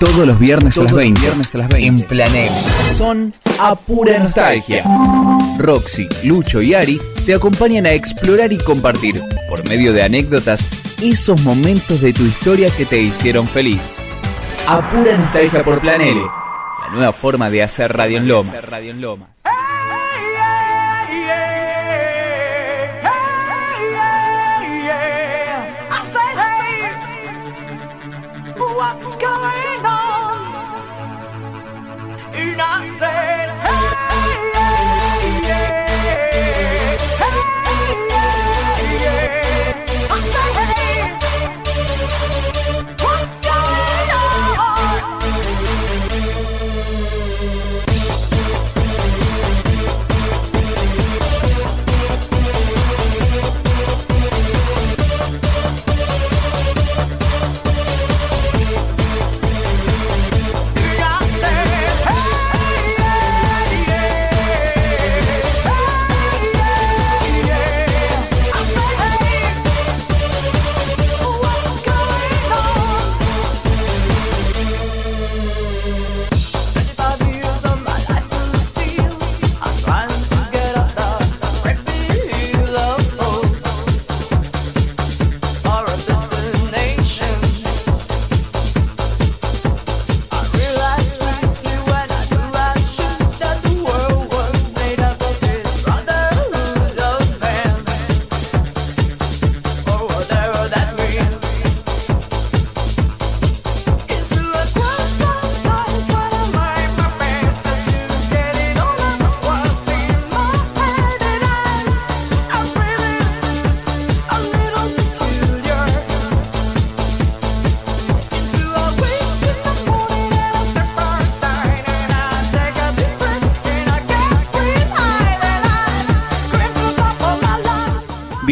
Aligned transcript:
Todos 0.00 0.26
los 0.26 0.38
viernes 0.38 0.76
a 0.78 0.84
las 0.84 0.92
20. 0.92 1.20
Viernes 1.20 1.54
a 1.54 1.58
las 1.58 1.68
20. 1.68 1.88
En 1.88 2.08
Planel. 2.08 2.50
Son 2.96 3.34
a 3.58 3.74
pura 3.74 4.18
nostalgia. 4.18 4.84
Roxy, 5.58 6.08
Lucho 6.24 6.60
y 6.60 6.74
Ari 6.74 7.00
te 7.24 7.34
acompañan 7.34 7.86
a 7.86 7.92
explorar 7.92 8.52
y 8.52 8.58
compartir, 8.58 9.22
por 9.48 9.66
medio 9.68 9.92
de 9.92 10.02
anécdotas, 10.02 10.68
esos 11.02 11.40
momentos 11.42 12.00
de 12.00 12.12
tu 12.12 12.24
historia 12.24 12.68
que 12.76 12.84
te 12.84 13.00
hicieron 13.00 13.46
feliz. 13.46 13.96
A 14.66 14.90
pura 14.90 15.16
nostalgia 15.16 15.64
por 15.64 15.80
Planel. 15.80 16.18
La 16.18 16.88
nueva 16.92 17.12
forma 17.12 17.48
de 17.50 17.62
hacer 17.62 17.92
Radio 17.92 18.18
en 18.18 18.28
Lomas. 18.28 19.33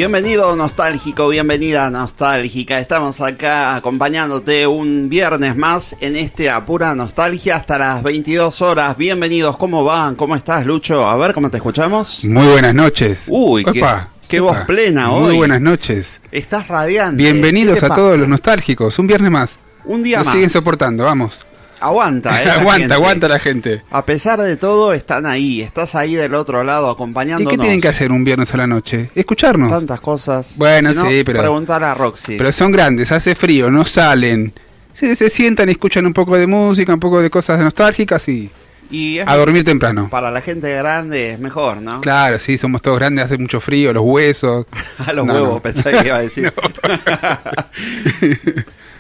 Bienvenido 0.03 0.57
nostálgico, 0.57 1.29
bienvenida 1.29 1.89
nostálgica. 1.89 2.81
Estamos 2.81 3.21
acá 3.21 3.77
acompañándote 3.77 4.67
un 4.67 5.09
viernes 5.09 5.55
más 5.57 5.95
en 6.01 6.17
este 6.17 6.51
Apura 6.51 6.93
Nostalgia 6.97 7.55
hasta 7.55 7.79
las 7.79 8.03
22 8.03 8.63
horas. 8.63 8.97
Bienvenidos, 8.97 9.57
¿cómo 9.57 9.85
van? 9.85 10.17
¿Cómo 10.17 10.35
estás, 10.35 10.67
Lucho? 10.67 11.07
A 11.09 11.17
ver, 11.17 11.33
¿cómo 11.33 11.51
te 11.51 11.59
escuchamos? 11.59 12.25
Muy 12.25 12.49
buenas 12.49 12.75
noches. 12.75 13.21
Uy, 13.29 13.65
qué- 14.27 14.41
voz 14.41 14.57
plena 14.67 15.07
Muy 15.11 15.31
hoy. 15.31 15.37
buenas 15.37 15.61
noches. 15.61 16.21
Estás 16.33 16.67
radiante. 16.67 17.23
Bienvenidos 17.23 17.79
¿Qué 17.79 17.87
a 17.87 17.91
todos 17.91 18.19
los 18.19 18.27
nostálgicos. 18.27 18.99
Un 18.99 19.07
viernes 19.07 19.31
más. 19.31 19.51
Un 19.85 20.03
día 20.03 20.17
Nos 20.19 20.27
más. 20.27 20.35
siguen 20.35 20.51
soportando, 20.51 21.05
vamos. 21.05 21.33
Aguanta, 21.83 22.43
eh, 22.43 22.45
la 22.47 22.55
aguanta, 22.55 22.79
gente. 22.81 22.95
aguanta 22.95 23.29
la 23.29 23.39
gente. 23.39 23.83
A 23.91 24.05
pesar 24.05 24.41
de 24.41 24.57
todo, 24.57 24.93
están 24.93 25.27
ahí. 25.27 25.61
Estás 25.63 25.95
ahí 25.95 26.15
del 26.15 26.35
otro 26.35 26.65
lado 26.65 26.89
¿Y 26.89 26.93
acompañándonos. 26.93 27.53
qué 27.53 27.59
tienen 27.59 27.81
que 27.81 27.89
hacer 27.89 28.11
un 28.13 28.25
viernes 28.25 28.53
a 28.55 28.57
la 28.57 28.67
noche? 28.67 29.11
Escucharnos. 29.15 29.71
Tantas 29.71 30.01
cosas. 30.01 30.55
Bueno, 30.57 30.91
Si 30.91 30.97
no, 30.97 31.11
sí, 31.11 31.23
pero- 31.25 31.41
Preguntar 31.41 31.85
a 31.85 31.95
Roxy. 31.95 32.37
Pero 32.39 32.53
son 32.53 32.73
grandes, 32.73 33.13
hace 33.13 33.35
frío, 33.35 33.71
no 33.71 33.85
salen. 33.85 34.53
Se, 34.95 35.17
se 35.17 35.29
sientan 35.29 35.69
y 35.69 35.73
escuchan 35.73 36.07
un 36.07 36.13
poco 36.13 36.37
de 36.37 36.47
música, 36.47 36.95
un 36.95 37.01
poco 37.01 37.21
de 37.21 37.31
cosas 37.31 37.59
nostálgicas 37.61 38.29
y 38.29 38.51
y 38.91 39.19
a 39.21 39.37
dormir 39.37 39.65
temprano. 39.65 40.09
para 40.11 40.31
la 40.31 40.43
gente 40.43 40.71
grande 40.77 41.33
es 41.33 41.41
mejor, 41.41 41.81
¿no? 41.81 42.03
Claro, 42.03 42.39
sí, 42.39 42.59
somos 42.59 42.83
todos 42.83 42.99
grandes, 42.99 43.25
hace 43.25 43.39
mucho 43.39 43.59
frío, 43.59 43.91
los 43.91 44.05
huesos. 44.05 44.67
A 45.07 45.15
los 45.15 45.25
No, 45.25 45.33
huevos, 45.33 45.55
no. 45.55 45.61
pensé 45.61 45.91
que 45.93 46.07
iba 46.09 46.17
a 46.17 46.21
decir. 46.21 46.53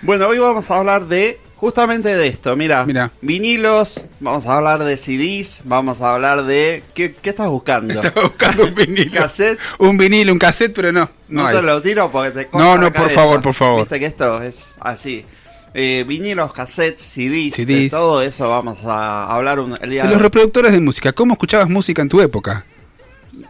bueno, 0.03 0.28
hoy 0.28 0.38
vamos 0.38 0.71
a 0.71 0.78
hablar 0.78 1.06
de 1.06 1.38
justamente 1.62 2.08
de 2.16 2.26
esto. 2.26 2.56
Mira, 2.56 2.84
Mira. 2.84 3.12
vinilos, 3.20 4.04
vamos 4.18 4.48
a 4.48 4.56
hablar 4.56 4.82
de 4.82 4.96
CDs, 4.96 5.60
vamos 5.62 6.00
a 6.00 6.12
hablar 6.12 6.42
de. 6.44 6.82
¿Qué, 6.92 7.14
qué 7.14 7.30
estás 7.30 7.46
buscando? 7.48 7.94
Estaba 8.02 8.26
buscando 8.26 8.64
un 8.64 8.74
vinilo. 8.74 9.12
¿Cassettes? 9.12 9.64
Un 9.78 9.96
vinilo, 9.96 10.32
un 10.32 10.40
cassette, 10.40 10.74
pero 10.74 10.90
no. 10.90 11.08
No, 11.28 11.44
No, 11.44 11.50
te 11.56 11.62
lo 11.62 11.80
tiro 11.80 12.10
porque 12.10 12.32
te 12.32 12.48
No, 12.52 12.76
no, 12.76 12.92
por 12.92 13.08
favor, 13.10 13.40
por 13.40 13.54
favor. 13.54 13.78
Viste 13.78 14.00
que 14.00 14.06
esto 14.06 14.42
es 14.42 14.76
así. 14.80 15.24
Eh, 15.72 16.04
vinilos, 16.04 16.52
cassettes, 16.52 17.00
CDs, 17.00 17.64
de 17.64 17.88
todo 17.88 18.22
eso 18.22 18.50
vamos 18.50 18.78
a 18.84 19.32
hablar 19.32 19.60
un, 19.60 19.76
el 19.80 19.90
día 19.90 20.02
De 20.02 20.08
de 20.08 20.14
los 20.14 20.22
reproductores 20.22 20.72
de 20.72 20.80
música, 20.80 21.12
¿cómo 21.12 21.34
escuchabas 21.34 21.68
música 21.70 22.02
en 22.02 22.08
tu 22.08 22.20
época? 22.20 22.64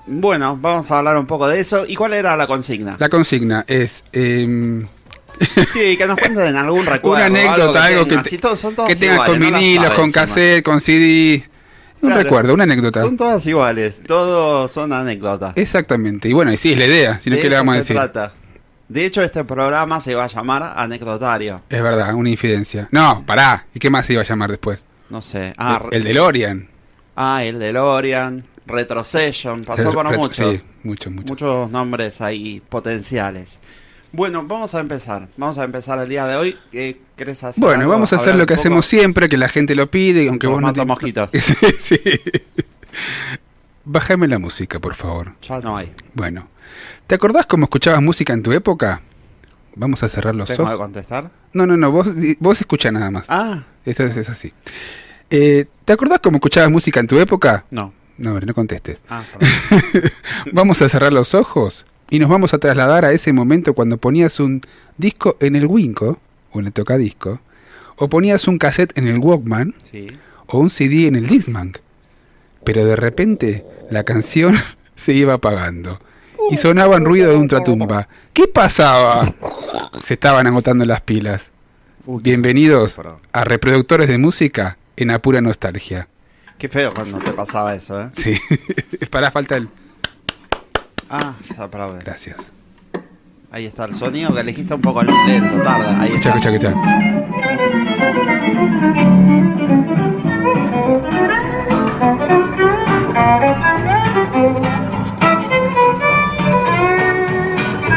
Bueno, 0.06 0.58
vamos 0.60 0.90
a 0.90 0.98
hablar 0.98 1.16
un 1.16 1.26
poco 1.26 1.48
de 1.48 1.60
eso. 1.60 1.86
¿Y 1.86 1.96
cuál 1.96 2.12
era 2.12 2.36
la 2.36 2.46
consigna? 2.46 2.96
La 3.00 3.08
consigna 3.08 3.64
es 3.66 4.02
em, 4.12 4.84
Sí, 5.72 5.97
que 5.97 6.06
nos 6.06 6.19
cuenten 6.19 6.56
algún 6.56 6.87
recuerdo. 6.87 7.16
una 7.16 7.26
anécdota, 7.26 7.84
algo 7.84 8.04
que, 8.04 8.09
tengan. 8.10 8.25
te- 8.25 8.38
todos- 8.38 8.60
son 8.60 8.75
que 8.75 8.97
tengas 8.97 9.03
iguales, 9.16 9.26
con 9.26 9.41
vinilos, 9.41 9.91
con 9.91 10.12
cassette, 10.12 10.65
con 10.65 10.81
CD. 10.81 11.44
Un 12.00 12.09
Claro. 12.09 12.22
recuerdo, 12.25 12.54
una 12.54 12.65
anécdota. 12.65 13.00
Son 13.00 13.16
todas 13.16 13.47
iguales, 13.47 14.03
todos 14.06 14.71
son 14.72 14.92
anécdotas. 14.92 15.53
Exactamente. 15.56 16.28
Y 16.28 16.32
bueno, 16.32 16.53
y 16.53 16.56
sí, 16.56 16.72
es 16.72 16.78
la 16.78 16.87
idea, 16.87 17.19
si 17.21 17.31
no 17.31 17.37
de 17.37 17.42
que 17.42 17.48
le 17.48 17.56
vamos 17.56 17.75
a 17.75 17.78
decir. 17.78 17.94
trata. 17.97 18.32
De 18.88 19.06
hecho, 19.06 19.22
este 19.22 19.44
programa 19.44 20.00
se 20.00 20.15
va 20.15 20.25
a 20.25 20.26
llamar 20.26 20.75
Anecdotario. 20.76 21.62
Es 21.71 21.81
verdad, 21.82 22.12
una 22.15 22.28
infidencia. 22.28 22.88
No, 22.91 23.22
pará. 23.25 23.66
¿Y 23.72 23.78
qué 23.78 23.88
más 23.88 24.04
se 24.04 24.15
iba 24.15 24.22
a 24.22 24.25
llamar 24.26 24.50
después? 24.50 24.81
No 25.10 25.22
sé. 25.22 25.54
Ah, 25.56 25.81
el, 25.92 25.98
el 25.98 26.04
DeLorean. 26.04 26.69
ah, 27.16 27.44
el 27.44 27.59
DeLorean, 27.59 28.44
Retrocession, 28.66 29.65
pasó 29.65 29.92
por 29.92 30.16
mucho. 30.16 30.50
Sí, 30.50 30.60
mucho, 30.82 31.10
mucho. 31.10 31.26
Muchos 31.28 31.71
nombres 31.71 32.21
ahí 32.21 32.60
potenciales. 32.69 33.60
Bueno, 34.12 34.44
vamos 34.46 34.74
a 34.74 34.80
empezar. 34.80 35.28
Vamos 35.38 35.56
a 35.56 35.64
empezar 35.64 35.98
el 35.98 36.08
día 36.08 36.26
de 36.26 36.36
hoy. 36.36 36.58
¿Qué 36.70 37.00
¿Querés 37.16 37.42
hacer 37.44 37.62
Bueno, 37.62 37.80
algo? 37.82 37.92
vamos 37.92 38.12
a 38.12 38.16
hacer 38.16 38.34
lo 38.36 38.44
que 38.44 38.54
hacemos 38.54 38.84
siempre, 38.84 39.28
que 39.28 39.38
la 39.38 39.48
gente 39.48 39.74
lo 39.74 39.90
pide, 39.90 40.28
aunque 40.28 40.46
Los 40.46 40.54
vos 40.54 40.60
no 40.60 40.66
mata 40.68 40.84
mosquitos. 40.84 41.30
sí, 41.32 41.54
sí. 41.78 42.00
Bájame 43.84 44.28
la 44.28 44.38
música, 44.38 44.78
por 44.78 44.94
favor. 44.94 45.32
Ya 45.42 45.60
no 45.60 45.76
hay. 45.76 45.92
Bueno, 46.12 46.48
¿te 47.06 47.14
acordás 47.14 47.46
cómo 47.46 47.64
escuchabas 47.64 48.02
música 48.02 48.34
en 48.34 48.42
tu 48.42 48.52
época? 48.52 49.00
Vamos 49.76 50.02
a 50.02 50.08
cerrar 50.10 50.34
los 50.34 50.46
¿Tengo 50.48 50.64
que 50.64 50.74
ojos. 50.74 50.78
contestar? 50.84 51.30
No, 51.54 51.66
no, 51.66 51.78
no, 51.78 51.90
vos, 51.90 52.06
vos 52.38 52.58
nada 52.92 53.10
más. 53.10 53.24
Ah, 53.28 53.62
Eso 53.86 54.04
es, 54.04 54.16
es 54.16 54.28
así. 54.28 54.53
Eh, 55.30 55.65
¿Te 55.86 55.92
acordás 55.94 56.20
cómo 56.22 56.36
escuchabas 56.36 56.70
música 56.70 57.00
en 57.00 57.06
tu 57.06 57.18
época? 57.18 57.65
no. 57.70 57.94
No, 58.18 58.30
hombre, 58.32 58.44
no 58.44 58.54
contestes. 58.54 59.00
Ah, 59.08 59.24
perdón. 59.32 60.12
vamos 60.53 60.82
a 60.82 60.88
cerrar 60.88 61.12
los 61.15 61.34
ojos 61.34 61.86
y 62.10 62.19
nos 62.19 62.28
vamos 62.28 62.54
a 62.54 62.59
trasladar 62.59 63.04
a 63.04 63.13
ese 63.13 63.33
momento 63.33 63.75
cuando 63.75 63.97
ponías 63.97 64.41
un 64.41 64.63
disco 64.97 65.37
en 65.41 65.57
el 65.57 65.66
Winco 65.66 66.19
o 66.53 66.60
en 66.60 66.66
el 66.66 66.72
tocadisco, 66.72 67.41
o 67.97 68.09
ponías 68.09 68.47
un 68.49 68.59
cassette 68.59 68.97
en 68.97 69.09
el 69.09 69.19
Walkman 69.19 69.75
sí. 69.91 70.09
o 70.47 70.59
un 70.59 70.71
CD 70.71 71.07
en 71.07 71.16
el 71.16 71.28
Discman. 71.28 71.72
Pero 72.65 72.84
de 72.84 72.97
repente 72.97 73.65
la 73.91 74.04
canción 74.04 74.57
se 74.97 75.13
iba 75.13 75.34
apagando 75.34 76.01
y 76.51 76.57
sonaba 76.57 76.97
un 76.97 77.04
ruido 77.04 77.31
de 77.31 77.37
ultratumba. 77.37 78.09
¿Qué 78.33 78.49
pasaba? 78.49 79.27
Se 80.04 80.15
estaban 80.15 80.47
agotando 80.47 80.84
las 80.84 81.01
pilas. 81.03 81.43
Bienvenidos 82.04 82.97
a 83.33 83.45
Reproductores 83.45 84.09
de 84.09 84.19
Música 84.19 84.77
en 84.97 85.13
Apura 85.13 85.41
Nostalgia. 85.41 86.09
Qué 86.59 86.69
feo 86.69 86.93
cuando 86.93 87.19
te 87.19 87.31
pasaba 87.33 87.75
eso, 87.75 88.01
¿eh? 88.01 88.10
Sí, 88.16 88.37
para 89.10 89.31
falta 89.31 89.57
el... 89.57 89.69
Ah, 91.14 91.34
aplaude. 91.59 92.03
Gracias. 92.03 92.38
Ahí 93.50 93.66
está 93.66 93.84
el 93.84 93.92
sonido 93.92 94.32
que 94.32 94.41
elegiste 94.41 94.72
un 94.72 94.80
poco 94.80 95.03
lento, 95.03 95.60
tarda. 95.60 96.00
Ahí 96.00 96.14
está. 96.14 96.30
escucha, 96.30 96.48
escucha. 96.48 96.72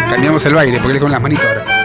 Cambiamos 0.10 0.46
el 0.46 0.54
baile, 0.54 0.80
porque 0.80 0.94
le 0.96 1.00
con 1.00 1.12
las 1.12 1.22
manitas 1.22 1.46
ahora. 1.46 1.85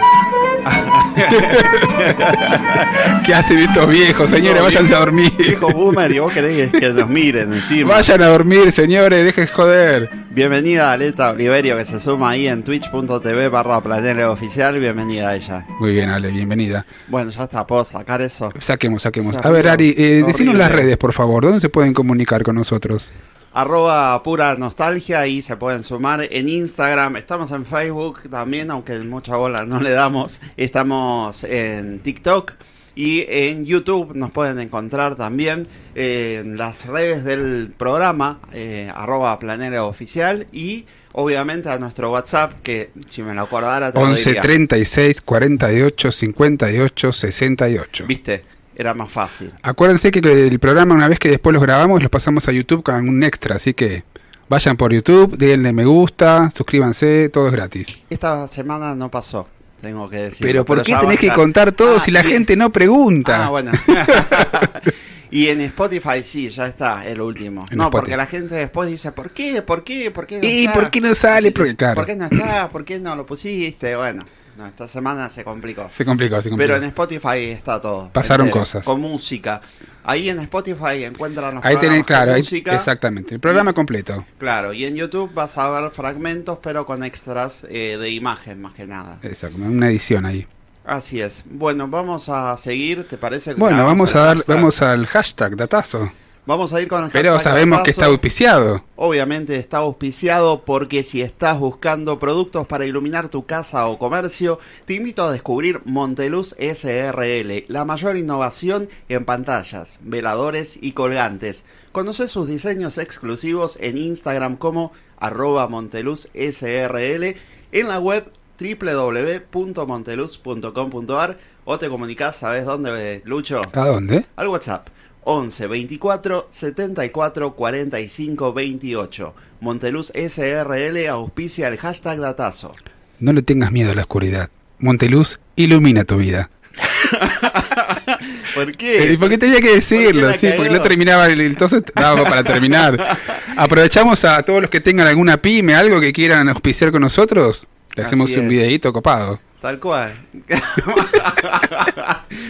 ¿Qué 3.25 3.33
hacen 3.33 3.59
estos 3.59 3.87
viejos, 3.87 4.29
señores? 4.29 4.61
Váyanse 4.61 4.95
a 4.95 4.99
dormir. 4.99 5.31
Viejo 5.37 5.71
boomer, 5.71 6.11
y 6.11 6.19
vos 6.19 6.33
querés 6.33 6.71
que, 6.71 6.89
nos 6.89 7.09
miren 7.09 7.53
encima. 7.53 7.95
Vayan 7.95 8.21
a 8.21 8.27
dormir, 8.27 8.71
señores, 8.71 9.23
dejen 9.23 9.47
joder. 9.47 10.09
Bienvenida 10.29 10.89
a 10.89 10.93
Aleta 10.93 11.31
Oliverio 11.31 11.75
que 11.75 11.85
se 11.85 11.99
suma 11.99 12.31
ahí 12.31 12.47
en 12.47 12.63
twitch.tv 12.63 13.49
barra 13.49 13.81
planeta 13.81 14.31
oficial. 14.31 14.79
Bienvenida 14.79 15.29
a 15.29 15.35
ella. 15.35 15.65
Muy 15.79 15.93
bien, 15.93 16.09
Ale, 16.09 16.29
bienvenida. 16.29 16.85
Bueno, 17.07 17.31
ya 17.31 17.43
está, 17.43 17.67
puedo 17.67 17.83
sacar 17.83 18.21
eso. 18.21 18.51
Saquemos, 18.59 19.01
saquemos. 19.01 19.35
A 19.35 19.49
ver. 19.49 19.67
Ari, 19.67 19.93
eh, 19.97 20.23
decinos 20.25 20.55
las 20.55 20.71
redes, 20.71 20.97
por 20.97 21.13
favor. 21.13 21.43
¿Dónde 21.43 21.59
se 21.59 21.69
pueden 21.69 21.93
comunicar 21.93 22.43
con 22.43 22.55
nosotros? 22.55 23.05
Arroba 23.53 24.23
pura 24.23 24.55
nostalgia 24.55 25.27
y 25.27 25.41
se 25.41 25.57
pueden 25.57 25.83
sumar 25.83 26.27
en 26.31 26.47
Instagram. 26.47 27.17
Estamos 27.17 27.51
en 27.51 27.65
Facebook 27.65 28.29
también, 28.29 28.71
aunque 28.71 28.97
mucha 28.99 29.35
bola 29.35 29.65
no 29.65 29.81
le 29.81 29.91
damos. 29.91 30.39
Estamos 30.55 31.43
en 31.43 31.99
TikTok 31.99 32.53
y 32.95 33.25
en 33.27 33.65
YouTube 33.65 34.15
nos 34.15 34.31
pueden 34.31 34.59
encontrar 34.59 35.15
también 35.15 35.67
en 35.95 36.57
las 36.57 36.85
redes 36.85 37.23
del 37.23 37.73
programa, 37.77 38.39
eh, 38.53 38.91
arroba 38.93 39.37
planera 39.39 39.83
oficial 39.85 40.47
y 40.51 40.85
obviamente 41.13 41.69
a 41.69 41.77
nuestro 41.77 42.11
WhatsApp 42.11 42.53
que 42.63 42.91
si 43.07 43.23
me 43.23 43.33
lo 43.33 43.41
acordara 43.41 43.91
te 43.91 43.99
lo 43.99 44.05
11 44.05 44.23
diría. 44.23 44.41
36 44.41 45.21
48 45.21 46.11
58 46.11 47.13
68. 47.13 48.05
Viste, 48.07 48.43
era 48.81 48.93
más 48.93 49.11
fácil. 49.11 49.51
Acuérdense 49.61 50.11
que 50.11 50.19
el 50.19 50.59
programa, 50.59 50.93
una 50.95 51.07
vez 51.07 51.19
que 51.19 51.29
después 51.29 51.53
los 51.53 51.61
grabamos, 51.63 52.01
los 52.01 52.11
pasamos 52.11 52.47
a 52.47 52.51
YouTube 52.51 52.83
con 52.83 53.07
un 53.07 53.23
extra. 53.23 53.55
Así 53.55 53.73
que 53.73 54.03
vayan 54.49 54.75
por 54.75 54.91
YouTube, 54.93 55.37
denle 55.37 55.71
me 55.71 55.85
gusta, 55.85 56.51
suscríbanse, 56.55 57.29
todo 57.29 57.47
es 57.47 57.53
gratis. 57.53 57.87
Esta 58.09 58.47
semana 58.47 58.93
no 58.95 59.09
pasó, 59.09 59.47
tengo 59.81 60.09
que 60.09 60.17
decir. 60.17 60.45
Pero 60.45 60.65
¿por 60.65 60.83
qué 60.83 60.95
tenés 60.99 61.19
que 61.19 61.31
contar 61.31 61.71
todo 61.71 61.97
Ah, 61.97 62.01
si 62.03 62.11
la 62.11 62.23
gente 62.23 62.55
no 62.57 62.69
pregunta? 62.71 63.45
Ah, 63.45 63.49
bueno. 63.49 63.71
y 65.31 65.47
en 65.47 65.61
Spotify 65.61 66.21
sí, 66.23 66.49
ya 66.49 66.65
está, 66.67 67.05
el 67.07 67.21
último. 67.21 67.65
En 67.69 67.77
no, 67.77 67.85
Spotify. 67.85 67.91
porque 68.01 68.17
la 68.17 68.25
gente 68.25 68.55
después 68.55 68.89
dice, 68.89 69.11
¿por 69.11 69.31
qué? 69.31 69.61
¿Por 69.61 69.83
qué? 69.83 70.11
¿Por 70.11 70.27
qué 70.27 70.39
no 70.39 70.47
¿Y 70.47 70.65
está? 70.65 70.73
por 70.79 70.89
qué 70.91 71.01
no 71.01 71.15
sale? 71.15 71.51
Porque, 71.51 71.75
claro. 71.75 71.95
¿Por 71.95 72.05
qué 72.05 72.15
no 72.15 72.25
está? 72.25 72.69
¿Por 72.69 72.83
qué 72.83 72.99
no 72.99 73.15
lo 73.15 73.25
pusiste? 73.25 73.95
Bueno, 73.95 74.25
no, 74.61 74.67
esta 74.67 74.87
semana 74.87 75.29
se 75.29 75.43
complicó. 75.43 75.89
Se 75.95 76.05
complicó, 76.05 76.41
se 76.41 76.49
complicó. 76.49 76.57
Pero 76.73 76.75
en 76.77 76.83
Spotify 76.89 77.49
está 77.51 77.81
todo. 77.81 78.09
Pasaron 78.13 78.47
entero, 78.47 78.61
cosas. 78.63 78.83
Con 78.83 79.01
música. 79.01 79.59
Ahí 80.03 80.29
en 80.29 80.39
Spotify 80.39 81.03
encuentran 81.03 81.55
los 81.55 81.65
Ahí 81.65 81.75
tenés, 81.77 82.03
claro, 82.05 82.27
con 82.27 82.35
ahí- 82.35 82.41
música. 82.41 82.75
exactamente. 82.75 83.35
El 83.35 83.39
programa 83.39 83.73
completo. 83.73 84.25
Claro, 84.37 84.73
y 84.73 84.85
en 84.85 84.95
YouTube 84.95 85.33
vas 85.33 85.57
a 85.57 85.69
ver 85.69 85.91
fragmentos, 85.91 86.59
pero 86.61 86.85
con 86.85 87.03
extras 87.03 87.65
eh, 87.69 87.97
de 87.99 88.09
imagen 88.09 88.61
más 88.61 88.73
que 88.73 88.85
nada. 88.87 89.19
Exacto, 89.23 89.57
una 89.57 89.89
edición 89.89 90.25
ahí. 90.25 90.47
Así 90.83 91.21
es. 91.21 91.43
Bueno, 91.45 91.87
vamos 91.87 92.27
a 92.29 92.57
seguir, 92.57 93.07
¿te 93.07 93.17
parece? 93.17 93.53
Bueno, 93.53 93.85
vamos 93.85 94.11
el 94.11 94.17
a 94.17 94.21
dar, 94.21 94.37
hashtag? 94.37 94.55
vamos 94.55 94.81
al 94.81 95.05
hashtag 95.05 95.55
datazo. 95.55 96.11
Vamos 96.45 96.71
a 96.73 96.81
ir 96.81 96.87
con 96.87 97.03
el 97.03 97.11
Pero 97.11 97.39
sabemos 97.39 97.83
que 97.83 97.91
está 97.91 98.07
auspiciado. 98.07 98.83
Obviamente 98.95 99.57
está 99.57 99.77
auspiciado 99.77 100.63
porque 100.65 101.03
si 101.03 101.21
estás 101.21 101.59
buscando 101.59 102.17
productos 102.17 102.65
para 102.65 102.87
iluminar 102.87 103.29
tu 103.29 103.45
casa 103.45 103.85
o 103.85 103.99
comercio, 103.99 104.57
te 104.85 104.95
invito 104.95 105.21
a 105.23 105.31
descubrir 105.31 105.81
Monteluz 105.85 106.55
SRL, 106.57 107.65
la 107.67 107.85
mayor 107.85 108.17
innovación 108.17 108.89
en 109.07 109.23
pantallas, 109.23 109.99
veladores 110.01 110.79
y 110.81 110.93
colgantes. 110.93 111.63
Conoce 111.91 112.27
sus 112.27 112.47
diseños 112.47 112.97
exclusivos 112.97 113.77
en 113.79 113.99
Instagram 113.99 114.57
como 114.57 114.93
arroba 115.19 115.67
Monteluz 115.67 116.27
SRL, 116.33 117.35
en 117.71 117.87
la 117.87 117.99
web 117.99 118.31
www.monteluz.com.ar 118.59 121.37
o 121.65 121.77
te 121.77 121.87
comunicas, 121.87 122.35
¿sabes 122.35 122.65
dónde, 122.65 123.21
Lucho? 123.25 123.61
¿A 123.73 123.85
dónde? 123.85 124.25
al 124.35 124.47
WhatsApp 124.47 124.87
11 125.23 125.67
24 125.67 126.47
74 126.49 127.53
45 127.53 128.53
28. 128.53 129.33
Monteluz 129.61 130.11
SRL 130.15 131.07
auspicia 131.07 131.67
el 131.67 131.77
hashtag 131.77 132.19
datazo. 132.19 132.75
No 133.19 133.31
le 133.33 133.41
tengas 133.43 133.71
miedo 133.71 133.91
a 133.91 133.95
la 133.95 134.01
oscuridad. 134.01 134.49
Monteluz 134.79 135.39
ilumina 135.55 136.03
tu 136.05 136.17
vida. 136.17 136.49
¿Por 138.55 138.69
¿Y 138.69 138.73
qué? 138.73 139.17
por 139.19 139.29
qué 139.29 139.37
tenía 139.37 139.61
que 139.61 139.75
decirlo? 139.75 140.31
Sí, 140.37 140.49
porque 140.55 140.71
no 140.71 140.81
terminaba 140.81 141.27
el, 141.27 141.41
entonces 141.41 141.83
daba 141.95 142.23
para 142.23 142.43
terminar. 142.43 142.97
Aprovechamos 143.57 144.23
a 144.25 144.41
todos 144.43 144.61
los 144.61 144.69
que 144.69 144.79
tengan 144.81 145.07
alguna 145.07 145.37
pyme, 145.37 145.75
algo 145.75 145.99
que 146.01 146.11
quieran 146.11 146.49
auspiciar 146.49 146.91
con 146.91 147.01
nosotros. 147.01 147.67
Le 147.95 148.03
hacemos 148.03 148.29
Así 148.29 148.39
un 148.39 148.45
es. 148.45 148.49
videíto 148.49 148.91
copado. 148.91 149.39
Tal 149.61 149.79
cual. 149.79 150.13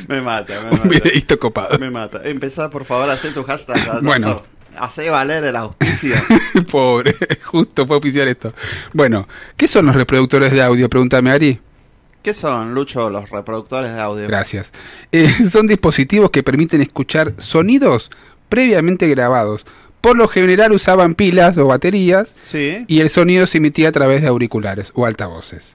me 0.08 0.22
mata, 0.22 0.62
me 0.62 0.70
Un 0.72 0.78
mata. 0.78 0.90
videíto 0.90 1.40
copado. 1.40 1.78
Me 1.80 1.90
mata. 1.92 2.22
Empezá 2.24 2.70
por 2.70 2.86
favor 2.86 3.10
a 3.10 3.14
hacer 3.14 3.34
tu 3.34 3.44
hashtag. 3.44 4.02
Bueno. 4.02 4.44
Hacé 4.78 5.10
valer 5.10 5.44
el 5.44 5.56
auspicio. 5.58 6.16
Pobre, 6.72 7.14
justo 7.44 7.86
fue 7.86 7.98
oficiar 7.98 8.30
esto. 8.30 8.54
Bueno, 8.94 9.28
¿qué 9.58 9.68
son 9.68 9.86
los 9.86 9.96
reproductores 9.96 10.50
de 10.50 10.62
audio? 10.62 10.90
Pregúntame, 10.90 11.30
Ari. 11.30 11.60
¿Qué 12.24 12.34
son, 12.34 12.74
Lucho, 12.74 13.10
los 13.10 13.30
reproductores 13.30 13.92
de 13.94 14.00
audio? 14.00 14.26
Gracias. 14.28 14.72
Eh, 15.12 15.50
son 15.50 15.68
dispositivos 15.68 16.32
que 16.32 16.42
permiten 16.42 16.82
escuchar 16.82 17.34
sonidos 17.40 18.10
previamente 18.48 19.10
grabados. 19.10 19.66
Por 20.00 20.16
lo 20.16 20.30
general 20.30 20.72
usaban 20.72 21.16
pilas 21.16 21.58
o 21.58 21.68
baterías 21.68 22.30
Sí. 22.44 22.86
y 22.88 23.02
el 23.02 23.10
sonido 23.10 23.48
se 23.48 23.58
emitía 23.58 23.90
a 23.90 23.92
través 23.92 24.22
de 24.22 24.30
auriculares 24.30 24.92
o 24.94 25.06
altavoces. 25.06 25.66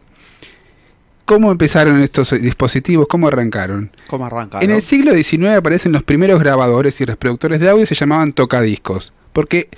¿Cómo 1.26 1.50
empezaron 1.52 2.00
estos 2.02 2.30
dispositivos? 2.40 3.06
¿Cómo 3.08 3.26
arrancaron? 3.28 3.90
¿Cómo 4.06 4.26
arranca? 4.26 4.60
En 4.60 4.70
el 4.70 4.80
siglo 4.82 5.12
XIX 5.12 5.56
aparecen 5.56 5.90
los 5.92 6.02
primeros 6.04 6.38
grabadores 6.40 7.00
y 7.00 7.04
reproductores 7.04 7.60
de 7.60 7.68
audio 7.68 7.84
se 7.86 7.94
llamaban 7.96 8.32
tocadiscos. 8.32 9.12
Porque 9.32 9.68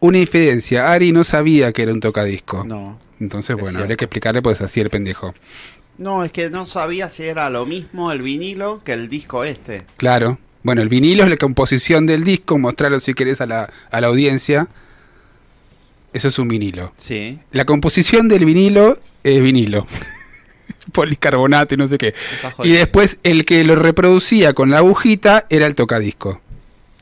una 0.00 0.18
infidencia, 0.18 0.92
Ari 0.92 1.10
no 1.12 1.24
sabía 1.24 1.72
que 1.72 1.82
era 1.82 1.92
un 1.92 2.00
tocadisco. 2.00 2.62
No. 2.64 2.98
Entonces, 3.20 3.50
Es 3.50 3.54
bueno, 3.56 3.70
cierto. 3.70 3.82
habría 3.84 3.96
que 3.96 4.04
explicarle 4.04 4.42
pues 4.42 4.60
así 4.60 4.80
el 4.80 4.90
pendejo. 4.90 5.34
No, 5.96 6.22
es 6.24 6.30
que 6.30 6.50
no 6.50 6.66
sabía 6.66 7.08
si 7.08 7.24
era 7.24 7.48
lo 7.50 7.64
mismo 7.66 8.12
el 8.12 8.22
vinilo 8.22 8.78
que 8.84 8.92
el 8.92 9.08
disco 9.08 9.42
este. 9.44 9.82
Claro. 9.96 10.38
Bueno, 10.62 10.82
el 10.82 10.88
vinilo 10.90 11.24
es 11.24 11.30
la 11.30 11.36
composición 11.38 12.04
del 12.06 12.22
disco, 12.22 12.58
mostrarlo 12.58 13.00
si 13.00 13.14
querés 13.14 13.40
a 13.40 13.46
la, 13.46 13.70
a 13.90 14.00
la 14.00 14.06
audiencia. 14.08 14.68
Eso 16.12 16.28
es 16.28 16.38
un 16.38 16.48
vinilo. 16.48 16.92
Sí. 16.98 17.38
La 17.50 17.64
composición 17.64 18.28
del 18.28 18.44
vinilo 18.44 18.98
es 19.24 19.40
vinilo. 19.40 19.86
Policarbonato 20.92 21.74
y 21.74 21.76
no 21.76 21.88
sé 21.88 21.98
qué. 21.98 22.14
Y 22.64 22.72
después 22.72 23.18
el 23.22 23.44
que 23.44 23.64
lo 23.64 23.76
reproducía 23.76 24.52
con 24.52 24.70
la 24.70 24.78
agujita 24.78 25.46
era 25.50 25.66
el 25.66 25.74
tocadisco. 25.74 26.40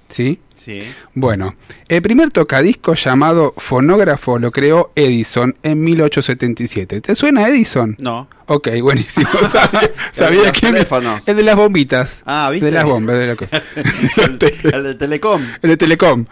¿Sí? 0.09 0.41
Sí. 0.55 0.83
Bueno, 1.15 1.55
el 1.89 2.03
primer 2.03 2.31
tocadisco 2.33 2.95
llamado 2.95 3.55
fonógrafo 3.57 4.39
lo 4.39 4.51
creó 4.51 4.91
Edison 4.97 5.55
en 5.63 5.83
1877. 5.85 7.01
¿Te 7.01 7.15
suena 7.15 7.47
Edison? 7.49 7.97
No. 8.01 8.27
Ok, 8.47 8.69
buenísimo. 8.81 9.29
Sabía, 9.53 9.93
sabía 10.13 10.53
teléfonos. 10.53 11.29
El 11.29 11.37
de 11.37 11.43
las 11.43 11.57
bombitas. 11.57 12.23
Ah, 12.25 12.49
¿viste? 12.51 12.67
De 12.67 12.73
las 12.73 12.85
bombas, 12.85 13.17
de 13.17 13.27
la 13.27 13.37
cosa. 13.37 13.63
el, 14.17 14.39
el 14.73 14.83
de 14.83 14.95
Telecom. 14.95 15.43
El 15.63 15.71
de 15.71 15.77
Telecom. 15.77 16.27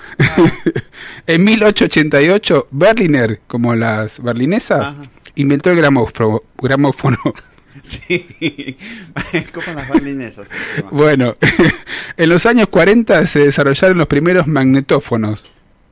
en 1.26 1.44
1888, 1.44 2.68
Berliner, 2.70 3.40
como 3.46 3.74
las 3.74 4.20
berlinesas, 4.22 4.86
Ajá. 4.86 5.04
Inventó 5.36 5.70
el 5.70 5.76
gramófono. 5.76 6.42
gramófono. 6.60 7.18
Sí. 7.82 8.76
Como 9.52 9.74
las 9.74 9.90
encima. 9.90 10.90
bueno, 10.92 11.34
en 12.16 12.28
los 12.28 12.46
años 12.46 12.68
40 12.68 13.26
se 13.26 13.40
desarrollaron 13.40 13.98
los 13.98 14.06
primeros 14.06 14.46
magnetófonos. 14.46 15.44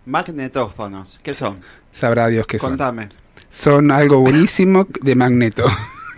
Magnetófonos. 0.06 1.18
¿Qué 1.24 1.34
son? 1.34 1.58
Sabrá 1.90 2.28
Dios 2.28 2.46
qué 2.46 2.60
son. 2.60 2.70
Contame. 2.70 3.08
Son 3.50 3.90
algo 3.90 4.20
buenísimo 4.20 4.86
de 5.00 5.14
magneto. 5.16 5.64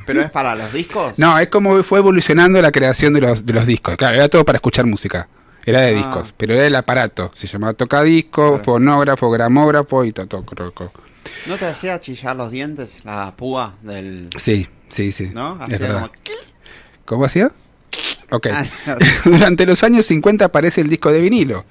¿Pero 0.05 0.21
es 0.21 0.31
para 0.31 0.55
los 0.55 0.71
discos? 0.71 1.19
No, 1.19 1.39
es 1.39 1.49
como 1.49 1.83
fue 1.83 1.99
evolucionando 2.01 2.61
la 2.61 2.71
creación 2.71 3.15
de 3.15 3.23
los, 3.23 3.47
de 3.47 3.55
los 3.55 3.67
discos. 3.67 3.97
Claro, 3.97 4.17
era 4.17 4.29
todo 4.29 4.45
para 4.45 4.57
escuchar 4.59 4.85
música. 4.85 5.29
Era 5.65 5.81
de 5.81 5.93
Ah. 5.95 5.97
discos, 5.97 6.35
pero 6.37 6.55
era 6.55 6.67
el 6.67 6.77
aparato. 6.77 7.31
Se 7.35 7.47
llamaba 7.47 7.73
tocadisco, 7.73 8.49
Claro. 8.49 8.65
fonógrafo, 8.65 9.31
gramógrafo 9.31 10.05
y 10.05 10.13
todo. 10.13 10.45
¿No 11.47 11.57
te 11.57 11.67
hacía 11.67 12.01
chillar 12.01 12.37
los 12.37 12.51
dientes 12.51 13.05
la 13.05 13.35
púa 13.37 13.75
del... 13.83 14.29
Sí, 14.39 14.69
sí, 14.89 15.13
sí. 15.13 15.31
¿No? 15.33 15.59
Hacía 15.61 15.79
como... 15.79 16.11
¿Cómo 17.05 17.25
hacía? 17.25 17.51
Ok. 18.31 18.49
Ah, 18.51 18.65
durante 19.25 19.67
los 19.67 19.83
años 19.85 20.07
50 20.07 20.47
aparece 20.47 20.81
el 20.81 20.89
disco 20.89 21.13
de 21.13 21.21
vinilo. 21.21 21.65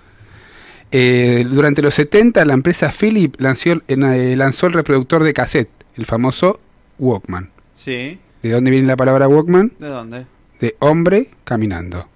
Eh, 0.92 1.44
durante 1.50 1.82
los 1.82 1.96
70 1.96 2.46
la 2.46 2.54
empresa 2.54 2.92
Philip 2.92 3.36
lanzó, 3.40 3.72
eh, 3.88 4.36
lanzó 4.38 4.68
el 4.68 4.74
reproductor 4.74 5.24
de 5.24 5.34
cassette, 5.34 5.70
el 5.98 6.06
famoso 6.06 6.60
Walkman. 7.00 7.50
sí. 7.74 8.20
¿De 8.44 8.52
dónde 8.52 8.72
viene 8.72 8.88
la 8.88 8.98
palabra 8.98 9.28
Walkman? 9.28 9.72
¿De 9.80 9.88
dónde? 9.88 10.26
De 10.60 10.76
hombre 10.80 11.30
caminando, 11.46 12.08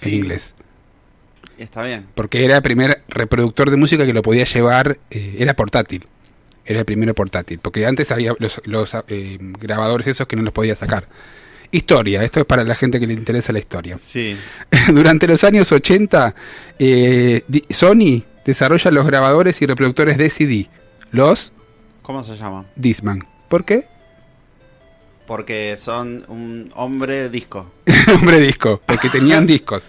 en 0.00 0.14
inglés. 0.14 0.54
Está 1.58 1.82
bien. 1.82 2.06
Porque 2.14 2.44
era 2.44 2.56
el 2.56 2.62
primer 2.62 3.02
reproductor 3.08 3.70
de 3.70 3.76
música 3.76 4.06
que 4.06 4.14
lo 4.14 4.22
podía 4.22 4.44
llevar, 4.44 4.98
eh, 5.10 5.36
era 5.38 5.54
portátil. 5.54 6.06
Era 6.64 6.80
el 6.80 6.84
primero 6.84 7.14
portátil, 7.14 7.58
porque 7.60 7.86
antes 7.86 8.10
había 8.10 8.34
los, 8.38 8.60
los, 8.64 8.94
eh, 9.08 9.38
grabadores 9.40 10.06
esos 10.06 10.26
que 10.26 10.36
no 10.36 10.42
los 10.42 10.52
podía 10.52 10.76
sacar. 10.76 11.06
Historia, 11.70 12.22
esto 12.22 12.40
es 12.40 12.46
para 12.46 12.64
la 12.64 12.74
gente 12.74 13.00
que 13.00 13.06
le 13.06 13.14
interesa 13.14 13.52
la 13.52 13.58
historia. 13.58 13.96
Sí. 13.96 14.36
Durante 14.92 15.26
los 15.26 15.42
años 15.42 15.72
80, 15.72 16.34
eh, 16.78 17.42
Sony 17.70 18.22
desarrolla 18.44 18.90
los 18.90 19.06
grabadores 19.06 19.60
y 19.62 19.66
reproductores 19.66 20.18
de 20.18 20.30
CD, 20.30 20.68
los 21.10 21.52
¿Cómo 22.02 22.24
se 22.24 22.36
llama? 22.36 22.64
Discman. 22.74 23.24
¿Por 23.48 23.64
qué? 23.64 23.86
Porque 25.26 25.76
son 25.78 26.24
un 26.28 26.72
hombre 26.74 27.28
disco. 27.28 27.70
Hombre 28.14 28.40
disco, 28.40 28.80
porque 28.86 29.08
tenían 29.08 29.46
discos. 29.46 29.84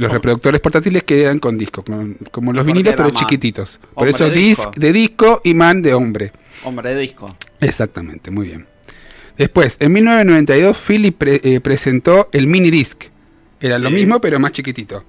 Los 0.00 0.08
¿Cómo? 0.08 0.14
reproductores 0.14 0.60
portátiles 0.60 1.02
que 1.04 1.22
eran 1.22 1.38
con 1.38 1.58
disco, 1.58 1.84
como, 1.84 2.14
como 2.30 2.52
los 2.54 2.64
vinilos 2.64 2.94
pero 2.96 3.08
man. 3.08 3.14
chiquititos. 3.14 3.78
Por 3.94 4.08
Hombre 4.08 4.24
eso 4.24 4.30
disco. 4.34 4.70
disc 4.70 4.78
de 4.80 4.92
disco 4.92 5.40
y 5.44 5.54
man 5.54 5.82
de 5.82 5.92
hombre. 5.94 6.32
Hombre 6.64 6.96
disco. 6.96 7.36
Exactamente, 7.60 8.30
muy 8.30 8.46
bien. 8.46 8.66
Después, 9.36 9.76
en 9.78 9.92
1992, 9.92 10.76
Philips 10.78 11.16
pre- 11.18 11.40
eh, 11.44 11.60
presentó 11.60 12.28
el 12.32 12.46
mini 12.46 12.70
disc. 12.70 13.04
Era 13.60 13.78
lo 13.78 13.90
mismo, 13.90 14.20
pero 14.20 14.38
más 14.40 14.52
chiquitito. 14.52 15.04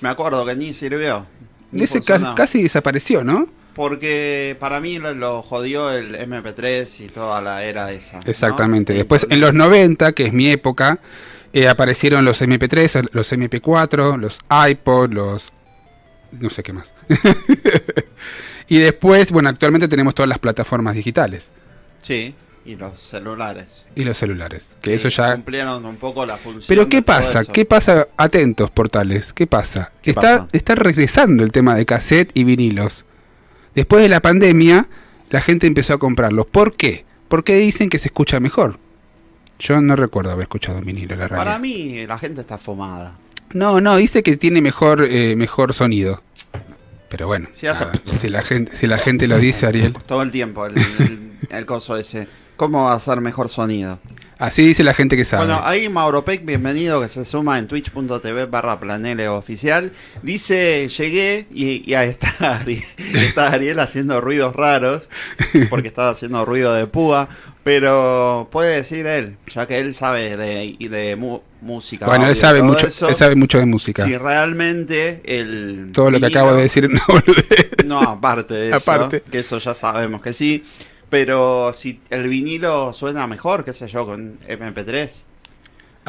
Me 0.00 0.08
acuerdo 0.08 0.44
que 0.44 0.56
ni 0.56 0.72
sirvió. 0.72 1.26
Ni 1.72 1.84
Ese 1.84 2.00
ca- 2.00 2.34
casi 2.34 2.62
desapareció, 2.64 3.22
¿no? 3.22 3.46
Porque 3.74 4.56
para 4.58 4.80
mí 4.80 4.98
lo, 4.98 5.14
lo 5.14 5.42
jodió 5.42 5.92
el 5.92 6.16
MP3 6.16 7.04
y 7.04 7.08
toda 7.08 7.40
la 7.40 7.62
era 7.64 7.92
esa. 7.92 8.18
Exactamente. 8.26 8.92
De 8.92 8.98
Después, 9.00 9.24
en 9.30 9.40
los 9.40 9.54
90, 9.54 10.12
que 10.12 10.26
es 10.26 10.32
mi 10.32 10.48
época, 10.50 10.98
eh, 11.52 11.68
aparecieron 11.68 12.24
los 12.24 12.40
MP3, 12.40 13.10
los 13.12 13.32
MP4, 13.32 14.16
los 14.18 14.38
iPod, 14.68 15.12
los... 15.12 15.52
no 16.32 16.50
sé 16.50 16.62
qué 16.62 16.72
más. 16.72 16.86
y 18.68 18.78
después, 18.78 19.30
bueno, 19.30 19.48
actualmente 19.48 19.88
tenemos 19.88 20.14
todas 20.14 20.28
las 20.28 20.38
plataformas 20.38 20.94
digitales 20.94 21.48
Sí, 22.02 22.34
y 22.64 22.76
los 22.76 23.00
celulares. 23.00 23.84
y 23.94 24.04
los 24.04 24.16
celulares. 24.16 24.64
Que 24.80 24.94
eso 24.94 25.08
ya... 25.08 25.34
Cumplieron 25.34 25.84
un 25.84 25.96
poco 25.96 26.24
la 26.24 26.36
función. 26.38 26.64
Pero 26.68 26.88
¿qué 26.88 27.02
pasa? 27.02 27.44
¿Qué 27.44 27.64
pasa? 27.64 28.08
Atentos, 28.16 28.70
portales. 28.70 29.32
¿Qué 29.32 29.46
pasa? 29.46 29.92
¿Qué 30.02 30.10
está, 30.10 30.20
pasa? 30.38 30.48
está 30.52 30.74
regresando 30.76 31.44
el 31.44 31.52
tema 31.52 31.74
de 31.74 31.84
cassette 31.84 32.30
y 32.34 32.44
vinilos. 32.44 33.04
Después 33.74 34.02
de 34.02 34.08
la 34.08 34.20
pandemia, 34.20 34.86
la 35.30 35.40
gente 35.40 35.66
empezó 35.66 35.94
a 35.94 35.98
comprarlos. 35.98 36.46
¿Por 36.46 36.74
qué? 36.74 37.04
Porque 37.28 37.54
dicen 37.56 37.90
que 37.90 37.98
se 37.98 38.08
escucha 38.08 38.40
mejor. 38.40 38.78
Yo 39.60 39.80
no 39.80 39.94
recuerdo 39.94 40.32
haber 40.32 40.44
escuchado 40.44 40.80
vinilo 40.80 41.14
en 41.14 41.20
la 41.20 41.28
radio. 41.28 41.44
Para 41.44 41.58
mí 41.58 42.06
la 42.06 42.18
gente 42.18 42.40
está 42.40 42.58
fumada. 42.58 43.16
No, 43.52 43.80
no, 43.80 43.96
dice 43.96 44.22
que 44.22 44.36
tiene 44.36 44.60
mejor 44.60 45.02
eh, 45.08 45.36
mejor 45.36 45.74
sonido. 45.74 46.22
Pero 47.08 47.26
bueno, 47.26 47.48
Sí, 47.52 47.66
hace- 47.66 47.84
nada, 47.86 48.00
si 48.20 48.28
la 48.28 48.40
gente 48.40 48.76
si 48.76 48.86
la 48.86 48.96
gente 48.98 49.26
lo 49.28 49.38
dice, 49.38 49.66
Ariel. 49.66 49.92
Todo 50.06 50.22
el 50.22 50.30
tiempo, 50.30 50.66
el, 50.66 50.78
el- 50.78 51.30
el 51.50 51.66
coso 51.66 51.96
ese. 51.96 52.26
¿Cómo 52.56 52.84
va 52.84 52.94
a 52.94 53.00
ser 53.00 53.20
mejor 53.20 53.48
sonido? 53.48 53.98
Así 54.38 54.62
dice 54.66 54.84
la 54.84 54.94
gente 54.94 55.16
que 55.16 55.24
sabe. 55.24 55.44
Bueno, 55.46 55.60
ahí 55.64 55.88
Mauro 55.88 56.24
Peck, 56.24 56.44
bienvenido, 56.44 57.00
que 57.02 57.08
se 57.08 57.24
suma 57.26 57.58
en 57.58 57.66
twitch.tv 57.68 58.46
barra 58.46 58.78
planele 58.80 59.28
oficial. 59.28 59.92
Dice, 60.22 60.88
llegué 60.88 61.46
y, 61.50 61.90
y 61.90 61.94
ahí 61.94 62.08
está 62.10 62.56
Ariel, 62.60 62.84
está 63.14 63.52
Ariel 63.52 63.78
haciendo 63.80 64.20
ruidos 64.20 64.54
raros, 64.56 65.10
porque 65.68 65.88
estaba 65.88 66.10
haciendo 66.10 66.44
ruido 66.46 66.72
de 66.74 66.86
púa, 66.86 67.28
pero 67.62 68.48
puede 68.50 68.76
decir 68.76 69.06
él, 69.06 69.36
ya 69.52 69.66
que 69.66 69.78
él 69.78 69.94
sabe 69.94 70.36
de, 70.36 70.76
de 70.88 71.16
mu- 71.16 71.40
música. 71.60 72.06
bueno, 72.06 72.24
él 72.24 72.30
audio 72.30 72.40
sabe 72.40 72.62
mucho, 72.62 72.86
eso, 72.86 73.08
él 73.08 73.14
sabe 73.14 73.36
mucho 73.36 73.58
de 73.58 73.66
música. 73.66 74.04
Si 74.04 74.16
realmente 74.16 75.20
el... 75.24 75.90
Todo 75.92 76.10
lo 76.10 76.18
que 76.20 76.26
acabo 76.26 76.54
de 76.54 76.62
decir 76.62 76.88
no. 76.90 77.00
No, 77.84 78.00
aparte 78.00 78.54
de 78.54 78.68
eso, 78.68 78.76
Aparte. 78.76 79.22
que 79.22 79.40
eso 79.40 79.58
ya 79.58 79.74
sabemos 79.74 80.20
que 80.22 80.32
sí. 80.32 80.64
Pero 81.08 81.72
si 81.74 82.00
el 82.08 82.28
vinilo 82.28 82.92
suena 82.92 83.26
mejor, 83.26 83.64
qué 83.64 83.72
sé 83.72 83.88
yo, 83.88 84.06
con 84.06 84.38
MP3. 84.48 85.24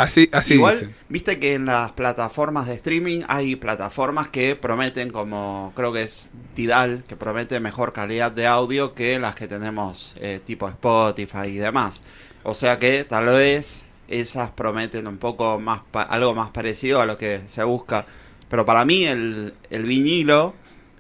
Así 0.04 0.30
así 0.32 0.54
Igual, 0.56 0.74
dicen. 0.74 0.96
viste 1.10 1.40
que 1.40 1.54
en 1.56 1.66
las 1.66 1.92
plataformas 1.92 2.68
de 2.68 2.74
streaming 2.76 3.22
hay 3.28 3.56
plataformas 3.56 4.30
que 4.30 4.56
prometen, 4.56 5.12
como 5.12 5.72
creo 5.76 5.94
que 5.94 6.04
es 6.04 6.30
Tidal, 6.56 7.04
que 7.08 7.16
promete 7.16 7.60
mejor 7.60 7.94
calidad 7.94 8.32
de 8.32 8.48
audio 8.48 8.94
que 8.94 9.20
las 9.20 9.36
que 9.36 9.48
tenemos 9.48 10.16
eh, 10.20 10.40
tipo 10.46 10.68
Spotify 10.70 11.48
y 11.48 11.58
demás. 11.58 12.04
O 12.44 12.56
sea 12.56 12.80
que 12.80 13.04
tal 13.04 13.26
vez 13.26 13.86
esas 14.08 14.50
prometen 14.52 15.08
un 15.08 15.18
poco 15.18 15.60
más, 15.60 15.82
pa- 15.92 16.04
algo 16.04 16.34
más 16.36 16.50
parecido 16.50 17.00
a 17.02 17.06
lo 17.06 17.18
que 17.18 17.42
se 17.48 17.64
busca. 17.64 18.06
Pero 18.50 18.66
para 18.66 18.84
mí 18.84 19.06
el, 19.06 19.54
el 19.70 19.84
vinilo 19.84 20.54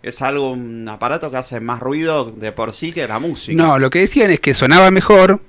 es 0.03 0.21
algo, 0.21 0.51
un 0.51 0.87
aparato 0.87 1.29
que 1.29 1.37
hace 1.37 1.59
más 1.59 1.79
ruido 1.79 2.31
de 2.31 2.51
por 2.51 2.73
sí 2.73 2.91
que 2.93 3.07
la 3.07 3.19
música. 3.19 3.61
No, 3.61 3.77
lo 3.77 3.89
que 3.89 3.99
decían 3.99 4.31
es 4.31 4.39
que 4.39 4.53
sonaba 4.53 4.89
mejor, 4.91 5.41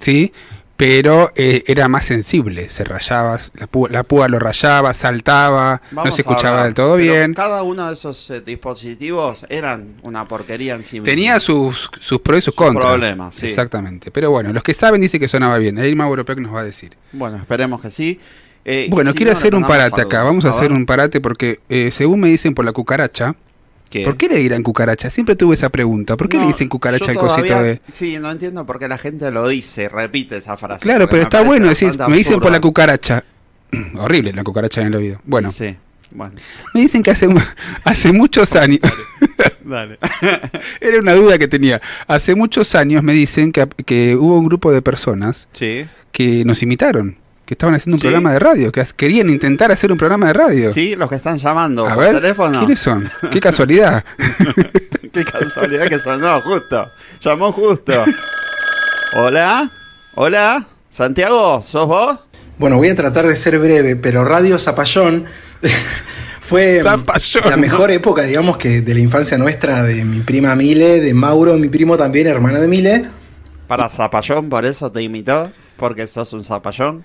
¿sí? 0.00 0.32
Pero 0.76 1.32
eh, 1.36 1.64
era 1.66 1.88
más 1.88 2.04
sensible, 2.04 2.68
se 2.68 2.84
rayaba, 2.84 3.40
la 3.54 3.66
púa, 3.66 3.88
la 3.90 4.02
púa 4.02 4.28
lo 4.28 4.38
rayaba, 4.38 4.92
saltaba, 4.92 5.80
no 5.90 6.02
se 6.02 6.08
a 6.08 6.14
escuchaba 6.16 6.64
del 6.64 6.74
todo 6.74 6.96
Pero 6.96 7.12
bien. 7.14 7.32
Cada 7.32 7.62
uno 7.62 7.86
de 7.86 7.94
esos 7.94 8.28
eh, 8.28 8.42
dispositivos 8.42 9.46
eran 9.48 9.94
una 10.02 10.28
porquería 10.28 10.74
en 10.74 10.84
sí 10.84 10.96
mismo. 10.96 11.06
Tenía 11.06 11.40
sus, 11.40 11.90
sus 12.00 12.20
pros 12.20 12.38
y 12.38 12.40
sus, 12.42 12.54
Sus 12.54 12.54
contras. 12.54 12.88
problemas, 12.88 13.34
sí. 13.34 13.46
Exactamente. 13.46 14.10
Pero 14.10 14.30
bueno, 14.30 14.52
los 14.52 14.62
que 14.62 14.74
saben 14.74 15.00
dicen 15.00 15.18
que 15.18 15.28
sonaba 15.28 15.56
bien. 15.56 15.78
Ahí 15.78 15.94
Mauro 15.94 16.26
Peck 16.26 16.38
nos 16.40 16.54
va 16.54 16.60
a 16.60 16.64
decir. 16.64 16.94
Bueno, 17.12 17.38
esperemos 17.38 17.80
que 17.80 17.88
sí. 17.88 18.20
Eh, 18.66 18.88
Bueno, 18.90 19.12
si 19.12 19.16
quiero 19.16 19.32
no, 19.32 19.38
hacer 19.38 19.54
un 19.54 19.64
parate 19.64 20.02
acá. 20.02 20.24
Vamos 20.24 20.44
a, 20.44 20.50
hacer 20.50 20.68
ver, 20.68 20.72
un 20.72 20.84
parate 20.84 21.20
porque, 21.22 21.60
eh, 21.70 21.90
según 21.90 22.20
me 22.20 22.28
dicen 22.28 22.54
por 22.54 22.64
la 22.66 22.72
cucaracha, 22.72 23.34
¿qué? 23.90 24.04
¿por 24.04 24.16
qué 24.16 24.28
le 24.28 24.36
dirán 24.36 24.62
cucaracha? 24.62 25.10
Siempre 25.10 25.36
tuve 25.36 25.54
esa 25.54 25.68
pregunta. 25.68 26.16
¿Por 26.16 26.28
qué 26.28 26.38
le 26.38 26.46
dicen 26.46 26.68
cucaracha 26.68 27.10
al 27.10 27.16
cosito 27.16 27.62
de.? 27.62 27.80
Sí, 27.92 28.18
no 28.18 28.30
entiendo 28.30 28.66
por 28.66 28.78
qué 28.78 28.88
la 28.88 28.98
gente 28.98 29.30
lo 29.30 29.48
dice, 29.48 29.88
repite 29.88 30.36
esa 30.36 30.56
frase. 30.56 30.82
Claro, 30.82 31.08
pero 31.08 31.22
está 31.22 31.42
bueno 31.42 31.68
decir, 31.68 31.96
me 32.08 32.16
dicen 32.16 32.40
por 32.40 32.52
la 32.52 32.60
cucaracha. 32.60 33.24
Horrible 33.98 34.32
la 34.32 34.44
cucaracha 34.44 34.80
en 34.80 34.86
el 34.88 34.94
oído. 34.94 35.20
Bueno, 35.24 35.50
Sí, 35.50 35.76
bueno, 36.10 36.34
me 36.72 36.82
dicen 36.82 37.02
que 37.02 37.10
hace, 37.10 37.28
hace 37.84 38.12
muchos 38.12 38.54
años. 38.54 38.80
dale. 39.64 39.98
Era 40.80 41.00
una 41.00 41.14
duda 41.14 41.38
que 41.38 41.48
tenía. 41.48 41.80
Hace 42.06 42.34
muchos 42.34 42.74
años 42.74 43.02
me 43.02 43.12
dicen 43.12 43.52
que, 43.52 43.66
que 43.84 44.16
hubo 44.16 44.38
un 44.38 44.46
grupo 44.46 44.72
de 44.72 44.82
personas 44.82 45.48
sí, 45.52 45.86
que 46.12 46.44
nos 46.44 46.62
imitaron, 46.62 47.16
que 47.46 47.54
estaban 47.54 47.74
haciendo 47.76 47.94
un 47.96 48.00
Sí. 48.00 48.06
programa 48.08 48.32
de 48.32 48.38
radio, 48.40 48.72
que 48.72 48.84
querían 48.96 49.30
intentar 49.30 49.70
hacer 49.72 49.90
un 49.92 49.96
programa 49.98 50.26
de 50.26 50.32
radio. 50.34 50.72
sí, 50.72 50.96
los 50.96 51.08
que 51.08 51.14
están 51.14 51.38
llamando 51.38 51.86
A 51.86 51.94
por 51.94 52.04
ver, 52.04 52.12
teléfono. 52.20 52.58
¿quiénes 52.58 52.80
son? 52.80 53.08
Qué 53.30 53.40
casualidad. 53.40 54.04
Qué 55.12 55.24
casualidad 55.24 55.86
que 55.88 55.98
sonó 55.98 56.42
justo. 56.42 56.90
Llamó 57.22 57.52
justo. 57.52 58.04
Hola, 59.14 59.70
hola, 60.14 60.66
Santiago, 60.90 61.62
¿sos 61.66 61.86
vos? 61.86 62.18
Bueno, 62.58 62.76
voy 62.76 62.88
a 62.88 62.94
tratar 62.94 63.26
de 63.26 63.36
ser 63.36 63.58
breve, 63.58 63.96
pero 63.96 64.24
Radio 64.24 64.58
Zapallón 64.58 65.24
fue 66.40 66.80
Zapallón, 66.82 67.50
la 67.50 67.56
mejor 67.56 67.90
época, 67.92 68.22
digamos, 68.22 68.56
que 68.56 68.80
de 68.82 68.94
la 68.94 69.00
infancia 69.00 69.38
nuestra, 69.38 69.82
de 69.84 70.04
mi 70.04 70.20
prima 70.20 70.54
Mile, 70.56 71.00
de 71.00 71.14
Mauro, 71.14 71.54
mi 71.54 71.68
primo 71.68 71.96
también, 71.96 72.26
hermano 72.26 72.60
de 72.60 72.68
Mile. 72.68 73.06
Para 73.66 73.88
Zapallón, 73.88 74.48
por 74.48 74.64
eso 74.64 74.90
te 74.92 75.02
imitó, 75.02 75.50
porque 75.76 76.06
sos 76.06 76.32
un 76.32 76.44
Zapallón. 76.44 77.04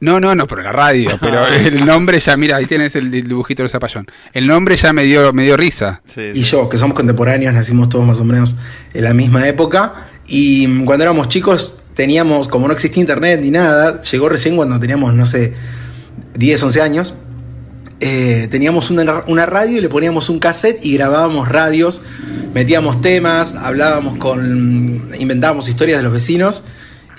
No, 0.00 0.20
no, 0.20 0.34
no, 0.34 0.46
por 0.46 0.62
la 0.62 0.70
radio, 0.70 1.16
pero 1.20 1.46
el 1.46 1.84
nombre 1.84 2.20
ya, 2.20 2.36
mira, 2.36 2.56
ahí 2.58 2.66
tienes 2.66 2.94
el 2.94 3.10
dibujito 3.10 3.62
del 3.62 3.70
zapallón. 3.70 4.06
El 4.32 4.46
nombre 4.46 4.76
ya 4.76 4.92
me 4.92 5.02
dio, 5.04 5.32
me 5.32 5.42
dio 5.44 5.56
risa. 5.56 6.00
Sí, 6.04 6.30
Y 6.34 6.42
yo, 6.42 6.68
que 6.68 6.78
somos 6.78 6.96
contemporáneos, 6.96 7.52
nacimos 7.52 7.88
todos 7.88 8.06
más 8.06 8.18
o 8.20 8.24
menos 8.24 8.54
en 8.94 9.04
la 9.04 9.12
misma 9.14 9.46
época. 9.48 10.08
Y 10.26 10.84
cuando 10.84 11.02
éramos 11.04 11.28
chicos 11.28 11.82
teníamos, 11.94 12.46
como 12.46 12.68
no 12.68 12.72
existía 12.74 13.00
internet 13.00 13.40
ni 13.42 13.50
nada, 13.50 14.00
llegó 14.02 14.28
recién 14.28 14.54
cuando 14.56 14.78
teníamos, 14.78 15.14
no 15.14 15.26
sé, 15.26 15.54
10, 16.34 16.62
11 16.62 16.80
años. 16.82 17.14
eh, 18.00 18.46
teníamos 18.50 18.90
una, 18.90 19.24
una 19.26 19.46
radio 19.46 19.78
y 19.78 19.80
le 19.80 19.88
poníamos 19.88 20.28
un 20.30 20.38
cassette 20.38 20.78
y 20.84 20.94
grabábamos 20.94 21.48
radios, 21.48 22.00
metíamos 22.54 23.00
temas, 23.02 23.56
hablábamos 23.56 24.18
con, 24.18 25.10
inventábamos 25.18 25.68
historias 25.68 25.98
de 25.98 26.04
los 26.04 26.12
vecinos. 26.12 26.62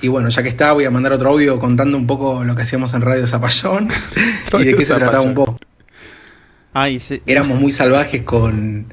Y 0.01 0.07
bueno, 0.07 0.29
ya 0.29 0.43
que 0.43 0.49
está, 0.49 0.73
voy 0.73 0.85
a 0.85 0.91
mandar 0.91 1.13
otro 1.13 1.29
audio 1.29 1.59
contando 1.59 1.97
un 1.97 2.07
poco 2.07 2.43
lo 2.43 2.55
que 2.55 2.63
hacíamos 2.63 2.93
en 2.93 3.01
Radio 3.01 3.27
Zapallón 3.27 3.89
y 4.59 4.63
de 4.63 4.75
qué 4.75 4.85
se 4.85 4.95
trataba 4.95 5.21
un 5.21 5.33
poco 5.33 5.59
Ay, 6.73 6.99
sí. 6.99 7.21
éramos 7.25 7.59
muy 7.59 7.71
salvajes 7.71 8.23
con 8.23 8.87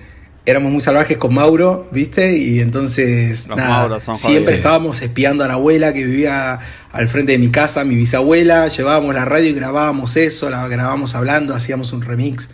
éramos 0.47 0.71
muy 0.71 0.81
salvajes 0.81 1.17
con 1.17 1.35
Mauro, 1.35 1.89
¿viste? 1.91 2.39
Y 2.39 2.61
entonces 2.61 3.49
Los 3.49 3.59
nada, 3.59 4.01
son 4.01 4.17
siempre 4.17 4.55
estábamos 4.55 5.03
espiando 5.03 5.43
a 5.43 5.49
la 5.49 5.55
abuela 5.55 5.93
que 5.93 6.05
vivía 6.05 6.61
al 6.93 7.09
frente 7.09 7.33
de 7.33 7.39
mi 7.39 7.49
casa, 7.49 7.85
mi 7.85 7.97
bisabuela, 7.97 8.69
llevábamos 8.69 9.13
la 9.15 9.25
radio 9.25 9.51
y 9.51 9.53
grabábamos 9.53 10.17
eso, 10.17 10.49
la 10.49 10.67
grabábamos 10.69 11.17
hablando, 11.17 11.55
hacíamos 11.55 11.93
un 11.93 12.03
remix 12.03 12.49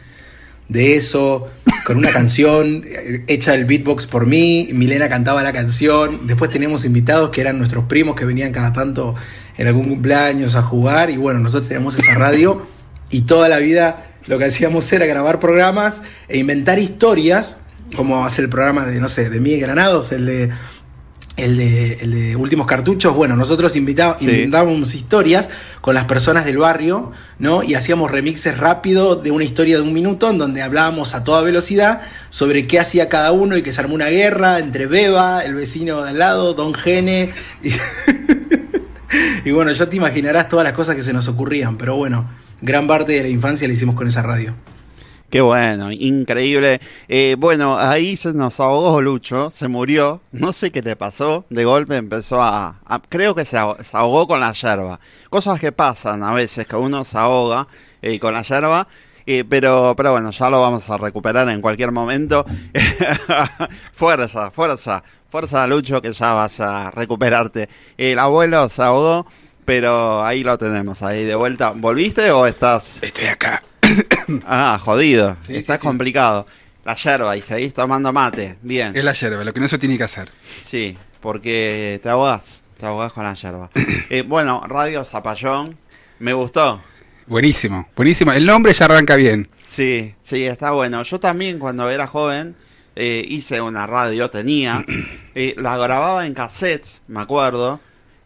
de 0.73 0.97
eso 0.97 1.49
con 1.85 1.97
una 1.97 2.11
canción 2.11 2.85
hecha 3.27 3.55
el 3.55 3.65
beatbox 3.65 4.07
por 4.07 4.27
mí, 4.27 4.69
Milena 4.73 5.09
cantaba 5.09 5.43
la 5.43 5.53
canción, 5.53 6.27
después 6.27 6.51
teníamos 6.51 6.85
invitados 6.85 7.31
que 7.31 7.41
eran 7.41 7.59
nuestros 7.59 7.85
primos 7.85 8.15
que 8.15 8.25
venían 8.25 8.53
cada 8.53 8.73
tanto 8.73 9.15
en 9.57 9.67
algún 9.67 9.89
cumpleaños 9.89 10.55
a 10.55 10.63
jugar 10.63 11.11
y 11.11 11.17
bueno, 11.17 11.41
nosotros 11.41 11.69
teníamos 11.69 11.99
esa 11.99 12.15
radio 12.15 12.67
y 13.11 13.23
toda 13.23 13.49
la 13.49 13.59
vida 13.59 14.13
lo 14.27 14.39
que 14.39 14.47
hacíamos 14.47 14.91
era 14.93 15.07
grabar 15.07 15.41
programas 15.41 16.03
e 16.29 16.39
inventar 16.39 16.79
historias 16.79 17.59
como 17.97 18.25
hace 18.25 18.43
el 18.43 18.49
programa 18.49 18.87
de, 18.87 19.01
no 19.01 19.09
sé, 19.09 19.29
de 19.29 19.41
Miguel 19.41 19.61
Granados, 19.61 20.13
el 20.13 20.27
de 20.27 20.51
el 21.37 21.57
de, 21.57 21.95
el 22.03 22.11
de 22.11 22.37
Últimos 22.37 22.67
Cartuchos, 22.67 23.15
bueno, 23.15 23.37
nosotros 23.37 23.75
invitá- 23.77 24.17
Sí. 24.19 24.27
inventábamos 24.27 24.95
historias 24.95 25.49
con 25.81 25.95
las 25.95 26.05
personas 26.05 26.45
del 26.45 26.59
barrio, 26.59 27.13
¿no? 27.39 27.63
Y 27.63 27.75
hacíamos 27.75 28.11
remixes 28.11 28.59
rápidos 28.59 29.23
de 29.23 29.31
una 29.31 29.43
historia 29.45 29.77
de 29.77 29.83
un 29.83 29.93
minuto 29.95 30.29
en 30.31 30.39
donde 30.39 30.61
hablábamos 30.63 31.15
a 31.15 31.25
toda 31.25 31.41
velocidad 31.43 32.03
sobre 32.31 32.67
qué 32.67 32.79
hacía 32.81 33.09
cada 33.09 33.33
uno 33.33 33.57
y 33.57 33.63
que 33.63 33.73
se 33.73 33.81
armó 33.81 33.95
una 33.95 34.09
guerra 34.09 34.59
entre 34.59 34.87
Beba, 34.87 35.43
el 35.45 35.55
vecino 35.55 36.03
de 36.03 36.11
al 36.11 36.19
lado, 36.19 36.53
Don 36.55 36.75
Gene. 36.75 37.33
Y, 37.63 37.71
y 39.49 39.51
bueno, 39.53 39.73
ya 39.73 39.89
te 39.89 39.97
imaginarás 39.97 40.49
todas 40.49 40.65
las 40.65 40.73
cosas 40.75 40.97
que 40.97 41.03
se 41.03 41.13
nos 41.13 41.29
ocurrían, 41.29 41.77
pero 41.79 41.97
bueno, 41.97 42.29
gran 42.61 42.87
parte 42.87 43.13
de 43.15 43.23
la 43.23 43.29
infancia 43.29 43.67
la 43.67 43.75
hicimos 43.75 43.95
con 43.95 44.07
esa 44.07 44.23
radio. 44.23 44.55
Qué 45.33 45.41
bueno, 45.41 45.91
increíble. 45.91 46.79
Eh, 47.09 47.37
bueno, 47.39 47.79
ahí 47.79 48.19
se 48.19 48.35
nos 48.35 48.61
ahogó 48.61 49.01
Lucho, 49.01 49.51
se 49.51 49.67
murió, 49.67 50.21
no 50.31 50.53
sé 50.53 50.71
qué 50.71 50.83
le 50.83 50.95
pasó, 50.95 51.47
de 51.49 51.65
golpe 51.65 51.97
empezó 51.97 52.43
a... 52.43 52.79
creo 53.09 53.35
que 53.35 53.47
se 53.47 53.57
ahogó, 53.57 53.83
se 53.83 53.97
ahogó 53.97 54.29
con 54.29 54.41
la 54.41 54.53
yerba. 54.53 55.01
Cosas 55.31 55.59
que 55.59 55.73
pasan 55.73 56.23
a 56.23 56.35
veces, 56.35 56.67
que 56.67 56.77
uno 56.77 57.03
se 57.07 57.17
ahoga 57.17 57.67
eh, 58.03 58.21
con 58.21 58.35
la 58.35 58.43
yerba, 58.43 58.87
eh, 59.25 59.43
pero, 59.49 59.95
pero 59.97 60.13
bueno, 60.13 60.33
ya 60.33 60.51
lo 60.51 60.61
vamos 60.61 60.91
a 60.91 60.99
recuperar 60.99 61.49
en 61.49 61.63
cualquier 61.63 61.93
momento. 61.93 62.45
fuerza, 63.95 64.51
fuerza, 64.51 65.03
fuerza 65.31 65.67
Lucho, 65.67 66.03
que 66.03 66.13
ya 66.13 66.35
vas 66.35 66.61
a 66.61 66.91
recuperarte. 66.91 67.71
El 67.97 68.19
abuelo 68.19 68.69
se 68.69 68.83
ahogó, 68.83 69.25
pero 69.65 70.23
ahí 70.23 70.45
lo 70.45 70.59
tenemos, 70.59 71.03
ahí 71.03 71.25
de 71.25 71.37
vuelta. 71.37 71.71
¿Volviste 71.71 72.31
o 72.33 72.47
estás... 72.47 73.03
Estoy 73.03 73.29
acá. 73.29 73.63
Ah, 74.47 74.79
jodido. 74.83 75.37
Sí, 75.47 75.57
Está 75.57 75.75
sí, 75.75 75.81
complicado. 75.81 76.47
La 76.85 76.97
yerba 76.97 77.37
y 77.37 77.43
seguís 77.43 77.75
tomando 77.75 78.13
mate. 78.13 78.57
Bien. 78.63 78.97
Es 78.97 79.05
la 79.05 79.13
yerba, 79.13 79.45
lo 79.45 79.53
que 79.53 79.61
no 79.61 79.69
se 79.69 79.79
tiene 79.79 79.97
que 79.97 80.05
hacer. 80.05 80.31
Sí, 80.63 80.97
porque 81.21 82.01
te 82.03 82.09
ahogás. 82.09 82.65
Te 82.79 82.87
ahogás 82.87 83.13
con 83.13 83.25
la 83.25 83.35
yerba. 83.35 83.71
Eh, 84.11 84.23
bueno, 84.23 84.63
Radio 84.67 85.05
Zapallón. 85.05 85.77
Me 86.19 86.33
gustó. 86.33 86.83
Buenísimo, 87.27 87.89
buenísimo. 87.97 88.33
El 88.33 88.45
nombre 88.45 88.75
ya 88.75 88.85
arranca 88.87 89.17
bien. 89.17 89.49
Sí, 89.67 90.15
sí, 90.23 90.45
está 90.45 90.73
bueno. 90.73 91.03
Yo 91.03 91.19
también 91.19 91.59
cuando 91.59 91.89
era 91.89 92.07
joven 92.07 92.57
eh, 92.97 93.25
hice 93.27 93.61
una 93.61 93.87
radio, 93.87 94.29
tenía. 94.31 94.85
eh, 95.35 95.55
la 95.57 95.77
grababa 95.77 96.27
en 96.27 96.35
cassettes, 96.35 97.01
me 97.09 97.21
acuerdo. 97.21 97.81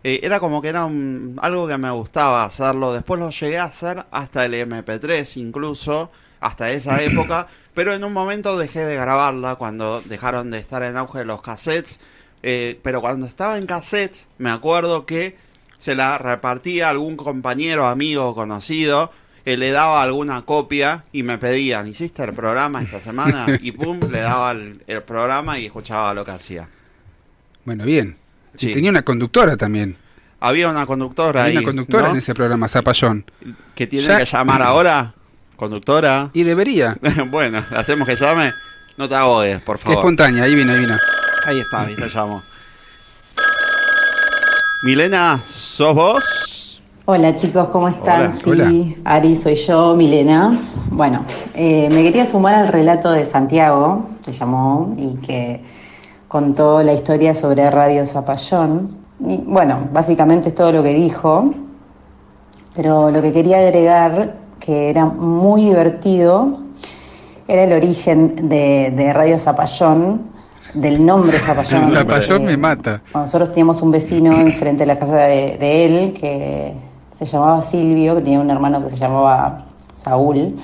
Eh, 0.08 0.20
era 0.22 0.38
como 0.38 0.62
que 0.62 0.68
era 0.68 0.84
un- 0.84 1.36
algo 1.42 1.66
que 1.66 1.76
me 1.78 1.90
gustaba 1.90 2.44
hacerlo. 2.44 2.92
Después 2.92 3.18
lo 3.18 3.30
llegué 3.30 3.58
a 3.58 3.64
hacer 3.64 4.04
hasta 4.12 4.44
el 4.44 4.54
MP3 4.54 5.36
incluso, 5.36 6.12
hasta 6.38 6.70
esa 6.70 7.02
época. 7.02 7.48
Pero 7.74 7.92
en 7.92 8.04
un 8.04 8.12
momento 8.12 8.56
dejé 8.56 8.84
de 8.86 8.94
grabarla 8.94 9.56
cuando 9.56 10.00
dejaron 10.02 10.52
de 10.52 10.58
estar 10.58 10.84
en 10.84 10.96
auge 10.96 11.24
los 11.24 11.42
cassettes. 11.42 11.98
Eh, 12.44 12.78
pero 12.84 13.00
cuando 13.00 13.26
estaba 13.26 13.58
en 13.58 13.66
cassettes, 13.66 14.28
me 14.38 14.50
acuerdo 14.50 15.06
que 15.06 15.36
se 15.76 15.96
la 15.96 16.18
repartía 16.18 16.86
a 16.86 16.90
algún 16.90 17.16
compañero, 17.16 17.88
amigo, 17.88 18.32
conocido, 18.36 19.10
eh, 19.44 19.56
le 19.56 19.72
daba 19.72 20.02
alguna 20.04 20.42
copia 20.42 21.02
y 21.12 21.24
me 21.24 21.36
pedían, 21.38 21.88
¿hiciste 21.88 22.22
el 22.22 22.32
programa 22.32 22.80
esta 22.80 23.00
semana? 23.00 23.58
Y 23.60 23.72
pum, 23.72 23.98
le 24.08 24.20
daba 24.20 24.52
el, 24.52 24.82
el 24.86 25.02
programa 25.02 25.58
y 25.58 25.66
escuchaba 25.66 26.14
lo 26.14 26.24
que 26.24 26.30
hacía. 26.30 26.68
Bueno, 27.64 27.84
bien. 27.84 28.16
Sí. 28.56 28.70
Y 28.70 28.74
tenía 28.74 28.90
una 28.90 29.02
conductora 29.02 29.56
también. 29.56 29.96
Había 30.40 30.68
una 30.68 30.84
conductora 30.86 31.44
Hay 31.44 31.52
ahí, 31.52 31.56
una 31.58 31.64
conductora 31.66 32.02
¿no? 32.04 32.10
en 32.12 32.16
ese 32.18 32.34
programa, 32.34 32.68
Zapallón. 32.68 33.24
que 33.74 33.86
tiene 33.86 34.08
Ya- 34.08 34.18
que 34.18 34.24
llamar 34.26 34.62
ahora, 34.62 35.14
conductora. 35.56 36.30
Y 36.32 36.42
debería. 36.42 36.96
bueno, 37.30 37.62
hacemos 37.76 38.06
que 38.06 38.16
llame. 38.16 38.52
No 38.98 39.08
te 39.08 39.14
ahogues, 39.14 39.60
por 39.60 39.76
Qué 39.76 39.82
favor. 39.84 39.98
espontánea, 39.98 40.44
ahí 40.44 40.54
vino, 40.54 40.72
ahí 40.72 40.80
vino. 40.80 40.96
Ahí 41.46 41.60
está, 41.60 41.82
ahí 41.82 41.94
te 41.94 42.08
llamo. 42.08 42.42
Milena, 44.82 45.40
¿sos 45.44 45.94
vos? 45.94 46.82
Hola 47.06 47.36
chicos, 47.36 47.68
¿cómo 47.68 47.88
están? 47.88 48.20
Hola, 48.22 48.32
sí, 48.32 48.50
hola. 48.50 48.70
Ari, 49.04 49.36
soy 49.36 49.54
yo, 49.54 49.94
Milena. 49.94 50.58
Bueno, 50.90 51.24
eh, 51.54 51.88
me 51.90 52.02
quería 52.02 52.26
sumar 52.26 52.54
al 52.54 52.68
relato 52.68 53.10
de 53.12 53.24
Santiago, 53.24 54.10
que 54.24 54.32
llamó 54.32 54.94
y 54.96 55.14
que 55.24 55.62
contó 56.28 56.82
la 56.82 56.92
historia 56.92 57.34
sobre 57.34 57.70
Radio 57.70 58.04
Zapallón. 58.06 58.96
Y 59.26 59.38
bueno, 59.38 59.88
básicamente 59.92 60.48
es 60.48 60.54
todo 60.54 60.72
lo 60.72 60.82
que 60.82 60.92
dijo, 60.94 61.52
pero 62.74 63.10
lo 63.10 63.22
que 63.22 63.32
quería 63.32 63.58
agregar, 63.58 64.36
que 64.60 64.90
era 64.90 65.04
muy 65.06 65.62
divertido, 65.66 66.58
era 67.48 67.62
el 67.62 67.72
origen 67.72 68.48
de, 68.48 68.92
de 68.94 69.12
Radio 69.12 69.38
Zapallón, 69.38 70.22
del 70.74 71.04
nombre 71.04 71.38
Zapallón. 71.38 71.94
Zapallón 71.94 72.42
Eh, 72.42 72.46
me 72.46 72.56
mata. 72.56 73.00
nosotros 73.14 73.50
teníamos 73.50 73.80
un 73.82 73.90
vecino 73.92 74.32
enfrente 74.40 74.82
de 74.82 74.86
la 74.86 74.98
casa 74.98 75.16
de, 75.16 75.56
de 75.58 75.84
él 75.84 76.12
que 76.12 76.74
se 77.18 77.24
llamaba 77.24 77.62
Silvio, 77.62 78.16
que 78.16 78.20
tenía 78.22 78.40
un 78.40 78.50
hermano 78.50 78.82
que 78.84 78.90
se 78.90 78.96
llamaba 78.96 79.64
Saúl. 79.94 80.56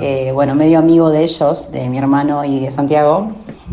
Eh, 0.00 0.30
bueno, 0.32 0.54
medio 0.54 0.78
amigo 0.78 1.10
de 1.10 1.24
ellos, 1.24 1.72
de 1.72 1.88
mi 1.88 1.98
hermano 1.98 2.44
y 2.44 2.60
de 2.60 2.70
Santiago. 2.70 3.32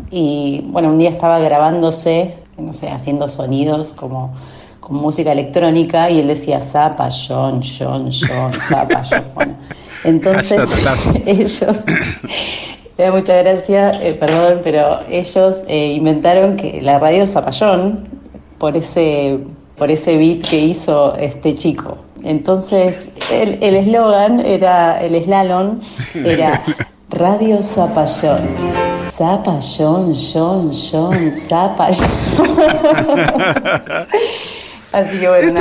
Y 0.09 0.63
bueno, 0.67 0.89
un 0.89 0.97
día 0.97 1.09
estaba 1.09 1.39
grabándose, 1.39 2.35
no 2.57 2.73
sé, 2.73 2.89
haciendo 2.89 3.27
sonidos 3.27 3.93
como 3.93 4.33
con 4.79 4.97
música 4.97 5.31
electrónica 5.31 6.09
y 6.09 6.19
él 6.19 6.27
decía 6.27 6.61
Zapallón, 6.61 7.61
John, 7.61 8.09
John. 8.11 9.23
Bueno, 9.35 9.55
entonces 10.03 10.63
ellos 11.25 11.61
me 12.97 13.03
da 13.03 13.11
mucha 13.11 13.35
gracia, 13.37 13.91
eh, 14.01 14.13
perdón, 14.13 14.61
pero 14.63 15.01
ellos 15.09 15.63
eh, 15.67 15.93
inventaron 15.93 16.55
que 16.55 16.81
la 16.81 16.97
radio 16.97 17.27
Zapallón 17.27 18.07
por 18.57 18.75
ese 18.75 19.39
por 19.77 19.89
ese 19.89 20.17
beat 20.17 20.41
que 20.45 20.59
hizo 20.59 21.15
este 21.15 21.55
chico. 21.55 21.97
Entonces, 22.23 23.11
el 23.31 23.57
el 23.61 23.75
eslogan 23.75 24.39
era, 24.39 25.01
el 25.01 25.21
slalom 25.23 25.81
era 26.13 26.63
Radio 27.09 27.61
Zapallón. 27.63 28.41
Zapallón, 29.09 30.13
John, 30.13 30.71
John, 30.71 31.31
Zapallón. 31.31 32.09
Así 34.91 35.19
que 35.19 35.27
bueno, 35.27 35.51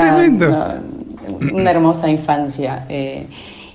una 1.53 1.71
hermosa 1.71 2.09
infancia. 2.09 2.85
eh, 2.89 3.27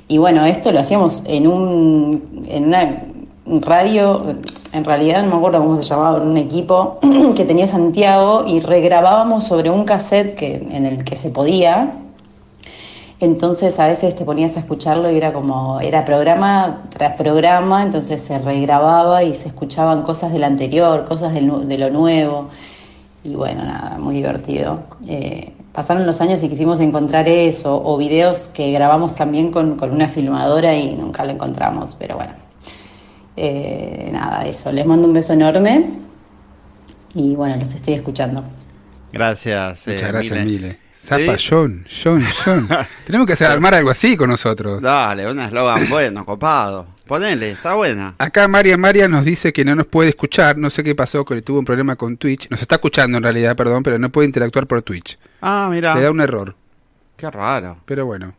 y 0.07 0.17
bueno, 0.17 0.45
esto 0.45 0.71
lo 0.71 0.79
hacíamos 0.79 1.23
en 1.25 1.47
un 1.47 2.45
en 2.47 2.65
una 2.65 3.03
radio, 3.45 4.35
en 4.71 4.83
realidad 4.83 5.23
no 5.23 5.29
me 5.29 5.35
acuerdo 5.35 5.59
cómo 5.59 5.75
se 5.81 5.83
llamaba, 5.83 6.17
en 6.17 6.27
un 6.29 6.37
equipo 6.37 6.99
que 7.35 7.45
tenía 7.45 7.67
Santiago 7.67 8.45
y 8.47 8.59
regrabábamos 8.59 9.45
sobre 9.45 9.69
un 9.69 9.83
cassette 9.85 10.35
que, 10.35 10.55
en 10.55 10.85
el 10.85 11.03
que 11.03 11.15
se 11.15 11.29
podía. 11.29 11.93
Entonces 13.23 13.79
a 13.79 13.87
veces 13.87 14.15
te 14.15 14.25
ponías 14.25 14.57
a 14.57 14.59
escucharlo 14.59 15.09
y 15.09 15.15
era 15.15 15.31
como, 15.31 15.79
era 15.79 16.03
programa 16.03 16.83
tras 16.89 17.15
programa, 17.15 17.81
entonces 17.81 18.21
se 18.21 18.37
regrababa 18.37 19.23
y 19.23 19.33
se 19.33 19.47
escuchaban 19.47 20.01
cosas 20.01 20.33
del 20.33 20.43
anterior, 20.43 21.05
cosas 21.05 21.33
del 21.33 21.65
de 21.69 21.77
lo 21.77 21.89
nuevo. 21.89 22.49
Y 23.23 23.33
bueno, 23.33 23.63
nada, 23.63 23.97
muy 23.97 24.15
divertido. 24.15 24.83
Eh, 25.07 25.53
pasaron 25.71 26.05
los 26.05 26.19
años 26.19 26.43
y 26.43 26.49
quisimos 26.49 26.81
encontrar 26.81 27.29
eso, 27.29 27.81
o 27.81 27.97
videos 27.97 28.49
que 28.49 28.73
grabamos 28.73 29.15
también 29.15 29.51
con, 29.51 29.77
con 29.77 29.91
una 29.91 30.09
filmadora 30.09 30.75
y 30.75 30.93
nunca 30.93 31.23
lo 31.23 31.31
encontramos, 31.31 31.95
pero 31.95 32.17
bueno. 32.17 32.33
Eh, 33.37 34.09
nada, 34.11 34.45
eso. 34.45 34.69
Les 34.73 34.85
mando 34.85 35.07
un 35.07 35.13
beso 35.13 35.31
enorme 35.31 35.91
y 37.15 37.35
bueno, 37.35 37.55
los 37.55 37.73
estoy 37.73 37.93
escuchando. 37.93 38.43
Gracias, 39.13 39.87
eh, 39.87 39.93
Muchas 39.93 40.11
gracias, 40.11 40.45
Mile. 40.45 40.59
Mile. 40.59 40.82
Zapallón, 41.03 41.85
John, 42.03 42.23
John. 42.45 42.67
Tenemos 43.05 43.27
que 43.27 43.33
hacer 43.33 43.47
armar 43.47 43.73
algo 43.73 43.89
así 43.89 44.15
con 44.15 44.29
nosotros. 44.29 44.81
Dale, 44.81 45.29
un 45.29 45.37
eslogan 45.39 45.89
bueno, 45.89 46.25
copado. 46.25 46.87
Ponele, 47.05 47.51
está 47.51 47.73
buena. 47.73 48.15
Acá 48.17 48.47
María 48.47 48.77
María 48.77 49.09
nos 49.09 49.25
dice 49.25 49.51
que 49.51 49.65
no 49.65 49.75
nos 49.75 49.87
puede 49.87 50.09
escuchar, 50.09 50.57
no 50.57 50.69
sé 50.69 50.81
qué 50.83 50.95
pasó, 50.95 51.25
que 51.25 51.35
le 51.35 51.41
tuvo 51.41 51.59
un 51.59 51.65
problema 51.65 51.97
con 51.97 52.15
Twitch. 52.15 52.49
Nos 52.49 52.61
está 52.61 52.75
escuchando 52.75 53.17
en 53.17 53.23
realidad, 53.23 53.55
perdón, 53.57 53.83
pero 53.83 53.99
no 53.99 54.09
puede 54.09 54.27
interactuar 54.27 54.65
por 54.65 54.81
Twitch. 54.81 55.19
Ah, 55.41 55.67
mira. 55.69 55.93
Le 55.95 56.01
da 56.03 56.11
un 56.11 56.21
error, 56.21 56.55
Qué 57.17 57.29
raro. 57.29 57.77
pero 57.85 58.05
bueno. 58.05 58.33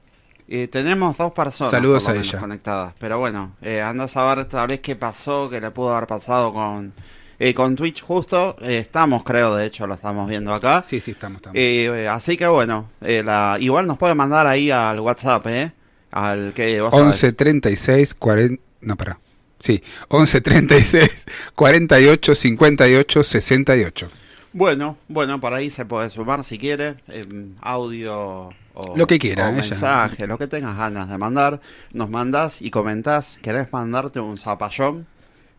Eh, 0.49 0.69
tenemos 0.69 1.17
dos 1.19 1.33
personas 1.33 1.71
Saludos 1.71 2.09
a 2.09 2.15
ella. 2.15 2.39
conectadas, 2.39 2.95
pero 2.99 3.19
bueno, 3.19 3.53
eh, 3.63 3.81
anda 3.83 4.05
a 4.05 4.09
saber 4.09 4.45
tal 4.47 4.69
vez 4.69 4.81
qué 4.81 4.97
pasó, 4.97 5.49
qué 5.51 5.61
le 5.61 5.71
pudo 5.71 5.95
haber 5.95 6.07
pasado 6.07 6.53
con, 6.53 6.93
eh, 7.39 7.55
con 7.55 7.77
Twitch 7.77 8.03
justo. 8.03 8.57
Eh, 8.61 8.79
estamos, 8.79 9.23
creo, 9.25 9.55
de 9.55 9.67
hecho, 9.67 9.87
lo 9.87 9.95
estamos 9.95 10.29
viendo 10.29 10.53
acá. 10.55 10.85
Sí, 10.89 11.01
sí, 11.01 11.13
estamos, 11.13 11.39
estamos. 11.39 11.57
Eh, 11.57 11.87
eh, 11.87 12.09
así 12.09 12.37
que 12.37 12.47
bueno, 12.47 12.91
la, 13.01 13.57
igual 13.61 13.87
nos 13.87 13.99
puede 13.99 14.15
mandar 14.15 14.47
ahí 14.47 14.71
al 14.71 15.01
WhatsApp, 15.01 15.47
¿eh? 15.47 15.73
Al 16.11 16.53
que 16.55 16.81
vos 16.81 16.91
sabés. 16.91 17.15
11 17.15 17.33
36 17.33 18.15
40. 18.15 18.63
No, 18.83 18.97
para. 18.97 19.19
Sí, 19.59 19.83
11 20.09 20.41
36 20.41 21.11
48 21.55 22.35
58 22.35 23.23
68. 23.23 24.09
Bueno, 24.53 24.99
bueno, 25.09 25.41
por 25.41 25.53
ahí 25.53 25.69
se 25.69 25.85
puede 25.85 26.11
sumar 26.11 26.45
si 26.45 26.59
quiere, 26.59 26.95
em, 27.09 27.57
audio 27.61 28.51
o, 28.75 28.97
Lo 28.97 29.07
que 29.07 29.19
quiera, 29.19 29.49
o 29.49 29.51
ella. 29.51 29.63
mensaje, 29.63 30.29
lo 30.29 30.39
que 30.39 30.47
tengas 30.47 30.77
ganas 30.77 31.09
de 31.09 31.19
mandar, 31.19 31.61
nos 31.93 32.09
mandás 32.09 32.63
y 32.63 32.71
comentás, 32.71 33.39
querés 33.43 33.73
mandarte 33.73 34.21
un 34.21 34.39
zapallón, 34.39 35.07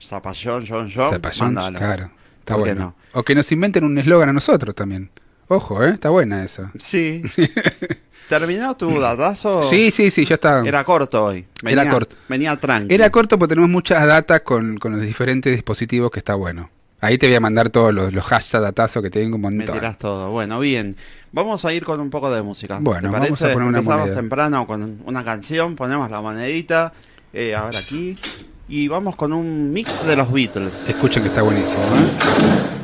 Zapallón, 0.05 0.65
John, 0.67 0.91
John, 0.93 1.11
Zapallón, 1.11 1.53
mándalo. 1.53 1.77
claro. 1.79 2.11
Está 2.39 2.55
bueno. 2.57 2.95
No? 3.13 3.19
O 3.19 3.23
que 3.23 3.33
nos 3.33 3.51
inventen 3.51 3.83
un 3.83 3.97
eslogan 3.97 4.29
a 4.29 4.33
nosotros 4.33 4.75
también. 4.75 5.09
Ojo, 5.47 5.83
¿eh? 5.83 5.91
Está 5.91 6.09
buena 6.09 6.43
esa. 6.43 6.71
Sí. 6.77 7.23
¿Terminó 8.29 8.75
tu 8.75 8.99
datazo? 8.99 9.69
Sí, 9.69 9.91
sí, 9.91 10.09
sí, 10.09 10.25
ya 10.25 10.35
está. 10.35 10.61
Era 10.65 10.83
corto 10.83 11.25
hoy. 11.25 11.45
Venía, 11.61 11.83
Era 11.83 11.91
corto. 11.91 12.15
Venía 12.27 12.55
tranqui. 12.55 12.93
Era 12.93 13.09
corto 13.11 13.37
porque 13.37 13.49
tenemos 13.51 13.69
muchas 13.69 14.05
datas 14.07 14.41
con, 14.41 14.77
con 14.77 14.93
los 14.93 15.01
diferentes 15.01 15.53
dispositivos 15.53 16.09
que 16.11 16.19
está 16.19 16.33
bueno. 16.35 16.69
Ahí 17.01 17.19
te 17.19 17.27
voy 17.27 17.35
a 17.35 17.39
mandar 17.39 17.69
todos 17.69 17.93
los, 17.93 18.11
los 18.11 18.23
hashtag 18.25 18.61
datazos 18.61 19.03
que 19.03 19.11
tienen 19.11 19.33
un 19.33 19.41
montón. 19.41 19.59
Me 19.59 19.65
tirás 19.71 19.97
todo. 19.99 20.31
Bueno, 20.31 20.59
bien. 20.59 20.95
Vamos 21.31 21.65
a 21.65 21.73
ir 21.73 21.83
con 21.83 21.99
un 21.99 22.09
poco 22.09 22.31
de 22.33 22.41
música. 22.41 22.79
Bueno, 22.81 23.09
¿Te 23.09 23.09
parece? 23.09 23.31
vamos 23.31 23.41
a 23.41 23.53
poner 23.53 23.67
una 23.67 23.77
Empezamos 23.79 23.99
moneda. 24.01 24.15
temprano 24.15 24.65
con 24.67 25.01
una 25.05 25.23
canción, 25.23 25.75
ponemos 25.75 26.09
la 26.09 26.21
monedita. 26.21 26.93
Eh, 27.31 27.53
a 27.53 27.65
ver 27.65 27.77
aquí 27.77 28.15
y 28.67 28.87
vamos 28.87 29.15
con 29.15 29.33
un 29.33 29.71
mix 29.71 30.05
de 30.05 30.15
los 30.15 30.31
Beatles. 30.31 30.87
Escuchen 30.87 31.23
que 31.23 31.29
está 31.29 31.41
buenísimo. 31.41 31.73
¿eh? 31.73 32.74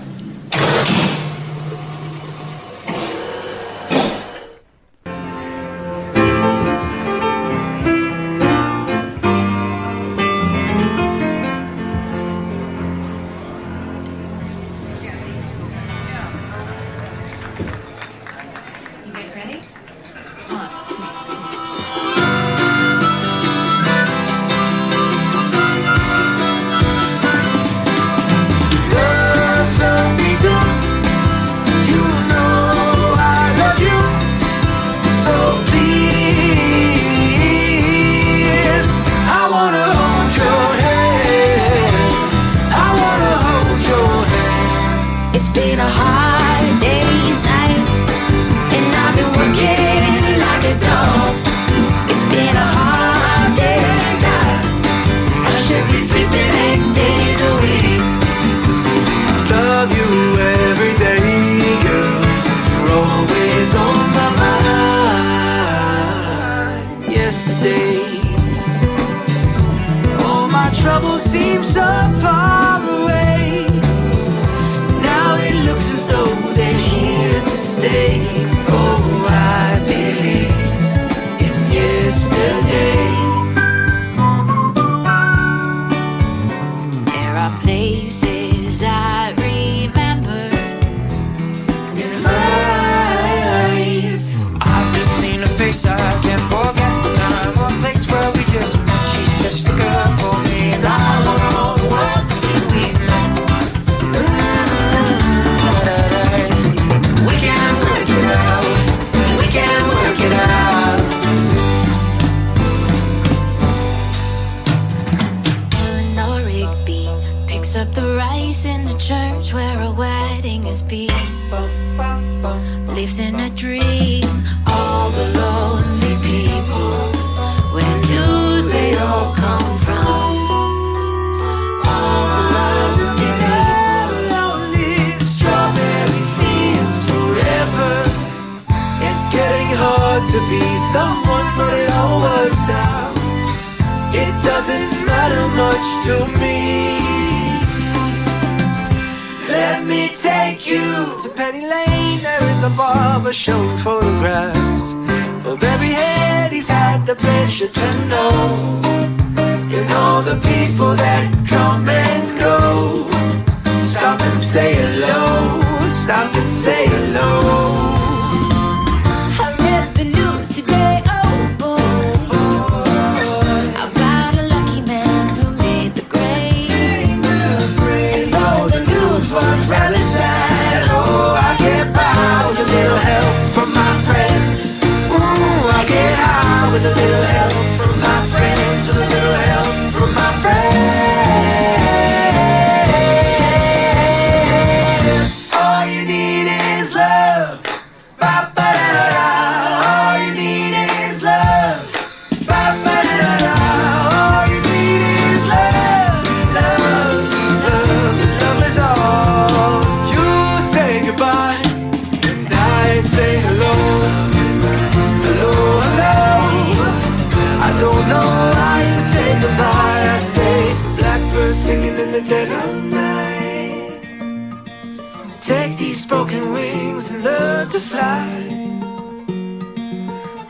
Take 225.62 225.78
these 225.78 226.08
broken 226.08 226.54
wings 226.54 227.12
and 227.12 227.24
learn 227.24 227.70
to 227.70 227.80
fly 227.80 228.26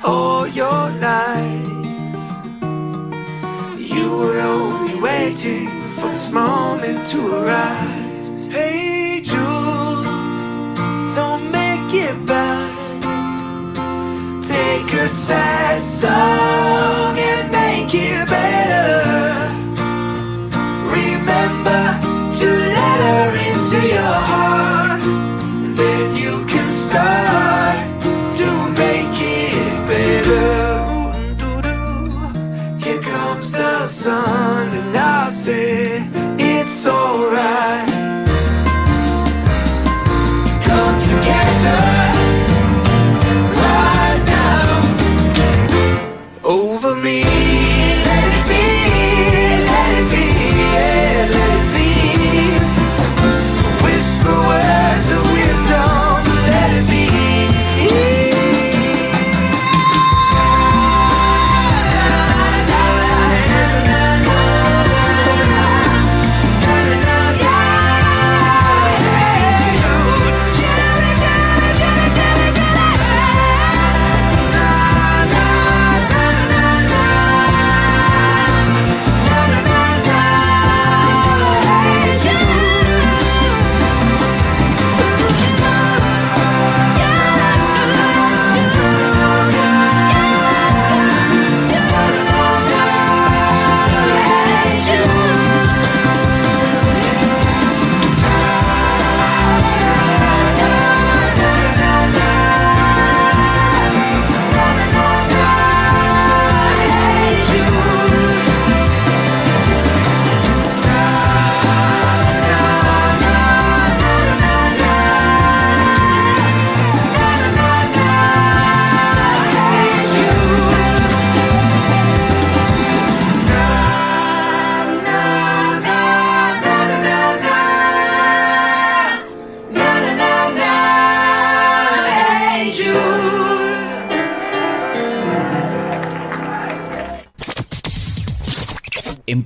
all 0.06 0.48
your 0.48 0.84
life. 1.10 1.68
You 3.78 4.08
were 4.20 4.40
only 4.40 4.96
waiting 5.02 5.68
for 5.96 6.08
this 6.16 6.32
moment 6.32 7.06
to 7.08 7.20
arise. 7.28 8.48
Hey, 8.48 9.20
Jude, 9.22 10.06
don't 11.14 11.52
make 11.52 11.94
it 11.94 12.16
bad. 12.26 13.04
Take 14.48 14.94
a 14.94 15.08
sad 15.10 15.82
song 15.84 17.18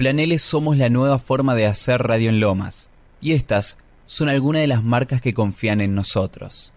Planeles 0.05 0.43
somos 0.43 0.77
la 0.77 0.87
nueva 0.87 1.17
forma 1.17 1.55
de 1.55 1.65
hacer 1.65 2.03
radio 2.03 2.29
en 2.29 2.39
Lomas. 2.39 2.91
Y 3.21 3.31
estas 3.31 3.79
son 4.05 4.29
algunas 4.29 4.61
de 4.61 4.67
las 4.67 4.83
marcas 4.83 5.19
que 5.19 5.33
confían 5.33 5.81
en 5.81 5.95
nosotros. 5.95 6.73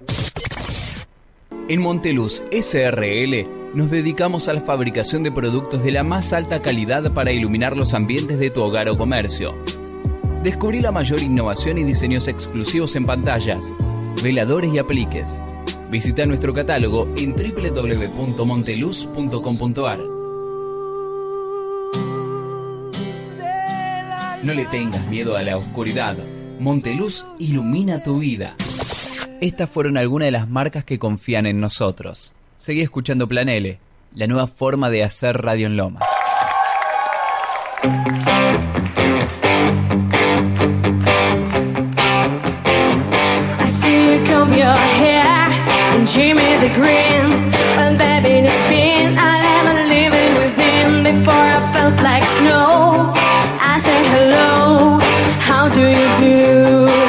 En 1.69 1.83
Monteluz 1.83 2.43
SRL 2.51 3.47
nos 3.75 3.91
dedicamos 3.91 4.49
a 4.49 4.55
la 4.55 4.62
fabricación 4.62 5.25
de 5.25 5.31
productos 5.31 5.83
de 5.83 5.93
la 5.93 6.05
más 6.05 6.33
alta 6.33 6.62
calidad 6.62 7.12
para 7.12 7.31
iluminar 7.31 7.77
los 7.77 7.93
ambientes 7.93 8.38
de 8.38 8.49
tu 8.49 8.62
hogar 8.62 8.88
o 8.88 8.97
comercio. 8.97 9.62
Descubrí 10.43 10.81
la 10.81 10.91
mayor 10.91 11.21
innovación 11.21 11.77
y 11.77 11.85
diseños 11.85 12.29
exclusivos 12.29 12.97
en 12.97 13.05
pantallas, 13.05 13.75
veladores 14.23 14.73
y 14.73 14.79
apliques. 14.79 15.43
Visita 15.91 16.25
nuestro 16.25 16.55
catálogo 16.55 17.07
en 17.19 17.37
www.monteluz.com.ar. 17.37 20.18
No 24.42 24.55
le 24.55 24.64
tengas 24.66 25.05
miedo 25.09 25.37
a 25.37 25.42
la 25.42 25.57
oscuridad. 25.57 26.16
Monteluz 26.61 27.27
ilumina 27.38 28.03
tu 28.03 28.20
vida. 28.20 28.55
Estas 29.40 29.68
fueron 29.68 29.96
algunas 29.96 30.27
de 30.27 30.33
las 30.33 30.48
marcas 30.48 30.85
que 30.85 30.98
confían 30.98 31.46
en 31.46 31.61
nosotros. 31.61 32.35
Seguí 32.57 32.81
escuchando 32.81 33.27
Planele, 33.29 33.79
la 34.14 34.27
nueva 34.27 34.46
forma 34.46 34.90
de 34.90 35.03
hacer 35.03 35.42
radio 35.42 35.66
en 35.66 35.77
Lomas. 35.77 36.05
Do 55.71 55.83
you 55.83 56.17
do? 56.19 57.08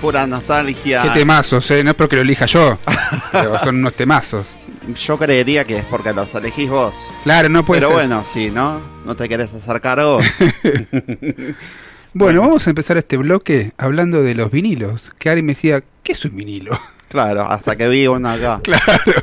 Pura 0.00 0.26
nostalgia. 0.26 1.02
Qué 1.02 1.10
temazos, 1.10 1.70
eh. 1.70 1.84
No 1.84 1.90
es 1.90 1.96
porque 1.96 2.16
lo 2.16 2.22
elija 2.22 2.46
yo. 2.46 2.78
pero 3.32 3.58
son 3.64 3.76
unos 3.76 3.94
temazos. 3.94 4.46
Yo 4.98 5.18
creería 5.18 5.64
que 5.64 5.78
es 5.78 5.84
porque 5.84 6.12
los 6.12 6.34
elegís 6.34 6.70
vos. 6.70 6.94
Claro, 7.22 7.48
no 7.48 7.64
puede 7.64 7.80
Pero 7.80 7.90
ser. 7.90 7.96
bueno, 7.96 8.24
sí, 8.24 8.50
¿no? 8.50 8.80
No 9.04 9.14
te 9.14 9.28
querés 9.28 9.52
hacer 9.54 9.80
cargo. 9.80 10.20
Bueno, 12.12 12.40
vamos 12.40 12.66
a 12.66 12.70
empezar 12.70 12.96
este 12.96 13.16
bloque 13.16 13.72
hablando 13.78 14.20
de 14.24 14.34
los 14.34 14.50
vinilos. 14.50 15.10
Que 15.16 15.30
Ari 15.30 15.42
me 15.42 15.54
decía, 15.54 15.80
¿qué 16.02 16.10
es 16.10 16.24
un 16.24 16.34
vinilo? 16.34 16.76
claro, 17.08 17.42
hasta 17.42 17.76
que 17.76 17.88
vi 17.88 18.08
uno 18.08 18.28
acá. 18.30 18.60
Claro. 18.64 19.22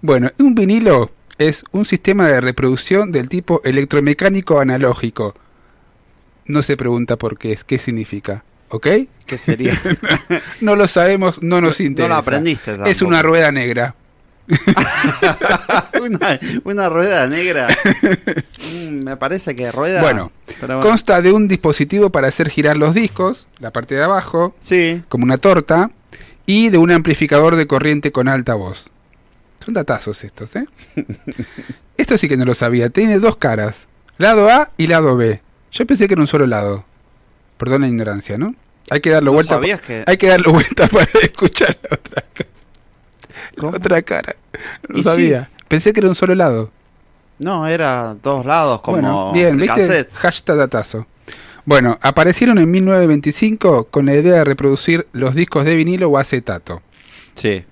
Bueno, 0.00 0.32
un 0.38 0.56
vinilo 0.56 1.12
es 1.38 1.64
un 1.70 1.84
sistema 1.84 2.26
de 2.26 2.40
reproducción 2.40 3.12
del 3.12 3.28
tipo 3.28 3.60
electromecánico 3.62 4.58
analógico. 4.58 5.36
No 6.46 6.64
se 6.64 6.76
pregunta 6.76 7.14
por 7.16 7.38
qué 7.38 7.52
es, 7.52 7.62
qué 7.62 7.78
significa. 7.78 8.42
¿Ok? 8.74 8.86
¿Qué 9.26 9.38
sería? 9.38 9.78
No 10.60 10.76
lo 10.76 10.88
sabemos, 10.88 11.42
no 11.42 11.60
nos 11.60 11.78
No- 11.78 11.84
no 11.84 11.88
interesa. 11.90 12.08
lo 12.08 12.14
aprendiste 12.16 12.70
Es 12.72 12.78
tampoco. 12.78 13.04
una 13.06 13.22
rueda 13.22 13.52
negra. 13.52 13.94
una, 16.02 16.38
una 16.64 16.88
rueda 16.88 17.28
negra. 17.28 17.68
Mm, 18.58 19.04
me 19.04 19.16
parece 19.16 19.54
que 19.54 19.70
rueda. 19.70 20.00
Bueno, 20.02 20.32
bueno. 20.60 20.80
consta 20.80 21.20
de 21.20 21.32
un 21.32 21.48
dispositivo 21.48 22.10
para 22.10 22.28
hacer 22.28 22.50
girar 22.50 22.76
los 22.76 22.94
discos, 22.94 23.46
la 23.58 23.70
parte 23.70 23.94
de 23.94 24.04
abajo, 24.04 24.54
Sí, 24.60 25.02
como 25.08 25.24
una 25.24 25.38
torta, 25.38 25.90
y 26.46 26.70
de 26.70 26.78
un 26.78 26.90
amplificador 26.90 27.56
de 27.56 27.66
corriente 27.66 28.10
con 28.10 28.28
alta 28.28 28.54
voz. 28.54 28.90
Son 29.64 29.74
datazos 29.74 30.24
estos, 30.24 30.54
¿eh? 30.56 30.64
Esto 31.96 32.18
sí 32.18 32.28
que 32.28 32.36
no 32.36 32.44
lo 32.44 32.54
sabía. 32.54 32.90
Tiene 32.90 33.18
dos 33.20 33.36
caras, 33.36 33.86
lado 34.18 34.48
A 34.48 34.70
y 34.76 34.86
lado 34.88 35.16
B. 35.16 35.40
Yo 35.70 35.86
pensé 35.86 36.08
que 36.08 36.14
era 36.14 36.20
un 36.22 36.26
solo 36.28 36.46
lado. 36.46 36.84
Perdón 37.58 37.82
la 37.82 37.88
ignorancia, 37.88 38.36
¿no? 38.38 38.54
Hay 38.92 39.00
que 39.00 39.10
darle 39.10 39.26
¿No 39.26 39.32
vuelta. 39.32 39.54
sabías 39.54 39.80
que- 39.80 40.04
Hay 40.06 40.16
que 40.16 40.28
darle 40.28 40.50
vuelta 40.52 40.86
para 40.92 41.08
escuchar 41.22 41.78
la 41.82 41.96
otra 41.96 42.24
cara. 42.34 42.50
La 43.56 43.68
otra 43.68 44.02
cara. 44.02 44.36
No 44.88 45.02
sabía. 45.02 45.50
Pensé 45.68 45.92
que 45.92 46.00
era 46.00 46.08
un 46.08 46.14
solo 46.14 46.34
lado. 46.34 46.70
no, 47.38 47.66
era 47.66 48.14
dos 48.14 48.44
lados 48.46 48.80
como 48.82 48.98
bueno, 48.98 49.32
bien, 49.32 49.58
cassette. 49.66 50.12
Hashtag 50.12 50.56
datazo. 50.56 51.06
Bueno, 51.64 51.98
aparecieron 52.02 52.58
en 52.58 52.70
1925 52.70 53.84
con 53.84 54.06
la 54.06 54.14
idea 54.14 54.36
de 54.38 54.44
reproducir 54.44 55.06
los 55.12 55.34
discos 55.34 55.64
de 55.64 55.74
vinilo 55.74 56.08
o 56.08 56.18
acetato. 56.18 56.82
Sí. 57.34 57.64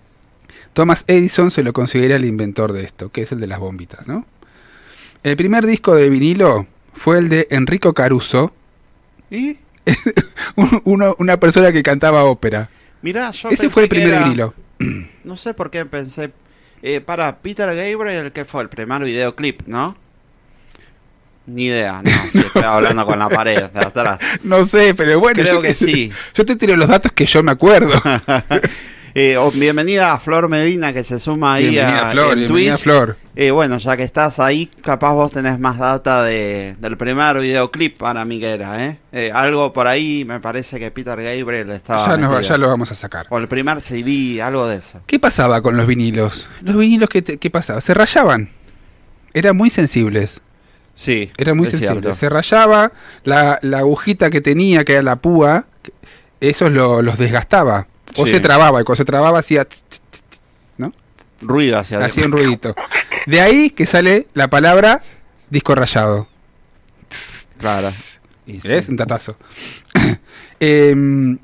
Thomas 0.72 1.02
Edison 1.08 1.50
se 1.50 1.62
lo 1.64 1.72
considera 1.72 2.16
el 2.16 2.24
inventor 2.24 2.72
de 2.72 2.84
esto, 2.84 3.10
que 3.10 3.22
es 3.22 3.32
el 3.32 3.40
de 3.40 3.46
las 3.48 3.58
bombitas, 3.58 4.06
¿no? 4.06 4.24
El 5.22 5.36
primer 5.36 5.66
disco 5.66 5.94
de 5.96 6.08
vinilo 6.08 6.66
fue 6.94 7.18
el 7.18 7.28
de 7.28 7.46
Enrico 7.50 7.92
Caruso, 7.92 8.52
¿Y? 9.30 9.58
un- 10.60 10.82
uno- 10.84 11.16
una 11.18 11.38
persona 11.38 11.72
que 11.72 11.82
cantaba 11.82 12.24
ópera. 12.24 12.68
Mirá, 13.02 13.30
yo 13.32 13.48
Ese 13.48 13.62
pensé 13.62 13.70
fue 13.70 13.82
el 13.84 13.88
primer 13.88 14.08
era-. 14.14 14.52
No 15.24 15.36
sé 15.36 15.54
por 15.54 15.70
qué 15.70 15.84
pensé. 15.86 16.30
Eh, 16.82 17.00
para 17.00 17.36
Peter 17.36 17.66
Gabriel, 17.66 18.32
que 18.32 18.44
fue 18.46 18.62
el 18.62 18.68
primer 18.70 19.02
videoclip, 19.04 19.62
¿no? 19.66 19.96
Ni 21.46 21.66
idea, 21.66 22.00
no, 22.02 22.10
si 22.32 22.38
estoy 22.46 22.62
hablando 22.62 23.04
con 23.04 23.18
la 23.18 23.28
pared 23.28 23.64
de 23.64 23.80
atrás. 23.80 24.18
No 24.44 24.64
sé, 24.66 24.94
pero 24.94 25.18
bueno. 25.18 25.40
Creo 25.42 25.54
yo 25.56 25.62
que 25.62 25.74
sí. 25.74 26.10
Yo 26.34 26.46
te 26.46 26.56
tiro 26.56 26.76
los 26.76 26.88
datos 26.88 27.12
que 27.12 27.26
yo 27.26 27.42
me 27.42 27.50
acuerdo. 27.52 28.00
Eh, 29.12 29.36
oh, 29.36 29.50
bienvenida 29.50 30.12
a 30.12 30.20
Flor 30.20 30.48
Medina 30.48 30.92
que 30.92 31.02
se 31.02 31.18
suma 31.18 31.54
ahí 31.54 31.70
Bienvenida, 31.70 32.08
a, 32.08 32.12
Flor, 32.12 32.32
en 32.32 32.38
bienvenida, 32.44 32.72
Twitch. 32.74 32.82
Flor. 32.84 33.16
Eh, 33.34 33.50
bueno, 33.50 33.78
ya 33.78 33.96
que 33.96 34.04
estás 34.04 34.38
ahí, 34.38 34.66
capaz 34.82 35.12
vos 35.14 35.32
tenés 35.32 35.58
más 35.58 35.78
data 35.78 36.22
de, 36.22 36.76
del 36.78 36.96
primer 36.96 37.40
videoclip 37.40 37.96
para 37.98 38.24
Miguera, 38.24 38.86
¿eh? 38.86 38.98
Eh, 39.10 39.32
Algo 39.34 39.72
por 39.72 39.88
ahí, 39.88 40.24
me 40.24 40.38
parece 40.38 40.78
que 40.78 40.92
Peter 40.92 41.16
Gabriel 41.20 41.70
estaba 41.70 42.06
Ya, 42.06 42.16
nos 42.18 42.46
ya 42.46 42.56
lo 42.56 42.68
vamos 42.68 42.92
a 42.92 42.94
sacar. 42.94 43.26
O 43.30 43.38
el 43.38 43.48
primer 43.48 43.80
CD, 43.82 44.40
algo 44.42 44.68
de 44.68 44.76
eso. 44.76 45.00
¿Qué 45.06 45.18
pasaba 45.18 45.60
con 45.60 45.76
los 45.76 45.88
vinilos? 45.88 46.46
Los 46.62 46.76
vinilos, 46.76 47.08
¿qué, 47.08 47.22
te- 47.22 47.38
qué 47.38 47.50
pasaba? 47.50 47.80
Se 47.80 47.94
rayaban. 47.94 48.50
Eran 49.34 49.56
muy 49.56 49.70
sensibles. 49.70 50.40
Sí, 50.94 51.32
Era 51.36 51.54
muy 51.54 51.66
sensible. 51.66 52.00
cierto. 52.00 52.14
Se 52.18 52.28
rayaba, 52.28 52.92
la, 53.24 53.58
la 53.62 53.78
agujita 53.78 54.30
que 54.30 54.40
tenía, 54.40 54.84
que 54.84 54.92
era 54.94 55.02
la 55.02 55.16
púa, 55.16 55.64
que- 55.82 55.92
eso 56.40 56.70
lo- 56.70 57.02
los 57.02 57.18
desgastaba. 57.18 57.88
O 58.16 58.24
Sí. 58.26 58.32
se 58.32 58.40
trababa, 58.40 58.80
y 58.80 58.84
cuando 58.84 58.96
se 58.98 59.04
trababa 59.04 59.38
hacía... 59.38 59.64
tss, 59.64 59.84
tss, 59.88 60.00
tss, 60.10 60.20
tss, 60.30 60.40
¿No? 60.78 60.92
Ruido 61.40 61.78
hacia 61.78 62.04
Hacía 62.04 62.26
un 62.26 62.32
ruidito. 62.32 62.74
De 63.26 63.40
ahí 63.40 63.70
que 63.70 63.86
sale 63.86 64.26
la 64.34 64.48
palabra 64.48 65.02
disco 65.48 65.74
rayado. 65.74 66.28
Claro. 67.58 67.90
Y. 68.46 68.58
Un 68.88 68.96
tatazo. 68.96 69.36
Em, 70.62 71.38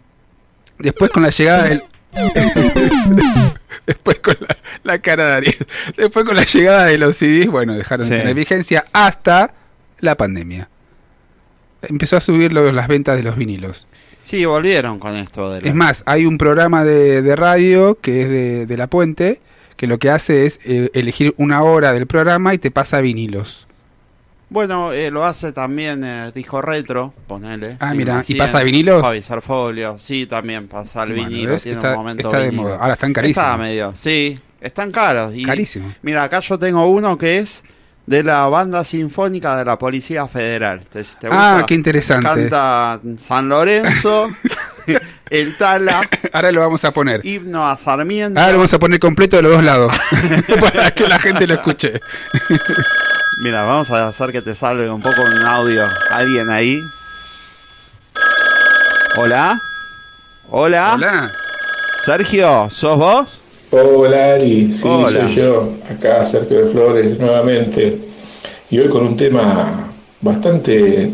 después 0.78 1.10
con 1.10 1.22
la 1.22 1.30
llegada 1.30 1.62
del... 1.68 1.82
después 3.86 4.18
con 4.18 4.36
la, 4.40 4.56
la 4.82 4.98
cara 5.00 5.26
de 5.28 5.32
Ariel. 5.34 5.66
Después 5.96 6.24
con 6.24 6.36
la 6.36 6.44
llegada 6.44 6.84
de 6.84 6.98
los 6.98 7.16
CDs, 7.16 7.46
bueno, 7.46 7.74
dejaron 7.74 8.04
Sí. 8.06 8.12
de 8.12 8.18
tener 8.18 8.34
vigencia 8.34 8.84
hasta 8.92 9.54
la 10.00 10.16
pandemia. 10.16 10.68
Empezó 11.82 12.16
a 12.16 12.20
subir 12.20 12.52
lo- 12.52 12.72
las 12.72 12.88
ventas 12.88 13.16
de 13.16 13.22
los 13.22 13.36
vinilos. 13.36 13.86
Sí, 14.26 14.44
volvieron 14.44 14.98
con 14.98 15.14
esto 15.14 15.52
de 15.52 15.60
la- 15.60 15.68
Es 15.68 15.74
más, 15.76 16.02
hay 16.04 16.26
un 16.26 16.36
programa 16.36 16.82
de, 16.82 17.22
de 17.22 17.36
radio 17.36 17.96
que 18.00 18.22
es 18.22 18.28
de, 18.28 18.66
de 18.66 18.76
La 18.76 18.88
Puente, 18.88 19.40
que 19.76 19.86
lo 19.86 19.98
que 20.00 20.10
hace 20.10 20.46
es 20.46 20.58
eh, 20.64 20.90
elegir 20.94 21.32
una 21.36 21.62
hora 21.62 21.92
del 21.92 22.08
programa 22.08 22.52
y 22.52 22.58
te 22.58 22.72
pasa 22.72 23.00
vinilos. 23.00 23.68
Bueno, 24.48 24.92
eh, 24.92 25.12
lo 25.12 25.24
hace 25.24 25.52
también 25.52 26.02
el 26.02 26.32
disco 26.32 26.60
retro, 26.60 27.14
ponele. 27.28 27.76
Ah, 27.78 27.94
mira, 27.94 28.24
¿y 28.26 28.34
pasa 28.34 28.64
vinilos? 28.64 29.00
Fabi 29.00 29.22
Sarfolio, 29.22 29.96
sí, 30.00 30.26
también 30.26 30.66
pasa 30.66 31.04
el 31.04 31.10
Bueno, 31.12 31.28
vinilo, 31.28 31.52
¿ves? 31.52 31.62
tiene 31.62 31.76
Está- 31.78 31.90
un 31.90 31.96
momento 31.96 32.22
está 32.28 32.38
de 32.40 32.44
vinilo. 32.50 32.62
moda. 32.64 32.76
Ahora 32.80 32.94
están 32.94 33.12
carísimos. 33.12 33.44
Está 33.46 33.56
medio, 33.58 33.92
sí, 33.94 34.36
están 34.60 34.90
caros. 34.90 35.36
Y, 35.36 35.44
Carísimo. 35.44 35.92
Mira, 36.02 36.24
acá 36.24 36.40
yo 36.40 36.58
tengo 36.58 36.84
uno 36.88 37.16
que 37.16 37.38
es 37.38 37.62
de 38.06 38.22
la 38.22 38.46
banda 38.46 38.84
sinfónica 38.84 39.56
de 39.56 39.64
la 39.64 39.78
Policía 39.78 40.26
Federal. 40.28 40.80
¿Te, 40.92 41.02
te 41.02 41.26
Ah, 41.30 41.52
gusta? 41.54 41.66
qué 41.66 41.74
interesante. 41.74 42.24
Canta 42.26 43.00
San 43.18 43.48
Lorenzo, 43.48 44.30
El 45.30 45.56
Tala, 45.56 46.08
Ahora 46.32 46.52
lo 46.52 46.60
vamos 46.60 46.84
a 46.84 46.92
poner. 46.92 47.24
Himno 47.26 47.66
a 47.68 47.76
Sarmiento. 47.76 48.38
Ahora 48.38 48.52
lo 48.52 48.58
vamos 48.58 48.72
a 48.74 48.78
poner 48.78 49.00
completo 49.00 49.36
de 49.36 49.42
los 49.42 49.52
dos 49.54 49.64
lados. 49.64 49.92
para 50.60 50.90
que 50.92 51.08
la 51.08 51.18
gente 51.18 51.46
lo 51.48 51.54
escuche. 51.54 52.00
Mira, 53.42 53.62
vamos 53.62 53.90
a 53.90 54.06
hacer 54.06 54.30
que 54.30 54.40
te 54.40 54.54
salve 54.54 54.88
un 54.88 55.02
poco 55.02 55.20
un 55.22 55.42
audio. 55.42 55.84
¿Alguien 56.10 56.48
ahí? 56.48 56.80
¿Hola? 59.16 59.60
¿Hola? 60.48 60.94
Hola. 60.94 61.32
Sergio, 62.04 62.68
¿sos 62.70 62.96
vos? 62.96 63.38
Hola 63.70 64.34
Ari, 64.34 64.72
sí, 64.72 64.86
Hola. 64.88 65.10
soy 65.10 65.34
yo, 65.36 65.68
acá 65.90 66.24
Sergio 66.24 66.60
de 66.60 66.66
Flores 66.66 67.18
nuevamente, 67.18 67.96
y 68.70 68.78
hoy 68.78 68.88
con 68.88 69.04
un 69.06 69.16
tema 69.16 69.90
bastante, 70.20 71.10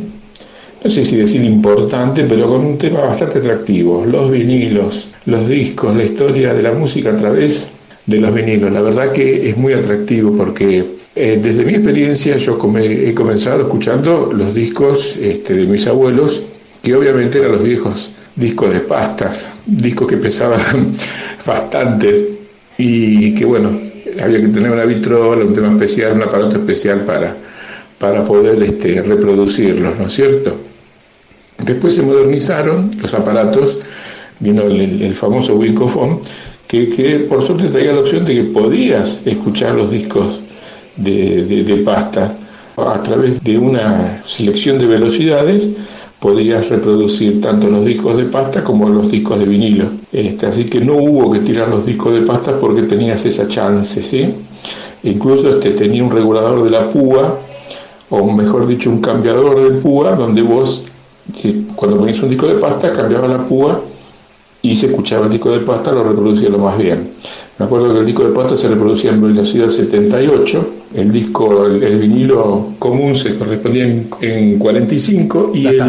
no 0.84 0.90
sé 0.90 1.04
si 1.04 1.16
decir 1.16 1.42
importante, 1.44 2.24
pero 2.24 2.48
con 2.48 2.64
un 2.64 2.78
tema 2.78 3.00
bastante 3.00 3.38
atractivo, 3.38 4.04
los 4.04 4.30
vinilos, 4.30 5.08
los 5.26 5.48
discos, 5.48 5.96
la 5.96 6.04
historia 6.04 6.52
de 6.52 6.62
la 6.62 6.72
música 6.72 7.10
a 7.10 7.16
través 7.16 7.70
de 8.06 8.18
los 8.20 8.34
vinilos. 8.34 8.70
La 8.70 8.82
verdad 8.82 9.12
que 9.12 9.48
es 9.48 9.56
muy 9.56 9.72
atractivo 9.72 10.36
porque 10.36 10.84
eh, 11.16 11.38
desde 11.42 11.64
mi 11.64 11.74
experiencia 11.74 12.36
yo 12.36 12.58
come- 12.58 13.08
he 13.08 13.14
comenzado 13.14 13.62
escuchando 13.62 14.30
los 14.34 14.52
discos 14.54 15.16
este, 15.16 15.54
de 15.54 15.66
mis 15.66 15.86
abuelos, 15.86 16.42
que 16.82 16.94
obviamente 16.94 17.38
eran 17.38 17.52
los 17.52 17.62
viejos 17.62 18.10
discos 18.34 18.72
de 18.72 18.80
pastas, 18.80 19.50
discos 19.66 20.08
que 20.08 20.16
pesaban 20.16 20.60
bastante 21.46 22.41
y 22.84 23.34
que 23.34 23.44
bueno, 23.44 23.70
había 24.20 24.40
que 24.40 24.48
tener 24.48 24.70
una 24.70 24.84
vitrola, 24.84 25.44
un 25.44 25.54
tema 25.54 25.70
especial, 25.70 26.14
un 26.14 26.22
aparato 26.22 26.56
especial 26.56 27.04
para, 27.04 27.34
para 27.98 28.24
poder 28.24 28.60
este, 28.62 29.00
reproducirlos, 29.02 29.98
¿no 29.98 30.06
es 30.06 30.12
cierto? 30.12 30.56
Después 31.64 31.94
se 31.94 32.02
modernizaron 32.02 32.90
los 33.00 33.14
aparatos, 33.14 33.78
vino 34.40 34.62
el, 34.62 35.14
famoso 35.14 35.54
Wincofone, 35.54 36.18
que, 36.66 36.88
que 36.88 37.20
por 37.20 37.42
suerte 37.42 37.68
traía 37.68 37.92
la 37.92 38.00
opción 38.00 38.24
de 38.24 38.34
que 38.34 38.42
podías 38.44 39.20
escuchar 39.24 39.74
los 39.74 39.90
discos 39.92 40.40
de, 40.96 41.44
de, 41.44 41.62
de 41.62 41.76
pasta 41.78 42.36
a 42.76 43.02
través 43.02 43.42
de 43.44 43.58
una 43.58 44.22
selección 44.24 44.78
de 44.78 44.86
velocidades 44.86 45.70
podías 46.22 46.68
reproducir 46.68 47.40
tanto 47.40 47.66
los 47.66 47.84
discos 47.84 48.16
de 48.16 48.26
pasta 48.26 48.62
como 48.62 48.88
los 48.88 49.10
discos 49.10 49.40
de 49.40 49.44
vinilo. 49.44 49.86
Este, 50.12 50.46
así 50.46 50.66
que 50.66 50.80
no 50.80 50.94
hubo 50.94 51.32
que 51.32 51.40
tirar 51.40 51.68
los 51.68 51.84
discos 51.84 52.14
de 52.14 52.22
pasta 52.22 52.60
porque 52.60 52.82
tenías 52.82 53.24
esa 53.24 53.48
chance, 53.48 54.00
¿sí? 54.00 54.32
Incluso 55.02 55.48
este, 55.48 55.70
tenía 55.70 56.04
un 56.04 56.12
regulador 56.12 56.62
de 56.62 56.70
la 56.70 56.88
púa, 56.88 57.38
o 58.08 58.30
mejor 58.30 58.68
dicho, 58.68 58.88
un 58.88 59.00
cambiador 59.00 59.60
de 59.60 59.80
púa, 59.80 60.14
donde 60.14 60.42
vos, 60.42 60.84
que 61.40 61.62
cuando 61.74 61.98
ponías 61.98 62.22
un 62.22 62.28
disco 62.30 62.46
de 62.46 62.54
pasta, 62.54 62.92
cambiaba 62.92 63.26
la 63.26 63.44
púa 63.44 63.80
y 64.62 64.76
se 64.76 64.86
escuchaba 64.86 65.26
el 65.26 65.32
disco 65.32 65.50
de 65.50 65.60
pasta, 65.60 65.92
lo 65.92 66.04
reproducía 66.04 66.48
lo 66.48 66.58
más 66.58 66.78
bien. 66.78 67.10
Me 67.58 67.66
acuerdo 67.66 67.92
que 67.92 68.00
el 68.00 68.06
disco 68.06 68.24
de 68.24 68.30
pasta 68.32 68.56
se 68.56 68.68
reproducía 68.68 69.10
en 69.10 69.20
velocidad 69.20 69.68
78, 69.68 70.70
el 70.94 71.10
disco, 71.12 71.66
el, 71.66 71.82
el 71.82 71.98
vinilo 71.98 72.68
común 72.78 73.14
se 73.14 73.34
correspondía 73.36 73.84
en, 73.86 74.08
en 74.20 74.58
45 74.58 75.52
y 75.54 75.66
el 75.66 75.80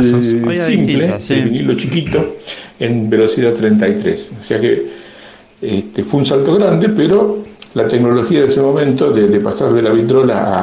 Oye, 0.48 0.60
simple, 0.60 0.94
distinta, 0.94 1.22
sí. 1.22 1.34
el 1.34 1.44
vinilo 1.50 1.74
chiquito, 1.76 2.36
en 2.80 3.10
velocidad 3.10 3.54
33. 3.54 4.32
O 4.40 4.44
sea 4.44 4.60
que 4.60 4.88
este, 5.62 6.04
fue 6.04 6.20
un 6.22 6.26
salto 6.26 6.56
grande, 6.56 6.90
pero 6.90 7.40
la 7.76 7.88
tecnología 7.88 8.42
de 8.42 8.48
ese 8.48 8.62
momento, 8.62 9.12
de, 9.12 9.28
de 9.28 9.40
pasar 9.40 9.72
de 9.74 9.82
la 9.82 9.92
vitrola 9.92 10.40
a- 10.40 10.62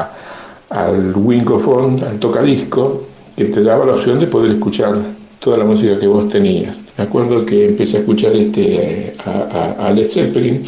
a- 0.70 0.86
al 0.86 1.12
Wincofone, 1.16 2.02
al 2.04 2.18
tocadisco, 2.18 3.06
que 3.36 3.44
te 3.46 3.62
daba 3.62 3.84
la 3.86 3.92
opción 3.92 4.18
de 4.20 4.26
poder 4.26 4.52
escuchar 4.52 4.94
toda 5.40 5.56
la 5.58 5.64
música 5.64 5.98
que 5.98 6.06
vos 6.06 6.28
tenías. 6.28 6.82
Me 6.98 7.04
acuerdo 7.04 7.44
que 7.44 7.66
empecé 7.66 7.96
a 7.96 8.00
escuchar 8.00 8.36
este, 8.36 9.12
a, 9.24 9.74
a- 9.80 9.88
a 9.88 9.92
Led 9.92 10.06
Zeppelin, 10.06 10.60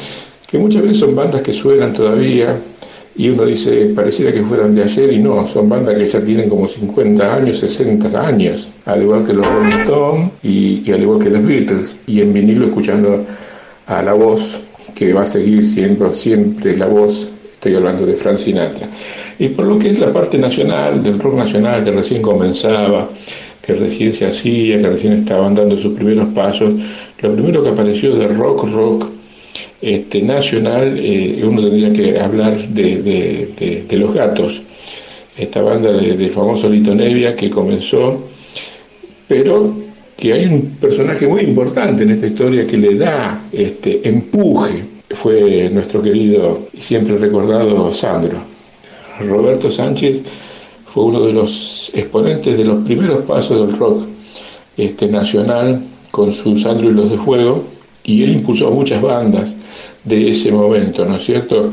que 0.50 0.58
muchas 0.58 0.82
veces 0.82 0.98
son 0.98 1.14
bandas 1.14 1.42
que 1.42 1.52
suenan 1.52 1.92
todavía, 1.92 2.56
y 3.14 3.28
uno 3.28 3.44
dice, 3.44 3.92
pareciera 3.94 4.32
que 4.32 4.42
fueran 4.42 4.74
de 4.74 4.82
ayer, 4.84 5.12
y 5.12 5.18
no, 5.18 5.46
son 5.46 5.68
bandas 5.68 5.96
que 5.98 6.06
ya 6.06 6.24
tienen 6.24 6.48
como 6.48 6.66
50 6.66 7.34
años, 7.36 7.58
60 7.58 8.26
años, 8.26 8.70
al 8.86 9.02
igual 9.02 9.24
que 9.26 9.34
los 9.34 9.46
Rolling 9.46 9.82
Stones 9.82 10.30
y, 10.42 10.82
y 10.86 10.92
al 10.92 11.02
igual 11.02 11.18
que 11.18 11.28
los 11.30 11.44
Beatles, 11.46 11.96
y 12.06 12.22
en 12.22 12.32
vinilo 12.32 12.64
escuchando 12.66 13.22
a 13.86 14.02
la 14.02 14.14
voz, 14.14 14.60
que 14.94 15.12
va 15.12 15.22
a 15.22 15.24
seguir 15.26 15.62
siendo 15.64 16.10
siempre 16.12 16.74
la 16.76 16.86
voz, 16.86 17.28
estoy 17.52 17.74
hablando 17.74 18.06
de 18.06 18.14
Frank 18.14 18.38
Sinatra. 18.38 18.86
Y 19.38 19.48
por 19.48 19.66
lo 19.66 19.78
que 19.78 19.90
es 19.90 19.98
la 19.98 20.10
parte 20.12 20.38
nacional, 20.38 21.02
del 21.02 21.18
rock 21.18 21.34
nacional 21.34 21.84
que 21.84 21.90
recién 21.90 22.22
comenzaba, 22.22 23.08
que 23.64 23.74
recién 23.74 24.12
se 24.12 24.26
hacía, 24.26 24.78
que 24.78 24.88
recién 24.88 25.12
estaban 25.14 25.54
dando 25.54 25.76
sus 25.76 25.94
primeros 25.94 26.26
pasos, 26.34 26.74
lo 27.20 27.32
primero 27.34 27.62
que 27.62 27.70
apareció 27.70 28.14
de 28.16 28.26
rock, 28.28 28.68
rock, 28.70 29.06
este, 29.80 30.22
nacional, 30.22 30.96
eh, 30.98 31.40
uno 31.44 31.60
tendría 31.62 31.92
que 31.92 32.18
hablar 32.18 32.56
de, 32.58 33.02
de- 33.02 33.84
de- 33.88 33.96
Los 33.96 34.12
Gatos, 34.14 34.62
esta 35.36 35.60
banda 35.62 35.92
de- 35.92 36.16
del 36.16 36.30
famoso 36.30 36.68
Lito 36.68 36.94
Nevia 36.94 37.34
que 37.36 37.48
comenzó, 37.50 38.24
pero 39.28 39.74
que 40.16 40.32
hay 40.32 40.44
un 40.46 40.62
personaje 40.80 41.26
muy 41.26 41.40
importante 41.42 42.04
en 42.04 42.10
esta 42.10 42.26
historia 42.26 42.66
que 42.66 42.76
le 42.76 42.94
da 42.96 43.40
este 43.52 44.06
empuje, 44.08 44.82
fue 45.10 45.68
nuestro 45.70 46.00
querido 46.02 46.68
y 46.72 46.80
siempre 46.80 47.16
recordado 47.18 47.90
Sandro. 47.92 48.38
Roberto 49.28 49.70
Sánchez 49.70 50.22
fue 50.92 51.04
uno 51.04 51.20
de 51.20 51.32
los 51.32 51.90
exponentes 51.94 52.56
de 52.58 52.64
los 52.64 52.84
primeros 52.84 53.24
pasos 53.24 53.66
del 53.66 53.78
rock 53.78 54.04
este, 54.76 55.06
nacional 55.08 55.80
con 56.10 56.30
su 56.30 56.56
Sandro 56.58 56.90
y 56.90 56.94
los 56.94 57.10
de 57.10 57.16
Fuego, 57.16 57.64
y 58.04 58.22
él 58.22 58.32
impulsó 58.32 58.70
muchas 58.70 59.00
bandas 59.00 59.56
de 60.04 60.28
ese 60.28 60.50
momento, 60.52 61.04
¿no 61.06 61.16
es 61.16 61.24
cierto? 61.24 61.70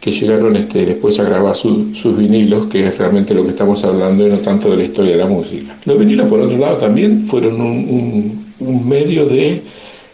Que 0.00 0.10
llegaron 0.10 0.56
este, 0.56 0.86
después 0.86 1.18
a 1.20 1.24
grabar 1.24 1.54
su- 1.54 1.94
sus 1.94 2.16
vinilos, 2.18 2.66
que 2.66 2.86
es 2.86 2.96
realmente 2.98 3.34
lo 3.34 3.42
que 3.44 3.50
estamos 3.50 3.84
hablando 3.84 4.26
y 4.26 4.30
no 4.30 4.38
tanto 4.38 4.70
de 4.70 4.76
la 4.78 4.84
historia 4.84 5.12
de 5.12 5.18
la 5.18 5.26
música. 5.26 5.76
Los 5.84 5.98
vinilos, 5.98 6.28
por 6.28 6.40
otro 6.40 6.56
lado, 6.58 6.76
también 6.78 7.24
fueron 7.26 7.60
un, 7.60 8.42
medio 8.88 9.26
de 9.26 9.60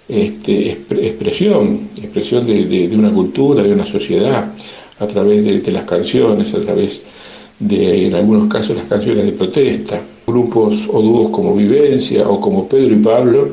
este, 0.09 0.73
expre- 0.73 1.05
expresión, 1.05 1.81
expresión 1.97 2.47
de, 2.47 2.65
de- 2.67 2.97
una 2.97 3.11
cultura, 3.13 3.63
de 3.63 3.73
una 3.73 3.85
sociedad, 3.87 4.53
a 4.99 5.07
través 5.07 5.45
de, 5.45 5.61
de 5.61 5.71
las 5.73 5.85
canciones, 5.85 6.53
a 6.55 6.61
través 6.61 7.03
de, 7.03 7.18
en 7.61 8.15
algunos 8.15 8.47
casos, 8.47 8.77
las 8.77 8.87
canciones 8.87 9.25
de 9.25 9.33
protesta. 9.33 10.01
Grupos 10.27 10.89
o 10.93 11.01
dúos 11.01 11.31
como 11.31 11.57
Vivencia 11.57 12.29
o 12.29 12.41
como 12.41 12.69
Pedro 12.69 12.95
y 12.95 12.99
Pablo, 12.99 13.49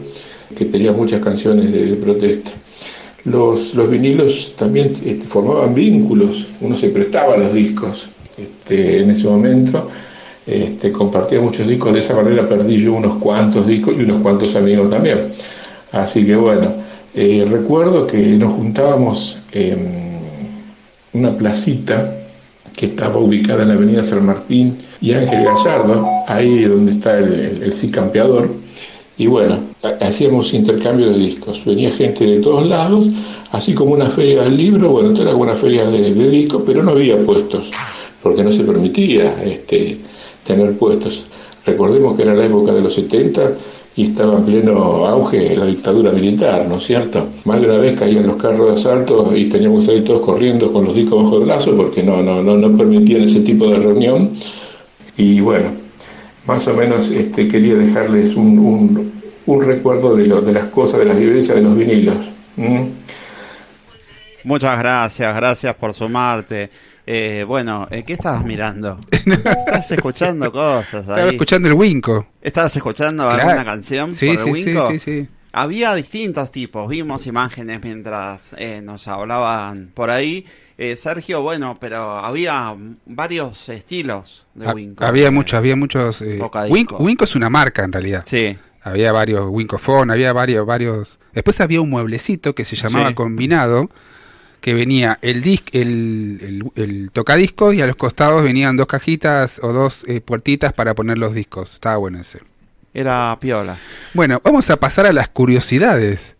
que 0.55 0.65
tenían 0.65 0.95
muchas 0.95 1.21
canciones 1.21 1.71
de, 1.71 1.85
de 1.85 1.95
protesta. 1.95 2.51
los, 3.25 3.75
los 3.75 3.89
vinilos 3.89 4.53
también 4.57 4.87
este, 4.87 5.25
formaban 5.25 5.73
vínculos, 5.73 6.47
uno 6.61 6.75
se 6.77 6.89
prestaba 6.89 7.37
los 7.37 7.53
discos 7.53 8.07
este, 8.37 9.01
en 9.01 9.11
ese 9.11 9.27
momento, 9.27 9.89
este, 10.45 10.91
compartía 10.91 11.41
muchos 11.41 11.67
discos, 11.67 11.93
de 11.93 12.01
esa 12.01 12.13
manera 12.13 12.47
perdí 12.47 12.77
yo 12.77 12.93
unos 12.93 13.15
cuantos 13.15 13.65
discos 13.65 13.95
y 13.97 14.03
unos 14.03 14.21
cuantos 14.21 14.55
amigos 14.55 14.89
también. 14.89 15.29
Así 15.91 16.25
que 16.25 16.35
bueno, 16.35 16.71
eh, 17.15 17.47
recuerdo 17.49 18.05
que 18.05 18.17
nos 18.17 18.53
juntábamos 18.53 19.37
en 19.51 20.05
una 21.13 21.31
placita 21.31 22.13
que 22.75 22.87
estaba 22.87 23.17
ubicada 23.17 23.63
en 23.63 23.69
la 23.69 23.75
avenida 23.75 24.03
San 24.03 24.25
Martín 24.25 24.77
y 25.01 25.13
Ángel 25.13 25.43
Gallardo, 25.45 26.07
ahí 26.27 26.63
donde 26.63 26.91
está 26.93 27.17
el, 27.17 27.33
el, 27.33 27.63
el 27.63 27.91
campeador. 27.91 28.49
Y 29.17 29.27
bueno, 29.27 29.57
ha- 29.83 30.05
hacíamos 30.05 30.53
intercambio 30.53 31.09
de 31.09 31.17
discos. 31.17 31.63
Venía 31.65 31.89
gente 31.91 32.25
de 32.25 32.39
todos 32.39 32.65
lados, 32.67 33.09
así 33.51 33.73
como 33.73 33.93
una 33.93 34.09
feria 34.09 34.41
del 34.43 34.57
libro, 34.57 34.89
bueno, 34.89 35.09
esto 35.09 35.21
era 35.21 35.33
una 35.35 35.53
feria 35.53 35.85
de, 35.89 36.13
de 36.13 36.29
discos, 36.29 36.63
pero 36.65 36.83
no 36.83 36.91
había 36.91 37.17
puestos, 37.23 37.71
porque 38.21 38.43
no 38.43 38.51
se 38.51 38.63
permitía 38.63 39.41
este, 39.43 39.97
tener 40.45 40.77
puestos. 40.77 41.25
Recordemos 41.65 42.15
que 42.15 42.23
era 42.23 42.35
la 42.35 42.45
época 42.45 42.73
de 42.73 42.81
los 42.81 42.93
70 42.93 43.51
y 43.97 44.03
estaba 44.03 44.37
en 44.37 44.45
pleno 44.45 45.05
auge 45.05 45.55
la 45.55 45.65
dictadura 45.65 46.11
militar, 46.11 46.67
¿no 46.67 46.75
es 46.75 46.83
cierto? 46.83 47.29
Más 47.45 47.61
de 47.61 47.67
una 47.67 47.77
vez 47.77 47.97
caían 47.97 48.27
los 48.27 48.35
carros 48.35 48.67
de 48.67 48.73
asalto 48.73 49.35
y 49.35 49.45
teníamos 49.45 49.81
que 49.81 49.85
salir 49.85 50.03
todos 50.03 50.21
corriendo 50.21 50.71
con 50.73 50.83
los 50.85 50.95
discos 50.95 51.23
bajo 51.23 51.37
el 51.37 51.45
brazo 51.45 51.75
porque 51.77 52.03
no, 52.03 52.21
no, 52.21 52.41
no, 52.43 52.77
permitían 52.77 53.23
ese 53.23 53.39
tipo 53.39 53.69
de 53.69 53.79
reunión. 53.79 54.31
Y 55.15 55.39
bueno, 55.39 55.69
más 56.45 56.67
o 56.67 56.73
menos 56.73 57.09
este, 57.09 57.47
quería 57.47 57.75
dejarles 57.75 58.35
un, 58.35 58.59
un, 58.59 59.11
un 59.45 59.61
recuerdo 59.63 60.15
de, 60.15 60.25
lo, 60.27 60.41
de 60.41 60.51
las 60.51 60.65
cosas, 60.65 60.99
de 60.99 61.05
las 61.05 61.17
vivencias 61.17 61.55
de 61.55 61.63
los 61.63 61.77
vinilos. 61.77 62.31
Muchas 64.43 64.77
gracias, 64.77 65.35
gracias 65.35 65.73
por 65.75 65.93
sumarte. 65.93 66.69
Eh, 67.07 67.45
bueno, 67.47 67.87
eh, 67.91 68.03
¿qué 68.03 68.13
estabas 68.13 68.43
mirando? 68.43 68.99
¿Estás 69.11 69.91
escuchando 69.91 70.51
cosas 70.51 71.01
Estaba 71.01 71.19
ahí? 71.23 71.29
escuchando 71.29 71.67
el 71.67 71.75
Winco. 71.75 72.27
¿Estabas 72.41 72.75
escuchando 72.75 73.23
Claro. 73.25 73.41
alguna 73.43 73.63
canción 73.65 74.13
Sí, 74.13 74.25
por 74.27 74.35
el 74.37 74.43
sí, 74.43 74.49
Winco? 74.51 74.91
sí, 74.91 74.99
sí, 74.99 75.21
sí. 75.23 75.29
Había 75.53 75.93
distintos 75.95 76.51
tipos, 76.51 76.89
vimos 76.89 77.27
imágenes 77.27 77.79
mientras 77.81 78.53
eh, 78.57 78.81
nos 78.83 79.07
hablaban 79.07 79.91
por 79.93 80.09
ahí. 80.09 80.45
Eh, 80.77 80.97
Sergio, 80.97 81.41
bueno, 81.41 81.77
pero 81.79 82.17
había 82.17 82.75
varios 83.05 83.69
estilos 83.69 84.45
de 84.53 84.67
Winco. 84.73 85.05
había 85.05 85.31
muchos, 85.31 85.53
había 85.57 85.75
muchos. 85.77 86.21
Eh, 86.21 86.41
Winco 86.99 87.23
es 87.23 87.35
una 87.35 87.49
marca 87.49 87.83
en 87.85 87.91
realidad. 87.93 88.23
Sí, 88.25 88.57
Había 88.81 89.11
varios 89.13 89.47
Wincofone, 89.49 90.11
había 90.11 90.33
varios, 90.33 90.65
varios. 90.65 91.17
Después 91.33 91.59
había 91.61 91.81
un 91.81 91.89
mueblecito 91.89 92.53
que 92.53 92.65
se 92.65 92.75
llamaba 92.75 93.09
Sí. 93.09 93.13
combinado, 93.15 93.89
que 94.65 94.73
venía 94.73 95.19
el 95.21 95.43
disc, 95.43 95.69
el, 95.75 96.39
el, 96.41 96.83
el 96.83 97.11
tocadiscos 97.11 97.75
y 97.75 97.83
a 97.83 97.85
los 97.85 97.95
costados 97.97 98.41
venían 98.43 98.75
dos 98.77 98.87
cajitas 98.87 99.59
o 99.61 99.71
dos 99.71 100.03
eh, 100.07 100.21
puertitas 100.21 100.73
para 100.73 100.95
poner 100.95 101.19
los 101.19 101.35
discos. 101.35 101.75
Estaba 101.75 101.97
bueno 101.97 102.19
ese. 102.19 102.39
era 102.91 103.37
piola. 103.39 103.77
Bueno, 104.15 104.41
vamos 104.43 104.67
a 104.71 104.77
pasar 104.77 105.05
a 105.05 105.13
las 105.13 105.29
curiosidades, 105.29 106.35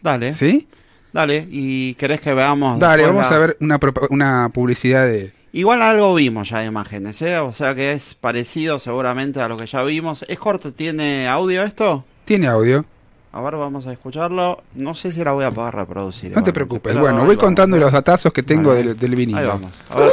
Dale, 0.00 0.32
¿sí? 0.32 0.66
dale. 1.12 1.46
¿Y 1.50 1.92
querés 1.96 2.22
que 2.22 2.32
veamos? 2.32 2.78
Dale, 2.78 3.04
vamos 3.04 3.28
la- 3.28 3.36
a 3.36 3.38
ver 3.40 3.56
una, 3.60 3.78
una 4.08 4.48
publicidad 4.54 5.04
de... 5.06 5.32
Igual 5.52 5.82
algo 5.82 6.14
vimos 6.14 6.48
ya 6.48 6.60
de 6.60 6.66
imágenes, 6.68 7.20
¿eh? 7.20 7.36
O 7.40 7.52
sea 7.52 7.74
que 7.74 7.92
es 7.92 8.14
parecido 8.14 8.78
seguramente 8.78 9.38
a 9.40 9.48
lo 9.48 9.58
que 9.58 9.66
ya 9.66 9.82
vimos. 9.82 10.24
¿Es 10.28 10.38
corto? 10.38 10.72
¿Tiene 10.72 11.28
audio 11.28 11.62
esto? 11.62 12.06
Tiene 12.24 12.46
audio. 12.46 12.86
A 13.32 13.40
ver, 13.42 13.56
vamos 13.56 13.86
a 13.86 13.92
escucharlo. 13.92 14.62
No 14.74 14.94
sé 14.94 15.12
si 15.12 15.22
la 15.22 15.32
voy 15.32 15.44
a 15.44 15.50
poder 15.50 15.74
reproducir. 15.74 16.34
No 16.34 16.42
te 16.42 16.52
preocupes. 16.52 16.92
pero 16.92 17.00
Bueno, 17.00 17.18
voy 17.18 17.36
vamos. 17.36 17.44
contando 17.44 17.76
los 17.76 17.92
datazos 17.92 18.32
que 18.32 18.42
tengo 18.42 18.70
Vale. 18.70 18.82
del, 18.84 18.98
del 18.98 19.14
vinilo. 19.14 19.38
Ahí 19.38 19.46
vamos. 19.46 19.70
A 19.90 19.96
ver. 20.00 20.10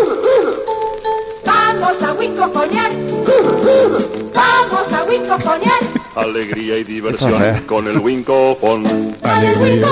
Vamos 1.46 2.04
a 2.04 2.14
Wincofonear. 2.14 2.92
Vamos 4.34 4.94
a. 4.94 5.04
Alegría 6.16 6.78
y 6.78 6.82
es 6.82 6.88
diversión 6.88 7.34
con 7.66 7.88
el 7.88 7.98
Wincofon. 8.00 8.84
Alegría. 9.24 9.88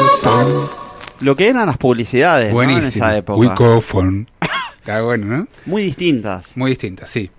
Lo 1.22 1.36
que 1.36 1.50
eran 1.50 1.66
las 1.68 1.78
publicidades 1.78 2.50
¿no? 2.50 2.54
Buenísimo. 2.56 2.82
en 2.84 2.88
esa 2.88 3.18
época. 3.18 3.40
Wincofone. 3.40 4.28
Está 4.80 5.02
bueno, 5.02 5.26
¿no? 5.26 5.48
Muy 5.66 5.84
distintas. 5.84 6.56
Muy 6.58 6.72
distintas, 6.72 7.10
sí. 7.12 7.30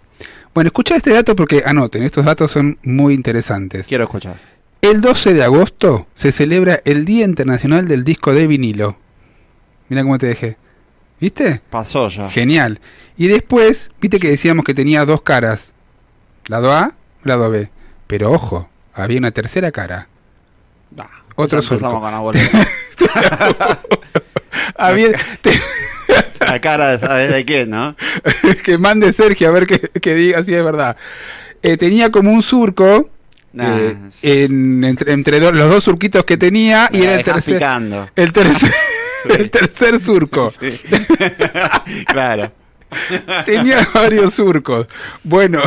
Bueno, 0.55 0.69
escucha 0.69 0.97
este 0.97 1.11
dato 1.11 1.35
porque 1.35 1.63
anoten, 1.65 2.03
estos 2.03 2.25
datos 2.25 2.51
son 2.51 2.79
muy 2.83 3.15
interesantes. 3.15 3.87
Quiero 3.87 4.05
escuchar. 4.05 4.37
El 4.83 5.01
12 5.01 5.33
de 5.35 5.45
agosto 5.45 6.09
se 6.17 6.33
celebra 6.33 6.81
el 6.85 7.05
Día 7.05 7.25
Internacional 7.25 7.87
del 7.87 8.03
Disco 8.03 8.33
de 8.35 8.49
Vinilo. 8.49 8.97
Mira 9.89 10.03
cómo 10.03 10.19
te 10.19 10.27
dejé. 10.27 10.57
¿Viste? 11.21 11.61
Pasó 11.71 12.09
ya. 12.09 12.29
Genial. 12.31 12.81
Y 13.17 13.29
después, 13.29 13.91
viste 14.01 14.19
que 14.19 14.29
decíamos 14.31 14.65
que 14.65 14.75
tenía 14.75 15.05
dos 15.05 15.23
caras. 15.23 15.71
Lado 16.47 16.73
A, 16.73 16.95
lado 17.23 17.49
B. 17.49 17.71
Pero 18.09 18.33
ojo, 18.33 18.69
había 18.93 19.19
una 19.19 19.31
tercera 19.31 19.71
cara. 19.71 20.09
Otro 21.37 21.61
ya 21.61 21.65
empezamos 21.69 22.03
surco. 22.03 22.33
con 22.43 22.53
la. 22.53 23.79
Había, 24.77 25.13
te- 25.43 25.63
La 26.45 26.61
cara 26.61 26.97
de 26.97 27.29
de 27.29 27.45
quién, 27.45 27.71
¿no? 27.71 27.95
que 28.65 28.77
mande 28.79 29.13
Sergio 29.13 29.49
a 29.49 29.53
ver 29.53 29.67
que, 29.69 29.79
que 29.79 30.15
diga 30.15 30.43
si 30.43 30.53
es 30.53 30.65
verdad. 30.65 30.97
Eh, 31.63 31.77
tenía 31.77 32.11
como 32.11 32.33
un 32.33 32.43
surco 32.43 33.09
Nah, 33.53 33.77
eh, 33.79 33.97
en- 34.23 34.83
entre, 34.85 35.13
entre 35.13 35.41
do- 35.41 35.53
los 35.53 35.71
dos 35.71 35.85
surquitos 35.85 36.25
que 36.25 36.37
tenía 36.37 36.89
y 36.93 36.99
me 36.99 37.05
era 37.05 37.15
el 37.17 37.25
tercer, 37.25 37.55
picando. 37.55 38.09
el 38.17 38.33
tercer, 38.33 38.75
el 39.29 39.51
tercer 39.51 40.01
surco. 40.01 40.49
Sí. 40.51 40.81
claro. 42.07 42.53
Tenía 43.47 43.89
varios 43.95 44.35
surcos. 44.35 44.87
Bueno, 45.25 45.63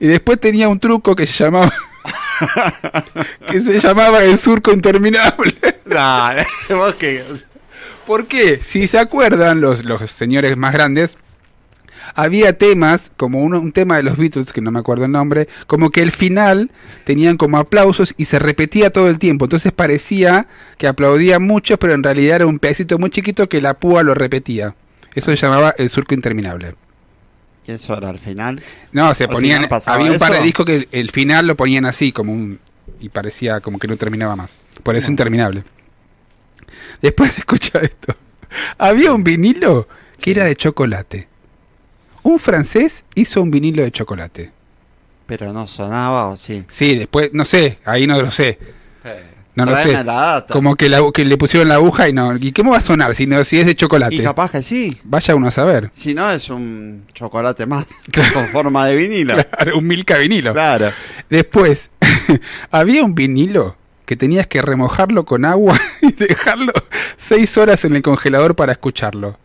y 0.00 0.08
después 0.08 0.40
tenía 0.40 0.68
un 0.68 0.80
truco 0.80 1.14
que 1.14 1.26
se 1.26 1.44
llamaba 1.44 1.72
que 3.50 3.60
se 3.60 3.78
llamaba 3.78 4.22
el 4.24 4.38
surco 4.40 4.72
interminable. 4.72 5.54
Nah, 5.86 6.34
vos 6.70 6.94
que... 6.96 7.22
¿Por 8.06 8.26
qué? 8.26 8.60
Si 8.62 8.86
se 8.86 8.98
acuerdan 8.98 9.60
los, 9.60 9.84
los 9.84 10.10
señores 10.10 10.56
más 10.56 10.72
grandes, 10.74 11.16
había 12.14 12.56
temas, 12.58 13.10
como 13.16 13.42
uno, 13.42 13.60
un 13.60 13.72
tema 13.72 13.96
de 13.96 14.02
los 14.04 14.16
Beatles, 14.16 14.52
que 14.52 14.60
no 14.60 14.70
me 14.70 14.78
acuerdo 14.80 15.04
el 15.04 15.12
nombre, 15.12 15.48
como 15.66 15.90
que 15.90 16.00
el 16.00 16.12
final 16.12 16.70
tenían 17.04 17.36
como 17.36 17.58
aplausos 17.58 18.14
y 18.16 18.26
se 18.26 18.38
repetía 18.38 18.90
todo 18.90 19.08
el 19.08 19.18
tiempo. 19.18 19.46
Entonces 19.46 19.72
parecía 19.72 20.46
que 20.78 20.86
aplaudían 20.86 21.42
mucho, 21.42 21.78
pero 21.78 21.92
en 21.94 22.02
realidad 22.02 22.36
era 22.36 22.46
un 22.46 22.58
pedacito 22.58 22.98
muy 22.98 23.10
chiquito 23.10 23.48
que 23.48 23.60
la 23.60 23.74
púa 23.74 24.02
lo 24.02 24.14
repetía. 24.14 24.74
Eso 25.14 25.30
se 25.30 25.36
llamaba 25.36 25.74
el 25.78 25.90
surco 25.90 26.14
interminable. 26.14 26.74
¿Y 27.66 27.72
eso 27.72 27.96
era 27.96 28.10
al 28.10 28.18
final? 28.18 28.62
No, 28.92 29.14
se 29.14 29.24
¿Al 29.24 29.30
ponían, 29.30 29.68
había 29.86 30.12
un 30.12 30.18
par 30.18 30.32
de 30.32 30.38
eso? 30.38 30.44
discos 30.44 30.66
que 30.66 30.74
el, 30.76 30.88
el 30.92 31.10
final 31.10 31.46
lo 31.46 31.56
ponían 31.56 31.86
así, 31.86 32.12
como 32.12 32.32
un, 32.32 32.58
y 33.00 33.08
parecía 33.08 33.60
como 33.60 33.78
que 33.78 33.88
no 33.88 33.96
terminaba 33.96 34.36
más. 34.36 34.50
Por 34.82 34.96
eso 34.96 35.10
interminable. 35.10 35.64
Después 37.00 37.36
escucha 37.38 37.78
esto. 37.80 38.16
Había 38.78 39.12
un 39.12 39.24
vinilo 39.24 39.88
que 40.20 40.30
era 40.32 40.44
de 40.44 40.56
chocolate. 40.56 41.28
Un 42.24 42.38
francés 42.38 43.04
hizo 43.14 43.40
un 43.42 43.50
vinilo 43.50 43.82
de 43.82 43.92
chocolate. 43.92 44.50
Pero 45.26 45.52
no 45.52 45.66
sonaba 45.66 46.28
o 46.28 46.36
sí. 46.36 46.64
Sí, 46.68 46.96
después, 46.96 47.30
no 47.32 47.44
sé, 47.44 47.78
ahí 47.84 48.06
no 48.06 48.20
lo 48.20 48.30
sé. 48.30 48.58
No 49.54 49.66
lo 49.66 49.76
sé. 49.76 49.92
la 49.92 50.02
data. 50.02 50.52
Como 50.52 50.74
que, 50.74 50.88
la, 50.88 51.00
que 51.12 51.24
le 51.24 51.36
pusieron 51.36 51.68
la 51.68 51.76
aguja 51.76 52.08
y 52.08 52.12
no. 52.12 52.34
¿Y 52.36 52.52
cómo 52.52 52.72
va 52.72 52.78
a 52.78 52.80
sonar 52.80 53.14
si, 53.14 53.26
no, 53.26 53.44
si 53.44 53.60
es 53.60 53.66
de 53.66 53.76
chocolate? 53.76 54.16
Y 54.16 54.22
capaz 54.22 54.50
que 54.50 54.62
sí. 54.62 54.98
Vaya 55.04 55.34
uno 55.34 55.48
a 55.48 55.50
saber. 55.52 55.90
Si 55.92 56.14
no, 56.14 56.30
es 56.30 56.48
un 56.50 57.04
chocolate 57.12 57.66
más 57.66 57.86
con 58.32 58.48
forma 58.48 58.86
de 58.86 58.96
vinilo. 58.96 59.34
Claro, 59.34 59.78
un 59.78 59.86
milka 59.86 60.18
vinilo. 60.18 60.52
Claro. 60.54 60.92
Después, 61.30 61.90
había 62.70 63.04
un 63.04 63.14
vinilo 63.14 63.76
que 64.06 64.16
tenías 64.16 64.46
que 64.46 64.60
remojarlo 64.60 65.24
con 65.24 65.44
agua 65.44 65.80
y 66.00 66.12
dejarlo 66.12 66.72
seis 67.16 67.56
horas 67.56 67.84
en 67.84 67.96
el 67.96 68.02
congelador 68.02 68.56
para 68.56 68.72
escucharlo. 68.72 69.38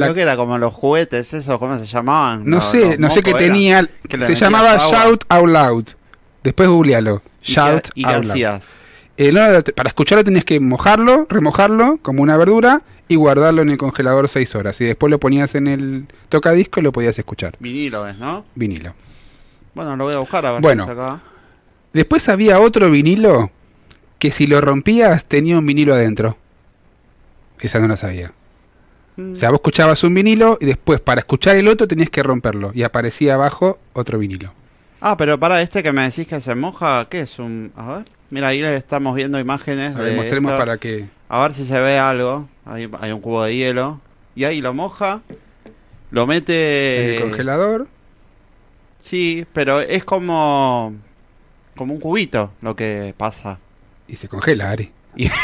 Pero 0.00 0.08
La- 0.12 0.14
que 0.14 0.20
era 0.22 0.36
como 0.36 0.58
los 0.58 0.72
juguetes, 0.74 1.32
esos, 1.34 1.58
¿cómo 1.58 1.76
se 1.78 1.86
llamaban? 1.86 2.42
No 2.44 2.60
sé, 2.60 2.96
no 2.98 3.10
sé 3.10 3.22
qué 3.22 3.34
tenía. 3.34 3.88
Que 4.08 4.18
Se 4.26 4.34
llamaba 4.34 4.72
agua. 4.72 5.04
Shout 5.04 5.24
Out 5.28 5.48
Loud. 5.48 5.84
Después 6.44 6.68
googlealo. 6.68 7.22
¿Y 7.42 7.52
Shout 7.52 7.88
y 7.94 8.04
qué 8.04 8.10
Out 8.10 8.22
Loud. 8.24 8.30
hacías? 8.30 8.74
Eh, 9.18 9.32
no, 9.32 9.40
para 9.74 9.88
escucharlo 9.88 10.22
tenías 10.24 10.44
que 10.44 10.60
mojarlo, 10.60 11.26
remojarlo 11.30 11.98
como 12.02 12.22
una 12.22 12.36
verdura 12.36 12.82
y 13.08 13.14
guardarlo 13.16 13.62
en 13.62 13.70
el 13.70 13.78
congelador 13.78 14.28
seis 14.28 14.54
horas. 14.54 14.80
Y 14.80 14.84
después 14.84 15.10
lo 15.10 15.18
ponías 15.18 15.54
en 15.54 15.66
el 15.68 16.06
tocadisco 16.28 16.80
y 16.80 16.82
lo 16.82 16.92
podías 16.92 17.18
escuchar. 17.18 17.54
Vinilo 17.58 18.06
es, 18.06 18.18
¿no? 18.18 18.44
Vinilo. 18.54 18.94
Bueno, 19.74 19.96
lo 19.96 20.04
voy 20.04 20.14
a 20.14 20.18
buscar 20.18 20.44
a 20.46 20.52
ver 20.52 20.60
Bueno. 20.60 20.84
si 20.84 20.90
está 20.90 21.02
acá. 21.14 21.22
Después 21.92 22.28
había 22.28 22.60
otro 22.60 22.90
vinilo 22.90 23.50
que 24.18 24.30
si 24.30 24.46
lo 24.46 24.60
rompías 24.60 25.24
tenía 25.24 25.58
un 25.58 25.64
vinilo 25.66 25.94
adentro. 25.94 26.36
Esa 27.60 27.78
no 27.78 27.88
la 27.88 27.96
sabía. 27.96 28.32
Mm. 29.16 29.32
O 29.32 29.36
sea, 29.36 29.50
vos 29.50 29.58
escuchabas 29.58 30.02
un 30.04 30.14
vinilo 30.14 30.58
y 30.60 30.66
después 30.66 31.00
para 31.00 31.20
escuchar 31.20 31.56
el 31.56 31.68
otro 31.68 31.88
tenías 31.88 32.10
que 32.10 32.22
romperlo 32.22 32.70
y 32.74 32.82
aparecía 32.82 33.34
abajo 33.34 33.78
otro 33.92 34.18
vinilo. 34.18 34.52
Ah, 35.00 35.16
pero 35.16 35.38
para 35.38 35.60
este 35.62 35.82
que 35.82 35.92
me 35.92 36.02
decís 36.02 36.26
que 36.26 36.40
se 36.40 36.54
moja, 36.54 37.06
¿qué 37.08 37.20
es 37.20 37.38
un...? 37.38 37.72
A 37.76 37.96
ver, 37.98 38.06
mira, 38.30 38.48
ahí 38.48 38.60
le 38.60 38.76
estamos 38.76 39.14
viendo 39.14 39.38
imágenes 39.38 39.94
A 39.94 40.00
ver, 40.00 40.10
de 40.10 40.16
mostremos 40.16 40.52
esto. 40.52 40.58
para 40.58 40.78
que... 40.78 41.06
A 41.28 41.42
ver 41.42 41.54
si 41.54 41.64
se 41.64 41.78
ve 41.80 41.98
algo. 41.98 42.48
Ahí 42.64 42.88
hay 43.00 43.12
un 43.12 43.20
cubo 43.20 43.42
de 43.44 43.54
hielo. 43.54 44.00
Y 44.34 44.44
ahí 44.44 44.60
lo 44.60 44.72
moja. 44.74 45.20
Lo 46.10 46.26
mete... 46.26 47.04
En 47.04 47.14
el 47.14 47.20
congelador. 47.30 47.86
Sí, 49.00 49.46
pero 49.52 49.80
es 49.80 50.04
como... 50.04 50.94
Como 51.76 51.92
un 51.94 52.00
cubito 52.00 52.52
lo 52.62 52.74
que 52.74 53.14
pasa. 53.16 53.58
Y 54.08 54.16
se 54.16 54.28
congela, 54.28 54.70
Ari. 54.70 54.90
Y- 55.16 55.28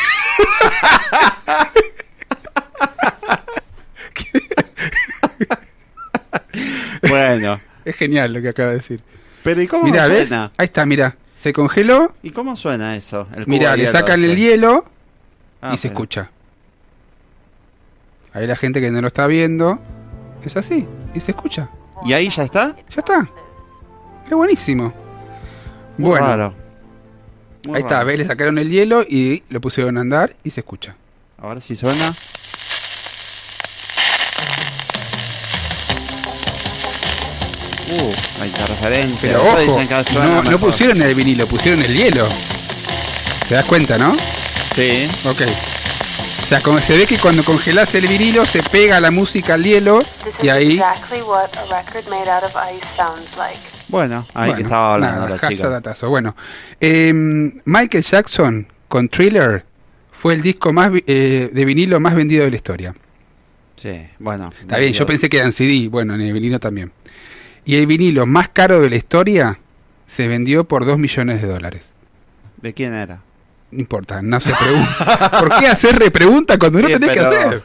bueno. 7.13 7.61
Es 7.85 7.97
genial 7.97 8.33
lo 8.33 8.41
que 8.41 8.49
acaba 8.51 8.69
de 8.71 8.77
decir. 8.77 9.01
Pero 9.43 9.61
¿y 9.61 9.67
cómo 9.67 9.83
Mira, 9.85 10.07
¿ves? 10.07 10.29
suena? 10.29 10.53
Ahí 10.57 10.67
está, 10.67 10.87
mira. 10.87 11.17
Se 11.37 11.53
congeló. 11.53 12.13
¿Y 12.23 12.31
cómo 12.31 12.55
suena 12.55 12.95
eso? 12.97 13.27
Mira, 13.47 13.77
le 13.77 13.89
sacan 13.89 14.23
el 14.23 14.37
hielo 14.37 14.85
Ah, 15.61 15.73
y 15.75 15.79
se 15.79 15.89
escucha. 15.89 16.31
Ahí 18.33 18.47
la 18.47 18.55
gente 18.57 18.81
que 18.81 18.91
no 18.91 19.01
lo 19.01 19.09
está 19.09 19.27
viendo. 19.27 19.81
Es 20.45 20.57
así. 20.57 20.87
Y 21.15 21.21
se 21.21 21.33
escucha. 21.33 21.69
¿Y 22.07 22.13
ahí 22.13 22.29
ya 22.31 22.45
está? 22.45 22.77
Ya 22.91 22.99
está. 23.01 23.29
Es 24.27 24.33
buenísimo. 24.33 24.93
Muy 25.99 26.11
bueno, 26.11 26.27
raro. 26.27 26.55
Muy 27.65 27.77
ahí 27.77 27.83
está. 27.83 28.03
¿Ves? 28.05 28.19
Le 28.19 28.27
sacaron 28.27 28.59
el 28.59 28.71
hielo 28.71 29.03
y 29.03 29.43
lo 29.51 29.61
pusieron 29.61 29.99
a 29.99 30.01
andar 30.01 30.37
y 30.45 30.51
se 30.51 30.61
escucha. 30.61 30.95
A 31.39 31.49
ver 31.49 31.61
si 31.61 31.75
suena. 31.77 32.15
Uh. 38.01 38.13
Pero 39.21 39.43
ojo, 39.43 39.61
dicen 39.61 39.89
que 39.89 40.05
suena 40.13 40.27
no, 40.29 40.43
no 40.43 40.59
pusieron 40.59 41.01
el 41.03 41.15
vinilo, 41.15 41.47
pusieron 41.47 41.83
el 41.83 41.95
hielo. 41.97 42.29
¿Te 43.49 43.55
das 43.55 43.65
cuenta, 43.67 43.99
no? 43.99 44.17
Sí. 44.75 45.09
Ok. 45.25 45.43
O 46.43 46.47
sea, 46.47 46.61
como 46.61 46.81
se 46.81 46.97
ve 46.97 47.07
que 47.07 47.19
cuando 47.19 47.45
congelas 47.45 47.95
el 47.95 48.07
vinilo 48.09 48.45
se 48.47 48.63
pega 48.63 49.01
la 49.01 49.11
música 49.11 49.55
al 49.55 49.65
hielo 49.65 50.03
y 50.43 50.49
ahí... 50.49 50.73
exactly 50.73 51.23
what 51.23 51.49
a 51.57 51.65
record 51.83 52.07
made 52.11 52.29
out 52.31 52.43
of 52.45 52.53
ice 52.71 52.87
sounds 52.97 53.37
like. 53.37 53.59
Bueno, 53.89 54.27
ahí 54.35 54.47
Bueno, 54.49 54.57
que 54.57 54.63
estaba 54.63 54.95
hablando 54.95 55.17
nada, 55.29 55.39
la 55.41 55.49
chica. 55.49 55.69
datazo. 55.69 56.09
Bueno, 56.09 56.35
eh, 56.81 57.13
Michael 57.65 58.05
Jackson 58.05 58.67
con 58.89 59.09
Thriller 59.09 59.65
fue 60.13 60.35
el 60.35 60.43
disco 60.43 60.73
más 60.73 60.91
vi- 60.93 61.05
eh, 61.07 61.51
de 61.53 61.65
vinilo 61.65 62.01
más 62.01 62.15
vendido 62.15 62.45
de 62.45 62.51
la 62.51 62.57
historia. 62.57 62.95
Sí, 63.77 64.07
bueno. 64.19 64.53
Está 64.61 64.79
bien, 64.79 64.93
yo 64.93 65.05
pensé 65.07 65.29
que 65.29 65.39
eran 65.39 65.53
CD, 65.53 65.89
bueno, 65.89 66.15
en 66.15 66.21
el 66.23 66.33
vinilo 66.33 66.59
también. 66.61 66.93
Y 67.65 67.77
el 67.77 67.87
vinilo 67.87 68.27
más 68.27 68.49
caro 68.49 68.81
de 68.81 68.91
la 68.91 68.97
historia 68.97 69.59
se 70.07 70.27
vendió 70.29 70.65
por 70.65 70.85
2 70.85 70.99
millones 70.99 71.41
de 71.41 71.49
dólares. 71.49 71.83
¿De 72.61 72.73
quién 72.75 72.93
era? 72.95 73.21
No 73.71 73.81
importa, 73.81 74.21
no 74.21 74.41
se 74.41 74.53
pregunta. 74.53 75.31
¿Por 75.41 75.59
qué 75.59 75.69
hacer 75.69 75.99
repregunta 75.99 76.59
cuando 76.59 76.81
no 76.83 76.89
Sí, 76.89 76.95
tenés 76.95 77.11
que 77.13 77.21
hacer? 77.21 77.63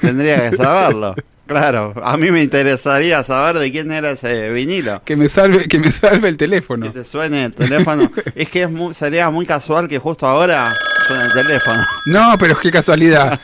Tendría 0.00 0.50
que 0.50 0.56
saberlo. 0.58 1.14
Claro, 1.46 1.94
a 2.04 2.18
mí 2.18 2.30
me 2.30 2.42
interesaría 2.42 3.22
saber 3.22 3.56
de 3.58 3.72
quién 3.72 3.90
era 3.90 4.10
ese 4.10 4.50
vinilo. 4.50 5.00
Que 5.06 5.16
me 5.16 5.30
salve, 5.30 5.66
que 5.66 5.78
me 5.78 5.90
salve 5.90 6.28
el 6.28 6.36
teléfono. 6.36 6.84
Que 6.86 6.92
te 6.98 7.04
suene 7.04 7.46
el 7.46 7.54
teléfono. 7.54 8.10
es 8.34 8.50
que 8.50 8.64
es 8.64 8.70
mu- 8.70 8.92
sería 8.92 9.30
muy 9.30 9.46
casual 9.46 9.88
que 9.88 9.98
justo 9.98 10.26
ahora 10.26 10.74
suene 11.06 11.24
el 11.24 11.32
teléfono. 11.32 11.82
No, 12.04 12.36
pero 12.38 12.58
qué 12.60 12.70
casualidad. 12.70 13.40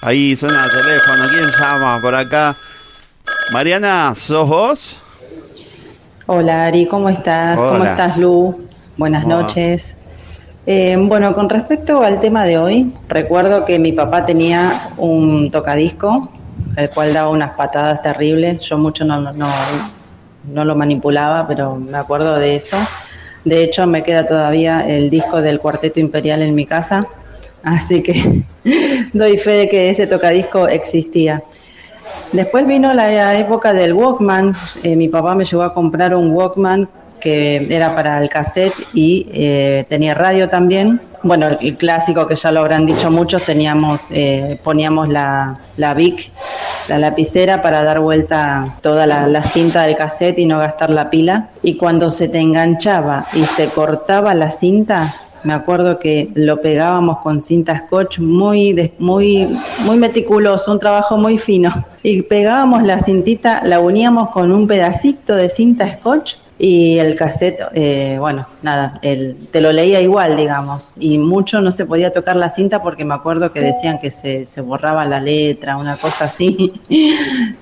Ahí 0.00 0.36
suena 0.36 0.66
el 0.66 0.70
teléfono. 0.70 1.28
¿Quién 1.28 1.50
llama 1.50 2.00
por 2.00 2.14
acá? 2.14 2.56
Mariana, 3.50 4.12
¿sos 4.16 4.48
vos? 4.48 4.96
Hola 6.26 6.66
Ari, 6.66 6.86
¿cómo 6.86 7.08
estás? 7.08 7.60
¿Cómo 7.60 7.84
estás 7.84 8.16
Lu? 8.16 8.66
Buenas 8.96 9.24
noches. 9.24 9.96
Eh, 10.66 10.96
bueno, 10.98 11.32
con 11.32 11.48
respecto 11.48 12.02
al 12.02 12.18
tema 12.18 12.44
de 12.44 12.58
hoy, 12.58 12.92
recuerdo 13.08 13.64
que 13.64 13.78
mi 13.78 13.92
papá 13.92 14.24
tenía 14.24 14.90
un 14.96 15.52
tocadisco, 15.52 16.28
el 16.76 16.90
cual 16.90 17.14
daba 17.14 17.30
unas 17.30 17.52
patadas 17.52 18.02
terribles. 18.02 18.60
Yo 18.64 18.78
mucho 18.78 19.04
no, 19.04 19.32
no, 19.32 19.48
no 20.52 20.64
lo 20.64 20.74
manipulaba, 20.74 21.46
pero 21.46 21.76
me 21.76 21.98
acuerdo 21.98 22.36
de 22.40 22.56
eso. 22.56 22.76
De 23.44 23.62
hecho, 23.62 23.86
me 23.86 24.02
queda 24.02 24.26
todavía 24.26 24.84
el 24.88 25.08
disco 25.08 25.40
del 25.40 25.60
Cuarteto 25.60 26.00
Imperial 26.00 26.42
en 26.42 26.52
mi 26.52 26.66
casa, 26.66 27.06
así 27.62 28.02
que 28.02 28.42
doy 29.12 29.36
fe 29.36 29.52
de 29.52 29.68
que 29.68 29.88
ese 29.90 30.08
tocadisco 30.08 30.66
existía. 30.66 31.44
Después 32.32 32.66
vino 32.66 32.92
la 32.92 33.38
época 33.38 33.72
del 33.72 33.92
Walkman. 33.92 34.54
Eh, 34.82 34.96
mi 34.96 35.08
papá 35.08 35.34
me 35.34 35.44
llevó 35.44 35.62
a 35.62 35.72
comprar 35.72 36.14
un 36.14 36.32
Walkman 36.32 36.88
que 37.20 37.66
era 37.74 37.94
para 37.94 38.22
el 38.22 38.28
cassette 38.28 38.74
y 38.92 39.26
eh, 39.32 39.86
tenía 39.88 40.14
radio 40.14 40.48
también. 40.48 41.00
Bueno, 41.22 41.48
el, 41.48 41.76
clásico 41.76 42.26
que 42.26 42.36
ya 42.36 42.52
lo 42.52 42.60
habrán 42.60 42.86
dicho 42.86 43.10
muchos, 43.10 43.42
teníamos, 43.42 44.02
eh, 44.10 44.60
poníamos 44.62 45.08
la, 45.08 45.58
la 45.76 45.94
Bic, 45.94 46.30
la 46.88 46.98
lapicera 46.98 47.62
para 47.62 47.82
dar 47.82 48.00
vuelta 48.00 48.76
toda 48.80 49.06
la, 49.06 49.26
la 49.26 49.42
cinta 49.42 49.82
del 49.84 49.96
cassette 49.96 50.38
y 50.38 50.46
no 50.46 50.58
gastar 50.58 50.90
la 50.90 51.10
pila. 51.10 51.48
Y 51.62 51.76
cuando 51.76 52.10
se 52.10 52.28
te 52.28 52.38
enganchaba 52.38 53.26
y 53.32 53.44
se 53.44 53.68
cortaba 53.70 54.34
la 54.34 54.50
cinta, 54.50 55.25
me 55.46 55.54
acuerdo 55.54 56.00
que 56.00 56.28
lo 56.34 56.60
pegábamos 56.60 57.18
con 57.18 57.40
cinta 57.40 57.78
scotch 57.86 58.18
muy, 58.18 58.92
muy, 58.98 59.46
muy 59.84 59.96
meticuloso, 59.96 60.72
un 60.72 60.80
trabajo 60.80 61.16
muy 61.16 61.38
fino. 61.38 61.86
Y 62.02 62.22
pegábamos 62.22 62.82
la 62.82 62.98
cintita, 62.98 63.62
la 63.64 63.78
uníamos 63.78 64.30
con 64.30 64.50
un 64.50 64.66
pedacito 64.66 65.36
de 65.36 65.48
cinta 65.48 65.88
scotch 65.94 66.34
y 66.58 66.98
el 66.98 67.14
cassette, 67.14 67.60
eh, 67.74 68.16
bueno, 68.18 68.48
nada, 68.62 68.98
te 69.00 69.60
lo 69.60 69.72
leía 69.72 70.00
igual, 70.00 70.36
digamos. 70.36 70.94
Y 70.98 71.16
mucho 71.18 71.60
no 71.60 71.70
se 71.70 71.86
podía 71.86 72.10
tocar 72.10 72.34
la 72.34 72.50
cinta 72.50 72.82
porque 72.82 73.04
me 73.04 73.14
acuerdo 73.14 73.52
que 73.52 73.60
decían 73.60 74.00
que 74.00 74.10
se, 74.10 74.46
se 74.46 74.62
borraba 74.62 75.04
la 75.04 75.20
letra, 75.20 75.76
una 75.76 75.96
cosa 75.96 76.24
así. 76.24 76.72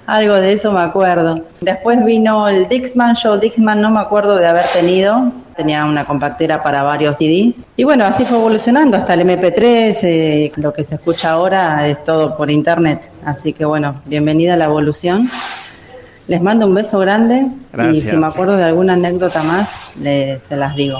Algo 0.07 0.37
de 0.37 0.55
eso 0.55 0.72
me 0.72 0.80
acuerdo. 0.80 1.43
Después 1.61 2.03
vino 2.03 2.49
el 2.49 2.66
Dixman, 2.66 3.14
yo 3.16 3.37
Dixman 3.37 3.82
no 3.82 3.91
me 3.91 4.01
acuerdo 4.01 4.37
de 4.37 4.47
haber 4.47 4.66
tenido, 4.68 5.32
tenía 5.55 5.84
una 5.84 6.05
compactera 6.05 6.62
para 6.62 6.82
varios 6.82 7.16
CDs. 7.18 7.55
Y 7.76 7.84
bueno, 7.84 8.05
así 8.05 8.24
fue 8.24 8.38
evolucionando 8.38 8.96
hasta 8.96 9.14
el 9.14 9.20
MP3, 9.20 9.98
eh, 10.02 10.52
lo 10.57 10.72
que 10.72 10.84
se 10.84 10.96
escucha 10.96 11.30
ahora 11.30 11.88
es 11.88 12.02
todo 12.05 12.36
por 12.36 12.50
internet. 12.50 13.00
Así 13.24 13.52
que 13.52 13.64
bueno, 13.64 14.02
bienvenida 14.07 14.55
a 14.55 14.57
la 14.57 14.64
evolución. 14.66 15.28
Les 16.26 16.40
mando 16.40 16.66
un 16.66 16.74
beso 16.74 16.98
grande 17.00 17.46
Gracias. 17.72 18.05
y 18.07 18.11
si 18.11 18.16
me 18.16 18.26
acuerdo 18.26 18.57
de 18.57 18.64
alguna 18.64 18.94
anécdota 18.94 19.42
más, 19.42 19.68
le- 20.00 20.38
se 20.40 20.57
las 20.57 20.74
digo. 20.74 20.98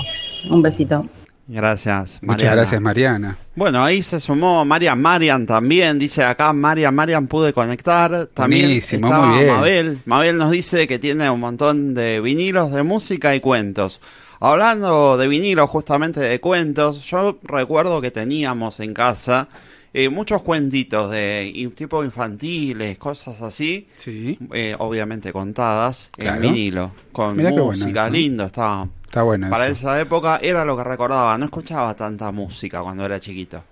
Un 0.49 0.61
besito. 0.61 1.05
Gracias, 1.47 2.19
Muchas 2.23 2.27
Mariana. 2.37 2.55
gracias, 2.55 2.81
Mariana. 2.81 3.37
Bueno, 3.55 3.83
ahí 3.83 4.01
se 4.01 4.19
sumó 4.19 4.65
Marian 4.65 4.99
Marian 4.99 5.45
también. 5.45 5.99
Dice 5.99 6.23
acá 6.23 6.51
Marian 6.53 6.93
Marian 6.95 7.27
pude 7.27 7.53
conectar. 7.53 8.27
También 8.33 8.65
Buenísimo, 8.65 9.07
estaba 9.07 9.27
muy 9.27 9.43
bien. 9.43 9.55
Mabel. 9.55 9.99
Mabel 10.05 10.37
nos 10.37 10.49
dice 10.51 10.87
que 10.87 10.97
tiene 10.97 11.29
un 11.29 11.39
montón 11.39 11.93
de 11.93 12.19
vinilos 12.19 12.71
de 12.71 12.81
música 12.81 13.35
y 13.35 13.41
cuentos. 13.41 14.01
Hablando 14.39 15.17
de 15.17 15.27
vinilos, 15.27 15.69
justamente 15.69 16.19
de 16.19 16.39
cuentos, 16.39 17.03
yo 17.03 17.37
recuerdo 17.43 18.01
que 18.01 18.11
teníamos 18.11 18.79
en 18.79 18.93
casa 18.93 19.47
eh, 19.93 20.09
muchos 20.09 20.41
cuentitos 20.41 21.09
de 21.09 21.71
tipo 21.75 22.03
infantiles, 22.03 22.97
cosas 22.97 23.41
así. 23.41 23.87
Sí. 24.03 24.37
eh, 24.53 24.75
obviamente 24.77 25.31
contadas 25.31 26.09
Claro. 26.11 26.35
en 26.35 26.41
vinilo, 26.41 26.91
con 27.13 27.37
Mirá 27.37 27.49
bueno 27.51 27.65
música, 27.67 28.07
eso, 28.07 28.15
¿eh? 28.15 28.19
lindo, 28.19 28.43
estaba. 28.43 28.87
Está 29.05 29.23
bueno. 29.23 29.49
Para 29.49 29.67
eso. 29.67 29.87
esa 29.87 30.01
época 30.01 30.39
era 30.41 30.65
lo 30.65 30.75
que 30.75 30.83
recordaba, 30.83 31.37
no 31.37 31.45
escuchaba 31.45 31.93
tanta 31.95 32.31
música 32.31 32.81
cuando 32.81 33.05
era 33.05 33.19
chiquito. 33.21 33.63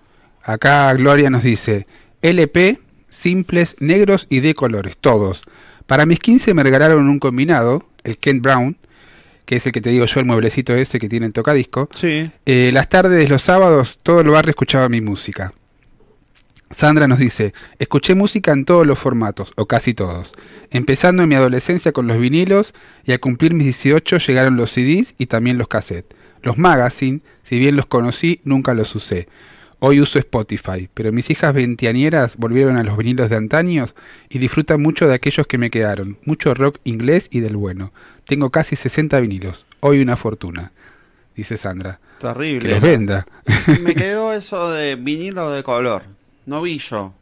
Acá 0.44 0.94
Gloria 0.94 1.30
nos 1.30 1.44
dice, 1.44 1.88
LP, 2.22 2.80
simples, 3.10 3.76
negros 3.80 4.26
y 4.30 4.40
de 4.40 4.56
colores, 4.56 4.96
todos. 4.98 5.42
Para 5.88 6.06
mis 6.06 6.20
15 6.20 6.54
me 6.54 6.64
regalaron 6.64 7.10
un 7.10 7.20
combinado, 7.20 7.84
el 8.06 8.18
Kent 8.18 8.42
Brown, 8.42 8.78
que 9.46 9.58
es 9.58 9.66
el 9.66 9.72
que 9.72 9.82
te 9.82 9.90
digo 9.90 10.06
yo, 10.06 10.20
el 10.20 10.26
mueblecito 10.26 10.76
ese 10.76 11.00
que 11.00 11.10
tiene 11.10 11.26
el 11.26 11.34
tocadisco. 11.34 11.90
Sí. 11.96 12.32
Eh, 12.46 12.72
las 12.74 12.90
tardes, 12.90 13.30
los 13.30 13.42
sábados, 13.42 14.00
todo 14.04 14.22
el 14.22 14.30
barrio 14.30 14.52
escuchaba 14.52 14.90
mi 14.90 15.02
música. 15.02 15.54
Sandra 16.72 17.08
nos 17.08 17.20
dice, 17.20 17.54
escuché 17.80 18.16
música 18.16 18.52
en 18.52 18.66
todos 18.66 18.88
los 18.88 18.98
formatos, 18.98 19.52
o 19.56 19.68
casi 19.68 19.94
todos. 19.94 20.32
Empezando 20.72 21.24
en 21.24 21.30
mi 21.30 21.36
adolescencia 21.36 21.92
con 21.92 22.08
los 22.08 22.18
vinilos 22.18 22.74
y 23.06 23.12
al 23.12 23.20
cumplir 23.20 23.54
mis 23.54 23.66
18 23.66 24.18
llegaron 24.18 24.58
los 24.58 24.72
CDs 24.72 25.14
y 25.18 25.28
también 25.28 25.58
los 25.58 25.68
cassettes. 25.68 26.18
Los 26.42 26.58
magazines, 26.58 27.22
si 27.44 27.60
bien 27.60 27.76
los 27.76 27.86
conocí, 27.86 28.42
nunca 28.44 28.74
los 28.74 28.96
usé. 28.96 29.28
Hoy 29.80 30.00
uso 30.00 30.18
Spotify, 30.18 30.90
pero 30.94 31.12
mis 31.12 31.30
hijas 31.30 31.54
veinteañeras 31.54 32.38
volvieron 32.38 32.78
a 32.78 32.84
los 32.84 32.98
vinilos 32.98 33.30
de 33.30 33.36
antaños 33.36 33.94
y 34.30 34.40
disfrutan 34.40 34.82
mucho 34.82 35.08
de 35.08 35.14
aquellos 35.14 35.46
que 35.46 35.58
me 35.58 35.70
quedaron, 35.70 36.18
mucho 36.24 36.54
rock 36.54 36.80
inglés 36.86 37.28
y 37.32 37.42
del 37.42 37.58
bueno. 37.58 37.92
Tengo 38.26 38.50
casi 38.50 38.76
60 38.76 39.20
vinilos, 39.20 39.66
hoy 39.82 40.02
una 40.02 40.16
fortuna, 40.16 40.72
dice 41.36 41.58
Sandra. 41.58 42.00
Terrible. 42.20 42.60
Que 42.60 42.76
los 42.76 42.82
venda. 42.82 43.26
Me 43.82 43.94
quedó 43.96 44.32
eso 44.34 44.72
de 44.72 44.96
vinilo 44.96 45.52
de 45.52 45.62
color. 45.64 46.04
No 46.46 46.62
vi 46.62 46.78
yo. 46.80 47.14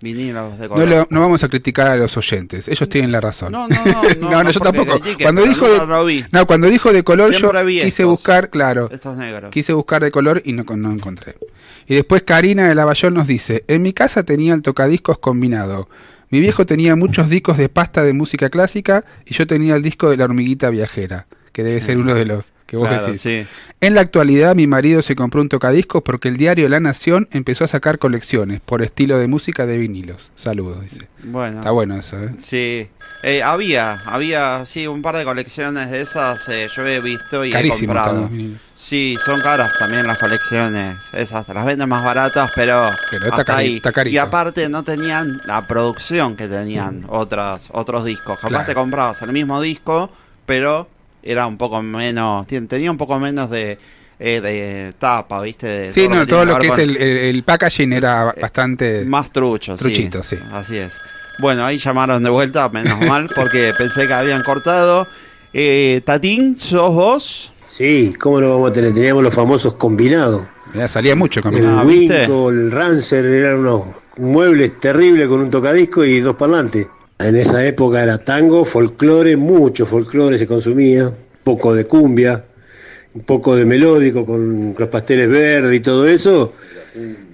Vinilos 0.00 0.58
de 0.58 0.68
No, 0.68 0.74
color. 0.74 0.88
lo- 0.88 1.06
no 1.10 1.20
vamos 1.20 1.44
a 1.44 1.48
criticar 1.48 1.86
a 1.88 1.96
los 1.96 2.16
oyentes, 2.16 2.68
ellos 2.68 2.88
tienen 2.88 3.12
la 3.12 3.20
razón. 3.20 3.52
No, 3.52 3.68
no, 3.68 3.84
no, 3.84 4.02
no, 4.30 4.44
no 4.44 4.50
yo 4.50 4.60
tampoco. 4.60 4.98
cuando 5.22 5.42
dijo 5.44 5.66
de, 5.68 5.86
lo 5.86 6.04
vi. 6.04 6.24
no, 6.32 6.46
cuando 6.46 6.68
dijo 6.68 6.92
de 6.92 7.02
color 7.04 7.30
Siempre 7.30 7.52
yo 7.60 7.66
quise 7.66 7.86
estos, 7.88 8.06
buscar, 8.06 8.50
claro, 8.50 8.88
Estos 8.90 9.16
negros. 9.16 9.50
quise 9.50 9.72
buscar 9.72 10.02
de 10.02 10.10
color 10.10 10.42
y 10.44 10.52
no, 10.52 10.64
no 10.64 10.92
encontré. 10.92 11.36
Y 11.86 11.94
después 11.94 12.22
Karina 12.22 12.68
de 12.68 12.74
Lavallón 12.74 13.14
nos 13.14 13.26
dice, 13.26 13.64
en 13.68 13.82
mi 13.82 13.92
casa 13.92 14.24
tenía 14.24 14.52
el 14.54 14.62
tocadiscos 14.62 15.18
combinado. 15.18 15.88
Mi 16.34 16.40
viejo 16.40 16.66
tenía 16.66 16.96
muchos 16.96 17.30
discos 17.30 17.58
de 17.58 17.68
pasta 17.68 18.02
de 18.02 18.12
música 18.12 18.50
clásica 18.50 19.04
y 19.24 19.34
yo 19.34 19.46
tenía 19.46 19.76
el 19.76 19.84
disco 19.84 20.10
de 20.10 20.16
la 20.16 20.24
hormiguita 20.24 20.68
viajera, 20.68 21.28
que 21.52 21.62
debe 21.62 21.80
ser 21.80 21.96
uno 21.96 22.16
de 22.16 22.24
los 22.24 22.46
que 22.74 22.78
vos 22.80 22.88
Claro, 22.88 23.06
decís. 23.06 23.20
sí. 23.20 23.46
En 23.80 23.94
la 23.94 24.00
actualidad 24.00 24.54
mi 24.54 24.66
marido 24.66 25.02
se 25.02 25.14
compró 25.14 25.42
un 25.42 25.48
tocadiscos 25.50 26.02
porque 26.02 26.28
el 26.28 26.36
diario 26.38 26.68
La 26.70 26.80
Nación 26.80 27.28
empezó 27.32 27.64
a 27.64 27.68
sacar 27.68 27.98
colecciones 27.98 28.60
por 28.62 28.82
estilo 28.82 29.18
de 29.18 29.26
música 29.28 29.66
de 29.66 29.76
vinilos. 29.76 30.30
Saludos, 30.36 30.80
dice. 30.82 31.06
Bueno. 31.22 31.58
Está 31.58 31.70
bueno 31.70 31.98
eso, 31.98 32.18
¿eh? 32.18 32.30
Sí, 32.38 32.88
Eh, 33.22 33.42
había, 33.42 34.02
había, 34.06 34.64
sí, 34.66 34.86
un 34.86 35.00
par 35.02 35.16
de 35.16 35.24
colecciones 35.24 35.90
de 35.90 36.00
esas 36.02 36.46
eh, 36.48 36.66
yo 36.74 36.86
he 36.86 37.00
visto 37.00 37.44
y 37.44 37.50
Carísimo 37.52 37.92
he 37.92 37.96
comprado. 37.96 38.30
Sí, 38.74 39.16
son 39.24 39.40
caras 39.40 39.72
también 39.78 40.06
las 40.06 40.18
colecciones, 40.18 40.96
esas 41.14 41.48
las 41.48 41.64
venden 41.64 41.88
más 41.88 42.04
baratas, 42.04 42.50
pero, 42.54 42.90
hasta 43.32 43.56
ahí. 43.56 43.76
está 43.76 43.92
carito. 43.92 44.14
Y 44.14 44.18
aparte 44.18 44.68
no 44.68 44.82
tenían 44.82 45.40
la 45.46 45.66
producción 45.66 46.36
que 46.36 46.48
tenían 46.48 47.04
otras 47.08 47.68
otros 47.72 48.04
discos. 48.04 48.36
Capaz 48.36 48.48
Claro. 48.48 48.66
te 48.66 48.74
comprabas 48.74 49.22
el 49.22 49.32
mismo 49.32 49.60
disco, 49.60 50.10
pero 50.44 50.88
era 51.24 51.46
un 51.46 51.56
poco 51.56 51.82
menos, 51.82 52.46
tenía 52.46 52.90
un 52.90 52.98
poco 52.98 53.18
menos 53.18 53.50
de, 53.50 53.78
eh, 54.18 54.40
de 54.40 54.92
tapa, 54.98 55.40
¿viste? 55.40 55.66
De 55.66 55.92
Sí, 55.92 56.06
no, 56.08 56.26
todo 56.26 56.44
lo 56.44 56.58
que 56.58 56.68
es 56.68 56.78
el, 56.78 56.96
el- 56.96 57.16
el 57.18 57.42
packaging 57.42 57.92
era 57.92 58.34
bastante... 58.40 59.04
más 59.04 59.32
trucho, 59.32 59.74
Truchito, 59.76 60.22
sí. 60.22 60.36
sí. 60.36 60.42
Así 60.52 60.76
es. 60.76 61.00
Bueno, 61.40 61.64
ahí 61.64 61.78
llamaron 61.78 62.22
de 62.22 62.30
vuelta, 62.30 62.68
menos 62.68 63.00
mal, 63.08 63.28
porque 63.34 63.72
pensé 63.76 64.06
que 64.06 64.12
habían 64.12 64.42
cortado. 64.44 65.06
Eh, 65.52 66.02
Tatín, 66.04 66.56
¿sos 66.56 66.92
vos? 66.94 67.52
Sí, 67.68 68.14
¿cómo 68.20 68.40
lo 68.40 68.54
vamos 68.54 68.70
a 68.70 68.72
tener? 68.72 68.92
Teníamos 68.94 69.22
los 69.24 69.34
famosos 69.34 69.74
combinados. 69.74 70.42
Ya 70.74 70.86
salía 70.88 71.16
mucho 71.16 71.40
El 71.40 71.44
combinado. 71.44 71.84
¿viste? 71.86 72.20
Winco, 72.22 72.50
el 72.50 72.70
Rancer, 72.70 73.24
eran 73.26 73.58
unos 73.58 73.82
muebles 74.16 74.78
terribles 74.78 75.26
con 75.28 75.40
un 75.40 75.50
tocadisco 75.50 76.04
y 76.04 76.20
dos 76.20 76.36
parlantes. 76.36 76.86
En 77.18 77.36
esa 77.36 77.64
época 77.64 78.02
era 78.02 78.18
tango, 78.18 78.64
folclore, 78.64 79.36
mucho 79.36 79.86
folclore 79.86 80.36
se 80.36 80.46
consumía, 80.46 81.10
poco 81.44 81.74
de 81.74 81.84
cumbia, 81.84 82.42
un 83.14 83.22
poco 83.22 83.54
de 83.54 83.64
melódico 83.64 84.26
con 84.26 84.74
los 84.76 84.88
pasteles 84.88 85.28
verdes 85.28 85.76
y 85.76 85.80
todo 85.80 86.06
eso. 86.08 86.52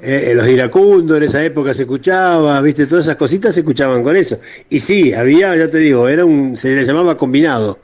Eh, 0.02 0.32
los 0.34 0.48
iracundos 0.48 1.16
en 1.18 1.22
esa 1.24 1.44
época 1.44 1.74
se 1.74 1.82
escuchaba, 1.82 2.60
viste, 2.62 2.86
todas 2.86 3.06
esas 3.06 3.16
cositas 3.16 3.54
se 3.54 3.60
escuchaban 3.60 4.02
con 4.02 4.16
eso. 4.16 4.38
Y 4.68 4.80
sí, 4.80 5.12
había, 5.14 5.56
ya 5.56 5.68
te 5.68 5.78
digo, 5.78 6.08
era 6.08 6.24
un, 6.24 6.56
se 6.56 6.74
le 6.74 6.84
llamaba 6.84 7.16
combinado. 7.16 7.78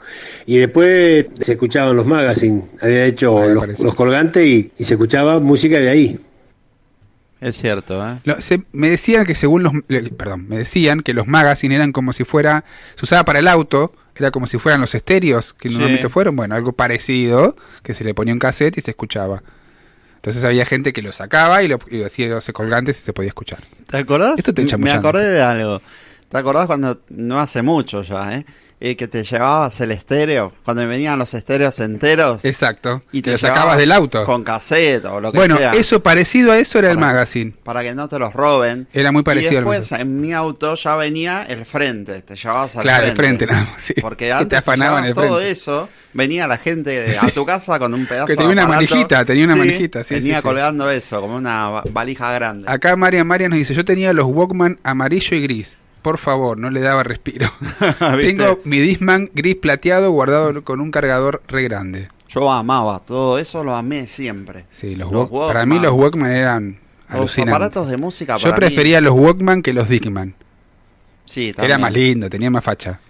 Y 0.44 0.58
después 0.58 1.26
se 1.40 1.52
escuchaban 1.52 1.96
los 1.96 2.06
magazines, 2.06 2.64
había 2.80 3.06
hecho 3.06 3.48
los 3.48 3.94
colgantes 3.94 4.46
y, 4.46 4.70
y 4.78 4.84
se 4.84 4.94
escuchaba 4.94 5.40
música 5.40 5.78
de 5.78 5.88
ahí. 5.88 6.18
Es 7.40 7.56
cierto, 7.56 8.06
¿eh? 8.08 8.18
Lo- 8.24 8.40
se- 8.40 8.62
me 8.72 8.88
decían 8.90 9.26
que 9.26 9.34
según 9.34 9.62
los... 9.62 9.72
Perdón, 10.16 10.48
me 10.48 10.56
decían 10.58 11.00
que 11.00 11.12
los 11.14 11.26
magazines 11.26 11.76
eran 11.76 11.92
como 11.92 12.12
si 12.12 12.24
fuera... 12.24 12.64
Se 12.96 13.04
usaba 13.04 13.24
para 13.24 13.40
el 13.40 13.48
auto, 13.48 13.92
era 14.16 14.30
como 14.30 14.46
si 14.46 14.58
fueran 14.58 14.80
los 14.80 14.94
estéreos 14.94 15.52
que 15.52 15.68
Sí. 15.68 15.74
normalmente 15.74 16.08
fueron. 16.08 16.34
Bueno, 16.36 16.54
algo 16.54 16.72
parecido, 16.72 17.56
que 17.82 17.92
se 17.94 18.04
le 18.04 18.14
ponía 18.14 18.32
un 18.32 18.40
cassette 18.40 18.78
y 18.78 18.80
se 18.80 18.92
escuchaba. 18.92 19.42
Entonces 20.16 20.42
había 20.44 20.64
gente 20.64 20.92
que 20.92 21.02
lo 21.02 21.12
sacaba 21.12 21.62
y 21.62 21.68
lo 21.68 21.78
y 21.90 22.02
hacía 22.02 22.28
los 22.28 22.46
colgantes 22.52 22.98
y 22.98 23.02
se 23.02 23.12
podía 23.12 23.28
escuchar. 23.28 23.60
¿Te 23.86 23.98
acordás? 23.98 24.38
Esto 24.38 24.54
te 24.54 24.64
Me 24.78 24.90
acordé 24.90 25.28
de 25.28 25.42
algo. 25.42 25.82
¿Te 26.28 26.38
acordás 26.38 26.66
cuando, 26.66 27.02
no 27.10 27.38
hace 27.38 27.62
mucho 27.62 28.02
ya, 28.02 28.34
eh? 28.38 28.46
Eh, 28.78 28.94
que 28.94 29.08
te 29.08 29.24
llevabas 29.24 29.80
el 29.80 29.90
estéreo, 29.90 30.52
cuando 30.62 30.86
venían 30.86 31.18
los 31.18 31.32
estéreos 31.32 31.80
enteros 31.80 32.44
Exacto. 32.44 33.02
y 33.10 33.22
te 33.22 33.32
lo 33.32 33.38
sacabas 33.38 33.78
del 33.78 33.90
auto. 33.90 34.26
con 34.26 34.44
cassette 34.44 35.06
o 35.06 35.18
lo 35.18 35.32
que 35.32 35.38
Bueno, 35.38 35.56
sea. 35.56 35.72
eso 35.72 36.02
parecido 36.02 36.52
a 36.52 36.58
eso 36.58 36.78
era 36.78 36.90
el 36.90 36.98
magazine. 36.98 37.54
para 37.64 37.82
que 37.82 37.94
no 37.94 38.06
te 38.06 38.18
los 38.18 38.34
roben. 38.34 38.86
Era 38.92 39.12
muy 39.12 39.22
parecido 39.22 39.52
Y 39.54 39.56
al 39.56 39.64
después 39.64 39.92
en 39.92 40.20
mi 40.20 40.34
auto 40.34 40.74
ya 40.74 40.94
venía 40.96 41.44
el 41.48 41.64
frente, 41.64 42.20
te 42.20 42.36
llevabas 42.36 42.76
al 42.76 42.82
Claro, 42.82 43.06
el 43.06 43.16
frente. 43.16 43.46
frente, 43.46 43.46
nada 43.46 43.72
más, 43.72 43.82
sí. 43.82 43.94
Porque 43.98 44.26
Que 44.26 44.32
antes 44.32 44.48
te 44.50 44.56
afanaban 44.56 45.06
el 45.06 45.14
todo 45.14 45.36
frente. 45.36 45.50
eso, 45.52 45.88
venía 46.12 46.46
la 46.46 46.58
gente 46.58 46.90
de- 47.00 47.18
a 47.18 47.28
tu 47.30 47.46
casa 47.46 47.78
con 47.78 47.94
un 47.94 48.04
pedazo 48.06 48.26
Que 48.26 48.36
tenía 48.36 48.48
de 48.48 48.52
una 48.56 48.66
manijita, 48.66 49.24
tenía 49.24 49.44
una 49.46 49.56
manijita, 49.56 50.04
sí, 50.04 50.20
sí. 50.20 50.32
colgando 50.42 50.90
eso, 50.90 51.22
como 51.22 51.36
una 51.36 51.70
va- 51.70 51.84
valija 51.90 52.30
grande. 52.32 52.70
Acá 52.70 52.94
María 52.94 53.24
María 53.24 53.48
nos 53.48 53.58
dice, 53.58 53.72
yo 53.72 53.86
tenía 53.86 54.12
los 54.12 54.26
Walkman 54.26 54.78
amarillo 54.82 55.34
y 55.34 55.40
gris. 55.40 55.76
Por 56.06 56.18
favor, 56.18 56.56
no 56.56 56.70
le 56.70 56.80
daba 56.82 57.02
respiro. 57.02 57.52
Tengo 57.98 58.60
mi 58.62 58.78
Disman 58.78 59.28
gris 59.34 59.56
plateado 59.56 60.12
guardado 60.12 60.62
con 60.62 60.80
un 60.80 60.92
cargador 60.92 61.42
re 61.48 61.64
grande. 61.64 62.06
Yo 62.28 62.52
amaba 62.52 63.00
todo 63.00 63.40
eso, 63.40 63.64
lo 63.64 63.74
amé 63.74 64.06
siempre. 64.06 64.66
Sí, 64.80 64.94
los 64.94 65.10
Los 65.10 65.28
Walk- 65.28 65.48
para 65.48 65.66
mí 65.66 65.80
los 65.80 65.90
Walkman 65.90 66.30
eran 66.30 66.78
Los 67.12 67.36
aparatos 67.36 67.88
de 67.88 67.96
música 67.96 68.36
Yo 68.36 68.50
para 68.50 68.54
mí- 68.54 68.66
prefería 68.74 69.00
los 69.00 69.14
Walkman 69.14 69.62
que 69.62 69.72
los 69.72 69.88
Discman. 69.88 70.32
Sí, 71.24 71.48
Era 71.48 71.56
también. 71.56 71.80
más 71.80 71.92
lindo, 71.92 72.30
tenía 72.30 72.50
más 72.52 72.62
facha. 72.62 73.00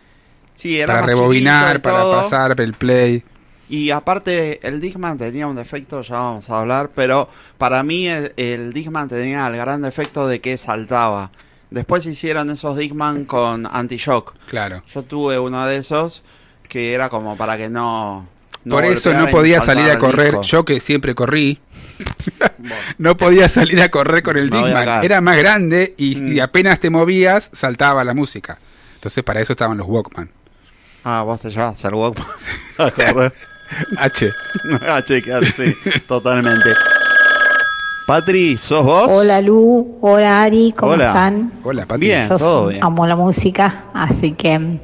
Sí, 0.54 0.78
era 0.80 0.94
para 0.94 1.00
más 1.02 1.10
rebobinar, 1.10 1.82
para 1.82 2.02
pasar 2.02 2.58
el 2.62 2.72
play. 2.72 3.22
Y 3.68 3.90
aparte, 3.90 4.66
el 4.66 4.80
Discman 4.80 5.18
tenía 5.18 5.46
un 5.46 5.56
defecto, 5.56 6.00
ya 6.00 6.14
vamos 6.14 6.48
a 6.48 6.60
hablar, 6.60 6.92
pero 6.94 7.28
para 7.58 7.82
mí 7.82 8.06
el, 8.08 8.32
el 8.38 8.72
Discman 8.72 9.06
tenía 9.10 9.46
el 9.48 9.56
gran 9.58 9.82
defecto 9.82 10.26
de 10.26 10.40
que 10.40 10.56
saltaba. 10.56 11.30
Después 11.70 12.06
hicieron 12.06 12.50
esos 12.50 12.76
Discman 12.76 13.24
con 13.24 13.66
anti-shock. 13.70 14.34
Claro. 14.48 14.82
Yo 14.92 15.02
tuve 15.02 15.38
uno 15.38 15.66
de 15.66 15.76
esos 15.78 16.22
que 16.68 16.92
era 16.92 17.08
como 17.08 17.36
para 17.36 17.56
que 17.56 17.68
no... 17.68 18.26
no 18.64 18.74
Por 18.76 18.84
eso 18.84 19.12
no 19.14 19.28
podía 19.28 19.60
salir 19.60 19.90
a 19.90 19.98
correr. 19.98 20.40
Yo 20.42 20.64
que 20.64 20.80
siempre 20.80 21.14
corrí, 21.14 21.58
no 22.98 23.16
podía 23.16 23.48
salir 23.48 23.80
a 23.82 23.88
correr 23.90 24.22
con 24.22 24.36
el 24.36 24.52
acá. 24.54 25.02
Era 25.02 25.20
más 25.20 25.36
grande 25.36 25.94
y, 25.96 26.16
Mm. 26.16 26.32
y 26.36 26.40
apenas 26.40 26.78
te 26.80 26.90
movías, 26.90 27.50
saltaba 27.52 28.04
la 28.04 28.14
música. 28.14 28.58
Entonces 28.94 29.22
para 29.24 29.40
eso 29.40 29.52
estaban 29.52 29.76
los 29.76 29.86
Walkman. 29.88 30.30
Ah, 31.04 31.22
vos 31.22 31.40
te 31.40 31.50
llevas 31.50 31.84
al 31.84 31.94
Walkman 31.94 32.26
a 32.78 32.90
correr. 32.90 33.32
H. 33.98 34.30
a 34.88 35.02
chequear, 35.02 35.44
sí, 35.46 35.74
totalmente. 36.06 36.70
Patri, 38.06 38.56
¿sos 38.56 38.84
vos? 38.84 39.10
Hola 39.10 39.40
Lu, 39.40 39.98
hola 40.00 40.42
Ari, 40.42 40.72
¿cómo 40.76 40.92
Hola. 40.92 41.08
están? 41.08 41.52
Hola, 41.64 41.86
Pati. 41.86 42.00
Bien, 42.02 42.28
Yo 42.28 42.36
todo 42.36 42.68
bien. 42.68 42.84
amo 42.84 43.04
la 43.06 43.16
música, 43.16 43.86
así 43.94 44.32
que 44.32 44.78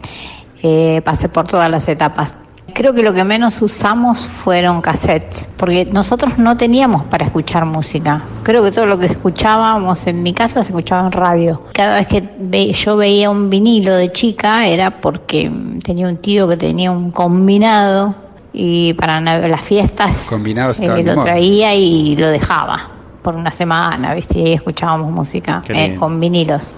eh, 0.62 1.00
pasé 1.04 1.28
por 1.28 1.46
todas 1.46 1.70
las 1.70 1.88
etapas. 1.88 2.36
Creo 2.74 2.92
que 2.94 3.02
lo 3.02 3.12
que 3.14 3.22
menos 3.22 3.60
usamos 3.62 4.18
fueron 4.26 4.80
cassettes, 4.80 5.46
porque 5.56 5.84
nosotros 5.84 6.36
no 6.38 6.56
teníamos 6.56 7.04
para 7.04 7.26
escuchar 7.26 7.64
música. 7.66 8.22
Creo 8.42 8.64
que 8.64 8.72
todo 8.72 8.86
lo 8.86 8.98
que 8.98 9.06
escuchábamos 9.06 10.04
en 10.08 10.22
mi 10.22 10.32
casa 10.32 10.62
se 10.64 10.70
escuchaba 10.70 11.06
en 11.06 11.12
radio. 11.12 11.62
Cada 11.74 11.96
vez 11.98 12.06
que 12.08 12.28
ve- 12.40 12.72
yo 12.72 12.96
veía 12.96 13.30
un 13.30 13.50
vinilo 13.50 13.94
de 13.94 14.10
chica 14.10 14.66
era 14.66 15.00
porque 15.00 15.48
tenía 15.84 16.08
un 16.08 16.16
tío 16.16 16.48
que 16.48 16.56
tenía 16.56 16.90
un 16.90 17.10
combinado 17.12 18.16
y 18.54 18.92
para 18.94 19.20
las 19.20 19.60
fiestas 19.62 20.26
Combinados 20.28 20.78
eh, 20.80 21.02
lo 21.04 21.22
traía 21.24 21.74
y 21.74 22.16
lo 22.16 22.28
dejaba 22.28 22.88
por 23.22 23.34
una 23.36 23.52
semana, 23.52 24.14
¿viste? 24.14 24.38
Y 24.38 24.46
ahí 24.46 24.52
escuchábamos 24.54 25.10
música 25.12 25.62
eh, 25.68 25.94
con 25.98 26.18
vinilos. 26.20 26.74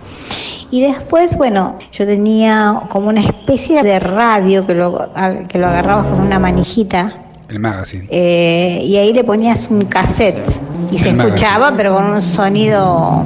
Y 0.70 0.80
después, 0.80 1.36
bueno, 1.36 1.76
yo 1.92 2.04
tenía 2.06 2.82
como 2.88 3.08
una 3.08 3.20
especie 3.20 3.82
de 3.82 4.00
radio 4.00 4.66
que 4.66 4.74
lo, 4.74 5.08
que 5.48 5.58
lo 5.58 5.66
agarrabas 5.68 6.06
con 6.06 6.20
una 6.20 6.38
manijita 6.38 7.12
El 7.48 7.60
magazine. 7.60 8.06
eh, 8.10 8.80
y 8.84 8.96
ahí 8.96 9.12
le 9.12 9.22
ponías 9.24 9.68
un 9.70 9.82
cassette 9.82 10.60
y 10.90 10.98
se 10.98 11.10
El 11.10 11.16
magazine. 11.16 11.34
escuchaba, 11.36 11.76
pero 11.76 11.94
con 11.94 12.04
un 12.06 12.22
sonido 12.22 13.24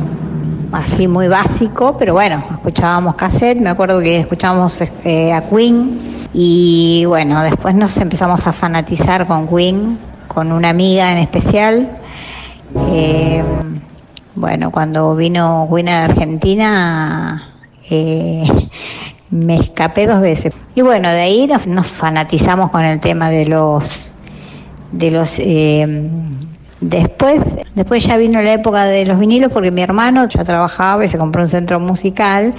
así 0.73 1.09
muy 1.09 1.29
básico, 1.29 1.97
pero 1.99 2.13
bueno, 2.13 2.45
escuchábamos 2.51 3.15
cassette, 3.15 3.59
me 3.59 3.71
acuerdo 3.71 4.01
que 4.01 4.19
escuchábamos 4.19 4.79
este, 4.83 5.33
a 5.33 5.49
Queen 5.49 5.99
y 6.35 7.05
bueno, 7.07 7.43
después 7.43 7.75
nos 7.75 7.97
empezamos 7.97 8.47
a 8.47 8.53
fanatizar 8.53 9.27
con 9.27 9.49
Queen, 9.49 9.99
con 10.27 10.53
una 10.53 10.69
amiga 10.69 11.11
en 11.13 11.19
especial. 11.19 11.98
Eh, 12.91 13.43
bueno, 14.35 14.71
cuando 14.71 15.15
vino 15.17 15.69
Queen 15.73 15.89
a 15.89 16.05
Argentina, 16.05 17.55
eh, 17.91 18.45
me 19.31 19.57
escapé 19.57 20.07
dos 20.07 20.21
veces. 20.21 20.55
Y 20.75 20.83
bueno, 20.83 21.11
de 21.11 21.21
ahí 21.21 21.47
nos, 21.47 21.67
nos 21.67 21.87
fanatizamos 21.87 22.71
con 22.71 22.85
el 22.85 23.01
tema 23.01 23.31
de 23.31 23.47
los 23.47 24.13
de 24.93 25.11
los 25.11 25.39
eh, 25.39 26.09
después 26.81 27.57
después 27.75 28.05
ya 28.05 28.17
vino 28.17 28.41
la 28.41 28.55
época 28.55 28.85
de 28.85 29.05
los 29.05 29.19
vinilos 29.19 29.53
porque 29.53 29.71
mi 29.71 29.83
hermano 29.83 30.27
ya 30.29 30.45
trabajaba 30.45 31.05
y 31.05 31.09
se 31.09 31.19
compró 31.19 31.43
un 31.43 31.49
centro 31.49 31.79
musical 31.79 32.55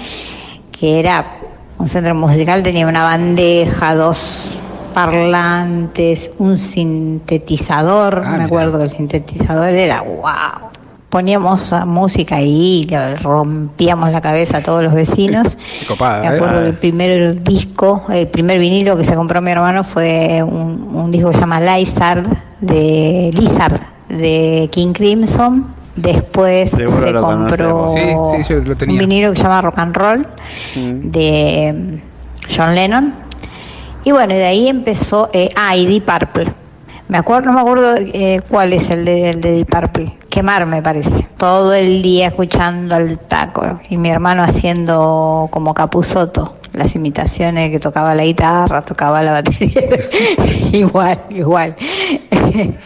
que 0.72 1.00
era 1.00 1.38
un 1.78 1.88
centro 1.88 2.14
musical 2.14 2.62
tenía 2.62 2.86
una 2.86 3.04
bandeja 3.04 3.96
dos 3.96 4.60
parlantes 5.06 6.32
un 6.40 6.58
sintetizador 6.58 8.24
Ah, 8.26 8.38
me 8.38 8.44
acuerdo 8.46 8.78
que 8.78 8.86
el 8.86 8.90
sintetizador 8.90 9.74
era 9.74 10.02
wow 10.02 10.70
poníamos 11.10 11.74
música 11.88 12.36
ahí 12.36 12.82
y 12.84 12.88
le 12.88 13.16
rompíamos 13.16 14.12
la 14.12 14.22
cabeza 14.22 14.58
a 14.58 14.62
todos 14.62 14.84
los 14.84 14.94
vecinos. 14.94 15.58
Copada, 15.88 16.22
Me 16.22 16.28
¿eh? 16.28 16.36
acuerdo 16.36 16.62
que 16.62 16.68
el 16.68 16.78
primer 16.78 17.44
disco, 17.44 18.04
el 18.10 18.28
primer 18.28 18.60
vinilo 18.60 18.96
que 18.96 19.04
se 19.04 19.16
compró 19.16 19.42
mi 19.42 19.50
hermano 19.50 19.84
fue 19.84 20.44
un, 20.44 20.92
un 20.94 21.10
disco 21.10 21.30
que 21.30 21.34
se 21.34 21.40
llama 21.42 21.60
Lizard 21.62 22.28
de 22.62 23.32
Lizard 23.34 23.80
de 24.08 24.70
King 24.72 24.94
Crimson. 24.94 25.74
Después 25.96 26.70
Seguro 26.70 27.08
se 27.08 27.14
compró 27.14 27.72
conocemos. 27.72 28.36
Sí, 28.36 28.44
sí, 28.44 28.54
yo 28.54 28.60
lo 28.62 28.76
tenía. 28.76 28.94
un 28.94 29.00
vinilo 29.00 29.32
que 29.32 29.38
se 29.38 29.44
llama 29.44 29.62
Rock 29.64 29.80
and 29.80 29.96
Roll 29.98 30.28
Mm. 30.76 31.10
de 31.10 31.74
mm, 31.76 32.54
John 32.56 32.76
Lennon. 32.76 33.14
Y 34.04 34.12
bueno, 34.12 34.34
de 34.34 34.46
ahí 34.46 34.68
empezó, 34.68 35.30
eh, 35.34 35.50
ah, 35.56 35.76
y 35.76 35.86
Deep 35.86 36.06
Purple. 36.06 36.54
Me 37.10 37.18
acuerdo, 37.18 37.48
no 37.48 37.54
me 37.54 37.60
acuerdo 37.62 37.96
eh, 37.98 38.42
cuál 38.48 38.72
es 38.72 38.90
el 38.92 39.04
de, 39.04 39.32
el 39.32 39.42
de 39.42 39.52
Deep 39.52 39.68
Purple. 39.68 40.18
Quemar, 40.30 40.66
me 40.68 40.82
parece. 40.82 41.28
Todo 41.38 41.74
el 41.74 42.02
día 42.02 42.28
escuchando 42.28 42.96
al 42.96 43.18
taco. 43.20 43.82
Y 43.90 43.98
mi 43.98 44.10
hermano 44.10 44.44
haciendo 44.44 45.50
como 45.52 45.74
capuzoto. 45.74 46.56
Las 46.72 46.96
imitaciones 46.96 47.72
que 47.72 47.80
tocaba 47.80 48.14
la 48.14 48.24
guitarra, 48.26 48.84
tocaba 48.84 49.24
la 49.24 49.32
batería. 49.32 50.08
igual, 50.72 51.20
igual. 51.32 51.76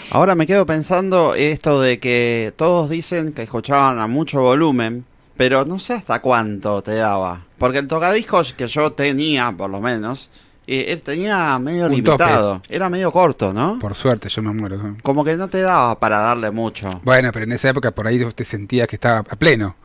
Ahora 0.09 0.36
me 0.36 0.47
quedo 0.47 0.66
pensando 0.66 1.36
esto 1.36 1.82
de 1.82 1.99
que 1.99 2.53
todos 2.55 2.89
dicen 2.89 3.34
que 3.34 3.43
escuchaban 3.43 3.99
a 3.99 4.07
mucho 4.07 4.41
volumen, 4.41 5.05
pero 5.36 5.66
no 5.66 5.80
sé 5.80 5.95
hasta 5.95 6.22
cuánto 6.22 6.82
te 6.82 6.95
daba. 6.95 7.41
Porque 7.57 7.80
el 7.80 7.88
tocadiscos 7.88 8.53
que 8.53 8.68
yo 8.70 8.93
tenía, 8.93 9.51
por 9.51 9.70
lo 9.70 9.82
menos, 9.82 10.30
eh, 10.68 10.86
él 10.89 11.01
tenía 11.01 11.57
medio 11.59 11.86
Un 11.86 11.91
limitado. 11.91 12.61
Era 12.70 12.89
medio 12.89 13.11
corto, 13.11 13.53
¿no? 13.53 13.80
Por 13.80 13.95
suerte, 13.95 14.30
yo 14.30 14.41
me 14.41 14.53
muero. 14.53 14.78
¿no? 14.78 14.97
Como 15.01 15.24
que 15.24 15.36
no 15.36 15.47
te 15.49 15.61
daba 15.61 15.99
para 15.99 16.20
darle 16.20 16.51
mucho. 16.51 17.01
Bueno, 17.03 17.32
pero 17.32 17.45
en 17.45 17.51
esa 17.51 17.70
época 17.70 17.91
por 17.91 18.07
ahí 18.07 18.24
te 18.34 18.45
sentías 18.45 18.88
que 18.88 18.95
estaba 18.95 19.20
a 19.20 19.36
pleno. 19.36 19.76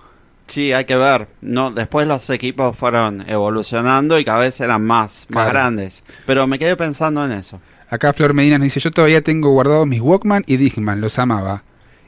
Sí, 0.46 0.72
hay 0.72 0.86
que 0.86 0.96
ver. 0.96 1.28
No, 1.42 1.70
después 1.70 2.06
los 2.06 2.28
equipos 2.30 2.76
fueron 2.76 3.28
evolucionando 3.28 4.18
y 4.18 4.24
cada 4.24 4.40
vez 4.40 4.58
eran 4.60 4.84
más, 4.84 5.26
más 5.28 5.48
grandes. 5.48 6.02
Pero 6.26 6.46
me 6.46 6.58
quedé 6.58 6.74
pensando 6.74 7.24
en 7.24 7.32
eso. 7.32 7.60
Acá 7.90 8.12
Flor 8.12 8.34
Medina 8.34 8.58
nos 8.58 8.64
dice, 8.64 8.80
yo 8.80 8.90
todavía 8.90 9.22
tengo 9.22 9.50
guardados 9.50 9.86
mis 9.86 10.00
Walkman 10.00 10.44
y 10.46 10.56
Digman, 10.56 11.00
los 11.00 11.18
amaba. 11.18 11.64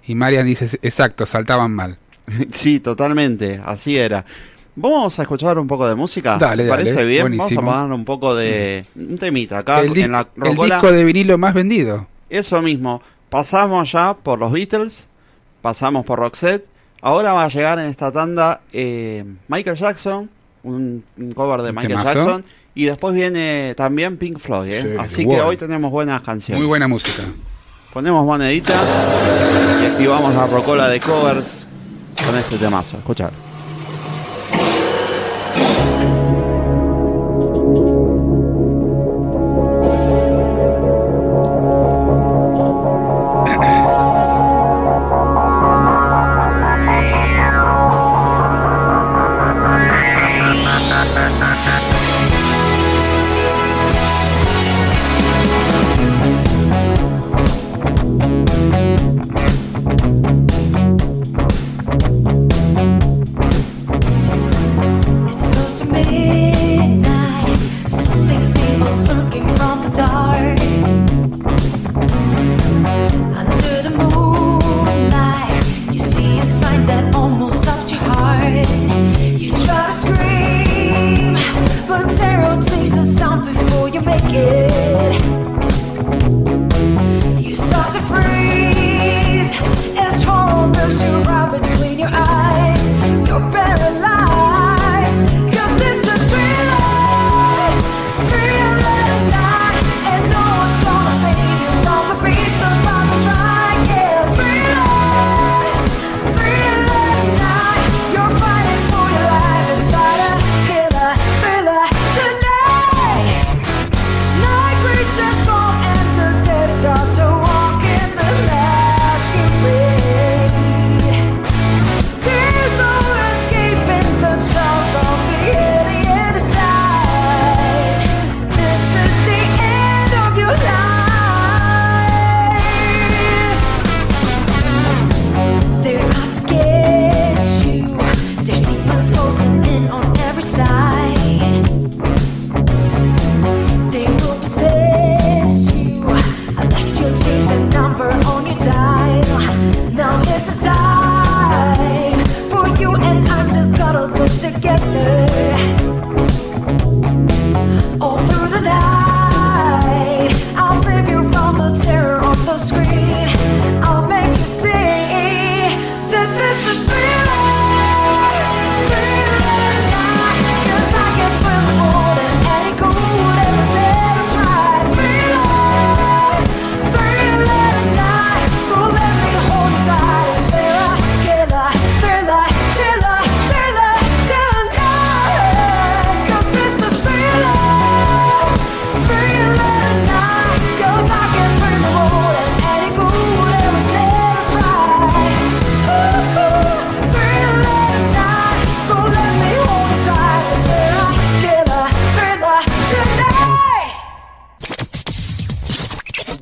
Y 0.07 0.15
Marian 0.15 0.47
dice, 0.47 0.79
exacto, 0.83 1.27
saltaban 1.27 1.73
mal. 1.73 1.99
sí, 2.51 2.81
totalmente, 2.81 3.61
así 3.65 3.97
era. 3.97 4.25
Vamos 4.81 5.19
a 5.19 5.23
escuchar 5.23 5.59
un 5.59 5.67
poco 5.67 5.89
de 5.89 5.95
música. 5.95 6.39
Dale, 6.39 6.65
¿Te 6.65 6.69
parece 6.69 6.95
dale, 6.95 7.07
bien? 7.07 7.23
buenísimo. 7.23 7.61
Vamos 7.63 7.75
a 7.75 7.81
poner 7.83 7.93
un 7.95 8.05
poco 8.05 8.35
de 8.35 8.87
un 8.97 9.19
temita 9.19 9.59
acá 9.59 9.81
el, 9.81 9.97
en 9.99 10.13
la 10.13 10.27
el 10.37 10.43
rocola. 10.43 10.77
disco 10.77 10.93
de 10.93 11.05
vinilo 11.05 11.37
más 11.39 11.53
vendido. 11.55 12.07
Eso 12.29 12.61
mismo. 12.63 13.03
Pasamos 13.29 13.93
ya 13.93 14.15
por 14.15 14.39
los 14.39 14.51
Beatles, 14.53 15.07
pasamos 15.63 16.05
por 16.05 16.19
Roxette. 16.19 16.67
Ahora 17.03 17.33
va 17.33 17.45
a 17.45 17.49
llegar 17.49 17.79
en 17.79 17.87
esta 17.87 18.11
tanda 18.13 18.61
eh, 18.73 19.25
Michael 19.49 19.77
Jackson, 19.77 20.29
un, 20.63 21.03
un 21.17 21.33
cover 21.33 21.63
de 21.63 21.73
Michael 21.73 21.89
temazo. 21.99 22.15
Jackson. 22.15 22.45
Y 22.75 22.85
después 22.85 23.15
viene 23.15 23.75
también 23.77 24.17
Pink 24.17 24.39
Floyd. 24.39 24.71
¿eh? 24.71 24.83
Sí, 24.83 24.97
Así 24.99 25.27
que 25.29 25.41
hoy 25.41 25.57
tenemos 25.57 25.91
buenas 25.91 26.23
canciones. 26.23 26.61
Muy 26.61 26.69
buena 26.69 26.87
música. 26.89 27.23
Ponemos 27.93 28.25
monedita 28.25 28.75
y 29.83 29.87
activamos 29.87 30.35
la 30.35 30.47
rocola 30.47 30.89
de 30.89 31.01
covers 31.01 31.67
con 32.25 32.37
este 32.37 32.57
temazo. 32.59 32.97
Escuchar. 32.99 33.33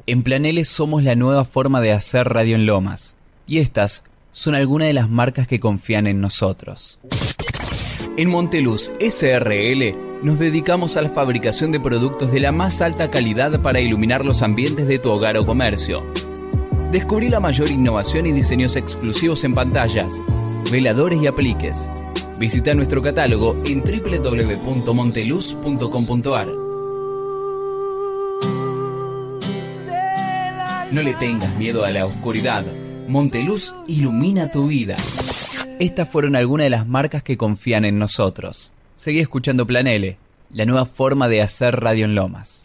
En 0.09 0.22
Planeles 0.22 0.68
somos 0.70 1.02
la 1.02 1.16
nueva 1.16 1.44
forma 1.44 1.82
de 1.82 1.92
hacer 1.92 2.30
radio 2.30 2.56
en 2.56 2.64
Lomas. 2.64 3.16
Y 3.46 3.59
estas 3.59 4.04
son 4.30 4.54
algunas 4.54 4.88
de 4.88 4.94
las 4.94 5.11
marcas 5.11 5.46
que 5.46 5.61
confían 5.61 6.06
en 6.06 6.22
nosotros. 6.22 6.98
En 8.16 8.30
Monteluz 8.30 8.90
SRL 9.00 9.94
nos 10.22 10.38
dedicamos 10.38 10.96
a 10.96 11.02
la 11.02 11.11
fabricación 11.11 11.72
de 11.72 11.80
productos 11.80 12.32
de 12.32 12.40
la 12.40 12.52
más 12.52 12.80
alta 12.80 13.11
calidad 13.11 13.61
para 13.61 13.80
iluminar 13.80 14.24
los 14.24 14.42
ambientes 14.42 14.88
de 14.88 14.98
tu 14.98 15.11
hogar 15.11 15.36
o 15.36 15.44
comercio. 15.44 16.11
Descubrí 16.90 17.28
la 17.28 17.40
mayor 17.40 17.70
innovación 17.70 18.24
y 18.24 18.32
diseños 18.32 18.76
exclusivos 18.76 19.44
en 19.44 19.52
pantallas, 19.52 20.22
veladores 20.72 21.20
y 21.20 21.26
apliques. 21.26 21.90
Visita 22.38 22.72
nuestro 22.72 23.02
catálogo 23.02 23.62
en 23.66 23.82
www.monteluz.com.ar. 23.82 26.68
No 30.91 31.03
le 31.03 31.12
tengas 31.12 31.55
miedo 31.57 31.84
a 31.84 31.91
la 31.91 32.07
oscuridad. 32.07 32.64
Monteluz 33.09 33.74
ilumina 33.86 34.51
tu 34.51 34.68
vida. 34.68 34.97
Estas 35.78 36.09
fueron 36.09 36.34
algunas 36.34 36.64
de 36.64 36.70
las 36.70 36.86
marcas 36.86 37.22
que 37.22 37.36
confían 37.36 37.84
en 37.84 37.99
nosotros. 37.99 38.72
Seguí 38.97 39.20
escuchando 39.20 39.66
Plan 39.66 39.86
L, 39.86 40.16
la 40.51 40.64
nueva 40.64 40.86
forma 40.86 41.28
de 41.28 41.43
hacer 41.43 41.78
radio 41.78 42.07
en 42.07 42.14
Lomas. 42.14 42.62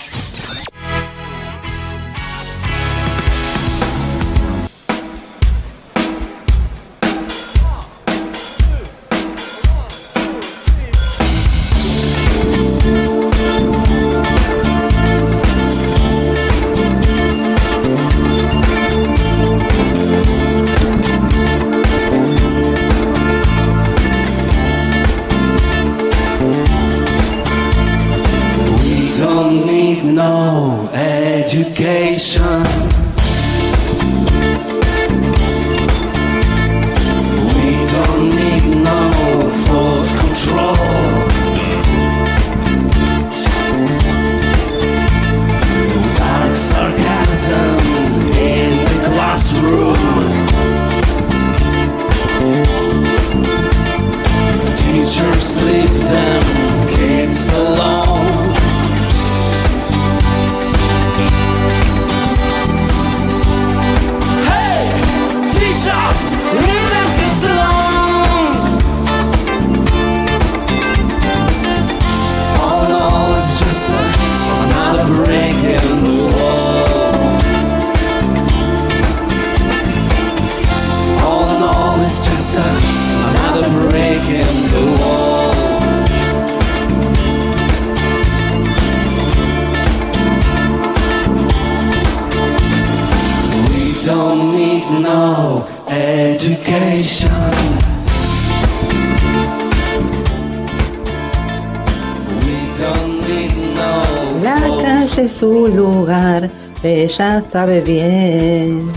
Sabe 107.54 107.82
bien. 107.82 108.92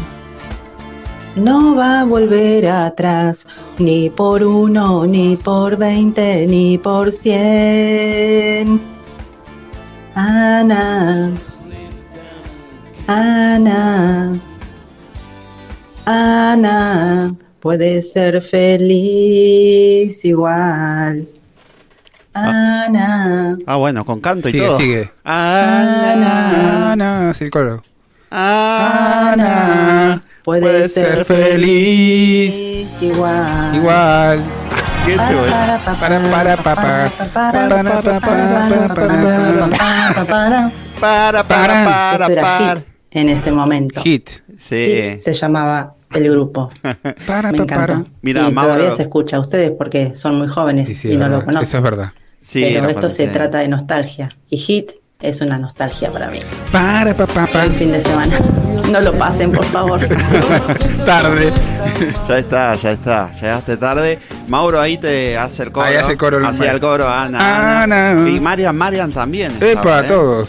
No 1.37 1.77
va 1.77 2.01
a 2.01 2.05
volver 2.05 2.67
atrás, 2.67 3.47
ni 3.79 4.09
por 4.09 4.43
uno, 4.43 5.05
ni 5.07 5.37
por 5.37 5.77
veinte, 5.77 6.47
ni 6.47 6.79
por 6.79 7.13
cien. 7.13 8.81
Ana, 10.15 11.31
Ana, 13.07 14.41
Ana, 16.07 17.35
puede 17.61 18.01
ser 18.01 18.41
feliz 18.41 20.25
igual. 20.25 21.29
Ana. 22.33 23.59
Ah, 23.67 23.77
bueno, 23.77 24.07
con 24.07 24.23
canto 24.23 24.49
y 24.49 24.53
Sigue, 24.53 24.67
todo. 24.67 24.79
sigue. 24.79 25.11
Ana, 25.25 26.93
Ana, 26.93 27.35
sí, 27.35 27.45
el 27.45 27.51
coro. 27.51 27.83
Ana, 28.31 30.23
puede 30.45 30.89
ser 30.89 31.25
feliz 31.25 33.03
igual. 33.03 33.75
Igual. 33.75 34.45
Qué. 35.07 35.17
Para, 35.17 35.79
para, 35.81 36.57
pa, 36.57 36.75
pa. 36.75 37.11
Para, 37.33 37.69
pa, 37.69 37.83
pa, 37.83 38.03
pa, 38.03 38.21
pa, 38.21 39.01
pa. 40.25 40.73
Para, 41.01 41.45
para, 41.45 41.85
para, 41.85 42.27
para. 42.35 42.77
hit 42.77 42.85
en 43.13 43.29
ese 43.29 43.53
momento. 43.53 44.03
Hit. 44.03 44.31
Sí. 44.57 45.13
Hit 45.15 45.21
se 45.21 45.33
llamaba 45.35 45.95
el 46.13 46.31
grupo. 46.31 46.71
Para, 47.27 47.53
Me 47.53 47.65
para. 47.65 48.05
Mira, 48.23 48.49
y 48.49 48.53
Mauro- 48.53 48.73
todavía 48.75 48.97
se 48.97 49.03
escucha 49.03 49.37
a 49.37 49.41
ustedes 49.41 49.71
porque 49.77 50.17
son 50.17 50.37
muy 50.39 50.49
jóvenes 50.49 50.89
Sí, 50.89 50.95
sí, 50.95 51.09
y 51.13 51.17
no 51.17 51.29
lo 51.29 51.45
conocen. 51.45 51.69
Eso 51.69 51.77
es 51.77 51.83
verdad. 51.83 52.13
Sí, 52.41 52.65
Pero 52.75 52.89
esto 52.89 53.11
se 53.11 53.29
trata 53.29 53.59
de 53.59 53.69
nostalgia. 53.69 54.31
Y 54.49 54.57
hit 54.57 54.93
es 55.21 55.41
una 55.41 55.57
nostalgia 55.57 56.11
para 56.11 56.31
mí. 56.31 56.41
Para, 56.71 57.15
pa, 57.15 57.27
pa, 57.27 57.47
pa. 57.47 57.65
El 57.65 57.73
fin 57.73 57.93
de 57.93 58.01
semana. 58.03 58.39
No 58.91 59.01
lo 59.01 59.13
pasen, 59.15 59.51
por 59.51 59.65
favor. 59.65 60.01
Tarde. 61.07 61.53
Ya 62.29 62.39
está, 62.39 62.75
ya 62.77 62.93
está. 62.93 63.33
Llegaste 63.33 63.77
tarde. 63.77 64.19
Mauro 64.47 64.81
ahí 64.81 64.99
te 64.99 65.37
hace 65.39 65.65
el 65.65 65.73
coro. 65.73 65.87
Ahí 65.87 65.97
hace 65.97 66.17
coro 66.17 66.39
el 66.39 66.45
Hacía 66.45 66.73
el 66.73 66.81
coro 66.81 67.09
Ana. 67.09 67.83
Ana. 67.83 68.11
Ana. 68.13 68.29
Y 68.29 68.39
Marian, 68.39 68.77
Marian 68.77 69.13
también. 69.13 69.53
Epa, 69.57 69.67
estaba, 69.67 70.01
¿eh? 70.01 70.09
todos. 70.09 70.49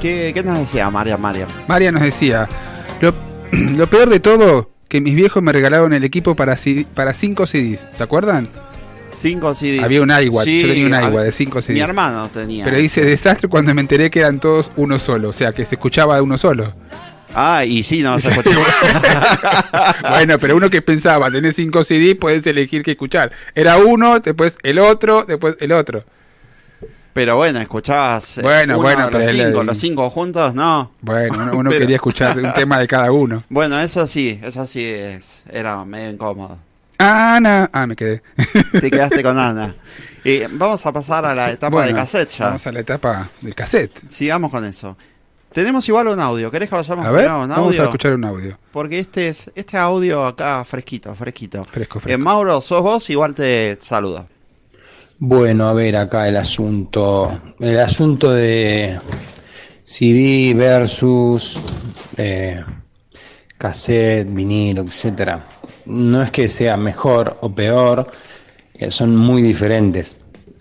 ¿Qué, 0.00 0.32
¿Qué 0.34 0.42
nos 0.42 0.58
decía 0.58 0.90
Marian, 0.90 1.20
Marian? 1.20 1.48
María 1.66 1.90
nos 1.90 2.02
decía, 2.02 2.46
lo, 3.00 3.14
lo 3.52 3.86
peor 3.86 4.10
de 4.10 4.20
todo, 4.20 4.70
que 4.88 5.00
mis 5.00 5.14
viejos 5.14 5.42
me 5.42 5.52
regalaron 5.52 5.94
el 5.94 6.04
equipo 6.04 6.36
para, 6.36 6.58
para 6.94 7.14
cinco 7.14 7.46
CDs. 7.46 7.80
¿Se 7.96 8.02
acuerdan? 8.02 8.48
Cinco 9.14 9.54
CDs. 9.54 9.82
Había 9.82 10.02
un 10.02 10.10
iWatch, 10.10 10.44
Sí, 10.46 10.60
yo 10.62 10.68
tenía 10.68 10.86
un 10.86 10.94
iWatch 11.12 11.24
de 11.26 11.32
cinco 11.32 11.62
CDs. 11.62 11.74
Mi 11.74 11.80
hermano 11.80 12.28
tenía. 12.32 12.64
Pero 12.64 12.76
dice 12.78 13.04
desastre 13.04 13.48
cuando 13.48 13.74
me 13.74 13.80
enteré 13.80 14.10
que 14.10 14.20
eran 14.20 14.40
todos 14.40 14.70
uno 14.76 14.98
solo, 14.98 15.28
o 15.30 15.32
sea, 15.32 15.52
que 15.52 15.64
se 15.64 15.76
escuchaba 15.76 16.16
de 16.16 16.22
uno 16.22 16.36
solo. 16.38 16.72
Ah, 17.34 17.64
y 17.64 17.82
sí, 17.82 18.00
no 18.00 18.18
se 18.20 18.28
escuchaba. 18.30 18.64
bueno, 20.10 20.38
pero 20.38 20.56
uno 20.56 20.70
que 20.70 20.82
pensaba, 20.82 21.30
tenés 21.30 21.56
cinco 21.56 21.82
CDs, 21.84 22.16
puedes 22.16 22.46
elegir 22.46 22.82
qué 22.82 22.92
escuchar. 22.92 23.32
Era 23.54 23.78
uno, 23.78 24.20
después 24.20 24.54
el 24.62 24.78
otro, 24.78 25.24
después 25.26 25.56
el 25.60 25.72
otro. 25.72 26.04
Pero 27.12 27.36
bueno, 27.36 27.60
escuchabas 27.60 28.38
eh, 28.38 28.42
Bueno, 28.42 28.74
uno 28.74 28.82
bueno, 28.82 29.08
los, 29.10 29.30
cinco, 29.30 29.60
el- 29.60 29.66
los 29.66 29.78
cinco 29.78 30.10
juntos, 30.10 30.54
no. 30.54 30.90
Bueno, 31.00 31.34
uno, 31.34 31.52
uno 31.58 31.70
Pero- 31.70 31.80
quería 31.80 31.96
escuchar 31.96 32.36
un 32.38 32.52
tema 32.54 32.78
de 32.78 32.88
cada 32.88 33.10
uno. 33.12 33.44
Bueno, 33.48 33.80
eso 33.80 34.06
sí, 34.06 34.40
eso 34.42 34.66
sí 34.66 34.84
es, 34.84 35.44
era 35.50 35.84
medio 35.84 36.10
incómodo. 36.10 36.58
Ana. 37.04 37.70
Ah, 37.72 37.86
me 37.86 37.96
quedé. 37.96 38.22
Te 38.80 38.90
quedaste 38.90 39.22
con 39.22 39.38
Ana. 39.38 39.74
Y 40.24 40.40
vamos 40.50 40.84
a 40.86 40.92
pasar 40.92 41.24
a 41.26 41.34
la 41.34 41.50
etapa 41.52 41.84
de 41.86 41.94
cassette 41.94 42.30
ya. 42.38 42.46
Vamos 42.46 42.66
a 42.66 42.72
la 42.72 42.80
etapa 42.80 43.30
del 43.40 43.54
cassette. 43.54 44.08
Sigamos 44.08 44.50
con 44.50 44.64
eso. 44.64 44.96
Tenemos 45.52 45.86
igual 45.88 46.08
un 46.08 46.18
audio. 46.18 46.50
¿Querés 46.50 46.68
que 46.68 46.74
vayamos 46.74 47.06
A 47.06 47.10
ver, 47.12 47.30
un 47.30 47.48
vamos 47.48 47.58
audio? 47.58 47.82
a 47.82 47.84
escuchar 47.84 48.14
un 48.14 48.24
audio. 48.24 48.58
Porque 48.72 48.98
este 48.98 49.28
es 49.28 49.50
este 49.54 49.76
audio 49.76 50.24
acá 50.26 50.64
fresquito, 50.64 51.14
fresquito. 51.14 51.64
Fresco, 51.66 51.98
Eh, 51.98 52.02
fresco. 52.02 52.22
Mauro, 52.22 52.60
sos 52.60 52.82
vos, 52.82 53.08
igual 53.10 53.34
te 53.34 53.78
saludo. 53.80 54.26
Bueno, 55.20 55.68
a 55.68 55.72
ver 55.74 55.96
acá 55.96 56.26
el 56.28 56.36
asunto. 56.36 57.40
El 57.60 57.78
asunto 57.78 58.32
de 58.32 58.98
CD 59.84 60.54
versus 60.54 61.60
eh, 62.16 62.64
cassette, 63.56 64.26
vinilo, 64.32 64.82
etcétera. 64.82 65.44
No 65.86 66.22
es 66.22 66.30
que 66.30 66.48
sea 66.48 66.76
mejor 66.76 67.38
o 67.40 67.54
peor, 67.54 68.06
eh, 68.74 68.90
son 68.90 69.16
muy 69.16 69.42
diferentes. 69.42 70.16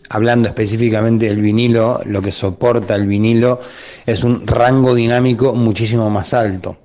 Hablando 0.09 0.47
específicamente 0.47 1.25
del 1.25 1.41
vinilo, 1.41 2.01
lo 2.05 2.21
que 2.21 2.31
soporta 2.31 2.95
el 2.95 3.07
vinilo 3.07 3.59
es 4.05 4.23
un 4.23 4.45
rango 4.45 4.93
dinámico 4.93 5.53
muchísimo 5.53 6.09
más 6.09 6.33
alto. 6.33 6.77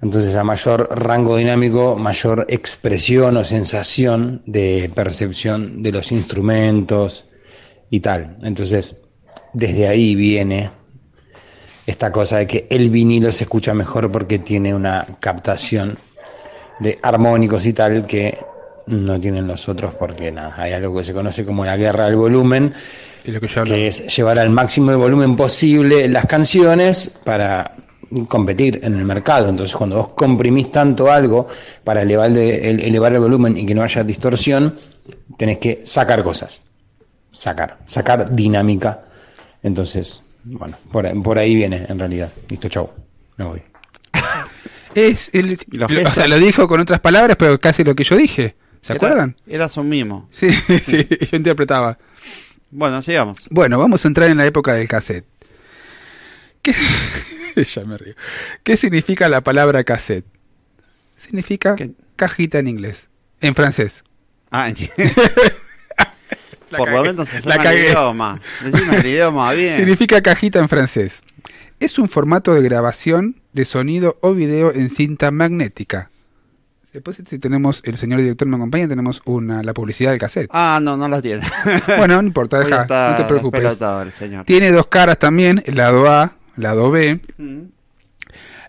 Entonces, 0.00 0.34
a 0.34 0.42
mayor 0.42 0.88
rango 0.98 1.36
dinámico, 1.36 1.96
mayor 1.96 2.46
expresión 2.48 3.36
o 3.36 3.44
sensación 3.44 4.42
de 4.46 4.90
percepción 4.92 5.82
de 5.82 5.92
los 5.92 6.10
instrumentos 6.10 7.26
y 7.88 8.00
tal. 8.00 8.38
Entonces, 8.42 9.00
desde 9.52 9.86
ahí 9.86 10.14
viene 10.16 10.70
esta 11.86 12.10
cosa 12.10 12.38
de 12.38 12.46
que 12.46 12.66
el 12.70 12.90
vinilo 12.90 13.30
se 13.30 13.44
escucha 13.44 13.74
mejor 13.74 14.10
porque 14.10 14.38
tiene 14.38 14.74
una 14.74 15.06
captación 15.20 15.98
de 16.82 16.98
armónicos 17.02 17.64
y 17.66 17.72
tal 17.72 18.06
que 18.06 18.38
no 18.86 19.18
tienen 19.20 19.46
los 19.46 19.68
otros 19.68 19.94
porque 19.94 20.32
nada, 20.32 20.54
hay 20.58 20.72
algo 20.72 20.96
que 20.98 21.04
se 21.04 21.12
conoce 21.12 21.44
como 21.44 21.64
la 21.64 21.76
guerra 21.76 22.06
del 22.06 22.16
volumen, 22.16 22.74
Y 23.24 23.30
lo 23.30 23.40
que 23.40 23.86
es 23.86 24.16
llevar 24.16 24.38
al 24.40 24.50
máximo 24.50 24.90
de 24.90 24.96
volumen 24.96 25.36
posible 25.36 26.08
las 26.08 26.26
canciones 26.26 27.12
para 27.24 27.70
competir 28.28 28.80
en 28.82 28.98
el 28.98 29.04
mercado. 29.04 29.48
Entonces, 29.48 29.74
cuando 29.76 29.96
vos 29.96 30.08
comprimís 30.08 30.70
tanto 30.72 31.10
algo 31.10 31.46
para 31.84 32.02
elevar, 32.02 32.30
de- 32.30 32.68
elevar 32.70 33.12
el 33.12 33.20
volumen 33.20 33.56
y 33.56 33.64
que 33.64 33.74
no 33.74 33.82
haya 33.82 34.02
distorsión, 34.04 34.74
tenés 35.38 35.58
que 35.58 35.80
sacar 35.84 36.22
cosas. 36.24 36.60
Sacar, 37.30 37.78
sacar 37.86 38.30
dinámica. 38.34 39.04
Entonces, 39.62 40.20
bueno, 40.44 40.76
por, 40.90 41.06
ahí- 41.06 41.18
por 41.20 41.38
ahí 41.38 41.54
viene 41.54 41.86
en 41.88 41.98
realidad. 41.98 42.28
Listo, 42.48 42.68
chau. 42.68 42.90
Me 43.36 43.44
voy. 43.46 43.62
Es 44.94 45.30
el, 45.32 45.58
lo- 45.70 45.86
o 45.86 46.12
sea, 46.12 46.28
lo 46.28 46.38
dijo 46.38 46.68
con 46.68 46.80
otras 46.80 47.00
palabras, 47.00 47.36
pero 47.38 47.58
casi 47.58 47.84
lo 47.84 47.94
que 47.94 48.04
yo 48.04 48.16
dije. 48.16 48.54
¿Se 48.82 48.92
Era- 48.92 48.96
acuerdan? 48.96 49.36
Eras 49.46 49.76
un 49.76 49.88
mimo. 49.88 50.28
Sí, 50.32 50.48
sí, 50.84 51.06
yo 51.30 51.36
interpretaba. 51.36 51.98
Bueno, 52.70 53.00
sigamos. 53.02 53.46
Bueno, 53.50 53.78
vamos 53.78 54.04
a 54.04 54.08
entrar 54.08 54.30
en 54.30 54.38
la 54.38 54.46
época 54.46 54.72
del 54.74 54.88
cassette. 54.88 55.24
¿Qué? 56.62 56.74
ya 57.64 57.84
me 57.84 57.98
río. 57.98 58.14
¿Qué 58.62 58.76
significa 58.76 59.28
la 59.28 59.40
palabra 59.42 59.84
cassette? 59.84 60.24
Significa 61.16 61.76
cajita 62.16 62.58
en 62.58 62.68
inglés. 62.68 63.08
En 63.40 63.54
francés. 63.54 64.02
Ah, 64.50 64.70
Por 66.76 66.90
lo 66.90 67.02
menos 67.02 67.28
se 67.28 67.46
La 67.46 67.56
el 67.56 67.84
idioma. 67.88 68.40
Decime 68.62 68.96
el 68.96 69.06
idioma 69.06 69.52
bien. 69.52 69.76
Significa 69.76 70.22
cajita 70.22 70.58
en 70.58 70.68
francés. 70.68 71.22
Es 71.82 71.98
un 71.98 72.08
formato 72.08 72.54
de 72.54 72.62
grabación 72.62 73.40
de 73.52 73.64
sonido 73.64 74.16
o 74.20 74.34
video 74.34 74.72
en 74.72 74.88
cinta 74.88 75.32
magnética. 75.32 76.10
Después, 76.92 77.20
si 77.28 77.38
tenemos, 77.40 77.82
el 77.84 77.96
señor 77.96 78.20
director 78.20 78.46
me 78.46 78.54
acompaña, 78.54 78.86
tenemos 78.86 79.20
una, 79.24 79.64
la 79.64 79.74
publicidad 79.74 80.12
del 80.12 80.20
cassette. 80.20 80.48
Ah, 80.52 80.78
no, 80.80 80.96
no 80.96 81.08
la 81.08 81.20
tiene. 81.20 81.42
Bueno, 81.98 82.22
no 82.22 82.28
importa, 82.28 82.60
deja, 82.60 82.86
no 82.86 83.16
te 83.16 83.24
preocupes. 83.24 83.78
el 83.80 84.12
señor. 84.12 84.44
Tiene 84.44 84.70
dos 84.70 84.86
caras 84.86 85.18
también, 85.18 85.60
el 85.66 85.74
lado 85.74 86.08
A, 86.08 86.36
lado 86.54 86.92
B. 86.92 87.18
Mm. 87.36 87.62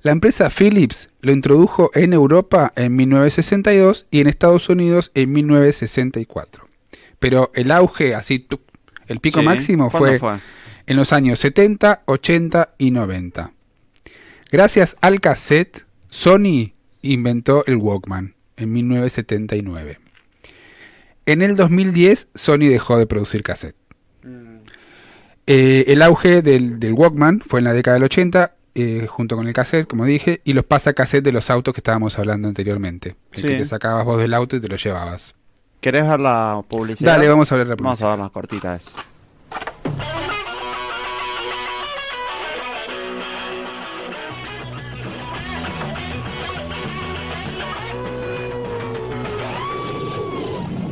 La 0.02 0.12
empresa 0.12 0.50
Philips 0.50 1.08
lo 1.22 1.34
introdujo 1.34 1.92
en 1.94 2.14
Europa 2.14 2.74
en 2.76 2.96
1962 2.96 4.08
y 4.10 4.22
en 4.22 4.28
Estados 4.28 4.70
Unidos 4.70 5.12
en 5.14 5.32
1964. 5.34 6.68
Pero 7.20 7.52
el 7.54 7.70
auge, 7.72 8.16
así, 8.16 8.48
el 9.06 9.20
pico 9.20 9.42
Sí, 9.42 9.46
máximo 9.46 9.92
¿cuándo 9.92 10.10
fue, 10.10 10.18
fue? 10.18 10.40
En 10.88 10.98
los 10.98 11.14
años 11.14 11.40
70, 11.40 12.04
80 12.06 12.76
y 12.78 12.92
90. 12.92 13.52
Gracias 14.52 14.96
al 15.02 15.20
cassette, 15.20 15.86
Sony 16.10 16.74
inventó 17.02 17.66
el 17.66 17.78
Walkman 17.78 18.36
en 18.58 18.72
1979. 18.74 20.00
En 21.26 21.42
el 21.42 21.56
2010, 21.56 22.28
Sony 22.36 22.68
dejó 22.70 22.98
de 22.98 23.08
producir 23.08 23.44
cassette. 23.44 23.76
Eh, 25.46 25.86
el 25.88 26.02
auge 26.02 26.42
del, 26.42 26.80
del 26.80 26.94
Walkman 26.94 27.42
fue 27.42 27.60
en 27.60 27.66
la 27.66 27.74
década 27.74 27.96
del 27.96 28.04
80, 28.04 28.54
eh, 28.76 29.08
junto 29.10 29.36
con 29.36 29.48
el 29.48 29.54
cassette, 29.54 29.88
como 29.88 30.06
dije, 30.06 30.42
y 30.44 30.54
los 30.54 30.66
pasacassette 30.66 31.24
de 31.24 31.32
los 31.32 31.50
autos 31.50 31.74
que 31.74 31.80
estábamos 31.80 32.18
hablando 32.18 32.48
anteriormente. 32.48 33.16
El 33.32 33.42
Sí. 33.42 33.48
que 33.48 33.56
te 33.58 33.66
sacabas 33.66 34.06
vos 34.06 34.20
del 34.22 34.34
auto 34.34 34.56
y 34.56 34.62
te 34.62 34.68
lo 34.68 34.78
llevabas. 34.78 35.36
¿Querés 35.82 36.08
ver 36.08 36.20
la 36.22 36.64
publicidad? 36.68 37.14
Dale, 37.14 37.28
vamos 37.28 37.52
a 37.52 37.56
ver 37.58 37.68
la 37.68 37.76
Vamos 37.76 38.02
a 38.02 38.10
ver 38.12 38.20
las 38.20 38.32
cortitas. 38.32 38.94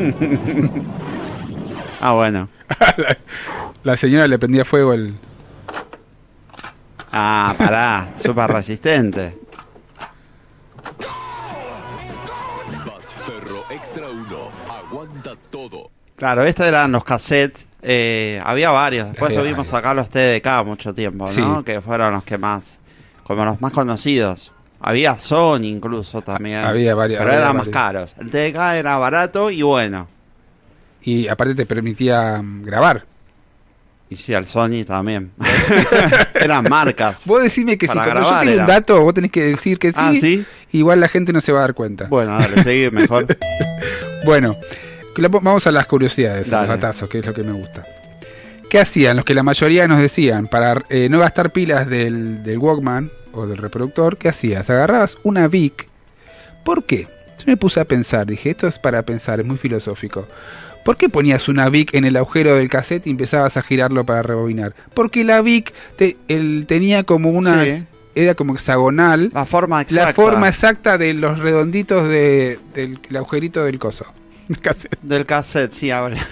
ah, 2.01 2.13
bueno. 2.13 2.49
La 3.83 3.97
señora 3.97 4.27
le 4.27 4.37
prendía 4.39 4.65
fuego 4.65 4.93
el... 4.93 5.15
Ah, 7.11 7.53
pará, 7.57 8.11
súper 8.15 8.49
resistente. 8.51 9.37
Ferro 13.25 13.63
Extra 13.69 14.09
1. 14.09 14.49
Aguanta 14.69 15.31
todo. 15.49 15.89
Claro, 16.15 16.43
estos 16.43 16.67
eran 16.67 16.91
los 16.91 17.03
cassettes. 17.03 17.67
eh, 17.81 18.41
había 18.45 18.69
varios. 18.71 19.07
Después 19.09 19.31
Había 19.31 19.41
tuvimos 19.41 19.73
acá 19.73 19.93
los 19.93 20.09
TDK 20.09 20.63
mucho 20.65 20.93
tiempo, 20.93 21.25
¿no? 21.35 21.59
Sí. 21.59 21.63
Que 21.65 21.81
fueron 21.81 22.13
los 22.13 22.23
que 22.23 22.37
más, 22.37 22.79
como 23.23 23.43
los 23.43 23.59
más 23.59 23.71
conocidos. 23.71 24.51
Había 24.81 25.17
Sony 25.19 25.63
incluso 25.65 26.21
también. 26.21 26.59
Había 26.59 26.95
varios- 26.95 27.19
Pero 27.19 27.31
había 27.31 27.41
eran 27.43 27.57
más 27.57 27.67
caros. 27.69 28.15
El 28.19 28.29
TDK 28.29 28.55
era 28.75 28.97
barato 28.97 29.51
y 29.51 29.61
bueno. 29.61 30.07
Y 31.03 31.27
aparte 31.27 31.55
te 31.55 31.65
permitía 31.65 32.41
mm, 32.41 32.63
grabar. 32.63 33.05
Y 34.09 34.15
sí, 34.17 34.33
el 34.33 34.45
Sony 34.45 34.83
también. 34.85 35.31
eran 36.33 36.65
marcas. 36.69 37.23
Vos 37.27 37.41
decime 37.43 37.77
que 37.77 37.87
si 37.87 37.93
cuando 37.93 38.21
yo 38.21 38.39
tengo 38.39 38.61
un 38.61 38.67
dato, 38.67 39.01
vos 39.01 39.13
tenés 39.13 39.31
que 39.31 39.43
decir 39.43 39.79
que 39.79 39.91
sí. 39.91 39.97
Ah, 39.99 40.13
¿sí? 40.19 40.45
Igual 40.73 40.99
la 40.99 41.07
gente 41.07 41.31
no 41.31 41.39
se 41.39 41.51
va 41.53 41.59
a 41.59 41.61
dar 41.61 41.73
cuenta. 41.73 42.05
Bueno, 42.05 42.37
dale, 42.37 42.63
seguí 42.63 42.91
mejor. 42.91 43.25
Bueno, 44.23 44.55
vamos 45.17 45.65
a 45.65 45.71
las 45.71 45.87
curiosidades, 45.87 46.53
a 46.53 46.59
los 46.59 46.67
datazos, 46.67 47.09
que 47.09 47.17
es 47.19 47.25
lo 47.25 47.33
que 47.33 47.41
me 47.43 47.53
gusta. 47.53 47.83
¿Qué 48.69 48.79
hacían? 48.79 49.17
Los 49.17 49.25
que 49.25 49.33
la 49.33 49.41
mayoría 49.41 49.87
nos 49.87 49.99
decían, 49.99 50.45
para 50.45 50.83
eh, 50.89 51.09
no 51.09 51.17
gastar 51.17 51.49
pilas 51.49 51.87
del, 51.87 52.43
del 52.43 52.59
Walkman 52.59 53.09
o 53.33 53.47
del 53.47 53.57
reproductor, 53.57 54.17
¿qué 54.17 54.29
hacías? 54.29 54.69
Agarrabas 54.69 55.17
una 55.23 55.47
VIC. 55.47 55.87
¿Por 56.63 56.83
qué? 56.83 57.07
Yo 57.39 57.45
me 57.47 57.57
puse 57.57 57.79
a 57.79 57.85
pensar, 57.85 58.27
dije, 58.27 58.51
esto 58.51 58.67
es 58.67 58.77
para 58.79 59.01
pensar, 59.03 59.39
es 59.39 59.45
muy 59.45 59.57
filosófico. 59.57 60.27
¿Por 60.85 60.97
qué 60.97 61.09
ponías 61.09 61.47
una 61.47 61.69
VIC 61.69 61.93
en 61.95 62.05
el 62.05 62.17
agujero 62.17 62.55
del 62.55 62.69
cassette 62.69 63.05
y 63.07 63.11
empezabas 63.11 63.55
a 63.57 63.61
girarlo 63.61 64.03
para 64.05 64.21
rebobinar? 64.23 64.73
Porque 64.93 65.23
la 65.23 65.41
VIC 65.41 65.73
te- 65.95 66.17
el- 66.27 66.65
tenía 66.67 67.03
como 67.03 67.29
una... 67.29 67.63
Sí. 67.65 67.85
Era 68.13 68.35
como 68.35 68.53
hexagonal. 68.55 69.31
La 69.33 69.45
forma 69.45 69.81
exacta. 69.81 70.05
La 70.07 70.13
forma 70.13 70.49
exacta 70.49 70.97
de 70.97 71.13
los 71.13 71.39
redonditos 71.39 72.09
de- 72.09 72.59
del 72.73 72.99
el 73.09 73.15
agujerito 73.17 73.63
del 73.63 73.79
coso. 73.79 74.05
cassette. 74.61 74.99
Del 75.01 75.25
cassette, 75.25 75.71
sí, 75.71 75.91
hablamos. 75.91 76.25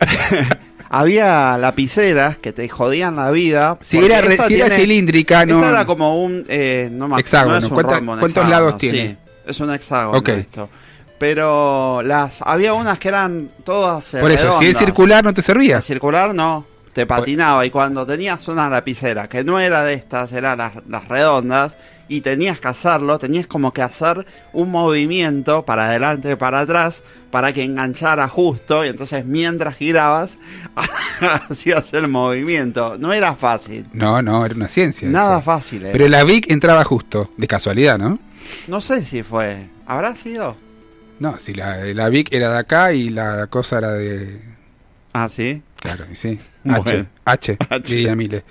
Había 0.88 1.58
lapiceras 1.58 2.38
que 2.38 2.52
te 2.52 2.68
jodían 2.68 3.16
la 3.16 3.30
vida. 3.30 3.78
Si 3.82 3.98
era, 3.98 4.20
re- 4.20 4.38
si 4.46 4.60
era 4.60 4.74
cilíndrica, 4.74 5.44
no. 5.46 5.56
Esta 5.56 5.70
era 5.70 5.84
como 5.86 6.22
un. 6.22 6.44
Eh, 6.48 6.88
no 6.92 7.18
Hexágono. 7.18 7.52
no 7.52 7.58
es 7.58 7.64
un 7.64 7.70
¿Cuánta- 7.70 7.94
rombo, 7.96 8.12
un 8.12 8.18
cuántos 8.20 8.42
hexágono, 8.44 8.50
lados 8.66 8.78
tiene? 8.78 8.98
Sí, 9.08 9.16
es 9.46 9.60
un 9.60 9.72
hexágono 9.74 10.22
esto. 10.32 10.68
Pero 11.18 12.02
las 12.02 12.42
había 12.42 12.74
unas 12.74 12.98
que 12.98 13.08
eran 13.08 13.48
todas. 13.64 14.14
eh, 14.14 14.20
Por 14.20 14.30
eso, 14.30 14.58
si 14.58 14.66
es 14.66 14.78
circular 14.78 15.24
no 15.24 15.32
te 15.32 15.42
servía. 15.42 15.76
La 15.76 15.82
circular 15.82 16.34
no, 16.34 16.66
te 16.92 17.06
patinaba. 17.06 17.64
Y 17.64 17.70
cuando 17.70 18.06
tenías 18.06 18.46
una 18.48 18.68
lapicera 18.68 19.28
que 19.28 19.42
no 19.42 19.58
era 19.58 19.82
de 19.82 19.94
estas, 19.94 20.32
eran 20.32 20.58
las, 20.58 20.72
las 20.88 21.08
redondas, 21.08 21.76
y 22.08 22.20
tenías 22.20 22.60
que 22.60 22.68
hacerlo, 22.68 23.18
tenías 23.18 23.46
como 23.46 23.72
que 23.72 23.82
hacer 23.82 24.26
un 24.52 24.70
movimiento 24.70 25.64
para 25.64 25.86
adelante 25.86 26.36
para 26.36 26.60
atrás 26.60 27.02
para 27.30 27.52
que 27.52 27.64
enganchara 27.64 28.28
justo. 28.28 28.84
Y 28.84 28.88
entonces 28.88 29.24
mientras 29.24 29.76
girabas, 29.76 30.38
hacías 31.50 31.92
el 31.94 32.08
movimiento. 32.08 32.96
No 32.98 33.12
era 33.12 33.34
fácil. 33.34 33.86
No, 33.92 34.22
no, 34.22 34.44
era 34.44 34.54
una 34.54 34.68
ciencia. 34.68 35.08
Nada 35.08 35.36
eso. 35.38 35.44
fácil. 35.44 35.82
era. 35.82 35.92
Pero 35.92 36.08
la 36.08 36.24
VIC 36.24 36.50
entraba 36.50 36.84
justo, 36.84 37.30
de 37.36 37.46
casualidad, 37.46 37.98
¿no? 37.98 38.18
No 38.68 38.80
sé 38.80 39.02
si 39.02 39.22
fue. 39.22 39.66
¿Habrá 39.86 40.14
sido? 40.14 40.56
No, 41.18 41.38
si 41.38 41.54
la, 41.54 41.78
la 41.84 42.08
VIC 42.08 42.32
era 42.32 42.52
de 42.52 42.58
acá 42.58 42.92
y 42.92 43.10
la 43.10 43.46
cosa 43.48 43.78
era 43.78 43.92
de. 43.92 44.40
Ah, 45.12 45.28
sí. 45.28 45.62
Claro, 45.76 46.04
sí. 46.14 46.38
Bueno. 46.62 46.82
H, 46.84 47.06
H, 47.24 47.56
H. 47.70 47.94
diría 47.96 48.14
Mile. 48.14 48.44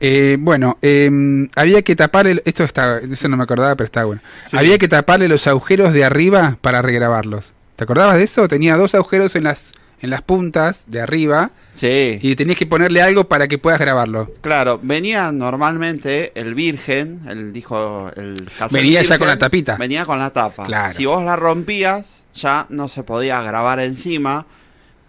Eh, 0.00 0.36
bueno, 0.38 0.78
eh, 0.82 1.10
había 1.56 1.82
que 1.82 1.96
taparle. 1.96 2.42
Esto 2.44 2.64
está. 2.64 2.98
Eso 2.98 3.28
no 3.28 3.36
me 3.36 3.42
acordaba, 3.44 3.74
pero 3.74 3.86
está 3.86 4.04
bueno. 4.04 4.20
Sí. 4.44 4.56
Había 4.56 4.78
que 4.78 4.88
taparle 4.88 5.28
los 5.28 5.46
agujeros 5.46 5.92
de 5.92 6.04
arriba 6.04 6.56
para 6.60 6.82
regrabarlos. 6.82 7.44
¿Te 7.76 7.84
acordabas 7.84 8.16
de 8.16 8.24
eso? 8.24 8.48
Tenía 8.48 8.76
dos 8.76 8.94
agujeros 8.94 9.36
en 9.36 9.44
las, 9.44 9.72
en 10.00 10.10
las 10.10 10.22
puntas 10.22 10.82
de 10.86 11.00
arriba 11.00 11.50
Sí. 11.74 12.18
y 12.20 12.34
tenías 12.34 12.58
que 12.58 12.66
ponerle 12.66 13.00
algo 13.00 13.28
para 13.28 13.46
que 13.46 13.56
puedas 13.58 13.78
grabarlo. 13.78 14.32
Claro, 14.40 14.80
venía 14.82 15.30
normalmente 15.30 16.32
el 16.34 16.54
virgen, 16.54 17.20
el 17.28 17.52
dijo 17.52 18.10
el 18.16 18.50
Venía 18.72 19.02
ya 19.04 19.16
con 19.16 19.28
la 19.28 19.38
tapita. 19.38 19.76
Venía 19.76 20.04
con 20.04 20.18
la 20.18 20.30
tapa. 20.30 20.66
Claro. 20.66 20.92
Si 20.92 21.06
vos 21.06 21.24
la 21.24 21.36
rompías, 21.36 22.24
ya 22.34 22.66
no 22.68 22.88
se 22.88 23.04
podía 23.04 23.40
grabar 23.42 23.78
encima, 23.78 24.46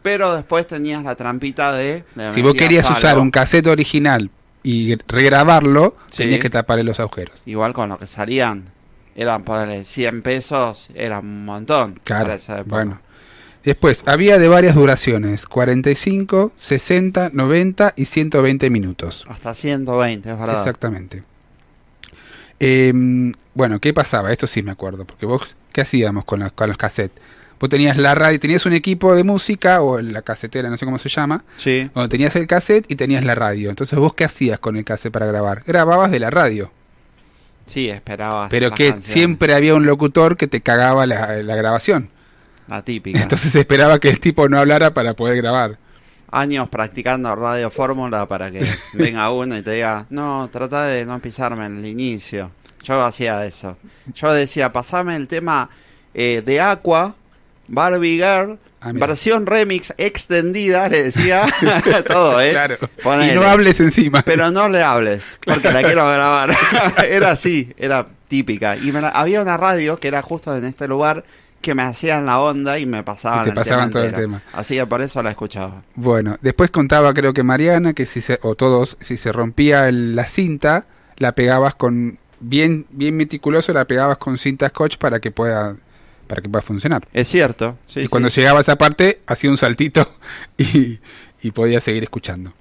pero 0.03 0.35
después 0.35 0.67
tenías 0.67 1.03
la 1.03 1.15
trampita 1.15 1.73
de 1.73 2.03
Si 2.33 2.43
vos 2.43 2.53
querías 2.53 2.87
usar 2.89 3.17
un 3.17 3.31
cassette 3.31 3.65
original 3.67 4.29
y 4.63 4.95
regrabarlo, 5.07 5.95
Sí. 6.09 6.23
tenías 6.23 6.41
que 6.41 6.49
taparle 6.49 6.83
los 6.83 6.99
agujeros. 6.99 7.41
igual 7.45 7.73
con 7.73 7.89
lo 7.89 7.97
que 7.97 8.05
salían, 8.05 8.65
eran 9.15 9.43
ponerle 9.43 9.83
100 9.83 10.21
pesos, 10.21 10.89
era 10.93 11.19
un 11.19 11.45
montón 11.45 11.99
Claro, 12.03 12.33
bueno. 12.65 12.99
Después, 13.63 14.03
había 14.05 14.39
de 14.39 14.47
varias 14.47 14.73
duraciones, 14.75 15.45
45, 15.45 16.53
60, 16.55 17.29
90 17.33 17.93
y 17.97 18.05
120 18.05 18.69
minutos. 18.69 19.25
Hasta 19.27 19.53
120, 19.53 20.31
es 20.31 20.39
verdad. 20.39 20.59
Exactamente. 20.59 21.23
Eh, 22.59 22.93
bueno, 23.53 23.79
¿qué 23.79 23.93
pasaba? 23.93 24.31
Esto 24.31 24.47
sí 24.47 24.61
me 24.61 24.71
acuerdo, 24.71 25.05
porque 25.05 25.25
vos, 25.25 25.55
¿qué 25.71 25.81
hacíamos 25.81 26.25
con, 26.25 26.39
los- 26.39 26.51
con 26.53 26.67
los 26.69 26.77
cassettes? 26.77 27.21
Vos 27.59 27.69
tenías 27.69 27.97
la 27.97 28.15
radio, 28.15 28.39
tenías 28.39 28.65
un 28.65 28.73
equipo 28.73 29.13
de 29.15 29.23
música, 29.23 29.81
o 29.81 29.99
la 30.01 30.21
casetera, 30.21 30.69
no 30.69 30.77
sé 30.77 30.85
cómo 30.85 30.97
se 30.97 31.09
llama, 31.09 31.43
Sí. 31.57 31.89
donde 31.93 32.09
tenías 32.09 32.35
el 32.35 32.47
cassette 32.47 32.85
y 32.89 32.95
tenías 32.95 33.23
la 33.25 33.35
radio. 33.35 33.69
Entonces, 33.69 33.97
¿vos 33.99 34.13
qué 34.13 34.23
hacías 34.23 34.59
con 34.59 34.77
el 34.77 34.85
cassette 34.85 35.11
para 35.11 35.25
grabar? 35.25 35.63
Grababas 35.67 36.09
de 36.11 36.19
la 36.19 36.29
radio. 36.29 36.71
Sí, 37.65 37.89
esperabas. 37.89 38.49
Pero 38.49 38.71
que 38.71 38.89
canciones. 38.91 39.05
siempre 39.13 39.53
había 39.53 39.75
un 39.75 39.85
locutor 39.85 40.37
que 40.37 40.47
te 40.47 40.61
cagaba 40.61 41.05
la, 41.05 41.43
la 41.43 41.55
grabación. 41.55 42.09
La 42.67 42.81
típica. 42.83 43.21
Entonces 43.21 43.53
esperaba 43.53 43.99
que 43.99 44.09
el 44.09 44.19
tipo 44.19 44.47
no 44.47 44.57
hablara 44.59 44.93
para 44.93 45.13
poder 45.13 45.37
grabar. 45.37 45.77
Años 46.31 46.69
practicando 46.69 47.35
radio 47.35 47.69
fórmula 47.71 48.27
para 48.27 48.51
que 48.51 48.61
venga 48.93 49.31
uno 49.31 49.57
y 49.57 49.61
te 49.63 49.71
diga, 49.71 50.05
no, 50.09 50.47
trata 50.51 50.85
de 50.85 51.05
no 51.05 51.19
pisarme 51.19 51.65
en 51.65 51.77
el 51.79 51.85
inicio. 51.87 52.51
Yo 52.83 53.03
hacía 53.03 53.43
eso. 53.45 53.77
Yo 54.15 54.31
decía, 54.31 54.71
pasame 54.71 55.15
el 55.15 55.27
tema 55.27 55.69
eh, 56.13 56.41
de 56.45 56.61
Aqua, 56.61 57.15
Barbie 57.69 58.15
Girl, 58.17 58.57
Ah, 58.81 58.91
versión 58.93 59.45
remix 59.45 59.93
extendida, 59.97 60.87
le 60.87 61.03
decía 61.03 61.43
todo, 62.07 62.39
¿eh? 62.39 62.51
Claro. 62.51 62.77
Ponele. 63.03 63.33
Y 63.33 63.35
no 63.35 63.41
hables 63.43 63.77
encima. 63.81 64.21
Pero 64.23 64.51
no 64.51 64.69
le 64.69 64.81
hables, 64.81 65.37
porque 65.45 65.69
la 65.71 65.83
quiero 65.83 66.07
grabar. 66.07 66.51
era 67.09 67.31
así, 67.31 67.73
era 67.77 68.05
típica. 68.29 68.77
Y 68.77 68.93
me 68.93 69.01
la- 69.01 69.09
había 69.09 69.41
una 69.41 69.57
radio 69.57 69.99
que 69.99 70.07
era 70.07 70.21
justo 70.21 70.55
en 70.55 70.63
este 70.63 70.87
lugar 70.87 71.25
que 71.59 71.75
me 71.75 71.83
hacían 71.83 72.25
la 72.25 72.39
onda 72.39 72.79
y 72.79 72.85
me 72.85 73.03
pasaban, 73.03 73.41
Y 73.41 73.43
te 73.43 73.49
el 73.49 73.55
pasaban 73.55 73.89
tema 73.91 73.99
todo 73.99 74.09
el 74.09 74.15
tema. 74.15 74.41
Así 74.53 74.75
que 74.75 74.85
por 74.85 75.01
eso 75.01 75.21
la 75.21 75.31
escuchaba. 75.31 75.81
Bueno, 75.95 76.37
después 76.41 76.71
contaba 76.71 77.13
creo 77.13 77.33
que 77.33 77.43
Mariana 77.43 77.93
que 77.93 78.05
si 78.05 78.21
se, 78.21 78.39
o 78.43 78.55
todos, 78.55 78.95
si 79.01 79.17
se 79.17 79.33
rompía 79.33 79.83
el- 79.89 80.15
la 80.15 80.25
cinta, 80.25 80.85
la 81.17 81.33
pegabas 81.33 81.75
con, 81.75 82.17
bien, 82.39 82.85
bien 82.91 83.17
meticuloso, 83.17 83.73
la 83.73 83.83
pegabas 83.83 84.17
con 84.19 84.37
cinta 84.37 84.69
scotch 84.69 84.97
para 84.97 85.19
que 85.19 85.31
pueda, 85.31 85.75
para 86.29 86.41
que 86.41 86.47
pueda 86.47 86.61
funcionar. 86.61 87.05
Es 87.11 87.27
cierto. 87.27 87.77
Sí, 87.87 88.01
y 88.01 88.03
sí. 88.03 88.07
cuando 88.09 88.29
llegaba 88.29 88.59
a 88.59 88.61
esa 88.61 88.77
parte, 88.77 89.19
hacía 89.27 89.49
un 89.49 89.57
saltito 89.57 90.13
y, 90.57 90.99
y 91.41 91.51
podía 91.51 91.81
seguir 91.81 92.03
escuchando. 92.03 92.53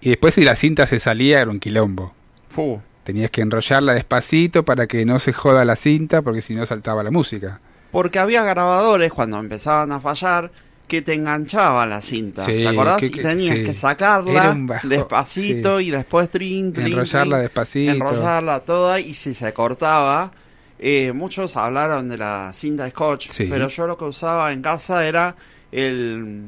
Y 0.00 0.10
después 0.10 0.34
si 0.34 0.42
la 0.42 0.56
cinta 0.56 0.86
se 0.86 0.98
salía, 0.98 1.40
era 1.40 1.50
un 1.50 1.60
quilombo. 1.60 2.12
Fu. 2.50 2.80
Tenías 3.04 3.30
que 3.30 3.40
enrollarla 3.40 3.94
despacito 3.94 4.64
para 4.64 4.86
que 4.88 5.04
no 5.04 5.20
se 5.20 5.32
joda 5.32 5.64
la 5.64 5.76
cinta, 5.76 6.22
porque 6.22 6.42
si 6.42 6.54
no 6.56 6.66
saltaba 6.66 7.02
la 7.04 7.10
música. 7.12 7.60
Porque 7.92 8.18
había 8.18 8.42
grabadores 8.42 9.12
cuando 9.12 9.38
empezaban 9.38 9.92
a 9.92 10.00
fallar 10.00 10.50
que 10.88 11.02
te 11.02 11.14
enganchaban 11.14 11.88
la 11.90 12.00
cinta. 12.00 12.44
Sí, 12.44 12.52
¿Te 12.62 12.68
acordás? 12.68 12.98
que- 13.00 13.06
y 13.06 13.10
que- 13.10 13.22
tenías 13.22 13.56
sí. 13.56 13.64
que 13.64 13.74
sacarla 13.74 14.54
bajo- 14.56 14.88
despacito 14.88 15.78
sí. 15.78 15.86
y 15.86 15.90
después 15.90 16.30
trin, 16.30 16.72
trin, 16.72 16.86
Enrollarla 16.88 17.36
trin, 17.36 17.42
despacito. 17.42 17.92
Enrollarla 17.92 18.60
toda 18.60 19.00
y 19.00 19.14
si 19.14 19.34
se 19.34 19.52
cortaba. 19.52 20.32
Eh, 20.78 21.12
muchos 21.12 21.56
hablaron 21.56 22.08
de 22.08 22.18
la 22.18 22.52
cinta 22.52 22.88
scotch, 22.90 23.30
Sí. 23.30 23.46
pero 23.50 23.68
yo 23.68 23.86
lo 23.86 23.96
que 23.96 24.04
usaba 24.04 24.52
en 24.52 24.62
casa 24.62 25.06
era 25.06 25.34
el. 25.72 26.46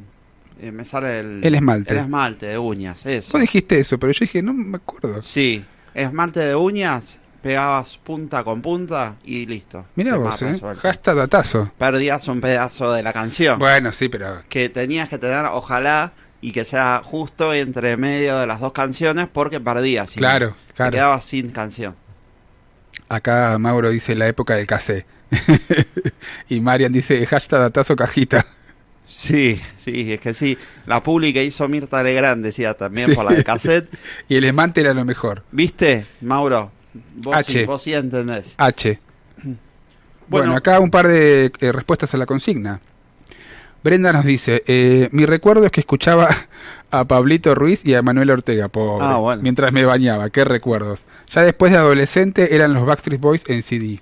eh, 0.60 0.72
me 0.72 0.84
sale 0.84 1.20
el. 1.20 1.44
El 1.44 1.54
esmalte. 1.54 1.92
El 1.92 1.98
esmalte 2.00 2.46
de 2.46 2.58
uñas, 2.58 3.04
eso. 3.06 3.32
Vos 3.32 3.40
dijiste 3.40 3.78
eso, 3.78 3.98
pero 3.98 4.12
yo 4.12 4.20
dije, 4.20 4.42
no 4.42 4.52
me 4.52 4.76
acuerdo. 4.76 5.20
Sí, 5.22 5.64
esmalte 5.94 6.40
de 6.40 6.54
uñas, 6.54 7.18
pegabas 7.42 7.96
punta 7.98 8.42
con 8.44 8.60
punta 8.62 9.16
y 9.24 9.46
listo. 9.46 9.86
Mira 9.96 10.16
vos, 10.16 10.40
¿eh? 10.42 10.58
Hashtag 10.82 11.16
datazo. 11.16 11.70
Perdías 11.78 12.26
un 12.28 12.40
pedazo 12.40 12.92
de 12.92 13.02
la 13.02 13.12
canción. 13.12 13.58
Bueno, 13.58 13.92
sí, 13.92 14.08
pero 14.08 14.42
que 14.48 14.68
tenías 14.68 15.08
que 15.08 15.18
tener, 15.18 15.44
ojalá, 15.46 16.12
y 16.40 16.52
que 16.52 16.64
sea 16.64 17.00
justo 17.04 17.52
entre 17.54 17.96
medio 17.96 18.38
de 18.38 18.46
las 18.46 18.60
dos 18.60 18.72
canciones, 18.72 19.26
porque 19.32 19.60
perdías. 19.60 20.12
Claro, 20.14 20.54
Te 20.68 20.74
claro. 20.74 20.92
quedabas 20.92 21.24
sin 21.24 21.50
canción. 21.50 21.94
Acá 23.08 23.56
Mauro 23.58 23.90
dice 23.90 24.14
la 24.14 24.26
época 24.28 24.54
del 24.54 24.66
cassé. 24.66 25.06
y 26.48 26.60
Marian 26.60 26.92
dice 26.92 27.24
hashtag 27.26 27.60
datazo 27.60 27.96
cajita. 27.96 28.46
Sí, 29.06 29.60
sí, 29.78 30.12
es 30.12 30.20
que 30.20 30.34
sí. 30.34 30.58
La 30.86 31.02
publi 31.02 31.32
que 31.32 31.42
hizo 31.44 31.66
Mirta 31.68 32.02
Legrand 32.02 32.44
decía 32.44 32.74
también 32.74 33.08
Sí. 33.10 33.14
por 33.14 33.24
la 33.30 33.34
de 33.36 33.42
cassette. 33.44 33.88
Y 34.28 34.36
el 34.36 34.44
esmante 34.44 34.80
era 34.82 34.92
lo 34.92 35.04
mejor. 35.04 35.42
¿Viste, 35.50 36.04
Mauro? 36.20 36.70
Vos, 37.16 37.36
H. 37.36 37.52
Sí, 37.52 37.64
vos 37.64 37.82
sí 37.82 37.94
entendés. 37.94 38.54
H. 38.58 38.98
Bueno, 40.30 40.48
Bueno. 40.48 40.56
acá 40.56 40.78
un 40.78 40.90
par 40.90 41.08
de 41.08 41.50
eh, 41.58 41.72
respuestas 41.72 42.12
a 42.12 42.18
la 42.18 42.26
consigna. 42.26 42.80
Brenda 43.82 44.12
nos 44.12 44.26
dice, 44.26 44.62
eh, 44.66 45.08
mi 45.12 45.24
recuerdo 45.24 45.64
es 45.64 45.72
que 45.72 45.80
escuchaba 45.80 46.28
a 46.90 47.04
Pablito 47.04 47.54
Ruiz 47.54 47.80
y 47.84 47.94
a 47.94 48.02
Manuel 48.02 48.30
Ortega, 48.30 48.68
pobre, 48.68 49.04
Ah, 49.06 49.16
bueno. 49.16 49.42
mientras 49.42 49.72
me 49.72 49.84
bañaba, 49.84 50.30
qué 50.30 50.44
recuerdos. 50.44 51.00
Ya 51.34 51.42
después 51.42 51.72
de 51.72 51.78
adolescente 51.78 52.54
eran 52.54 52.72
los 52.72 52.86
Backstreet 52.86 53.20
Boys 53.20 53.42
en 53.48 53.62
CD. 53.62 54.00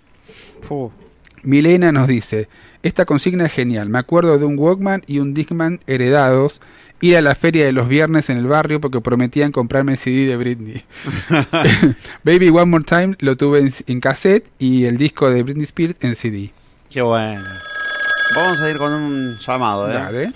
Milena 1.43 1.93
nos 1.93 2.09
dice, 2.09 2.49
esta 2.83 3.05
consigna 3.05 3.47
es 3.47 3.53
genial, 3.53 3.89
me 3.89 3.99
acuerdo 3.99 4.39
de 4.39 4.45
un 4.45 4.59
Walkman 4.59 5.03
y 5.07 5.19
un 5.21 5.33
Discman 5.35 5.81
heredados, 5.87 6.61
ir 7.01 7.17
a 7.17 7.21
la 7.21 7.35
feria 7.35 7.65
de 7.67 7.73
los 7.73 7.89
viernes 7.89 8.31
en 8.31 8.39
el 8.39 8.47
barrio 8.47 8.81
porque 8.81 9.01
prometían 9.01 9.53
comprarme 9.53 9.93
el 9.93 9.99
CD 9.99 10.27
de 10.27 10.37
Britney. 10.37 10.83
Baby 12.25 12.49
One 12.51 12.65
More 12.67 12.85
Time 12.85 13.17
lo 13.21 13.37
tuve 13.37 13.61
en, 13.61 13.73
en 13.87 14.01
cassette 14.01 14.47
y 14.59 14.85
el 14.87 14.97
disco 14.97 15.31
de 15.31 15.43
Britney 15.43 15.65
Spears 15.65 15.97
en 16.01 16.15
CD. 16.17 16.53
Qué 16.91 17.03
bueno. 17.03 17.45
Vamos 18.35 18.61
a 18.61 18.71
ir 18.71 18.77
con 18.77 18.93
un 18.93 19.37
llamado, 19.39 19.89
¿eh? 19.91 19.95
Dale. 19.95 20.33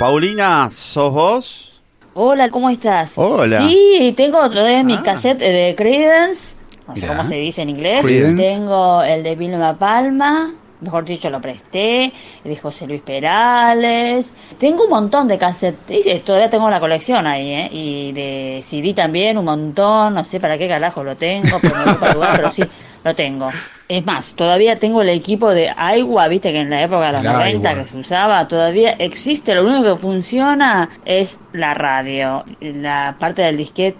Paulina, 0.00 0.70
¿sos 0.70 1.12
vos? 1.12 1.72
Hola, 2.14 2.48
¿cómo 2.48 2.70
estás? 2.70 3.12
Hola. 3.16 3.58
Sí, 3.58 4.14
tengo 4.16 4.38
otra 4.38 4.62
vez 4.62 4.82
mi 4.82 4.94
Ah. 4.94 5.02
cassette 5.02 5.40
de 5.40 5.74
Creedence, 5.76 6.54
no 6.88 6.96
sé 6.96 7.06
cómo 7.06 7.22
se 7.22 7.34
dice 7.36 7.60
en 7.60 7.68
inglés. 7.68 8.06
Tengo 8.34 9.02
el 9.02 9.22
de 9.22 9.36
Vilma 9.36 9.78
Palma, 9.78 10.54
mejor 10.80 11.04
dicho 11.04 11.28
lo 11.28 11.38
presté, 11.42 12.04
el 12.44 12.50
de 12.50 12.56
José 12.56 12.86
Luis 12.86 13.02
Perales. 13.02 14.32
Tengo 14.58 14.84
un 14.84 14.90
montón 14.90 15.28
de 15.28 15.36
cassettes, 15.36 16.06
y 16.06 16.18
todavía 16.20 16.48
tengo 16.48 16.70
la 16.70 16.80
colección 16.80 17.26
ahí, 17.26 17.50
¿eh? 17.52 17.68
Y 17.70 18.12
de 18.12 18.60
CD 18.62 18.94
también, 18.94 19.36
un 19.36 19.44
montón, 19.44 20.14
no 20.14 20.24
sé 20.24 20.40
para 20.40 20.56
qué 20.56 20.66
carajo 20.66 21.04
lo 21.04 21.14
tengo, 21.18 21.58
pero 21.60 21.74
ocupa 21.86 22.14
lugar, 22.14 22.36
pero 22.36 22.50
sí, 22.50 22.62
lo 23.04 23.14
tengo. 23.14 23.50
Es 23.88 24.04
más, 24.06 24.34
todavía 24.34 24.78
tengo 24.78 25.02
el 25.02 25.08
equipo 25.08 25.50
de 25.50 25.72
Aiwa, 25.76 26.28
viste 26.28 26.52
que 26.52 26.60
en 26.60 26.70
la 26.70 26.82
época 26.82 27.06
de 27.06 27.12
los 27.14 27.24
El 27.24 27.32
90 27.32 27.68
Aiwa. 27.70 27.82
que 27.82 27.88
se 27.90 27.96
usaba, 27.96 28.46
todavía 28.46 28.92
existe, 28.92 29.54
lo 29.54 29.64
único 29.66 29.94
que 29.94 30.00
funciona 30.00 30.88
es 31.04 31.40
la 31.52 31.74
radio, 31.74 32.44
la 32.60 33.16
parte 33.18 33.42
del 33.42 33.56
disquete, 33.56 33.98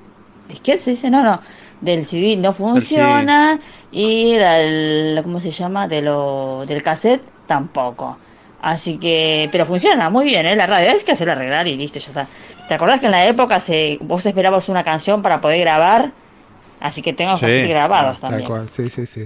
¿disquete 0.49 0.79
se 0.79 0.91
dice? 0.93 1.11
No, 1.11 1.23
no, 1.25 1.41
del 1.81 2.05
CD 2.05 2.37
no 2.37 2.53
funciona 2.53 3.59
y 3.91 4.37
la- 4.37 4.61
el, 4.61 5.19
¿cómo 5.25 5.41
se 5.41 5.51
llama? 5.51 5.89
De 5.89 6.03
lo, 6.03 6.65
del 6.67 6.83
cassette 6.83 7.23
tampoco. 7.47 8.19
Así 8.63 8.99
que, 8.99 9.49
pero 9.51 9.65
funciona 9.65 10.11
muy 10.11 10.27
bien, 10.27 10.45
¿eh? 10.47 10.55
La 10.55 10.67
radio, 10.67 10.91
es 10.91 11.03
que 11.03 11.13
hacerla 11.13 11.33
arreglar 11.33 11.67
y 11.67 11.77
listo, 11.77 11.99
ya 11.99 12.07
está. 12.09 12.27
¿Te 12.69 12.75
acordás 12.75 13.01
que 13.01 13.07
en 13.07 13.13
la 13.13 13.25
época 13.27 13.59
se, 13.59 13.97
vos 14.03 14.25
esperabas 14.27 14.69
una 14.69 14.85
canción 14.85 15.23
para 15.23 15.41
poder 15.41 15.61
grabar? 15.61 16.13
Así 16.81 17.03
que 17.03 17.13
tengo 17.13 17.37
Sí. 17.37 17.43
cassettes 17.43 17.69
grabados 17.69 18.21
Tal 18.21 18.31
también. 18.31 18.49
cual, 18.49 18.69
sí, 18.75 18.89
sí, 18.89 19.07
sí. 19.07 19.25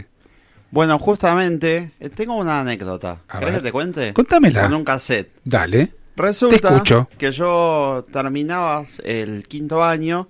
Bueno, 0.71 0.99
justamente, 0.99 1.93
eh, 2.01 2.09
tengo 2.11 2.37
una 2.37 2.61
anécdota. 2.61 3.19
¿Querés 3.31 3.55
que 3.57 3.61
te 3.61 3.73
cuente? 3.73 4.13
Contámela. 4.13 4.63
Con 4.63 4.75
un 4.75 4.85
cassette. 4.85 5.31
Dale. 5.45 5.87
Te 5.87 6.23
Resulta 6.23 6.69
escucho. 6.69 7.09
que 7.19 7.31
yo 7.33 8.05
terminaba 8.13 8.85
el 9.05 9.47
quinto 9.49 9.83
año 9.85 10.29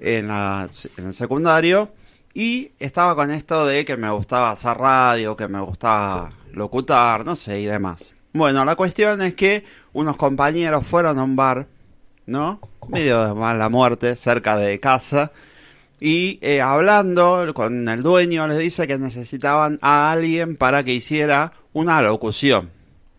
en, 0.00 0.28
la- 0.28 0.68
en 0.96 1.06
el 1.06 1.14
secundario 1.14 1.90
y 2.34 2.72
estaba 2.78 3.14
con 3.14 3.30
esto 3.30 3.66
de 3.66 3.84
que 3.84 3.96
me 3.96 4.10
gustaba 4.10 4.50
hacer 4.50 4.76
radio, 4.76 5.36
que 5.36 5.48
me 5.48 5.60
gustaba 5.60 6.30
locutar, 6.52 7.24
no 7.24 7.36
sé, 7.36 7.60
y 7.60 7.66
demás. 7.66 8.14
Bueno, 8.32 8.64
la 8.64 8.76
cuestión 8.76 9.20
es 9.22 9.34
que 9.34 9.64
unos 9.92 10.16
compañeros 10.16 10.86
fueron 10.86 11.18
a 11.18 11.24
un 11.24 11.36
bar, 11.36 11.66
¿no? 12.26 12.60
Medio 12.88 13.26
de 13.26 13.34
mala 13.34 13.68
muerte, 13.68 14.14
cerca 14.16 14.56
de 14.56 14.78
casa. 14.80 15.32
Y 16.00 16.38
eh, 16.40 16.62
hablando 16.62 17.52
con 17.52 17.86
el 17.86 18.02
dueño 18.02 18.48
les 18.48 18.58
dice 18.58 18.86
que 18.86 18.98
necesitaban 18.98 19.78
a 19.82 20.10
alguien 20.10 20.56
para 20.56 20.82
que 20.82 20.94
hiciera 20.94 21.52
una 21.74 22.00
locución, 22.00 22.70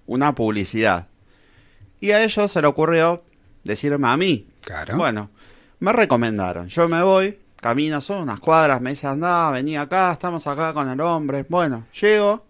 una 0.07 0.33
publicidad. 0.33 1.07
Y 1.99 2.09
a 2.09 2.23
ellos 2.23 2.51
se 2.51 2.59
le 2.59 2.67
ocurrió 2.67 3.23
decirme 3.63 4.07
a 4.07 4.17
mí. 4.17 4.47
Claro. 4.61 4.97
Bueno, 4.97 5.29
me 5.79 5.93
recomendaron. 5.93 6.69
Yo 6.69 6.89
me 6.89 7.03
voy, 7.03 7.37
camino, 7.57 8.01
son 8.01 8.23
unas 8.23 8.39
cuadras, 8.39 8.81
me 8.81 8.89
dice, 8.89 9.05
anda, 9.05 9.51
vení 9.51 9.77
acá, 9.77 10.11
estamos 10.11 10.47
acá 10.47 10.73
con 10.73 10.89
el 10.89 10.99
hombre. 11.01 11.45
Bueno, 11.47 11.85
llego, 12.01 12.43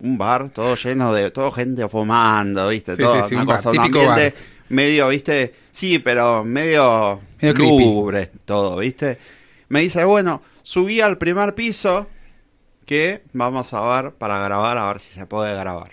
un 0.00 0.18
bar 0.18 0.50
todo 0.50 0.74
lleno 0.76 1.14
de, 1.14 1.30
todo 1.30 1.50
gente 1.52 1.88
fumando, 1.88 2.68
viste, 2.68 2.96
Sí, 2.96 3.02
todo, 3.02 3.22
sí, 3.22 3.28
sí, 3.30 3.34
una 3.34 3.42
un 3.42 3.48
bar, 3.48 3.60
ambiente 3.64 4.06
bar. 4.06 4.34
medio, 4.68 5.08
viste, 5.08 5.54
sí, 5.70 5.98
pero 6.00 6.44
medio, 6.44 7.20
Medio 7.40 8.28
todo, 8.44 8.76
viste. 8.76 9.39
Me 9.70 9.82
dice, 9.82 10.04
bueno, 10.04 10.42
subí 10.62 11.00
al 11.00 11.16
primer 11.16 11.54
piso, 11.54 12.08
que 12.84 13.22
vamos 13.32 13.72
a 13.72 14.02
ver 14.02 14.12
para 14.14 14.40
grabar, 14.40 14.76
a 14.76 14.88
ver 14.88 14.98
si 14.98 15.14
se 15.14 15.26
puede 15.26 15.54
grabar. 15.54 15.92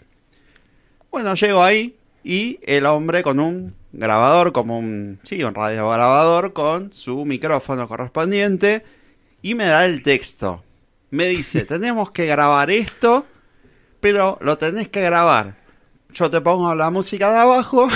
Bueno, 1.12 1.36
llego 1.36 1.64
ahí 1.64 1.96
y 2.24 2.60
el 2.64 2.88
hombre 2.88 3.22
con 3.22 3.40
un 3.40 3.76
grabador, 3.94 4.52
como 4.52 4.80
un, 4.80 5.20
sí, 5.22 5.44
un 5.44 5.54
radiograbador 5.54 6.54
con 6.54 6.92
su 6.92 7.24
micrófono 7.24 7.88
correspondiente 7.88 8.84
y 9.44 9.54
me 9.54 9.66
da 9.66 9.86
el 9.86 10.02
texto. 10.02 10.64
Me 11.12 11.28
dice, 11.28 11.64
tenemos 11.68 12.10
que 12.10 12.26
grabar 12.26 12.72
esto, 12.72 13.28
pero 14.00 14.40
lo 14.42 14.58
tenés 14.58 14.88
que 14.90 15.02
grabar. 15.02 15.54
Yo 16.16 16.32
te 16.32 16.42
pongo 16.42 16.74
la 16.74 16.90
música 16.90 17.30
de 17.30 17.38
abajo, 17.38 17.90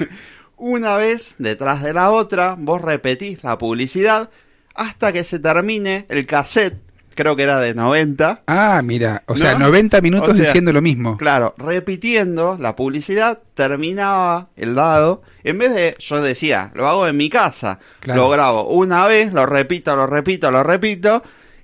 una 0.56 0.96
vez 0.96 1.34
detrás 1.36 1.82
de 1.82 1.92
la 1.92 2.10
otra, 2.10 2.56
vos 2.58 2.80
repetís 2.80 3.44
la 3.44 3.58
publicidad 3.58 4.30
hasta 4.76 5.12
que 5.12 5.24
se 5.24 5.38
termine 5.38 6.06
el 6.08 6.26
cassette, 6.26 6.78
creo 7.14 7.34
que 7.34 7.44
era 7.44 7.58
de 7.58 7.74
90. 7.74 8.42
Ah, 8.46 8.82
mira, 8.84 9.22
o 9.26 9.36
sea, 9.36 9.54
¿No? 9.54 9.66
90 9.68 10.00
minutos 10.02 10.30
O 10.30 10.34
sea, 10.34 10.44
diciendo 10.46 10.72
lo 10.72 10.82
mismo. 10.82 11.16
Claro, 11.16 11.54
repitiendo 11.58 12.56
la 12.60 12.76
publicidad, 12.76 13.38
terminaba 13.54 14.48
el 14.56 14.74
lado. 14.74 15.22
En 15.44 15.58
vez 15.58 15.72
de, 15.74 15.96
yo 15.98 16.20
decía, 16.20 16.70
lo 16.74 16.86
hago 16.88 17.06
en 17.06 17.16
mi 17.16 17.30
casa, 17.30 17.78
Claro. 18.00 18.22
lo 18.22 18.28
grabo 18.30 18.68
una 18.68 19.06
vez, 19.06 19.32
lo 19.32 19.46
repito, 19.46 19.96
lo 19.96 20.06
repito, 20.06 20.50
lo 20.50 20.62
repito, 20.62 21.22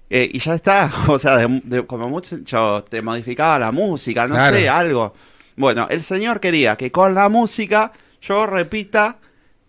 eh, 0.09 0.29
y 0.33 0.39
ya 0.39 0.55
está. 0.55 0.91
O 1.09 1.19
sea, 1.19 1.37
de- 1.37 1.61
de- 1.65 1.87
como 1.87 2.09
mucho 2.09 2.85
te 2.89 3.03
modificaba 3.03 3.59
la 3.59 3.73
música, 3.73 4.27
no 4.27 4.35
Claro. 4.37 4.57
sé, 4.57 4.69
algo. 4.69 5.15
Bueno, 5.57 5.87
el 5.91 6.03
señor 6.03 6.41
quería 6.41 6.77
que 6.77 6.91
con 6.91 7.15
la 7.15 7.29
música 7.29 7.93
yo 8.23 8.47
repita 8.47 9.17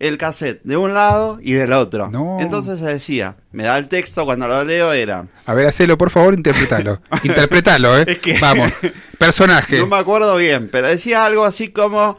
el 0.08 0.18
cassette 0.18 0.60
de 0.64 0.76
un 0.76 0.94
lado 0.94 1.40
y 1.42 1.54
del 1.54 1.72
otro. 1.72 2.12
Entonces 2.40 2.80
se 2.80 2.86
decía, 2.86 3.38
me 3.54 3.64
da 3.64 3.78
el 3.78 3.88
texto, 3.88 4.26
cuando 4.26 4.48
lo 4.50 4.62
leo 4.66 4.92
era... 4.92 5.26
A 5.46 5.54
ver, 5.54 5.68
hacelo, 5.68 5.98
por 5.98 6.10
favor, 6.10 6.34
interpretalo. 6.34 7.02
interpretalo, 7.24 7.98
¿eh? 7.98 8.04
Es 8.08 8.20
que- 8.20 8.38
Vamos. 8.40 8.70
Personaje. 9.18 9.80
No 9.80 9.88
me 9.88 9.96
acuerdo 9.96 10.36
bien, 10.36 10.68
pero 10.70 10.90
decía 10.90 11.26
algo 11.26 11.46
así 11.46 11.70
como 11.70 12.18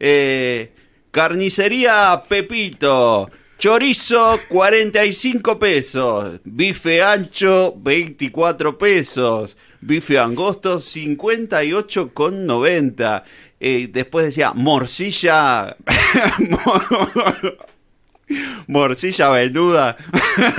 eh, 0.00 0.72
carnicería 1.12 2.24
Pepito, 2.28 3.30
chorizo 3.56 4.40
45 4.48 5.60
pesos, 5.60 6.40
bife 6.42 7.02
ancho 7.02 7.72
24 7.76 8.76
pesos, 8.78 9.56
bife 9.80 10.18
angosto 10.18 10.80
58,90. 10.80 13.22
Eh, 13.64 13.88
después 13.92 14.26
decía 14.26 14.50
morcilla 14.56 15.76
morcilla 18.66 19.30
venuda 19.30 19.96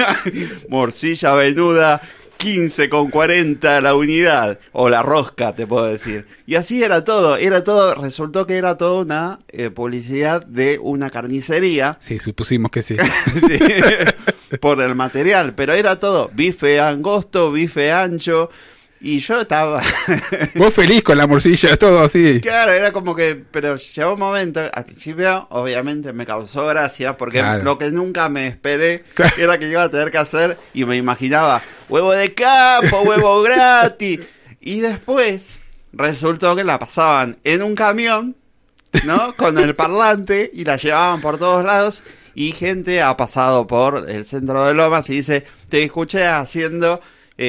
morcilla 0.70 1.34
venuda 1.34 2.02
15 2.38 2.88
con 2.88 3.10
40 3.10 3.82
la 3.82 3.96
unidad 3.96 4.58
o 4.72 4.90
la 4.90 5.04
rosca 5.04 5.54
te 5.54 5.68
puedo 5.68 5.84
decir 5.84 6.28
y 6.46 6.56
así 6.56 6.82
era 6.82 7.04
todo 7.04 7.36
era 7.36 7.66
todo 7.66 7.94
resultó 7.96 8.48
que 8.48 8.56
era 8.56 8.78
toda 8.78 9.02
una 9.02 9.40
eh, 9.50 9.70
publicidad 9.70 10.46
de 10.46 10.80
una 10.82 11.10
carnicería 11.10 11.98
Sí, 12.00 12.20
supusimos 12.20 12.72
que 12.72 12.84
sí. 12.84 12.96
Sí, 13.42 14.58
por 14.62 14.82
el 14.82 14.96
material 14.96 15.56
pero 15.56 15.74
era 15.74 16.00
todo 16.00 16.32
bife 16.34 16.80
angosto 16.80 17.52
bife 17.52 17.92
ancho 17.92 18.50
y 19.06 19.20
yo 19.20 19.42
estaba 19.42 19.82
Vos 20.56 20.74
feliz 20.74 21.04
con 21.04 21.18
la 21.18 21.28
morcilla, 21.28 21.76
todo 21.76 22.00
así. 22.00 22.40
Claro, 22.42 22.72
era 22.72 22.92
como 22.94 23.14
que, 23.16 23.36
pero 23.52 23.76
llegó 23.76 24.14
un 24.14 24.20
momento, 24.20 24.62
al 24.74 24.86
principio 24.86 25.46
obviamente 25.52 26.14
me 26.14 26.26
causó 26.26 26.66
gracia 26.68 27.18
porque 27.18 27.40
Claro. 27.40 27.64
lo 27.64 27.78
que 27.78 27.92
nunca 27.92 28.30
me 28.30 28.48
esperé 28.48 29.04
era 29.38 29.58
que 29.60 29.68
iba 29.70 29.84
a 29.84 29.90
tener 29.90 30.10
que 30.10 30.18
hacer 30.20 30.58
y 30.74 30.86
me 30.86 30.96
imaginaba 30.96 31.62
huevo 31.90 32.14
de 32.14 32.34
campo, 32.34 33.02
huevo 33.02 33.42
gratis 33.44 34.22
y 34.62 34.80
después 34.80 35.60
resultó 35.92 36.56
que 36.56 36.64
la 36.64 36.80
pasaban 36.80 37.38
en 37.44 37.62
un 37.62 37.76
camión, 37.76 38.36
¿no? 39.04 39.36
Con 39.36 39.58
el 39.58 39.76
parlante 39.76 40.50
y 40.54 40.64
la 40.64 40.78
llevaban 40.78 41.20
por 41.20 41.38
todos 41.38 41.66
lados 41.66 42.04
y 42.36 42.54
gente 42.54 43.02
ha 43.02 43.16
pasado 43.18 43.68
por 43.68 44.10
el 44.10 44.26
centro 44.26 44.64
de 44.64 44.74
Lomas 44.74 45.10
y 45.10 45.16
dice, 45.18 45.46
te 45.68 45.84
escuché 45.84 46.26
haciendo 46.26 47.02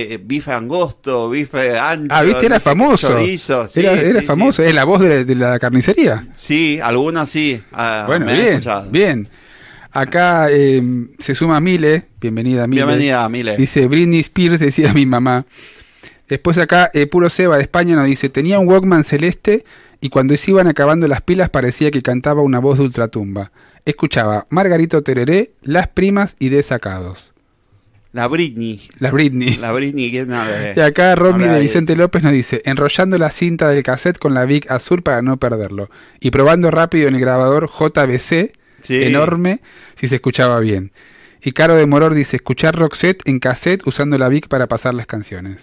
eh, 0.02 0.20
bife 0.22 0.52
angosto, 0.52 1.30
bife 1.30 1.78
ancho. 1.78 2.14
Ah, 2.14 2.22
viste, 2.22 2.46
era 2.46 2.56
no 2.56 2.60
sé 2.60 2.70
qué, 2.70 2.76
famoso. 2.76 3.08
chorizo, 3.08 3.66
sí, 3.68 3.80
era 3.80 3.92
era 3.92 4.20
sí, 4.20 4.26
famoso, 4.26 4.62
sí. 4.62 4.68
es 4.68 4.74
la 4.74 4.84
voz 4.84 5.00
de, 5.00 5.24
de 5.24 5.34
la 5.34 5.58
carnicería. 5.58 6.26
Sí, 6.34 6.78
algunos 6.82 7.28
sí. 7.28 7.62
ah, 7.72 8.04
bueno, 8.06 8.26
bien, 8.26 8.60
bien. 8.90 9.28
Acá 9.92 10.48
eh, 10.50 10.82
se 11.20 11.34
suma 11.34 11.60
Mile, 11.60 12.06
bienvenida 12.20 12.66
Mile. 12.66 12.84
Bienvenida, 12.84 13.28
Mile. 13.28 13.56
Dice 13.56 13.86
Britney 13.86 14.20
Spears, 14.20 14.58
decía 14.58 14.92
mi 14.92 15.06
mamá. 15.06 15.46
Después 16.28 16.58
acá, 16.58 16.90
eh, 16.94 17.06
Puro 17.06 17.30
Seba 17.30 17.56
de 17.56 17.62
España 17.62 17.94
nos 17.94 18.06
dice, 18.06 18.28
tenía 18.28 18.58
un 18.58 18.68
Walkman 18.68 19.04
celeste 19.04 19.64
y 20.00 20.08
cuando 20.08 20.36
se 20.36 20.50
iban 20.50 20.66
acabando 20.66 21.06
las 21.06 21.20
pilas 21.20 21.50
parecía 21.50 21.90
que 21.90 22.02
cantaba 22.02 22.42
una 22.42 22.58
voz 22.58 22.78
de 22.78 22.84
ultratumba. 22.84 23.52
Escuchaba 23.84 24.46
Margarito 24.48 25.02
Tereré, 25.02 25.52
Las 25.62 25.88
Primas 25.88 26.34
y 26.38 26.48
Desacados. 26.48 27.33
La 28.14 28.28
Britney. 28.28 28.80
La 29.00 29.10
Britney. 29.10 29.56
La 29.56 29.72
Britney, 29.72 30.10
¿quién 30.10 30.28
no 30.28 30.44
le- 30.44 30.72
Y 30.76 30.80
acá 30.80 31.14
Romy 31.16 31.44
no 31.46 31.52
de 31.52 31.60
Vicente 31.60 31.96
López 31.96 32.22
nos 32.22 32.32
dice, 32.32 32.62
enrollando 32.64 33.18
la 33.18 33.30
cinta 33.30 33.68
del 33.68 33.82
cassette 33.82 34.18
con 34.18 34.32
la 34.34 34.44
Vic 34.46 34.70
azul 34.70 35.02
para 35.02 35.20
no 35.20 35.36
perderlo. 35.36 35.90
Y 36.20 36.30
probando 36.30 36.70
rápido 36.70 37.08
en 37.08 37.16
el 37.16 37.20
grabador 37.20 37.68
JBC, 37.68 38.52
Sí. 38.80 39.02
enorme, 39.02 39.58
si 39.98 40.06
se 40.08 40.14
escuchaba 40.14 40.60
bien. 40.60 40.92
Y 41.42 41.52
Caro 41.52 41.74
de 41.74 41.86
Moror 41.86 42.14
dice, 42.14 42.36
escuchar 42.36 42.76
Roxette 42.78 43.20
en 43.26 43.40
cassette 43.40 43.84
usando 43.86 44.16
la 44.16 44.28
Vic 44.28 44.46
para 44.48 44.66
pasar 44.68 44.94
las 44.94 45.06
canciones. 45.06 45.58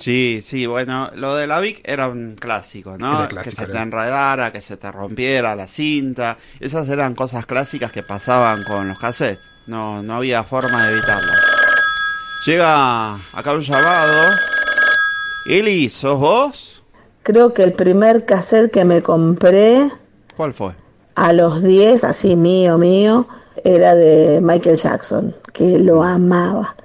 Sí, 0.00 0.40
sí, 0.42 0.66
bueno, 0.66 1.10
lo 1.14 1.36
de 1.36 1.46
la 1.46 1.60
Vic 1.60 1.80
era 1.84 2.08
un 2.08 2.34
clásico, 2.36 2.96
¿no? 2.98 3.28
Clásico, 3.28 3.42
que 3.42 3.50
se 3.52 3.64
era. 3.64 3.72
te 3.72 3.78
enredara, 3.78 4.50
que 4.50 4.60
se 4.62 4.76
te 4.78 4.90
rompiera 4.90 5.54
la 5.54 5.66
cinta. 5.68 6.38
Esas 6.58 6.88
eran 6.88 7.14
cosas 7.14 7.44
clásicas 7.46 7.92
que 7.92 8.02
pasaban 8.02 8.64
con 8.64 8.88
los 8.88 8.98
cassettes. 8.98 9.52
No, 9.66 10.02
no 10.02 10.14
había 10.14 10.42
forma 10.44 10.86
de 10.86 10.92
evitarlas. 10.92 11.58
Llega 12.46 13.14
acá 13.32 13.52
un 13.54 13.62
llamado. 13.62 14.40
Eli, 15.44 15.90
¿sos 15.90 16.18
vos? 16.18 16.82
Creo 17.22 17.54
que 17.54 17.62
el 17.62 17.72
primer 17.72 18.26
cassette 18.26 18.70
que 18.70 18.84
me 18.84 19.02
compré 19.02 19.90
¿Cuál 20.36 20.54
fue? 20.54 20.74
a 21.14 21.32
los 21.32 21.62
10, 21.62 22.04
así 22.04 22.34
mío, 22.36 22.78
mío, 22.78 23.28
era 23.64 23.94
de 23.94 24.40
Michael 24.42 24.76
Jackson, 24.76 25.34
que 25.52 25.78
lo 25.78 26.02
amaba. 26.02 26.76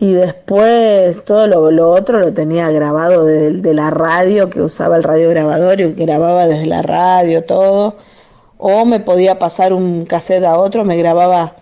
Y 0.00 0.12
después 0.14 1.24
todo 1.24 1.46
lo, 1.48 1.70
lo 1.72 1.90
otro 1.90 2.20
lo 2.20 2.32
tenía 2.32 2.70
grabado 2.70 3.24
de, 3.26 3.50
de 3.52 3.74
la 3.74 3.90
radio, 3.90 4.48
que 4.48 4.62
usaba 4.62 4.96
el 4.96 5.02
radio 5.02 5.28
grabador 5.30 5.80
y 5.80 5.94
que 5.94 6.04
grababa 6.06 6.46
desde 6.46 6.66
la 6.66 6.82
radio, 6.82 7.44
todo. 7.44 7.96
O 8.58 8.84
me 8.84 9.00
podía 9.00 9.38
pasar 9.38 9.72
un 9.72 10.06
cassette 10.06 10.44
a 10.44 10.58
otro, 10.58 10.84
me 10.84 10.96
grababa 10.96 11.56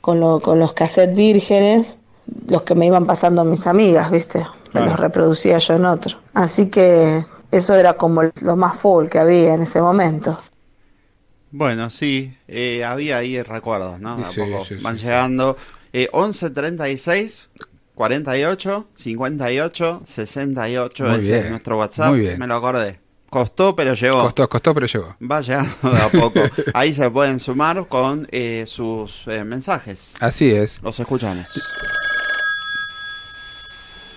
con, 0.00 0.20
lo- 0.20 0.40
con 0.40 0.58
los 0.58 0.72
cassettes 0.74 1.16
vírgenes, 1.16 1.98
los 2.46 2.62
que 2.62 2.74
me 2.74 2.86
iban 2.86 3.06
pasando 3.06 3.44
mis 3.44 3.66
amigas, 3.66 4.10
¿viste? 4.10 4.46
Me 4.72 4.80
Claro. 4.80 4.82
los 4.82 4.98
reproducía 5.00 5.58
yo 5.58 5.74
en 5.74 5.86
otro. 5.86 6.18
Así 6.34 6.70
que 6.70 7.24
eso 7.50 7.74
era 7.74 7.94
como 7.94 8.22
lo 8.42 8.56
más 8.56 8.76
full 8.78 9.08
que 9.08 9.18
había 9.18 9.54
en 9.54 9.62
ese 9.62 9.80
momento. 9.80 10.38
Bueno, 11.50 11.88
sí, 11.90 12.36
eh, 12.46 12.84
había 12.84 13.18
ahí 13.18 13.42
recuerdos, 13.42 14.00
¿no? 14.00 14.18
De 14.18 14.24
a 14.24 14.32
Sí, 14.32 14.34
poco 14.34 14.60
sí, 14.60 14.74
sí. 14.80 14.82
van 14.82 14.96
llegando. 14.98 15.56
Eh, 15.92 16.08
11 16.12 16.50
36 16.50 17.48
48 17.98 18.86
58 18.94 20.02
68 20.04 21.04
Muy 21.04 21.14
ese 21.14 21.28
bien, 21.28 21.44
es 21.44 21.50
nuestro 21.50 21.78
WhatsApp. 21.78 22.10
muy 22.10 22.20
bien. 22.20 22.38
Me 22.38 22.46
lo 22.46 22.54
acordé. 22.54 23.00
Costó, 23.28 23.74
pero 23.74 23.92
llegó. 23.94 24.22
Costó, 24.22 24.48
costó, 24.48 24.72
pero 24.72 24.86
llegó. 24.86 25.16
Va 25.20 25.40
llegando 25.40 25.74
de 25.82 25.96
a 25.96 26.08
poco. 26.08 26.40
Ahí 26.74 26.94
se 26.94 27.10
pueden 27.10 27.40
sumar 27.40 27.88
con 27.88 28.28
eh, 28.30 28.62
sus 28.68 29.24
eh, 29.26 29.42
mensajes. 29.42 30.14
Así 30.20 30.48
es. 30.48 30.80
Los 30.80 31.00
escuchamos. 31.00 31.60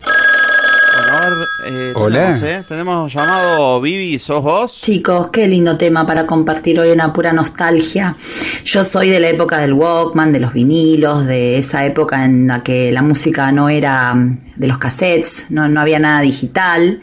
Bueno, 0.03 1.00
a 1.11 1.29
ver, 1.29 1.33
eh, 1.65 1.93
Hola. 1.95 2.19
tenemos, 2.19 2.41
eh, 2.43 2.63
tenemos 2.67 3.13
llamado 3.13 3.81
Vivi, 3.81 4.17
¿sos 4.17 4.41
vos? 4.41 4.79
Chicos, 4.79 5.29
qué 5.29 5.47
lindo 5.47 5.77
tema 5.77 6.05
para 6.05 6.25
compartir 6.25 6.79
hoy 6.79 6.91
una 6.91 7.11
pura 7.11 7.33
nostalgia. 7.33 8.15
Yo 8.63 8.83
soy 8.83 9.09
de 9.09 9.19
la 9.19 9.29
época 9.29 9.57
del 9.57 9.73
Walkman, 9.73 10.31
de 10.31 10.39
los 10.39 10.53
vinilos, 10.53 11.25
de 11.25 11.57
esa 11.57 11.85
época 11.85 12.23
en 12.23 12.47
la 12.47 12.63
que 12.63 12.91
la 12.93 13.01
música 13.01 13.51
no 13.51 13.67
era 13.67 14.13
mm, 14.13 14.37
de 14.55 14.67
los 14.67 14.77
cassettes, 14.77 15.47
no, 15.49 15.67
no 15.67 15.81
había 15.81 15.99
nada 15.99 16.21
digital. 16.21 17.01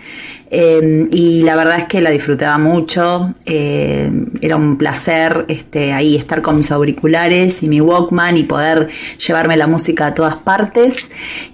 Eh, 0.51 1.07
y 1.11 1.43
la 1.43 1.57
verdad 1.57 1.79
es 1.81 1.85
que 1.85 2.01
la 2.01 2.09
disfrutaba 2.09 2.57
mucho. 2.57 3.35
eh, 3.45 4.11
era 4.41 4.57
un 4.57 4.79
placer 4.79 5.45
este, 5.49 5.93
ahí 5.93 6.17
estar 6.17 6.41
con 6.41 6.57
mis 6.57 6.71
auriculares 6.71 7.63
y 7.63 7.69
mi 7.69 7.83
Walkman 7.83 8.39
y 8.39 8.45
poder 8.45 8.89
llevarme 9.19 9.59
la 9.59 9.67
música 9.67 10.07
a 10.07 10.15
todas 10.15 10.37
partes. 10.37 10.97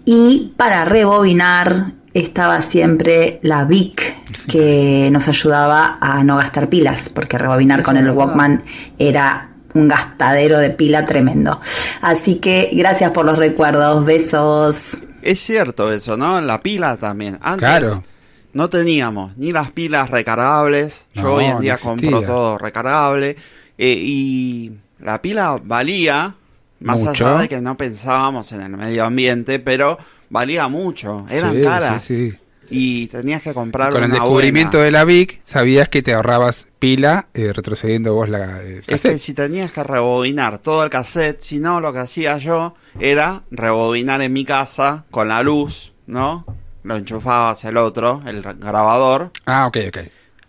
Y 0.04 0.52
para 0.56 0.84
rebobinar 0.84 2.03
estaba 2.14 2.62
siempre 2.62 3.38
la 3.42 3.64
Vic 3.64 4.16
que 4.48 5.08
nos 5.12 5.28
ayudaba 5.28 5.98
a 6.00 6.22
no 6.24 6.36
gastar 6.36 6.68
pilas, 6.68 7.08
porque 7.08 7.36
rebobinar 7.38 7.82
con 7.82 7.96
el 7.96 8.10
Walkman 8.10 8.62
era 8.98 9.50
un 9.74 9.88
gastadero 9.88 10.58
de 10.58 10.70
pila 10.70 11.04
tremendo. 11.04 11.60
Así 12.00 12.36
que 12.36 12.70
gracias 12.72 13.10
por 13.10 13.26
los 13.26 13.36
recuerdos, 13.38 14.04
besos. 14.04 14.98
Es 15.22 15.40
cierto 15.40 15.92
eso, 15.92 16.16
¿no? 16.16 16.40
La 16.40 16.60
pila 16.62 16.96
también. 16.96 17.38
Antes 17.42 17.68
Claro. 17.68 18.04
no 18.52 18.68
teníamos 18.68 19.36
ni 19.36 19.50
las 19.50 19.72
pilas 19.72 20.10
recargables. 20.10 21.06
Yo 21.14 21.22
No, 21.24 21.32
hoy 21.34 21.46
en 21.46 21.58
día 21.60 21.76
compro 21.78 22.22
todo 22.22 22.58
recargable. 22.58 23.36
eh, 23.76 23.98
y 23.98 24.72
la 25.00 25.20
pila 25.20 25.58
valía, 25.64 26.34
más 26.78 27.00
Mucho. 27.00 27.26
allá 27.26 27.38
de 27.40 27.48
que 27.48 27.60
no 27.60 27.76
pensábamos 27.76 28.52
en 28.52 28.60
el 28.60 28.68
medio 28.76 29.04
ambiente, 29.04 29.58
pero 29.58 29.98
valía 30.34 30.66
mucho. 30.68 31.26
Eran 31.30 31.54
Sí, 31.54 31.62
caras. 31.62 32.02
sí, 32.04 32.30
sí. 32.32 32.38
Y 32.68 33.06
tenías 33.06 33.40
que 33.42 33.54
comprar 33.54 33.92
Con 33.92 34.02
el 34.02 34.08
una 34.10 34.14
descubrimiento 34.14 34.78
buena. 34.78 34.84
de 34.86 34.90
la 34.90 35.04
VIC, 35.04 35.42
sabías 35.46 35.88
que 35.88 36.02
te 36.02 36.12
ahorrabas 36.14 36.66
pila 36.80 37.26
eh, 37.34 37.52
retrocediendo 37.52 38.14
vos 38.14 38.28
la 38.28 38.60
el 38.62 38.82
Es 38.86 39.02
que 39.02 39.18
si 39.18 39.32
tenías 39.32 39.70
que 39.70 39.82
rebobinar 39.84 40.58
todo 40.58 40.82
el 40.82 40.90
cassette, 40.90 41.40
si 41.40 41.60
no, 41.60 41.80
lo 41.80 41.92
que 41.92 42.00
hacía 42.00 42.36
yo 42.38 42.74
era 42.98 43.42
rebobinar 43.50 44.22
en 44.22 44.32
mi 44.32 44.44
casa 44.44 45.04
con 45.10 45.28
la 45.28 45.42
luz, 45.42 45.92
¿no? 46.06 46.44
Lo 46.82 46.96
enchufabas 46.96 47.64
el 47.64 47.76
otro, 47.76 48.22
el 48.26 48.42
ra- 48.42 48.54
grabador, 48.54 49.30
Ah, 49.46 49.66
ok, 49.68 49.76
ok. 49.88 49.98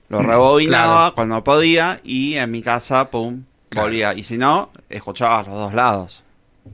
lo 0.09 0.21
rebobinaba 0.21 0.95
Claro. 1.01 1.15
cuando 1.15 1.43
podía 1.43 1.99
y 2.03 2.35
en 2.35 2.49
mi 2.49 2.61
casa, 2.61 3.11
pum, 3.11 3.43
volvía. 3.73 4.13
Y 4.13 4.23
si 4.23 4.37
no, 4.37 4.71
escuchabas 4.89 5.45
los 5.47 5.55
dos 5.55 5.73
lados, 5.73 6.23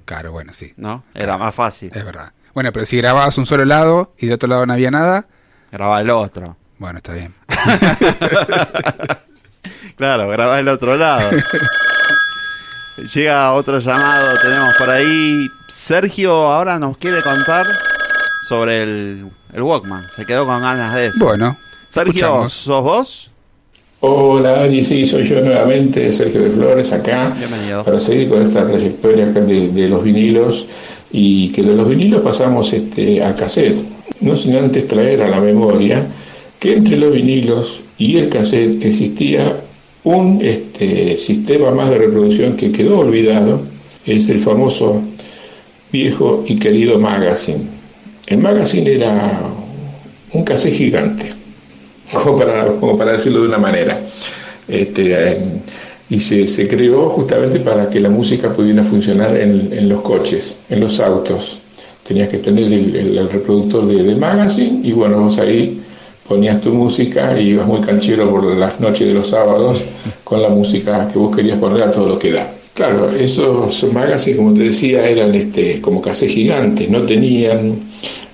Claro, 0.05 0.31
bueno, 0.31 0.53
sí. 0.53 0.71
¿no? 0.77 1.03
Era 1.13 1.37
más 1.37 1.53
fácil. 1.53 1.91
Es 1.93 2.05
verdad. 2.05 2.31
Bueno, 2.53 2.71
pero 2.73 2.85
si 2.85 2.97
grababas 2.97 3.37
un 3.37 3.45
solo 3.45 3.65
lado 3.65 4.13
y 4.17 4.27
de 4.27 4.33
otro 4.33 4.49
lado 4.49 4.65
no 4.65 4.73
había 4.73 4.91
nada, 4.91 5.25
Grababa 5.71 6.01
el 6.01 6.09
otro. 6.09 6.57
bueno, 6.77 6.97
está 6.97 7.13
bien. 7.13 7.33
Claro, 9.95 10.27
grababa 10.29 10.59
el 10.59 10.67
otro 10.67 10.95
lado. 10.97 11.29
Llega 13.13 13.51
otro 13.53 13.79
llamado, 13.79 14.35
tenemos 14.41 14.73
por 14.77 14.89
ahí. 14.89 15.47
Sergio 15.67 16.33
ahora 16.33 16.79
nos 16.79 16.97
quiere 16.97 17.21
contar 17.21 17.67
sobre 18.47 18.81
el, 18.81 19.31
el 19.53 19.61
Walkman. 19.61 20.09
Se 20.09 20.25
quedó 20.25 20.45
con 20.47 20.59
ganas 20.61 20.95
de 20.95 21.07
eso. 21.07 21.25
Bueno, 21.25 21.57
Sergio, 21.87 22.11
escuchamos. 22.25 22.53
¿sos 22.53 22.83
vos? 22.83 23.31
Hola, 23.99 24.61
Ari, 24.61 24.83
sí, 24.83 25.05
soy 25.05 25.21
yo 25.23 25.41
nuevamente, 25.41 26.11
Sergio 26.11 26.41
de 26.41 26.49
Flores, 26.49 26.91
acá, 26.91 27.31
Bienvenido. 27.37 27.83
para 27.83 27.99
seguir 27.99 28.29
con 28.29 28.41
esta 28.41 28.65
trayectoria 28.65 29.29
acá 29.29 29.41
de, 29.41 29.67
de 29.67 29.87
los 29.87 30.03
vinilos 30.03 30.67
y 31.11 31.49
que 31.49 31.63
de 31.63 31.75
los 31.75 31.87
vinilos 31.89 32.21
pasamos 32.21 32.71
este, 32.73 33.21
al 33.21 33.35
cassette. 33.35 33.77
No 34.21 34.35
sin 34.35 34.55
antes 34.55 34.87
traer 34.87 35.23
a 35.23 35.27
la 35.27 35.39
memoria 35.39 36.05
que 36.59 36.73
entre 36.73 36.97
los 36.97 37.13
vinilos 37.13 37.81
y 37.97 38.17
el 38.17 38.29
cassette 38.29 38.83
existía 38.83 39.57
un 40.03 40.39
este, 40.41 41.17
sistema 41.17 41.71
más 41.71 41.89
de 41.89 41.97
reproducción 41.99 42.55
que 42.55 42.71
quedó 42.71 42.99
olvidado, 42.99 43.61
es 44.05 44.29
el 44.29 44.39
famoso 44.39 45.01
viejo 45.91 46.43
y 46.47 46.55
querido 46.55 46.99
magazine. 46.99 47.65
El 48.27 48.39
magazine 48.39 48.93
era 48.93 49.41
un 50.33 50.43
cassette 50.43 50.75
gigante 50.75 51.29
como 52.13 52.37
para, 52.37 52.67
como 52.67 52.97
para 52.97 53.13
decirlo 53.13 53.41
de 53.41 53.47
una 53.47 53.57
manera. 53.57 54.01
Este, 54.67 55.37
y 56.11 56.19
se, 56.19 56.67
creó 56.67 57.07
justamente 57.09 57.61
para 57.61 57.89
que 57.89 58.01
la 58.01 58.09
música 58.09 58.51
pudiera 58.51 58.83
funcionar 58.83 59.33
en, 59.37 59.87
los 59.87 60.01
coches, 60.01 60.57
en 60.69 60.81
los 60.81 60.99
autos. 60.99 61.59
Tenías 62.05 62.27
que 62.27 62.39
tener 62.39 62.65
el, 62.65 63.29
reproductor 63.29 63.87
de, 63.87 64.13
magazine 64.15 64.81
y 64.85 64.91
bueno, 64.91 65.21
vos 65.21 65.37
ahí 65.37 65.79
ponías 66.27 66.59
tu 66.59 66.73
música 66.73 67.39
y 67.39 67.51
ibas 67.51 67.65
muy 67.65 67.79
canchero 67.79 68.29
por 68.29 68.43
las 68.43 68.77
noches 68.81 69.07
de 69.07 69.13
los 69.13 69.29
sábados 69.29 69.83
con 70.25 70.41
la 70.41 70.49
música 70.49 71.07
que 71.07 71.17
vos 71.17 71.33
querías 71.33 71.57
poner 71.57 71.81
a 71.83 71.91
todo 71.91 72.09
lo 72.09 72.19
que 72.19 72.33
da. 72.33 72.45
Claro, 72.73 73.09
esos 73.11 73.81
magazines, 73.93 74.37
como 74.37 74.53
te 74.53 74.63
decía, 74.63 75.07
eran 75.07 75.33
este, 75.33 75.79
como 75.79 76.01
casi 76.01 76.27
gigantes, 76.27 76.89
no 76.89 77.03
tenían 77.03 77.79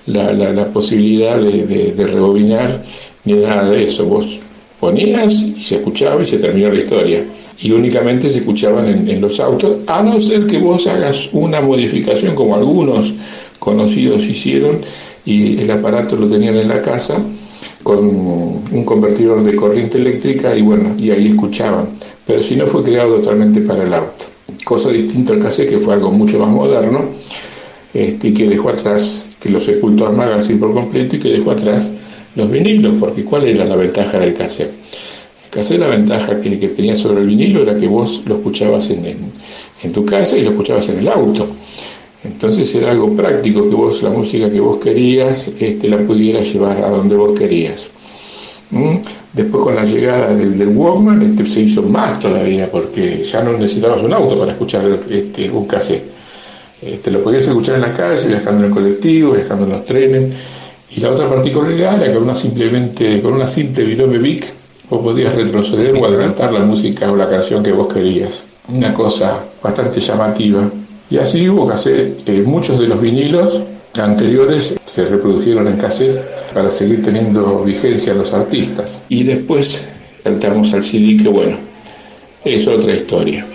la, 0.06 0.32
la- 0.32 0.66
posibilidad 0.66 1.36
de- 1.38 1.92
de 1.94 2.06
rebobinar 2.08 2.82
ni 3.24 3.34
nada 3.34 3.70
de 3.70 3.84
eso. 3.84 4.04
Vos 4.06 4.40
ponías 4.80 5.32
y 5.42 5.62
se 5.62 5.76
escuchaba 5.76 6.22
y 6.22 6.26
se 6.26 6.38
terminó 6.38 6.72
la 6.72 6.78
historia. 6.80 7.24
Y 7.60 7.72
únicamente 7.72 8.28
se 8.28 8.38
escuchaban 8.38 9.08
en, 9.08 9.20
los 9.20 9.40
autos, 9.40 9.78
a 9.86 10.02
no 10.02 10.18
ser 10.20 10.46
que 10.46 10.58
vos 10.58 10.86
hagas 10.86 11.30
una 11.32 11.60
modificación 11.60 12.34
como 12.34 12.54
algunos 12.54 13.14
conocidos 13.58 14.22
hicieron 14.28 14.80
y 15.24 15.60
el 15.60 15.70
aparato 15.70 16.16
lo 16.16 16.28
tenían 16.28 16.56
en 16.56 16.68
la 16.68 16.80
casa 16.80 17.20
con 17.82 17.98
un 17.98 18.84
convertidor 18.84 19.42
de 19.42 19.56
corriente 19.56 19.98
eléctrica 19.98 20.56
y 20.56 20.62
bueno, 20.62 20.94
y 20.98 21.10
ahí 21.10 21.28
escuchaban. 21.28 21.88
Pero 22.26 22.42
si 22.42 22.54
no 22.54 22.66
fue 22.66 22.84
creado 22.84 23.16
totalmente 23.16 23.60
para 23.62 23.82
el 23.82 23.92
auto. 23.92 24.26
Cosa 24.64 24.90
distinta 24.90 25.32
al 25.32 25.40
cassette 25.40 25.70
que 25.70 25.78
fue 25.78 25.94
algo 25.94 26.12
mucho 26.12 26.38
más 26.38 26.48
moderno 26.48 27.06
este, 27.92 28.32
que 28.32 28.46
dejó 28.46 28.68
atrás, 28.70 29.30
que 29.40 29.48
lo 29.48 29.58
sepultó 29.58 30.06
al 30.06 30.16
magazine 30.16 30.58
por 30.58 30.72
completo 30.72 31.16
y 31.16 31.18
que 31.18 31.30
dejó 31.30 31.52
atrás 31.52 31.90
los 32.36 32.50
vinilos, 32.50 32.96
porque 33.00 33.24
¿cuál 33.24 33.48
era 33.48 33.64
la 33.64 33.76
ventaja 33.76 34.18
del 34.18 34.34
cassette? 34.34 34.72
Cassette 35.58 35.80
la 35.80 35.88
ventaja 35.88 36.40
que, 36.40 36.56
que 36.60 36.68
tenía 36.68 36.94
sobre 36.94 37.20
el 37.22 37.26
vinilo 37.26 37.62
era 37.62 37.76
que 37.76 37.88
vos 37.88 38.22
lo 38.26 38.36
escuchabas 38.36 38.90
en, 38.90 39.04
en- 39.82 39.92
tu 39.92 40.04
casa 40.04 40.38
y 40.38 40.42
lo 40.42 40.50
escuchabas 40.50 40.88
en 40.90 41.00
el 41.00 41.08
auto. 41.08 41.48
Entonces 42.22 42.72
era 42.76 42.92
algo 42.92 43.10
práctico 43.16 43.68
que 43.68 43.74
vos, 43.74 44.02
la 44.04 44.10
música 44.10 44.48
que 44.50 44.60
vos 44.60 44.76
querías, 44.78 45.50
este, 45.58 45.88
la 45.88 45.98
pudieras 45.98 46.52
llevar 46.52 46.76
a 46.84 46.90
donde 46.90 47.16
vos 47.16 47.36
querías. 47.36 47.88
¿Mm? 48.70 48.98
Después 49.32 49.64
con 49.64 49.74
la 49.74 49.84
llegada 49.84 50.32
del, 50.34 50.68
Walkman 50.68 51.22
este, 51.22 51.44
se 51.44 51.62
hizo 51.62 51.82
más 51.82 52.20
todavía 52.20 52.70
porque 52.70 53.24
ya 53.24 53.42
no 53.42 53.52
necesitabas 53.54 54.00
un 54.02 54.12
auto 54.12 54.38
para 54.38 54.52
escuchar 54.52 54.84
este, 55.10 55.50
un 55.50 55.66
cassette. 55.66 56.04
Lo 57.10 57.20
podías 57.22 57.48
escuchar 57.48 57.74
en 57.76 57.80
la 57.80 57.92
calle, 57.92 58.28
viajando 58.28 58.60
en 58.64 58.70
el 58.70 58.74
colectivo, 58.76 59.32
viajando 59.32 59.64
en 59.64 59.72
los 59.72 59.84
trenes. 59.84 60.32
Y 60.96 61.00
la 61.00 61.10
otra 61.10 61.28
particularidad 61.28 62.00
era 62.00 62.12
que 62.12 62.18
una, 62.18 62.34
simplemente, 62.34 63.20
con 63.20 63.32
una 63.34 63.46
simple 63.48 63.84
virome 63.84 64.18
Vic 64.18 64.57
vos 64.90 65.02
podías 65.02 65.34
retroceder 65.34 65.94
o 65.94 66.06
adelantar 66.06 66.52
la 66.52 66.60
música 66.60 67.10
o 67.10 67.16
la 67.16 67.28
canción 67.28 67.62
que 67.62 67.72
vos 67.72 67.92
querías. 67.92 68.44
Una 68.68 68.92
cosa 68.92 69.40
bastante 69.62 70.00
llamativa. 70.00 70.68
Y 71.10 71.16
así 71.16 71.48
hubo 71.48 71.66
cassette. 71.66 72.28
Eh, 72.28 72.42
muchos 72.44 72.78
de 72.78 72.86
los 72.86 73.00
vinilos 73.00 73.62
anteriores 74.00 74.78
se 74.84 75.04
reprodujeron 75.04 75.66
en 75.68 75.76
cassette 75.76 76.20
para 76.52 76.70
seguir 76.70 77.02
teniendo 77.02 77.64
vigencia 77.64 78.14
los 78.14 78.32
artistas. 78.32 79.00
Y 79.08 79.24
después 79.24 79.88
saltamos 80.22 80.72
al 80.74 80.82
CD 80.82 81.16
que 81.16 81.28
bueno, 81.28 81.56
es 82.44 82.68
otra 82.68 82.94
historia. 82.94 83.46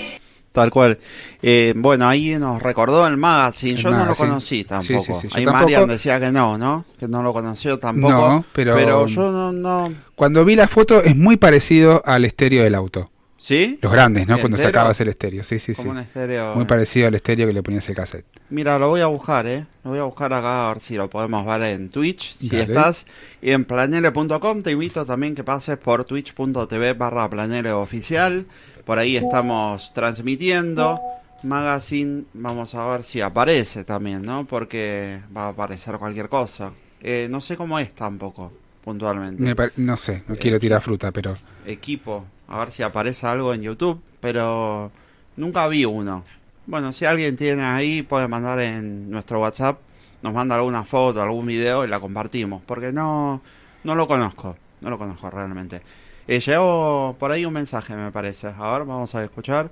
Tal 0.54 0.70
cual. 0.70 1.00
Eh, 1.42 1.74
bueno, 1.76 2.08
ahí 2.08 2.36
nos 2.40 2.62
recordó 2.62 3.06
el 3.08 3.18
magazine. 3.18 3.72
El 3.72 3.78
Yo 3.78 3.92
no 3.92 4.06
lo 4.06 4.16
conocí 4.16 4.64
tampoco. 4.64 5.02
Sí, 5.04 5.14
sí, 5.14 5.20
sí, 5.24 5.28
yo 5.28 5.36
Ahí 5.36 5.44
tampoco. 5.46 5.64
Marian 5.66 5.88
decía 5.88 6.20
que 6.20 6.32
no, 6.32 6.58
¿no? 6.58 6.86
Que 7.00 7.08
no 7.08 7.22
lo 7.24 7.34
conoció 7.34 7.80
tampoco. 7.80 8.14
No, 8.14 8.46
pero- 8.54 9.08
yo 9.08 9.32
no, 9.32 9.52
no. 9.52 9.92
Cuando 10.16 10.46
vi 10.46 10.56
la 10.56 10.68
foto 10.68 11.04
es 11.04 11.18
muy 11.18 11.38
parecido 11.38 12.02
al 12.06 12.24
estéreo 12.24 12.64
del 12.64 12.76
auto. 12.76 13.10
¿Sí? 13.36 13.78
Los 13.82 13.92
grandes, 13.92 14.26
¿no? 14.26 14.36
¿El 14.36 14.40
Cuando 14.42 14.58
sacabas 14.58 15.02
el 15.02 15.10
estéreo, 15.10 15.44
sí, 15.44 15.60
sí, 15.60 15.74
Como 15.74 15.90
sí. 15.90 15.98
un 15.98 15.98
estéreo. 16.04 16.56
Muy 16.56 16.64
parecido 16.64 17.08
al 17.10 17.16
estéreo 17.16 17.46
que 17.46 17.52
le 17.52 17.62
ponías 17.62 17.90
el 17.90 17.96
cassette. 17.96 18.24
Mira, 18.52 18.80
lo 18.80 18.88
voy 18.88 19.02
a 19.02 19.08
buscar, 19.08 19.46
¿eh? 19.48 19.66
Lo 19.84 19.90
voy 19.90 20.00
a 20.00 20.04
buscar 20.04 20.32
acá 20.32 20.70
a 20.70 20.74
ver 20.74 20.80
si 20.80 20.96
lo 20.96 21.10
podemos 21.10 21.46
ver 21.46 21.64
en 21.64 21.90
Twitch. 21.90 22.38
Si 22.38 22.48
Dale. 22.48 22.64
estás 22.64 23.06
y 23.42 23.50
en 23.52 23.66
planele.com, 23.66 24.62
te 24.62 24.72
invito 24.72 25.04
también 25.06 25.36
que 25.36 25.44
pases 25.44 25.78
por 25.78 26.06
twitch.tv 26.06 26.94
barra 26.94 27.30
planele 27.30 27.74
oficial. 27.74 28.46
Por 28.86 29.00
ahí 29.00 29.18
estamos 29.18 29.94
transmitiendo. 29.94 31.00
Magazine, 31.44 32.24
vamos 32.34 32.74
a 32.74 32.86
ver 32.88 33.04
si 33.04 33.20
aparece 33.22 33.84
también, 33.84 34.24
¿no? 34.24 34.46
Porque 34.46 35.20
va 35.36 35.46
a 35.46 35.50
aparecer 35.50 35.98
cualquier 35.98 36.30
cosa. 36.30 36.72
Eh, 37.02 37.28
no 37.30 37.42
sé 37.42 37.58
cómo 37.58 37.78
es 37.80 37.94
tampoco, 37.94 38.52
puntualmente. 38.84 39.44
No 39.76 39.98
sé, 39.98 40.24
no 40.28 40.36
quiero 40.38 40.58
tirar 40.58 40.82
fruta, 40.82 41.12
pero 41.12 41.36
Equipo, 41.66 42.26
a 42.48 42.60
ver 42.60 42.72
si 42.72 42.84
aparece 42.84 43.28
algo 43.28 43.54
en 43.54 43.62
YouTube, 43.62 44.02
pero 44.22 44.92
nunca 45.36 45.68
vi 45.68 45.84
uno. 45.84 46.24
Bueno, 46.66 46.94
si 46.94 47.04
alguien 47.04 47.36
tiene 47.36 47.64
ahí, 47.64 48.04
puede 48.04 48.30
mandar 48.30 48.60
en 48.62 49.10
nuestro 49.12 49.42
WhatsApp, 49.42 49.80
nos 50.22 50.34
manda 50.34 50.56
alguna 50.56 50.86
foto, 50.86 51.22
algún 51.22 51.46
video 51.46 51.84
y 51.84 51.90
la 51.90 52.00
compartimos, 52.00 52.62
porque 52.66 52.94
no, 52.94 53.42
no 53.84 53.96
lo 53.96 54.08
conozco, 54.08 54.56
no 54.80 54.90
lo 54.90 54.98
conozco 54.98 55.30
realmente. 55.30 55.82
Eh, 56.28 56.40
llegó 56.40 57.16
por 57.20 57.32
ahí 57.32 57.46
un 57.46 57.54
mensaje, 57.54 57.96
me 57.96 58.12
parece. 58.12 58.48
A 58.48 58.72
ver, 58.72 58.86
vamos 58.86 59.14
a 59.16 59.24
escuchar. 59.24 59.70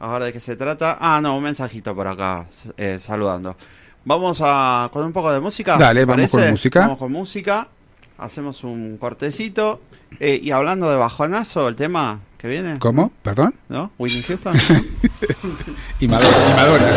A 0.00 0.12
ver 0.14 0.24
de 0.24 0.32
qué 0.32 0.40
se 0.40 0.56
trata. 0.56 0.98
Ah, 1.00 1.20
no, 1.22 1.36
un 1.36 1.44
mensajito 1.44 1.94
por 1.94 2.06
acá, 2.08 2.46
eh, 2.76 2.98
saludando. 2.98 3.56
Vamos 4.04 4.40
a 4.44 4.90
con 4.92 5.04
un 5.04 5.12
poco 5.12 5.32
de 5.32 5.38
música. 5.40 5.76
Dale, 5.76 6.00
¿te 6.00 6.06
vamos 6.06 6.30
con 6.30 6.50
música. 6.50 6.80
Vamos 6.80 6.98
con 6.98 7.12
música. 7.12 7.68
Hacemos 8.18 8.64
un 8.64 8.96
cortecito. 8.98 9.80
Eh, 10.18 10.40
y 10.42 10.50
hablando 10.50 10.90
de 10.90 10.96
bajonazo, 10.96 11.68
el 11.68 11.76
tema 11.76 12.18
que 12.36 12.48
viene. 12.48 12.78
¿cómo? 12.78 13.12
¿Perdón? 13.22 13.54
¿No? 13.68 13.92
Whitney 13.98 14.22
Houston. 14.22 14.52
Y 16.00 16.08
Madonna. 16.08 16.36
y 16.36 16.56
Madonna. 16.56 16.88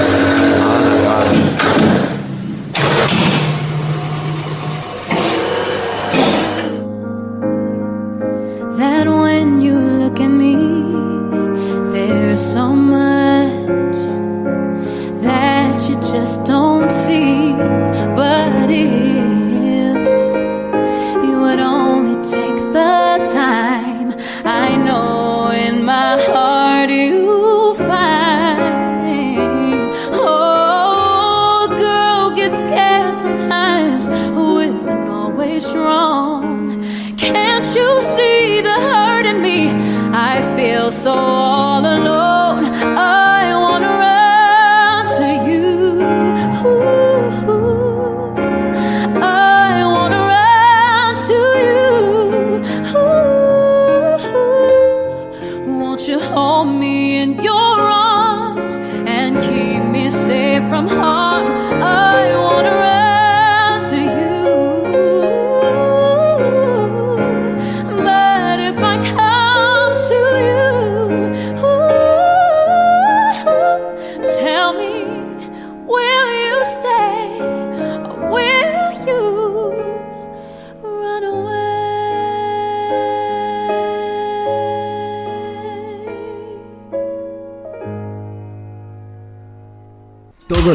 So 41.06 41.55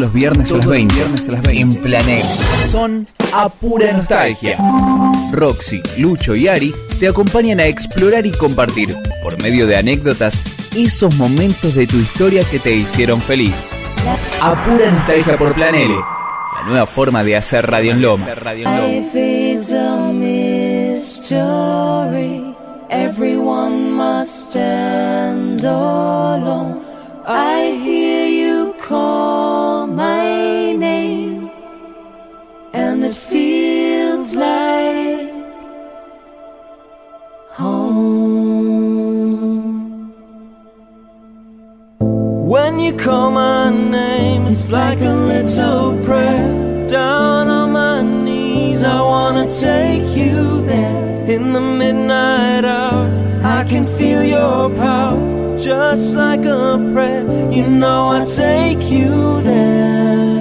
Todos 0.01 0.12
los 0.14 0.20
viernes 0.22 0.51
a 0.51 0.56
las 0.56 0.66
20. 0.66 0.94
Viernes 0.94 1.28
a 1.28 1.32
las 1.32 1.43
20. 1.43 1.60
En 1.60 1.82
Planel. 1.82 2.24
Son 2.70 3.06
a 3.35 3.51
pura 3.51 3.93
nostalgia. 3.93 4.56
Roxy, 5.31 5.82
Lucho 5.98 6.35
y 6.35 6.48
Ari 6.48 6.74
te 6.98 7.09
acompañan 7.09 7.60
a 7.60 7.66
explorar 7.66 8.24
y 8.24 8.31
compartir, 8.31 8.97
por 9.22 9.36
medio 9.43 9.66
de 9.66 9.77
anécdotas, 9.77 10.40
esos 10.74 11.14
momentos 11.16 11.74
de 11.74 11.86
tu 11.86 11.98
historia 11.98 12.43
que 12.51 12.59
te 12.59 12.74
hicieron 12.74 13.20
feliz. 13.20 13.68
A 14.40 14.64
pura 14.64 14.90
nostalgia 14.90 15.36
por 15.36 15.52
Planele. 15.52 15.97
La 15.97 16.62
nueva 16.66 16.86
forma 16.86 17.22
de 17.22 17.36
hacer 17.36 17.66
radio 17.66 17.93
en 17.93 18.01
Lomas. 18.01 18.39
Everyone 22.89 23.90
must 23.93 24.48
stand 24.48 25.62
alone. 25.62 26.82
I 27.27 27.78
hear 27.85 28.27
you 28.27 28.74
call 28.81 29.30
and 33.02 33.09
it 33.10 33.16
feels 33.16 34.36
like 34.36 35.32
home. 37.48 38.93
When 42.55 42.78
you 42.78 42.93
call 42.93 43.31
my 43.31 43.70
name, 43.70 44.47
it's 44.48 44.70
like 44.70 45.01
a 45.01 45.14
little 45.32 46.05
prayer. 46.05 46.86
Down 46.89 47.48
on 47.48 47.72
my 47.72 48.02
knees, 48.02 48.85
I 48.85 49.01
wanna 49.01 49.48
take 49.48 50.14
you 50.14 50.60
there. 50.66 51.24
In 51.27 51.52
the 51.52 51.60
midnight 51.60 52.66
hour, 52.66 53.09
I 53.43 53.64
can 53.64 53.86
feel 53.86 54.22
your 54.22 54.68
power. 54.77 55.59
Just 55.59 56.16
like 56.16 56.44
a 56.44 56.77
prayer, 56.93 57.24
you 57.51 57.66
know 57.66 58.09
I 58.09 58.24
take 58.27 58.82
you 58.90 59.40
there. 59.40 60.40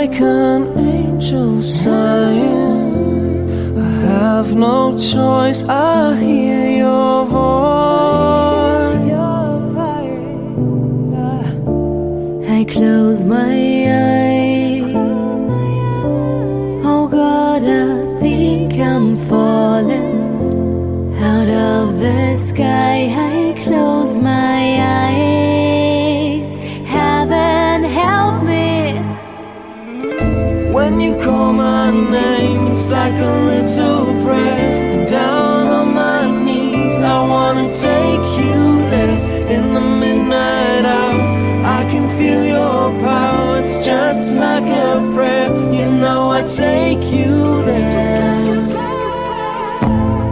Like 0.00 0.20
an 0.20 0.62
angel 0.78 1.60
sighing. 1.60 2.96
I 3.76 3.90
have 4.12 4.54
no 4.54 4.96
choice. 4.96 5.60
I 5.64 6.14
hear 6.22 6.64
your 6.84 7.24
voice. 7.24 7.48
I 12.58 12.60
close 12.74 13.20
my 13.36 13.58
eyes. 14.06 14.94
Oh 16.92 17.04
God, 17.20 17.62
I 17.84 18.20
think 18.20 18.70
I'm 18.92 19.08
falling 19.30 20.18
out 21.32 21.48
of 21.48 21.98
the 22.04 22.36
sky. 22.36 22.98
I 23.32 23.54
close 23.64 24.12
my 24.18 24.32
eyes. 24.32 24.57
Take 46.56 47.02
you 47.12 47.62
there. 47.62 48.66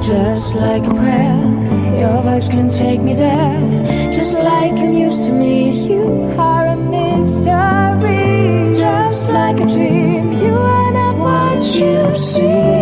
Just 0.03 0.55
like 0.55 0.85
a 0.87 0.95
prayer, 0.95 2.01
your 2.01 2.23
voice 2.23 2.49
can 2.49 2.69
take 2.69 3.01
me 3.01 3.15
there. 3.15 4.13
Just 4.13 4.35
like 4.35 4.73
I'm 4.73 4.93
used 4.93 5.27
to 5.27 5.33
me, 5.33 5.87
you, 5.89 6.25
are 6.39 6.69
a 6.69 6.77
mystery. 6.77 8.73
Just 8.75 9.31
like 9.31 9.57
a 9.61 9.67
dream, 9.67 10.33
you 10.33 10.55
are 10.55 10.93
not 10.93 11.17
what 11.19 11.63
you 11.75 12.09
seem. 12.09 12.76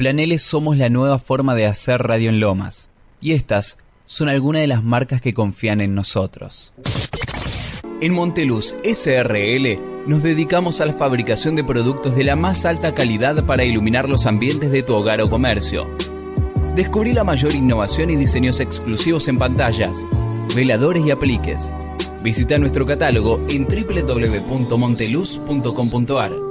Planeles 0.00 0.40
somos 0.40 0.78
la 0.78 0.88
nueva 0.88 1.18
forma 1.18 1.54
de 1.54 1.66
hacer 1.66 2.00
radio 2.00 2.30
en 2.30 2.40
Lomas. 2.40 2.88
Y 3.20 3.32
estas 3.32 3.76
son 4.06 4.30
algunas 4.30 4.62
de 4.62 4.66
las 4.66 4.82
marcas 4.82 5.20
que 5.20 5.34
confían 5.34 5.82
en 5.82 5.94
nosotros. 5.94 6.72
En 8.00 8.14
Monteluz 8.14 8.76
SRL 8.82 9.78
nos 10.06 10.22
dedicamos 10.22 10.80
a 10.80 10.86
la 10.86 10.94
fabricación 10.94 11.54
de 11.54 11.64
productos 11.64 12.16
de 12.16 12.24
la 12.24 12.34
más 12.34 12.64
alta 12.64 12.94
calidad 12.94 13.44
para 13.44 13.64
iluminar 13.64 14.08
los 14.08 14.24
ambientes 14.24 14.70
de 14.70 14.82
tu 14.82 14.94
hogar 14.94 15.20
o 15.20 15.28
comercio. 15.28 15.94
Descubrí 16.74 17.12
la 17.12 17.24
mayor 17.24 17.54
innovación 17.54 18.08
y 18.08 18.16
diseños 18.16 18.60
exclusivos 18.60 19.28
en 19.28 19.36
pantallas, 19.36 20.06
veladores 20.56 21.04
y 21.04 21.10
apliques. 21.10 21.74
Visita 22.22 22.56
nuestro 22.56 22.86
catálogo 22.86 23.38
en 23.50 23.66
www.monteluz.com.ar. 23.66 26.49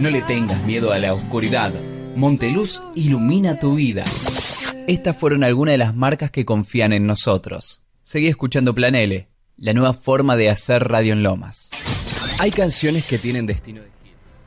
No 0.00 0.10
le 0.10 0.22
tengas 0.22 0.62
miedo 0.64 0.92
a 0.92 0.98
la 0.98 1.12
oscuridad. 1.14 1.72
Monteluz 2.16 2.82
ilumina 2.94 3.58
tu 3.58 3.74
vida. 3.76 4.04
Estas 4.86 5.16
fueron 5.16 5.44
algunas 5.44 5.72
de 5.72 5.78
las 5.78 5.94
marcas 5.94 6.30
que 6.30 6.44
confían 6.44 6.92
en 6.92 7.06
nosotros. 7.06 7.82
Seguí 8.02 8.28
escuchando 8.28 8.74
Planele, 8.74 9.28
la 9.56 9.72
nueva 9.72 9.92
forma 9.94 10.36
de 10.36 10.50
hacer 10.50 10.84
radio 10.88 11.12
en 11.12 11.22
Lomas. 11.22 11.70
Hay 12.40 12.50
canciones 12.50 13.04
que 13.06 13.18
tienen 13.18 13.46
destino 13.46 13.80
de 13.80 13.94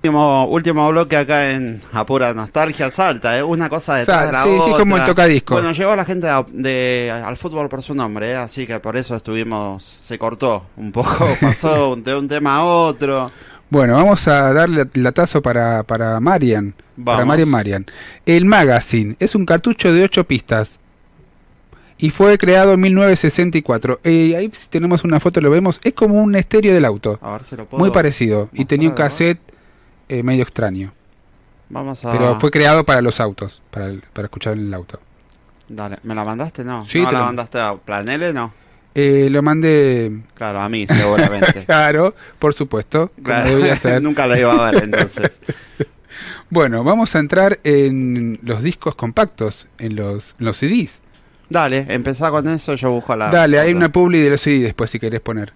Último, 0.04 0.46
último 0.46 0.88
bloque 0.90 1.18
acá 1.18 1.52
en 1.52 1.82
Apura 1.92 2.32
Nostalgia 2.34 2.90
Salta, 2.92 3.36
¿eh? 3.38 3.44
una 3.44 3.68
cosa 3.68 3.96
detrás 3.96 4.28
de 4.28 4.32
la 4.32 4.44
Sí, 4.44 4.50
sí, 4.52 4.58
otra. 4.60 4.78
como 4.78 4.96
el 4.98 5.06
tocadisco. 5.06 5.56
Bueno, 5.56 5.72
llegó 5.72 5.96
la 5.96 6.06
gente 6.06 6.28
a- 6.30 6.46
de, 6.48 7.12
al 7.12 7.36
fútbol 7.36 7.68
por 7.68 7.82
su 7.82 7.96
nombre, 7.96 8.30
¿eh? 8.32 8.36
así 8.36 8.68
que 8.68 8.80
por 8.80 8.96
eso 8.96 9.16
estuvimos, 9.16 9.84
se 9.84 10.18
cortó 10.20 10.68
un 10.78 10.92
poco, 10.92 11.28
pasó 11.42 11.96
de 11.96 12.16
un 12.16 12.28
tema 12.28 12.58
a 12.58 12.64
otro. 12.64 13.32
Bueno, 13.70 13.94
vamos 13.96 14.28
a 14.28 14.54
darle 14.54 14.88
el 14.94 15.04
latazo 15.04 15.42
para, 15.42 15.84
para 15.84 16.20
Marian. 16.20 16.74
Para. 17.04 17.26
Marian 17.26 17.50
Marian. 17.50 17.86
El 18.26 18.46
Magazine 18.46 19.16
es 19.20 19.36
un 19.36 19.46
cartucho 19.46 19.92
de 19.92 20.04
8 20.04 20.24
pistas. 20.24 20.70
Y 22.00 22.12
fue 22.12 22.38
creado 22.38 22.74
en 22.74 22.80
1964. 22.82 24.00
Eh, 24.04 24.36
ahí 24.38 24.52
si 24.54 24.68
tenemos 24.70 25.04
una 25.04 25.20
foto, 25.20 25.42
lo 25.42 25.50
vemos. 25.50 25.80
Es 25.84 25.94
como 25.94 26.22
un 26.22 26.36
estéreo 26.36 26.74
del 26.74 26.86
auto. 26.86 27.18
A 27.22 27.32
ver 27.32 27.44
si 27.44 27.56
lo 27.58 27.66
puedo 27.66 27.84
Muy 27.84 27.92
parecido. 27.92 28.50
Y 28.54 28.66
tenía 28.66 28.88
un 28.90 28.96
cassette 28.96 29.40
eh, 30.08 30.22
medio 30.24 30.44
extraño. 30.44 30.94
Vamos 31.70 32.06
a... 32.06 32.12
Pero 32.14 32.40
fue 32.40 32.52
creado 32.52 32.86
para 32.86 33.02
los 33.02 33.20
autos. 33.20 33.62
Para, 33.72 33.88
el- 33.88 34.04
para 34.14 34.28
escuchar 34.28 34.54
en 34.54 34.68
el 34.68 34.74
auto. 34.74 35.00
Dale, 35.68 35.98
¿me 36.04 36.16
la 36.16 36.24
mandaste? 36.24 36.64
No, 36.64 36.86
Sí, 36.86 37.02
no 37.02 37.08
te 37.08 37.14
la 37.14 37.20
lo- 37.20 37.26
mandaste 37.26 37.60
a 37.60 37.74
Planele, 37.74 38.32
no. 38.32 38.54
Eh, 39.00 39.30
lo 39.30 39.44
mandé. 39.44 40.12
Claro, 40.34 40.60
a 40.60 40.68
mí 40.70 40.88
seguramente. 40.88 41.66
claro, 41.68 42.16
por 42.40 42.56
supuesto. 42.56 43.12
Nunca 44.02 44.26
la 44.26 44.40
iba 44.40 44.68
a 44.68 44.72
ver 44.72 44.86
entonces. 44.86 45.40
Bueno, 46.50 46.84
vamos 46.86 47.14
a 47.14 47.20
entrar 47.20 47.60
en 47.66 48.40
los 48.42 48.64
discos 48.64 48.96
compactos, 48.96 49.68
en 49.80 49.98
los, 49.98 50.34
en 50.40 50.46
los 50.46 50.58
CDs. 50.58 51.02
Dale, 51.50 51.86
empezá 51.90 52.32
con 52.32 52.48
eso, 52.48 52.74
yo 52.76 52.90
busco 52.90 53.18
la... 53.18 53.30
Dale, 53.30 53.60
hay 53.60 53.74
una 53.74 53.92
publi 53.92 54.22
de 54.22 54.30
los 54.30 54.42
CDs 54.42 54.64
después 54.64 54.90
si 54.90 54.98
querés 54.98 55.20
poner. 55.20 55.52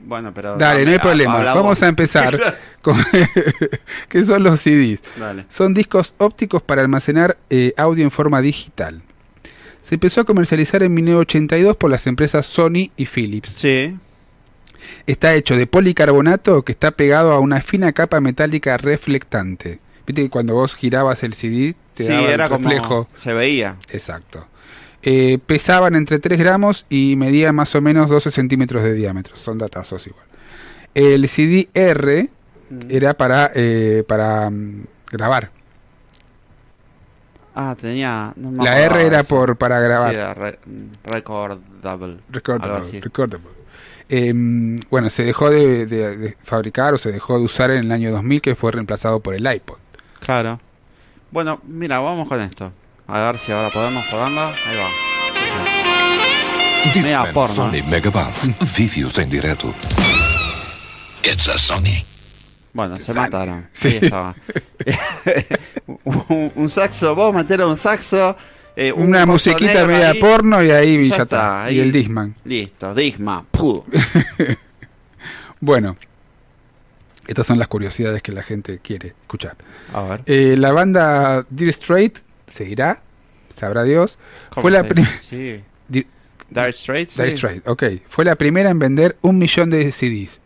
Bueno, 0.00 0.32
pero. 0.34 0.56
Dale, 0.56 0.84
no 0.84 0.90
hay 0.92 0.96
ah, 0.96 1.02
problema. 1.02 1.54
Vamos 1.54 1.80
a 1.82 1.88
empezar 1.88 2.38
con 2.80 3.04
¿Qué 4.08 4.24
son 4.24 4.42
los 4.42 4.60
CDs? 4.60 5.00
Dale. 5.16 5.44
Son 5.50 5.74
discos 5.74 6.14
ópticos 6.16 6.62
para 6.62 6.80
almacenar 6.80 7.36
eh, 7.50 7.74
audio 7.76 8.02
en 8.02 8.10
forma 8.10 8.40
digital. 8.40 9.02
Se 9.84 9.94
empezó 9.96 10.22
a 10.22 10.24
comercializar 10.24 10.82
en 10.82 10.94
1982 10.94 11.76
por 11.76 11.90
las 11.90 12.06
empresas 12.06 12.46
Sony 12.46 12.90
y 12.96 13.06
Philips. 13.06 13.50
Sí. 13.54 13.96
Está 15.06 15.34
hecho 15.34 15.56
de 15.56 15.66
policarbonato 15.66 16.62
que 16.62 16.72
está 16.72 16.90
pegado 16.90 17.32
a 17.32 17.38
una 17.40 17.60
fina 17.60 17.92
capa 17.92 18.20
metálica 18.20 18.76
reflectante. 18.76 19.78
Viste 20.06 20.22
que 20.22 20.30
cuando 20.30 20.54
vos 20.54 20.74
girabas 20.74 21.22
el 21.22 21.34
CD 21.34 21.74
te 21.94 22.04
Sí, 22.04 22.10
daba 22.10 22.26
el 22.26 22.30
era 22.32 22.48
como. 22.48 22.68
reflejo. 22.68 23.08
Se 23.12 23.32
veía. 23.34 23.76
Exacto. 23.90 24.46
Eh, 25.02 25.38
pesaban 25.46 25.94
entre 25.94 26.18
3 26.18 26.38
gramos 26.38 26.86
y 26.88 27.14
medían 27.16 27.54
más 27.54 27.74
o 27.74 27.80
menos 27.82 28.08
12 28.08 28.30
centímetros 28.30 28.82
de 28.82 28.94
diámetro. 28.94 29.36
Son 29.36 29.58
datazos 29.58 30.06
igual. 30.06 30.24
El 30.94 31.28
CD 31.28 31.68
R 31.74 32.28
Mm. 32.70 32.78
era 32.88 33.12
para, 33.12 33.52
eh, 33.54 34.02
para 34.08 34.48
mm, 34.48 34.84
grabar. 35.12 35.50
Ah, 37.54 37.76
tenía. 37.80 38.32
no 38.36 38.64
La 38.64 38.80
R 38.80 39.06
era 39.06 39.20
eso. 39.20 39.28
por 39.36 39.56
para 39.56 39.78
grabar. 39.80 40.10
Sí, 40.10 40.16
era 40.16 40.34
re- 40.34 40.58
recordable. 41.04 41.60
algo 41.84 42.16
Recordable, 42.30 42.78
así. 42.78 43.00
recordable. 43.00 43.46
Eh, 44.08 44.32
bueno, 44.90 45.08
se 45.08 45.22
dejó 45.22 45.50
de, 45.50 45.86
de- 45.86 46.16
de 46.16 46.36
fabricar 46.44 46.94
o 46.94 46.98
se 46.98 47.10
dejó 47.12 47.38
de 47.38 47.44
usar 47.44 47.70
en 47.70 47.84
el 47.84 47.92
año 47.92 48.10
2000 48.12 48.42
que 48.42 48.54
fue 48.54 48.72
reemplazado 48.72 49.20
por 49.20 49.34
el 49.34 49.46
iPod. 49.50 49.76
Claro. 50.20 50.60
Bueno, 51.30 51.60
mira, 51.66 51.98
vamos 52.00 52.28
con 52.28 52.40
esto. 52.40 52.72
A 53.06 53.18
ver 53.20 53.36
si 53.38 53.52
ahora 53.52 53.70
podemos 53.70 54.04
ponerlo. 54.06 54.40
Ahí 54.40 54.76
va. 54.76 54.88
Discman 56.92 57.32
porno. 57.32 57.54
Sony 57.54 57.82
Megabass. 57.88 58.50
Vive-os 58.76 59.18
em 59.18 59.28
direto. 59.28 59.72
It's 61.22 61.48
a 61.48 61.56
Sony. 61.56 62.04
Bueno, 62.74 62.98
se 62.98 63.14
mataron. 63.14 63.68
Sí. 63.72 63.88
Ahí 63.88 63.98
estaba. 64.02 64.34
un, 66.04 66.52
un 66.54 66.68
saxo, 66.70 67.14
vos 67.14 67.34
meter 67.34 67.62
un 67.64 67.76
saxo. 67.76 68.36
eh, 68.76 68.92
un 68.92 69.08
Una 69.08 69.24
musiquita 69.24 69.72
negro 69.72 69.86
media 69.86 70.10
ahí, 70.10 70.20
porno 70.20 70.62
y 70.62 70.70
ahí 70.70 71.08
ya 71.08 71.16
ya, 71.18 71.22
está. 71.22 71.70
Y 71.70 71.78
el 71.80 71.90
Disman. 71.92 72.34
Listo, 72.44 72.94
Disma. 72.94 73.44
Puh. 73.50 73.84
Bueno, 75.60 75.96
estas 77.26 77.46
son 77.46 77.58
las 77.58 77.68
curiosidades 77.68 78.22
que 78.22 78.32
la 78.32 78.42
gente 78.42 78.80
quiere 78.80 79.08
escuchar. 79.22 79.56
A 79.94 80.02
ver. 80.02 80.20
Eh, 80.26 80.56
la 80.58 80.72
banda 80.72 81.46
Dire 81.48 81.70
Straight 81.70 82.18
seguirá, 82.48 83.00
sabrá 83.56 83.82
Dios. 83.84 84.18
¿Cómo 84.50 84.62
Fue 84.62 84.70
la 84.70 84.82
se- 84.82 84.88
primera. 84.88 85.18
Sí. 85.18 85.60
Dire 85.88 86.72
Straits. 86.72 87.16
Dire 87.16 87.30
sí. 87.30 87.36
Straits, 87.38 87.66
ok. 87.66 87.82
Fue 88.10 88.24
la 88.26 88.36
primera 88.36 88.68
en 88.68 88.78
vender 88.78 89.16
un 89.22 89.38
millón 89.38 89.70
de 89.70 89.90
CDs. 89.90 90.38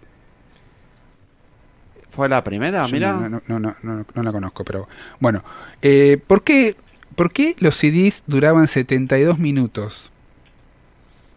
¿Fue 2.18 2.28
la 2.28 2.42
primera? 2.42 2.84
Yo 2.84 2.92
Mira. 2.94 3.12
No, 3.12 3.28
no, 3.46 3.60
no, 3.60 3.76
no, 3.80 4.22
la 4.24 4.32
conozco, 4.32 4.64
pero 4.64 4.88
bueno. 5.20 5.44
Eh, 5.82 6.20
¿por, 6.26 6.42
qué, 6.42 6.74
¿Por 7.14 7.30
qué 7.30 7.54
los 7.60 7.76
CDs 7.76 8.24
duraban 8.26 8.66
72 8.66 9.38
minutos? 9.38 10.10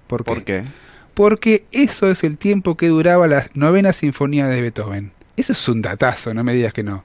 ¿Por 0.08 0.24
qué? 0.24 0.32
¿Por 0.34 0.44
qué? 0.44 0.64
Porque 1.14 1.66
eso 1.72 2.10
es 2.10 2.24
el 2.24 2.40
tiempo 2.40 2.78
que 2.78 2.88
duraba 2.88 3.28
la 3.28 3.48
novena 3.53 3.94
sinfonía 3.94 4.48
de 4.48 4.60
Beethoven. 4.60 5.12
Eso 5.38 5.53
es 5.53 5.70
un 5.70 5.84
datazo, 5.84 6.34
no 6.34 6.44
me 6.44 6.56
digas 6.56 6.74
que 6.74 6.82
no. 6.82 7.03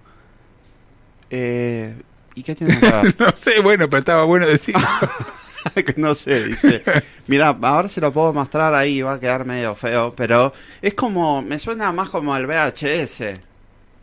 Eh, 1.28 1.96
¿Y 2.34 2.44
qué 2.44 2.54
tiene 2.54 2.80
que 2.80 2.90
ver? 2.90 3.14
no 3.18 3.28
sé, 3.36 3.60
bueno, 3.60 3.90
pero 3.90 3.98
estaba 3.98 4.24
bueno 4.24 4.46
decirlo. 4.46 4.88
No 5.96 6.14
sé, 6.14 6.44
dice. 6.44 6.80
Mira, 7.26 7.48
a 7.48 7.82
ver 7.82 7.90
si 7.90 8.00
lo 8.00 8.12
puedo 8.12 8.32
mostrar 8.32 8.72
ahí, 8.72 9.02
va 9.02 9.14
a 9.14 9.20
quedar 9.20 9.44
medio 9.44 9.74
feo, 9.74 10.14
pero 10.16 10.52
es 10.80 10.94
como, 10.94 11.42
me 11.42 11.58
suena 11.58 11.90
más 11.90 12.08
como 12.08 12.36
el 12.36 12.46
VHS, 12.46 13.40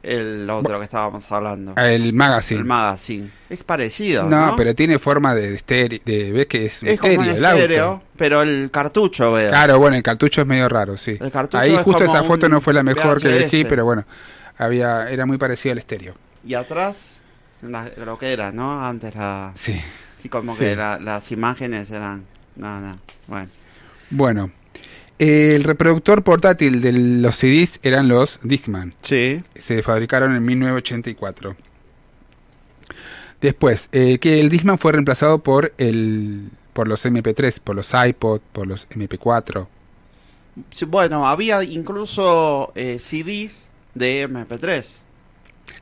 el 0.04 0.50
otro 0.50 0.78
que 0.80 0.86
estábamos 0.86 1.32
hablando. 1.32 1.74
el 1.78 2.12
magazine. 2.14 2.60
El 2.60 2.66
magazine. 2.66 3.30
Es 3.50 3.64
parecido, 3.64 4.30
no, 4.30 4.48
¿no? 4.48 4.56
pero 4.58 4.76
tiene 4.76 5.00
forma 5.00 5.34
de 5.34 5.56
estéreo, 5.56 6.00
de, 6.06 6.32
ves 6.34 6.48
que 6.48 6.66
es 6.66 6.84
es 6.84 7.00
como 7.00 7.24
estéreo, 7.24 7.86
un 7.88 7.92
auto. 7.94 8.06
pero 8.18 8.42
el 8.42 8.70
cartucho, 8.72 9.32
veo. 9.32 9.50
Claro, 9.50 9.80
bueno, 9.80 9.96
el 9.96 10.04
cartucho 10.04 10.42
es 10.42 10.48
medio 10.48 10.68
raro, 10.68 10.98
sí. 10.98 11.18
El 11.20 11.32
cartucho 11.32 11.58
Ahí 11.58 11.74
es 11.74 11.82
justo 11.82 12.04
esa 12.04 12.24
foto 12.24 12.50
no 12.50 12.60
fue 12.62 12.74
la 12.74 12.84
mejor 12.84 13.22
que 13.22 13.30
VHS. 13.30 13.36
elegí, 13.38 13.64
pero 13.64 13.86
bueno, 13.86 14.04
había 14.58 15.10
era 15.10 15.26
muy 15.26 15.38
parecido 15.38 15.72
al 15.74 15.80
estéreo. 15.80 16.16
Y 16.46 16.54
atrás, 16.56 17.20
la- 17.62 17.90
lo 18.04 18.18
que 18.20 18.32
era, 18.34 18.52
¿no? 18.52 18.86
Antes 18.86 19.16
la... 19.16 19.54
Sí. 19.56 19.80
Sí, 20.16 20.28
como 20.30 20.54
Sí. 20.54 20.60
que 20.66 20.76
la- 20.76 21.00
las 21.00 21.32
imágenes 21.32 21.90
eran... 21.92 22.26
No, 22.56 22.80
no, 22.82 23.00
bueno. 23.28 23.48
Bueno, 24.10 24.52
el 25.20 25.64
reproductor 25.64 26.24
portátil 26.24 26.82
de 26.82 26.92
los 26.92 27.36
CDs 27.36 27.80
eran 27.84 28.08
los 28.08 28.40
Discman. 28.44 28.94
Sí. 29.02 29.42
Se 29.56 29.82
fabricaron 29.84 30.36
en 30.36 30.44
1984. 30.46 31.56
Después, 33.42 33.90
eh, 33.92 34.20
que 34.20 34.40
el 34.40 34.50
Discman 34.50 34.78
fue 34.78 34.94
reemplazado 34.94 35.40
por 35.40 35.74
el 35.78 36.50
por 36.74 36.88
los 36.88 37.06
MP3, 37.06 37.60
por 37.60 37.76
los 37.76 37.92
iPod, 37.94 38.42
por 38.52 38.68
los 38.68 38.90
MP4. 38.90 39.68
Sí, 40.72 40.86
Bueno, 40.86 41.28
había 41.28 41.64
incluso 41.64 42.72
eh, 42.76 42.98
CDs 43.00 43.70
de 43.94 44.28
MP3. 44.28 44.96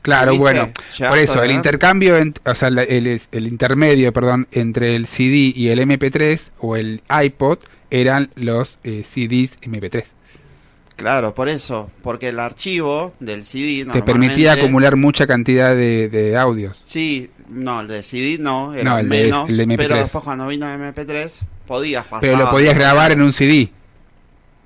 Claro, 0.02 0.32
¿Viste? 0.32 0.42
bueno, 0.42 0.70
por 1.08 1.18
eso 1.18 1.42
el 1.44 1.52
intercambio, 1.52 2.16
en- 2.16 2.34
o 2.44 2.54
sea, 2.56 2.68
el, 2.68 3.20
el 3.30 3.46
intermedio, 3.46 4.12
perdón, 4.12 4.48
entre 4.50 4.96
el 4.96 5.06
CD 5.06 5.52
y 5.54 5.68
el 5.68 5.78
MP3 5.78 6.40
o 6.58 6.74
el 6.76 7.02
iPod 7.24 7.58
eran 7.90 8.30
los 8.34 8.78
eh, 8.82 9.04
CDs 9.08 9.56
MP3. 9.62 10.04
Claro, 10.96 11.34
por 11.34 11.48
eso, 11.48 11.90
porque 12.02 12.28
el 12.28 12.38
archivo 12.40 13.14
del 13.20 13.44
CD 13.44 13.86
Te 13.92 14.02
permitía 14.02 14.52
acumular 14.52 14.96
mucha 14.96 15.26
cantidad 15.26 15.70
de, 15.70 16.08
de 16.08 16.36
audios. 16.36 16.76
Sí, 16.82 17.30
no, 17.48 17.80
el 17.80 17.88
de 17.88 18.02
CD 18.02 18.38
no, 18.38 18.74
era 18.74 18.84
No, 18.90 18.98
el 18.98 19.08
de- 19.08 19.22
menos, 19.22 19.48
el 19.50 19.56
de 19.56 19.64
MP3. 19.66 19.76
pero 19.76 19.96
después 19.96 20.24
cuando 20.24 20.46
vino 20.48 20.66
MP3 20.66 21.42
podías 21.66 22.04
pasar. 22.04 22.20
Pero 22.20 22.36
lo 22.36 22.50
podías 22.50 22.74
grabar 22.74 23.12
en 23.12 23.22
un 23.22 23.32
CD, 23.32 23.70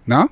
¿no? 0.06 0.30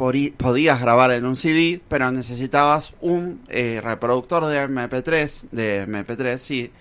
Podías 0.00 0.80
grabar 0.80 1.10
en 1.10 1.26
un 1.26 1.36
CD, 1.36 1.80
pero 1.88 2.10
necesitabas 2.10 2.94
un 3.02 3.42
eh, 3.48 3.82
reproductor 3.84 4.46
de 4.46 4.66
MP3, 4.66 5.48
de 5.50 5.86
MP3, 5.86 6.38
sí, 6.38 6.72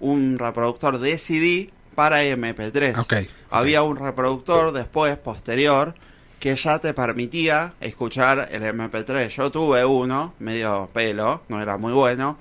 un 0.00 0.38
reproductor 0.38 0.98
de 0.98 1.16
CD 1.16 1.70
para 1.94 2.22
MP3. 2.22 2.98
Ok, 2.98 3.14
Había 3.50 3.82
un 3.82 3.96
reproductor 3.96 4.72
después, 4.72 5.16
posterior, 5.16 5.94
que 6.38 6.54
ya 6.54 6.78
te 6.78 6.92
permitía 6.92 7.72
escuchar 7.80 8.50
el 8.52 8.62
MP3. 8.62 9.28
Yo 9.28 9.50
tuve 9.50 9.82
uno, 9.86 10.34
medio 10.38 10.90
pelo, 10.92 11.44
no 11.48 11.62
era 11.62 11.78
muy 11.78 11.94
bueno, 11.94 12.36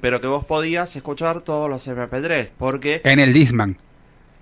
pero 0.00 0.20
que 0.20 0.28
vos 0.28 0.44
podías 0.44 0.94
escuchar 0.94 1.40
todos 1.40 1.68
los 1.68 1.88
MP3, 1.88 2.50
porque 2.56 3.00
En 3.02 3.18
el 3.18 3.32
Disman. 3.32 3.76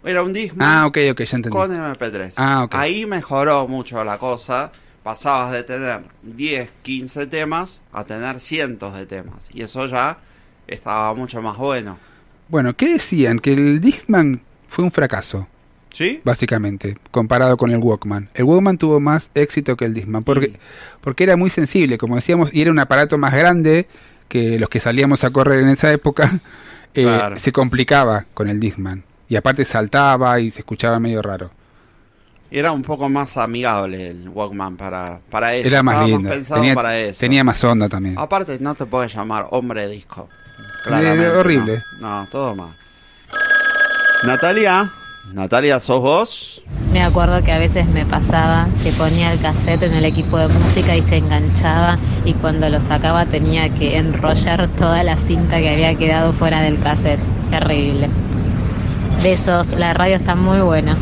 era 0.05 0.23
un 0.23 0.35
Discman 0.35 0.69
Ah, 0.69 0.87
ok, 0.87 0.99
ok, 1.13 1.23
ya 1.23 1.37
entendí. 1.37 1.49
con 1.57 1.71
MP3. 1.71 2.35
Ah, 2.37 2.65
ok. 2.65 2.75
Ahí 2.75 3.07
mejoró 3.07 3.67
mucho 3.67 4.05
la 4.05 4.19
cosa. 4.19 4.71
Pasabas 5.03 5.53
de 5.53 5.63
tener 5.63 6.03
10, 6.23 6.71
15 6.83 7.27
temas 7.27 7.81
a 7.93 8.05
tener 8.05 8.39
cientos 8.41 8.95
de 8.95 9.07
temas. 9.07 9.49
Y 9.53 9.63
eso 9.63 9.87
ya 9.87 10.19
estaba 10.67 11.15
mucho 11.15 11.41
más 11.41 11.57
bueno. 11.57 11.99
Bueno, 12.49 12.75
¿qué 12.77 12.93
decían? 12.95 13.39
Que 13.39 13.53
el 13.55 13.81
Discman 13.81 14.43
fue 14.69 14.85
un 14.85 14.91
fracaso. 14.91 15.47
¿Sí? 15.93 16.21
Básicamente, 16.25 16.99
comparado 17.11 17.57
con 17.57 17.71
el 17.71 17.79
Walkman. 17.79 18.29
El 18.35 18.45
Walkman 18.45 18.79
tuvo 18.79 19.01
más 19.01 19.29
éxito 19.35 19.75
que 19.77 19.87
el 19.87 19.95
Discman, 19.95 20.23
porque, 20.23 20.53
porque 21.01 21.25
era 21.25 21.37
muy 21.37 21.51
sensible, 21.51 21.99
como 21.99 22.15
decíamos, 22.15 22.51
y 22.53 22.63
era 22.63 22.71
un 22.71 22.79
aparato 22.79 23.19
más 23.19 23.33
grande 23.33 23.89
que 24.29 24.59
los 24.61 24.69
que 24.69 24.79
salíamos 24.79 25.25
a 25.25 25.31
correr 25.31 25.61
en 25.63 25.69
esa 25.71 25.93
época, 25.93 26.41
eh, 26.95 27.03
Claro. 27.03 27.39
se 27.39 27.51
complicaba 27.53 28.27
con 28.35 28.49
el 28.49 28.61
Discman. 28.61 29.03
Y 29.29 29.35
aparte 29.37 29.65
saltaba 29.65 30.39
y 30.41 30.51
se 30.53 30.61
escuchaba 30.61 31.01
medio 31.01 31.23
raro. 31.23 31.51
Era 32.53 32.73
un 32.73 32.83
poco 32.83 33.09
más 33.09 33.37
amigable 33.37 34.11
el 34.11 34.29
Walkman 34.29 34.77
para, 34.77 35.21
para 35.31 35.55
eso. 35.55 35.69
Era 35.69 35.83
más 35.85 35.95
Estaba 35.95 36.09
lindo. 36.09 36.29
pensado 36.31 36.61
Tenía, 36.61 36.75
para 36.75 36.99
eso. 36.99 37.21
tenía 37.21 37.45
más 37.45 37.63
onda 37.63 37.89
también. 37.89 38.19
Aparte, 38.19 38.59
no 38.61 38.75
te 38.75 38.87
puedes 38.87 39.15
llamar 39.15 39.47
hombre 39.51 39.87
disco. 39.89 40.29
Eh, 40.31 40.83
Claramente, 40.87 41.29
horrible. 41.31 41.83
No, 42.01 42.23
no, 42.25 42.29
todo 42.29 42.57
mal. 42.57 42.75
Natalia, 44.25 44.91
Natalia, 45.33 45.79
¿sos 45.81 46.01
vos? 46.01 46.63
Me 46.93 47.03
acuerdo 47.03 47.43
que 47.45 47.53
a 47.53 47.59
veces 47.59 47.87
me 47.87 48.05
pasaba 48.05 48.67
que 48.83 48.91
ponía 48.93 49.33
el 49.33 49.41
cassette 49.41 49.85
en 49.85 49.95
el 49.95 50.05
equipo 50.05 50.37
de 50.39 50.49
música 50.49 50.97
y 50.97 51.03
se 51.03 51.19
enganchaba 51.19 51.99
y 52.25 52.33
cuando 52.35 52.69
lo 52.69 52.81
sacaba 52.81 53.27
tenía 53.27 53.73
que 53.73 53.97
enrollar 53.97 54.67
toda 54.77 55.03
la 55.05 55.17
cinta 55.17 55.59
que 55.61 55.71
había 55.71 55.95
quedado 55.95 56.33
fuera 56.33 56.61
del 56.63 56.81
cassette. 56.81 57.21
Terrible. 57.51 58.09
Besos, 59.23 59.69
la 59.69 59.95
radio 59.95 60.17
está 60.17 60.35
muy 60.35 60.61
buena. 60.61 60.97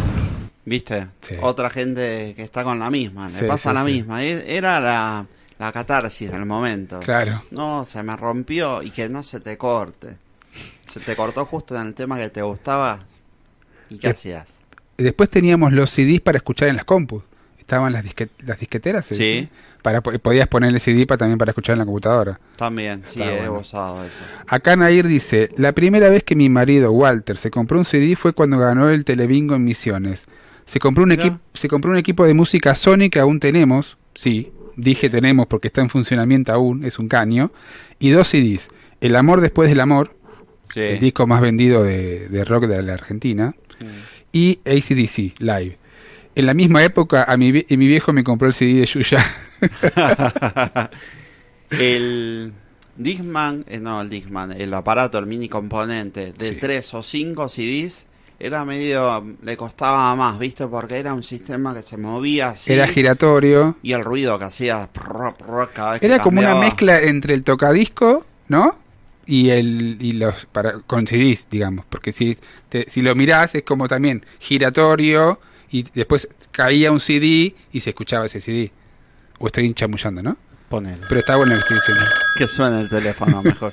¿Viste? 0.68 1.06
Otra 1.40 1.70
gente 1.70 2.34
que 2.36 2.42
está 2.42 2.62
con 2.62 2.78
la 2.78 2.90
misma, 2.90 3.30
le 3.30 3.38
Sí, 3.38 3.44
pasa 3.46 3.70
sí, 3.70 3.74
la 3.74 3.84
sí. 3.86 3.92
misma. 3.92 4.22
E- 4.24 4.56
Era 4.56 4.78
la, 4.80 5.26
la 5.58 5.72
catarsis 5.72 6.30
del 6.30 6.44
momento. 6.44 6.98
Claro. 7.00 7.42
No, 7.50 7.84
se 7.86 8.02
me 8.02 8.14
rompió 8.16 8.82
y 8.82 8.90
que 8.90 9.08
no 9.08 9.22
se 9.22 9.40
te 9.40 9.56
corte. 9.56 10.16
Se 10.86 11.00
te 11.00 11.16
cortó 11.16 11.44
justo 11.46 11.74
en 11.76 11.86
el 11.86 11.94
tema 11.94 12.18
que 12.18 12.28
te 12.28 12.42
gustaba. 12.42 13.00
¿Y 13.88 13.96
qué 13.98 14.08
Eh, 14.08 14.10
hacías? 14.10 14.58
Después 14.98 15.30
teníamos 15.30 15.72
los 15.72 15.90
CDs 15.90 16.20
para 16.20 16.38
escuchar 16.38 16.68
en 16.68 16.76
las 16.76 16.84
compus. 16.84 17.22
estaban 17.58 17.92
las, 17.92 18.02
disque- 18.02 18.30
las 18.46 18.58
disqueteras. 18.58 19.04
¿se 19.04 19.14
Sí. 19.14 19.22
dice? 19.24 19.48
Para, 19.82 20.00
po- 20.00 20.18
podías 20.20 20.48
poner 20.48 20.72
el 20.72 20.80
CD 20.80 21.06
para, 21.06 21.18
también 21.18 21.36
para 21.38 21.50
escuchar 21.50 21.74
en 21.74 21.80
la 21.80 21.84
computadora. 21.84 22.40
También, 22.56 23.02
sí, 23.06 23.20
Está 23.20 23.30
he 23.32 23.36
bueno. 23.40 23.58
usado 23.58 24.04
eso. 24.04 24.20
Acá 24.46 24.74
Nair 24.74 25.06
dice, 25.06 25.50
la 25.58 25.72
primera 25.72 26.08
vez 26.08 26.24
que 26.24 26.34
mi 26.34 26.48
marido 26.48 26.90
Walter 26.92 27.36
se 27.36 27.50
compró 27.50 27.78
un 27.78 27.84
CD 27.84 28.16
fue 28.16 28.32
cuando 28.32 28.58
ganó 28.58 28.88
el 28.88 29.04
Telebingo 29.04 29.54
en 29.54 29.64
Misiones. 29.64 30.24
Se 30.68 30.78
compró 30.78 31.02
un, 31.04 31.12
equipo 31.12 31.38
se 31.54 31.66
compró 31.68 31.90
un 31.90 31.96
equipo 31.98 32.24
de 32.24 32.34
música 32.34 32.74
Sony 32.74 33.08
que 33.10 33.18
aún 33.20 33.40
tenemos, 33.40 33.96
sí, 34.14 34.52
dije 34.76 35.08
tenemos 35.10 35.46
porque 35.48 35.68
está 35.68 35.80
en 35.80 35.88
funcionamiento 35.90 36.52
aún, 36.52 36.84
es 36.84 36.98
un 36.98 37.08
caño, 37.08 37.50
y 37.98 38.10
dos 38.10 38.28
CDs, 38.28 38.68
El 39.00 39.16
amor 39.16 39.40
después 39.40 39.68
del 39.70 39.80
amor, 39.80 40.14
Sí. 40.72 40.80
el 40.80 41.00
disco 41.00 41.26
más 41.26 41.40
vendido 41.40 41.82
de, 41.82 42.28
de 42.28 42.44
rock 42.44 42.66
de 42.66 42.82
la 42.82 42.92
Argentina, 42.94 43.54
y 44.32 44.58
ACDC, 44.66 45.40
Live. 45.40 45.78
En 46.34 46.44
la 46.46 46.52
misma 46.54 46.84
época 46.84 47.24
a 47.26 47.36
mi, 47.38 47.50
vie- 47.50 47.76
mi 47.76 47.86
viejo 47.86 48.12
me 48.12 48.22
compró 48.22 48.46
el 48.48 48.54
CD 48.54 48.74
de 48.80 48.86
Yuya. 48.86 49.24
el 51.70 52.52
Discman, 52.96 53.64
eh, 53.68 53.78
no 53.78 54.00
el 54.02 54.10
Discman, 54.10 54.52
el 54.52 54.74
aparato, 54.74 55.18
el 55.18 55.26
mini 55.26 55.48
componente 55.48 56.32
de 56.32 56.50
Sí. 56.52 56.56
tres 56.60 56.92
o 56.94 57.02
cinco 57.02 57.48
CDs 57.48 58.06
era 58.40 58.65
medio, 58.65 59.24
le 59.43 59.56
costaba 59.56 60.15
más, 60.15 60.39
¿viste? 60.39 60.66
Porque 60.66 60.97
era 60.97 61.12
un 61.12 61.23
sistema 61.23 61.74
que 61.74 61.82
se 61.82 61.97
movía 61.97 62.51
así. 62.51 62.73
Era 62.73 62.86
giratorio. 62.86 63.77
Y 63.82 63.93
el 63.93 64.05
ruido 64.05 64.39
que 64.39 64.44
hacía 64.44 64.89
prr, 64.93 65.35
prr, 65.35 65.70
cada 65.74 65.93
vez 65.93 66.01
que 66.01 66.06
Era 66.06 66.19
como 66.20 66.40
una 66.40 66.55
mezcla 66.55 67.01
entre 67.01 67.35
el 67.35 67.43
tocadisco, 67.43 68.24
¿no? 68.48 68.77
Y 69.27 69.51
el 69.51 69.98
y 70.01 70.12
los 70.12 70.47
para 70.47 70.81
con 70.81 71.06
CDs, 71.06 71.48
digamos, 71.51 71.85
porque 71.86 72.12
si 72.12 72.39
te- 72.69 72.89
si 72.89 73.02
lo 73.02 73.15
mirás 73.15 73.55
es 73.55 73.62
como 73.62 73.86
también 73.89 74.24
giratorio 74.39 75.39
y 75.70 75.82
después 75.94 76.28
caía 76.51 76.90
un 76.93 77.01
CD 77.01 77.55
y 77.73 77.81
se 77.81 77.90
escuchaba 77.90 78.24
ese 78.27 78.40
CD. 78.40 78.73
O 79.39 79.47
estoy 79.48 79.73
chamullando, 79.74 80.23
¿no? 80.23 80.36
Ponele. 80.70 81.05
Pero 81.09 81.20
está 81.20 81.36
bueno 81.36 81.52
lo 81.55 81.59
que 81.59 81.74
estoy 81.74 81.77
diciendo. 81.77 82.05
Que 82.39 82.47
suene 82.47 82.81
el 82.81 82.89
teléfono 82.89 83.43
mejor. 83.43 83.73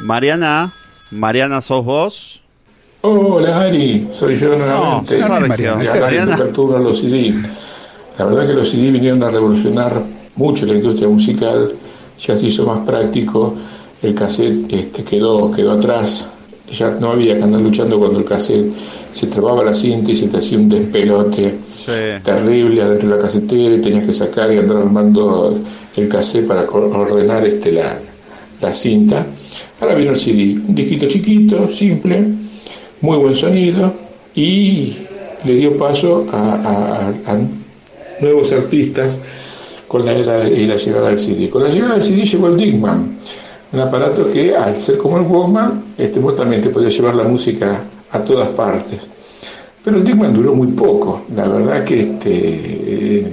Mariana, 0.00 0.72
Mariana, 1.10 1.60
¿sos 1.60 1.84
vos? 1.84 2.42
Hola 3.06 3.60
Ari, 3.60 4.08
soy 4.14 4.34
yo 4.34 4.56
nuevamente. 4.56 5.18
No, 5.18 5.26
Sergio. 5.26 5.46
Mariana. 5.46 6.00
Mariana. 6.00 6.34
Apertura 6.36 6.78
a 6.78 6.80
los 6.80 7.00
CD. 7.00 7.34
La 8.16 8.24
verdad 8.24 8.46
que 8.46 8.54
los 8.54 8.70
CD 8.70 8.90
vinieron 8.90 9.22
a 9.22 9.28
revolucionar 9.28 10.00
mucho 10.36 10.64
la 10.64 10.72
industria 10.72 11.06
musical, 11.10 11.70
ya 12.18 12.34
se 12.34 12.46
hizo 12.46 12.64
más 12.64 12.78
práctico, 12.78 13.56
el 14.00 14.14
cassette 14.14 14.72
este, 14.72 15.04
quedó, 15.04 15.52
quedó 15.52 15.72
atrás, 15.72 16.30
ya 16.70 16.92
no 16.92 17.10
había 17.10 17.36
que 17.36 17.42
andar 17.42 17.60
luchando 17.60 17.98
cuando 17.98 18.20
el 18.20 18.24
cassette 18.24 18.72
se 19.12 19.26
trababa 19.26 19.62
la 19.62 19.74
cinta 19.74 20.10
y 20.10 20.16
se 20.16 20.28
te 20.28 20.38
hacía 20.38 20.56
un 20.56 20.70
despelote 20.70 21.56
terrible 22.22 22.80
adentro 22.80 23.10
de 23.10 23.16
la 23.16 23.20
casetera 23.20 23.74
y 23.74 23.82
tenías 23.82 24.06
que 24.06 24.12
sacar 24.12 24.50
y 24.50 24.56
andar 24.56 24.78
armando 24.78 25.60
el 25.94 26.08
cassette 26.08 26.46
para 26.46 26.62
ordenar 26.62 27.46
este, 27.46 27.70
la, 27.70 27.98
la 28.62 28.72
cinta. 28.72 29.26
Ahora 29.82 29.94
vino 29.94 30.12
el 30.12 30.18
CD, 30.18 30.58
un 30.66 30.74
disquito 30.74 31.06
chiquito, 31.06 31.68
simple, 31.68 32.43
muy 33.04 33.18
buen 33.18 33.34
sonido 33.34 33.92
y 34.34 34.96
le 35.44 35.54
dio 35.56 35.76
paso 35.76 36.26
a, 36.32 37.12
nuevos 38.20 38.50
artistas 38.52 39.18
con 39.86 40.06
la 40.06 40.12
era 40.12 40.48
y 40.48 40.66
la 40.66 40.76
llegada 40.76 41.08
del 41.08 41.18
CD. 41.18 41.50
Con 41.50 41.62
la 41.64 41.68
llegada 41.68 41.94
del 41.94 42.02
CD 42.02 42.24
llegó 42.24 42.46
el 42.48 42.56
Digman, 42.56 43.18
un 43.72 43.80
aparato 43.80 44.30
que 44.30 44.56
al 44.56 44.78
ser 44.80 44.96
como 44.96 45.18
el 45.18 45.24
Walkman, 45.24 45.84
este, 45.98 46.18
vos 46.18 46.34
también 46.34 46.62
te 46.62 46.70
podías 46.70 46.94
llevar 46.96 47.14
la 47.14 47.24
música 47.24 47.78
a 48.10 48.18
todas 48.20 48.48
partes. 48.50 49.00
Pero 49.84 49.98
el 49.98 50.04
Digman 50.04 50.32
duró 50.32 50.54
muy 50.54 50.68
poco, 50.68 51.26
la 51.36 51.46
verdad 51.46 51.84
que 51.84 52.00
este, 52.00 52.30
eh, 52.32 53.26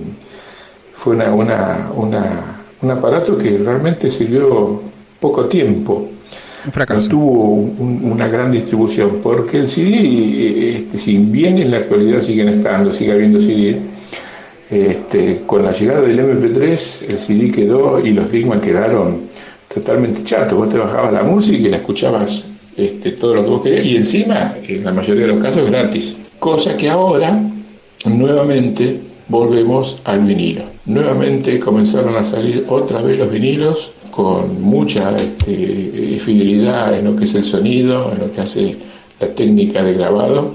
fue 0.93 1.15
una- 1.15 1.33
una- 1.33 2.57
un 2.81 2.91
aparato 2.91 3.37
que 3.37 3.57
realmente 3.57 4.09
sirvió 4.11 4.81
poco 5.19 5.45
tiempo. 5.45 6.09
No 7.03 7.07
tuvo 7.09 7.49
un- 7.55 8.01
una 8.11 8.27
gran 8.27 8.51
distribución, 8.51 9.19
porque 9.23 9.57
el 9.57 9.67
CD, 9.67 9.89
eh, 9.95 10.75
este, 10.77 10.97
si 10.97 11.17
bien 11.17 11.57
en 11.57 11.71
la 11.71 11.77
actualidad 11.77 12.19
siguen 12.21 12.49
estando, 12.49 12.91
sigue 12.93 13.13
habiendo 13.13 13.39
CD, 13.39 13.77
este, 14.69 15.41
con 15.45 15.63
la 15.65 15.71
llegada 15.71 16.01
del 16.01 16.19
MP3 16.19 17.05
el 17.09 17.17
CD 17.17 17.51
quedó 17.51 17.99
y 18.05 18.11
los 18.13 18.31
Digman 18.31 18.61
quedaron 18.61 19.21
totalmente 19.73 20.23
chatos. 20.23 20.57
Vos 20.57 20.69
te 20.69 20.77
bajabas 20.77 21.11
la 21.13 21.23
música 21.23 21.57
y 21.57 21.69
la 21.69 21.77
escuchabas 21.77 22.45
este, 22.77 23.11
todo 23.13 23.35
lo 23.35 23.43
que 23.43 23.49
vos 23.49 23.61
querías 23.63 23.85
y 23.85 23.95
encima, 23.97 24.53
en 24.67 24.83
la 24.83 24.91
mayoría 24.93 25.23
de 25.23 25.33
los 25.33 25.43
casos, 25.43 25.69
gratis. 25.69 26.15
Cosa 26.39 26.77
que 26.77 26.89
ahora, 26.89 27.37
nuevamente, 28.05 28.99
volvemos 29.31 29.99
al 30.03 30.19
vinilo. 30.19 30.63
Nuevamente 30.85 31.57
comenzaron 31.59 32.15
a 32.17 32.23
salir 32.23 32.65
otra 32.67 33.01
vez 33.01 33.17
los 33.17 33.31
vinilos 33.31 33.93
con 34.11 34.61
mucha 34.61 35.15
este, 35.15 36.19
fidelidad 36.19 36.93
en 36.99 37.05
lo 37.05 37.15
que 37.15 37.23
es 37.23 37.33
el 37.35 37.45
sonido, 37.45 38.11
en 38.11 38.19
lo 38.19 38.31
que 38.31 38.41
hace 38.41 38.75
la 39.19 39.27
técnica 39.29 39.81
de 39.83 39.93
grabado. 39.93 40.53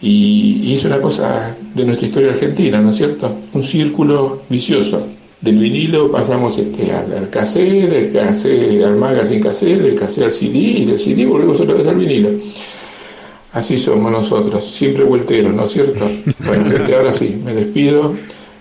Y, 0.00 0.62
y 0.64 0.74
es 0.74 0.84
una 0.84 0.98
cosa 0.98 1.56
de 1.74 1.84
nuestra 1.84 2.08
historia 2.08 2.32
argentina, 2.32 2.80
¿no 2.80 2.90
es 2.90 2.96
cierto? 2.96 3.30
Un 3.52 3.62
círculo 3.62 4.40
vicioso. 4.48 5.06
Del 5.40 5.58
vinilo 5.58 6.10
pasamos 6.10 6.56
este, 6.56 6.90
al, 6.90 7.12
al 7.12 7.28
cassette, 7.28 7.90
del 7.90 8.12
cassette 8.12 8.82
al 8.82 8.96
magazine 8.96 9.42
cassette, 9.42 9.82
del 9.82 9.94
cassette 9.94 10.24
al 10.24 10.32
CD 10.32 10.56
y 10.56 10.84
del 10.86 10.98
CD 10.98 11.26
volvemos 11.26 11.60
otra 11.60 11.74
vez 11.74 11.86
al 11.86 11.96
vinilo. 11.96 12.30
Así 13.54 13.78
somos 13.78 14.10
nosotros, 14.10 14.64
siempre 14.64 15.04
vuelteros, 15.04 15.54
¿no 15.54 15.62
es 15.62 15.70
cierto? 15.70 16.10
Bueno, 16.44 16.64
gente, 16.66 16.94
ahora 16.94 17.12
sí, 17.12 17.40
me 17.44 17.54
despido. 17.54 18.14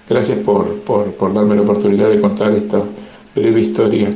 Gracias 0.08 0.38
por, 0.40 0.82
por, 0.82 1.12
por 1.14 1.34
darme 1.34 1.56
la 1.56 1.64
oportunidad 1.64 2.10
de 2.10 2.22
contar 2.22 2.54
esta 2.54 2.82
breve 3.36 3.62
historia 3.62 4.10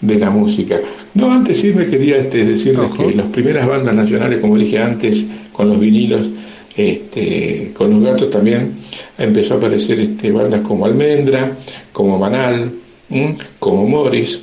de 0.00 0.18
la 0.18 0.30
música. 0.30 0.80
No, 1.14 1.30
antes 1.30 1.60
sí 1.60 1.74
me 1.74 1.86
quería 1.86 2.16
este, 2.16 2.46
decirles 2.46 2.90
que 2.96 3.14
las 3.14 3.26
primeras 3.26 3.68
bandas 3.68 3.94
nacionales, 3.94 4.40
como 4.40 4.56
dije 4.56 4.78
antes, 4.78 5.26
con 5.52 5.68
los 5.68 5.78
vinilos, 5.78 6.30
este, 6.74 7.70
con 7.74 7.90
los 7.90 8.02
gatos 8.02 8.30
también 8.30 8.72
empezó 9.18 9.54
a 9.54 9.56
aparecer 9.58 10.00
este, 10.00 10.32
bandas 10.32 10.62
como 10.62 10.86
Almendra, 10.86 11.54
como 11.92 12.18
Manal, 12.18 12.72
¿m? 13.10 13.36
como 13.58 13.86
Morris, 13.86 14.40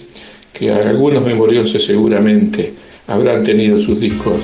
que 0.54 0.72
algunos 0.72 1.26
memoriosos 1.26 1.84
seguramente 1.84 2.74
habrán 3.08 3.44
tenido 3.44 3.80
sus 3.80 4.00
discos 4.00 4.36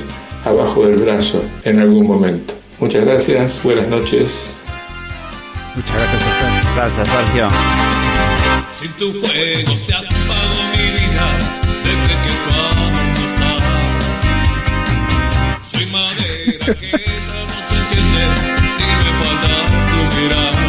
abajo 0.46 0.86
del 0.86 0.98
brazo 0.98 1.44
en 1.64 1.80
algún 1.80 2.08
momento. 2.08 2.54
Muchas 2.80 3.04
gracias, 3.06 3.62
buenas 3.64 3.88
noches. 3.88 4.64
Muchas 5.76 5.94
gracias, 5.94 6.22
Sergio. 6.24 6.76
Gracias, 6.76 7.08
Sergio. 7.10 7.50
Sin 8.72 8.92
tu 8.94 9.14
fuego 9.14 9.78
se 9.78 9.94
apagó 9.94 10.64
mi 10.76 10.84
vida 10.84 11.28
desde 11.84 12.14
que 12.24 12.30
tu 12.44 12.50
amor 12.72 12.92
no 12.94 13.22
está. 13.30 13.52
Soy 15.66 15.86
madera 15.88 16.74
que 16.80 16.92
ya 16.92 17.38
no 17.46 17.58
se 17.68 17.76
enciende 17.76 18.24
si 18.76 18.84
me 18.84 19.12
falta 19.24 19.54
tu 19.90 20.00
mirada. 20.22 20.66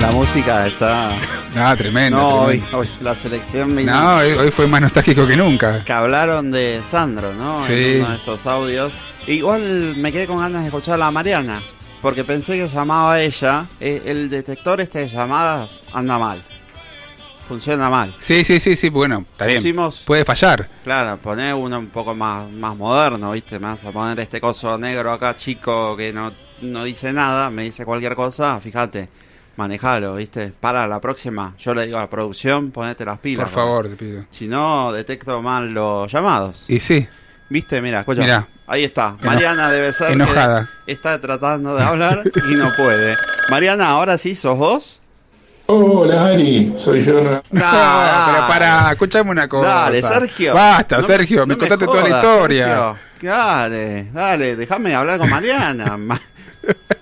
La 0.00 0.10
música 0.12 0.66
está... 0.66 1.39
Ah, 1.56 1.74
tremendo. 1.76 2.16
No, 2.16 2.28
hoy, 2.42 2.58
tremendo. 2.58 2.78
hoy 2.78 2.88
la 3.00 3.14
selección 3.14 3.84
No, 3.84 4.16
hoy, 4.18 4.30
hoy 4.32 4.50
fue 4.50 4.66
más 4.66 4.80
nostálgico 4.80 5.26
que 5.26 5.36
nunca. 5.36 5.84
que 5.84 5.92
hablaron 5.92 6.50
de 6.50 6.80
Sandro, 6.88 7.32
¿no? 7.34 7.66
Sí. 7.66 7.72
En 7.72 8.00
uno 8.00 8.10
de 8.10 8.16
estos 8.16 8.46
audios. 8.46 8.92
Igual 9.26 9.94
me 9.96 10.12
quedé 10.12 10.26
con 10.26 10.38
ganas 10.38 10.62
de 10.62 10.68
escuchar 10.68 10.94
a 10.94 10.98
la 10.98 11.10
Mariana, 11.10 11.60
porque 12.00 12.24
pensé 12.24 12.52
que 12.56 12.68
llamaba 12.68 13.14
a 13.14 13.20
ella. 13.22 13.66
Eh, 13.80 14.02
El 14.06 14.30
detector 14.30 14.80
este 14.80 15.00
de 15.00 15.08
llamadas 15.08 15.80
anda 15.92 16.18
mal. 16.18 16.42
Funciona 17.48 17.90
mal. 17.90 18.14
Sí, 18.22 18.44
sí, 18.44 18.60
sí, 18.60 18.76
sí, 18.76 18.88
bueno, 18.90 19.24
está 19.32 19.44
bien. 19.46 19.58
Pusimos- 19.60 20.04
Puede 20.04 20.24
fallar. 20.24 20.68
Claro, 20.84 21.16
poné 21.18 21.52
uno 21.52 21.80
un 21.80 21.88
poco 21.88 22.14
más, 22.14 22.48
más 22.48 22.76
moderno, 22.76 23.32
¿viste? 23.32 23.58
Me 23.58 23.66
vas 23.66 23.84
a 23.84 23.90
poner 23.90 24.20
este 24.20 24.40
coso 24.40 24.78
negro 24.78 25.12
acá, 25.12 25.34
chico, 25.34 25.96
que 25.96 26.12
no, 26.12 26.30
no 26.62 26.84
dice 26.84 27.12
nada, 27.12 27.50
me 27.50 27.64
dice 27.64 27.84
cualquier 27.84 28.14
cosa, 28.14 28.60
fíjate, 28.60 29.08
manejalo, 29.56 30.14
¿viste? 30.14 30.52
Para 30.60 30.86
la 30.88 31.00
próxima, 31.00 31.54
yo 31.58 31.74
le 31.74 31.86
digo 31.86 31.98
a 31.98 32.02
la 32.02 32.10
producción, 32.10 32.70
ponete 32.70 33.04
las 33.04 33.18
pilas. 33.18 33.46
Por 33.48 33.54
favor, 33.54 33.88
te 33.88 33.96
pido. 33.96 34.24
Si 34.30 34.46
no, 34.48 34.92
detecto 34.92 35.42
mal 35.42 35.72
los 35.72 36.10
llamados. 36.12 36.64
Y 36.68 36.80
sí, 36.80 37.06
¿Viste? 37.48 37.80
Mira, 37.82 38.00
escucha. 38.00 38.20
Mirá. 38.22 38.46
Ahí 38.68 38.84
está. 38.84 39.16
Eno- 39.18 39.24
Mariana 39.26 39.68
debe 39.72 39.92
ser. 39.92 40.06
que 40.08 40.12
enojada. 40.12 40.68
está 40.86 41.20
tratando 41.20 41.74
de 41.74 41.82
hablar 41.82 42.22
y 42.48 42.54
no 42.54 42.70
puede. 42.76 43.16
Mariana, 43.50 43.88
ahora 43.88 44.16
sí, 44.18 44.36
¿sos 44.36 44.56
vos? 44.56 45.00
Hola 45.66 46.26
Ari, 46.26 46.72
soy 46.78 47.00
yo. 47.00 47.14
No, 47.50 47.60
pero 48.30 48.46
para, 48.48 48.90
escuchame 48.92 49.30
una 49.32 49.48
cosa. 49.48 49.68
Dale, 49.68 50.00
Sergio. 50.02 50.54
Basta, 50.54 50.96
No- 50.98 51.02
Sergio, 51.02 51.44
me 51.46 51.54
no 51.54 51.58
contaste 51.58 51.86
toda 51.86 52.02
la 52.02 52.08
historia. 52.08 52.66
Sergio. 52.66 53.30
Dale, 53.30 54.04
dale, 54.12 54.56
déjame 54.56 54.94
hablar 54.94 55.18
con 55.18 55.28
Mariana. 55.30 55.98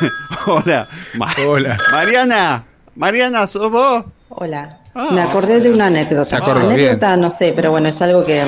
Hola. 0.46 0.88
Ma- 1.14 1.34
Hola. 1.46 1.78
Mariana, 1.92 2.64
Mariana, 2.96 3.46
¿sos 3.46 3.70
vos? 3.70 4.04
Hola. 4.28 4.78
Ah. 4.94 5.08
Me 5.12 5.22
acordé 5.22 5.60
de 5.60 5.70
una 5.70 5.86
anécdota. 5.86 6.36
Acordó, 6.36 6.70
anécdota, 6.70 7.16
no 7.16 7.30
sé, 7.30 7.52
pero 7.54 7.70
bueno, 7.70 7.88
es 7.88 8.00
algo 8.02 8.24
que, 8.24 8.42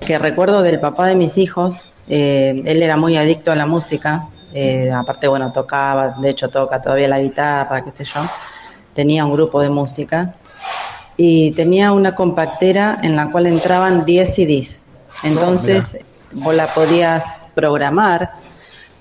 que 0.00 0.18
recuerdo 0.18 0.62
del 0.62 0.78
papá 0.80 1.06
de 1.06 1.16
mis 1.16 1.36
hijos. 1.38 1.92
Eh, 2.08 2.62
él 2.64 2.82
era 2.82 2.96
muy 2.96 3.16
adicto 3.16 3.52
a 3.52 3.54
la 3.56 3.66
música 3.66 4.28
Eh, 4.54 4.90
aparte, 4.90 5.28
bueno, 5.28 5.52
tocaba, 5.52 6.14
de 6.22 6.30
hecho 6.30 6.48
toca 6.48 6.80
todavía 6.80 7.06
la 7.08 7.18
guitarra, 7.20 7.84
qué 7.84 7.90
sé 7.90 8.04
yo. 8.04 8.20
Tenía 8.94 9.24
un 9.26 9.32
grupo 9.34 9.60
de 9.60 9.68
música 9.68 10.34
y 11.18 11.50
tenía 11.52 11.92
una 11.92 12.14
compactera 12.14 12.98
en 13.02 13.14
la 13.14 13.30
cual 13.30 13.46
entraban 13.46 14.04
10 14.06 14.34
CDs. 14.34 14.84
Entonces, 15.22 15.98
vos 16.32 16.54
la 16.54 16.66
podías 16.68 17.36
programar 17.54 18.30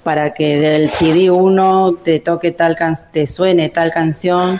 para 0.08 0.34
que 0.34 0.58
del 0.58 0.90
CD 0.90 1.30
1 1.30 2.00
te 2.02 2.22
toque 2.22 2.52
tal 2.52 2.78
can 2.78 2.96
te 3.12 3.28
suene 3.28 3.68
tal 3.68 3.92
canción, 3.92 4.58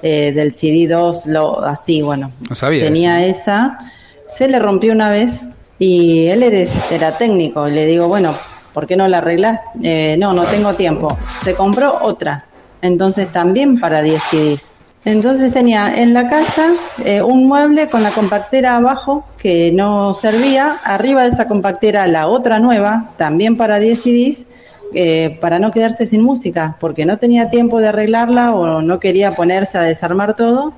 eh, 0.00 0.32
del 0.32 0.54
CD 0.54 0.86
2 0.88 1.26
lo 1.26 1.62
así, 1.62 2.00
bueno. 2.00 2.32
No 2.48 2.56
sabía. 2.56 2.82
Tenía 2.82 3.26
esa, 3.26 3.78
se 4.26 4.48
le 4.48 4.58
rompió 4.58 4.92
una 4.92 5.10
vez 5.10 5.46
y 5.78 6.28
él 6.28 6.42
era, 6.42 6.70
era 6.90 7.18
técnico. 7.18 7.66
Le 7.66 7.84
digo, 7.84 8.08
bueno, 8.08 8.38
¿por 8.72 8.86
qué 8.86 8.96
no 8.96 9.06
la 9.06 9.18
arreglas? 9.18 9.60
Eh, 9.82 10.16
no, 10.18 10.32
no 10.32 10.44
tengo 10.44 10.72
tiempo. 10.76 11.08
Se 11.44 11.52
compró 11.52 11.98
otra, 12.00 12.46
entonces 12.80 13.30
también 13.30 13.78
para 13.78 14.00
10 14.00 14.22
CDs. 14.22 14.74
Entonces 15.04 15.52
tenía 15.52 15.94
en 15.94 16.14
la 16.14 16.26
casa 16.26 16.72
eh, 17.04 17.20
un 17.20 17.46
mueble 17.46 17.90
con 17.90 18.02
la 18.02 18.12
compactera 18.12 18.76
abajo 18.76 19.26
que 19.36 19.72
no 19.72 20.14
servía, 20.14 20.80
arriba 20.84 21.24
de 21.24 21.28
esa 21.28 21.46
compactera 21.48 22.06
la 22.06 22.28
otra 22.28 22.60
nueva, 22.60 23.10
también 23.18 23.58
para 23.58 23.78
10 23.78 24.00
CDs, 24.00 24.46
eh, 24.94 25.38
para 25.40 25.58
no 25.58 25.70
quedarse 25.70 26.06
sin 26.06 26.22
música, 26.22 26.76
porque 26.80 27.04
no 27.04 27.18
tenía 27.18 27.50
tiempo 27.50 27.80
de 27.80 27.88
arreglarla 27.88 28.52
o 28.52 28.82
no 28.82 29.00
quería 29.00 29.34
ponerse 29.34 29.78
a 29.78 29.82
desarmar 29.82 30.36
todo, 30.36 30.74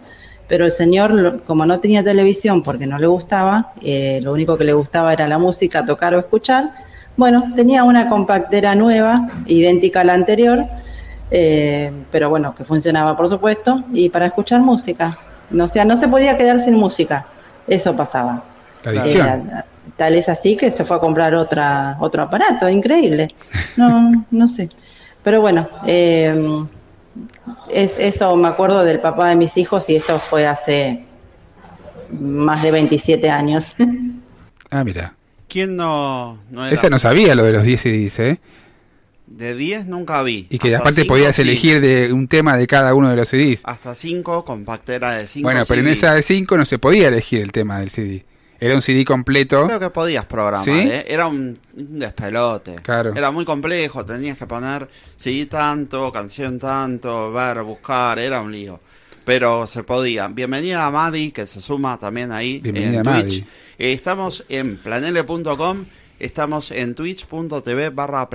pero 0.48 0.64
el 0.64 0.72
señor, 0.72 1.42
como 1.46 1.66
no 1.66 1.78
tenía 1.80 2.02
televisión 2.02 2.62
porque 2.62 2.86
no 2.86 2.98
le 2.98 3.06
gustaba, 3.06 3.72
eh, 3.82 4.20
lo 4.22 4.32
único 4.32 4.56
que 4.56 4.64
le 4.64 4.72
gustaba 4.72 5.12
era 5.12 5.28
la 5.28 5.38
música, 5.38 5.84
tocar 5.84 6.14
o 6.14 6.18
escuchar, 6.18 6.70
bueno, 7.16 7.52
tenía 7.54 7.84
una 7.84 8.08
compactera 8.08 8.74
nueva, 8.74 9.28
idéntica 9.46 10.00
a 10.00 10.04
la 10.04 10.14
anterior, 10.14 10.64
eh, 11.30 11.92
pero 12.10 12.30
bueno, 12.30 12.54
que 12.54 12.64
funcionaba 12.64 13.16
por 13.16 13.28
supuesto, 13.28 13.84
y 13.92 14.08
para 14.08 14.26
escuchar 14.26 14.60
música. 14.60 15.18
No, 15.50 15.64
o 15.64 15.66
sea, 15.66 15.84
no 15.84 15.96
se 15.96 16.08
podía 16.08 16.36
quedar 16.36 16.60
sin 16.60 16.74
música, 16.74 17.26
eso 17.66 17.94
pasaba. 17.96 18.42
La 18.84 19.02
adicción. 19.02 19.50
Tal 19.96 20.14
es 20.14 20.28
así 20.28 20.56
que 20.56 20.70
se 20.70 20.84
fue 20.84 20.96
a 20.96 21.00
comprar 21.00 21.34
otra 21.34 21.96
otro 22.00 22.22
aparato, 22.22 22.68
increíble. 22.68 23.34
No, 23.76 24.26
no 24.30 24.48
sé. 24.48 24.70
Pero 25.22 25.40
bueno, 25.40 25.68
eh, 25.86 26.64
es, 27.70 27.94
eso 27.98 28.36
me 28.36 28.48
acuerdo 28.48 28.84
del 28.84 29.00
papá 29.00 29.28
de 29.30 29.36
mis 29.36 29.56
hijos 29.56 29.88
y 29.90 29.96
esto 29.96 30.18
fue 30.18 30.46
hace 30.46 31.04
más 32.18 32.62
de 32.62 32.70
27 32.70 33.30
años. 33.30 33.74
Ah, 34.70 34.84
mira. 34.84 35.14
¿Quién 35.48 35.76
no, 35.76 36.40
no 36.50 36.66
era? 36.66 36.74
Esa 36.74 36.90
no 36.90 36.98
sabía 36.98 37.34
lo 37.34 37.42
de 37.44 37.54
los 37.54 37.62
10 37.62 37.80
CDs, 37.80 38.18
¿eh? 38.18 38.38
De 39.26 39.54
10 39.54 39.86
nunca 39.86 40.22
vi. 40.22 40.46
Y 40.50 40.58
que 40.58 40.74
Hasta 40.74 40.80
aparte 40.80 41.00
cinco 41.02 41.14
podías 41.14 41.36
sí. 41.36 41.40
elegir 41.42 41.80
de 41.80 42.12
un 42.12 42.28
tema 42.28 42.56
de 42.58 42.66
cada 42.66 42.94
uno 42.94 43.08
de 43.08 43.16
los 43.16 43.28
CDs. 43.28 43.60
Hasta 43.64 43.94
5, 43.94 44.44
compactera 44.44 45.16
de 45.16 45.26
5. 45.26 45.42
Bueno, 45.42 45.62
pero 45.66 45.80
en 45.80 45.88
esa 45.88 46.14
de 46.14 46.22
5 46.22 46.56
no 46.56 46.66
se 46.66 46.78
podía 46.78 47.08
elegir 47.08 47.40
el 47.40 47.50
tema 47.50 47.80
del 47.80 47.88
CD. 47.88 48.26
Era 48.60 48.74
un 48.74 48.82
CD 48.82 49.04
completo. 49.04 49.66
Creo 49.66 49.78
que 49.78 49.90
podías 49.90 50.24
programar, 50.24 50.64
¿Sí? 50.64 50.70
¿eh? 50.72 51.04
Era 51.06 51.26
un, 51.28 51.58
un 51.76 51.98
despelote. 51.98 52.76
Claro. 52.76 53.14
Era 53.14 53.30
muy 53.30 53.44
complejo, 53.44 54.04
tenías 54.04 54.36
que 54.36 54.46
poner 54.46 54.88
sí 55.16 55.46
tanto, 55.46 56.12
canción 56.12 56.58
tanto, 56.58 57.32
ver, 57.32 57.62
buscar, 57.62 58.18
era 58.18 58.40
un 58.40 58.50
lío. 58.50 58.80
Pero 59.24 59.66
se 59.66 59.84
podía. 59.84 60.26
Bienvenida 60.28 60.86
a 60.86 60.90
Madi, 60.90 61.30
que 61.30 61.46
se 61.46 61.60
suma 61.60 61.98
también 61.98 62.32
ahí 62.32 62.58
Bienvenida, 62.60 62.98
en. 63.00 63.02
Twitch. 63.04 63.44
Eh, 63.78 63.92
estamos 63.92 64.44
en 64.48 64.78
planele.com, 64.78 65.84
estamos 66.18 66.70
en 66.70 66.94
twitch.tv 66.94 67.90
barra 67.90 68.28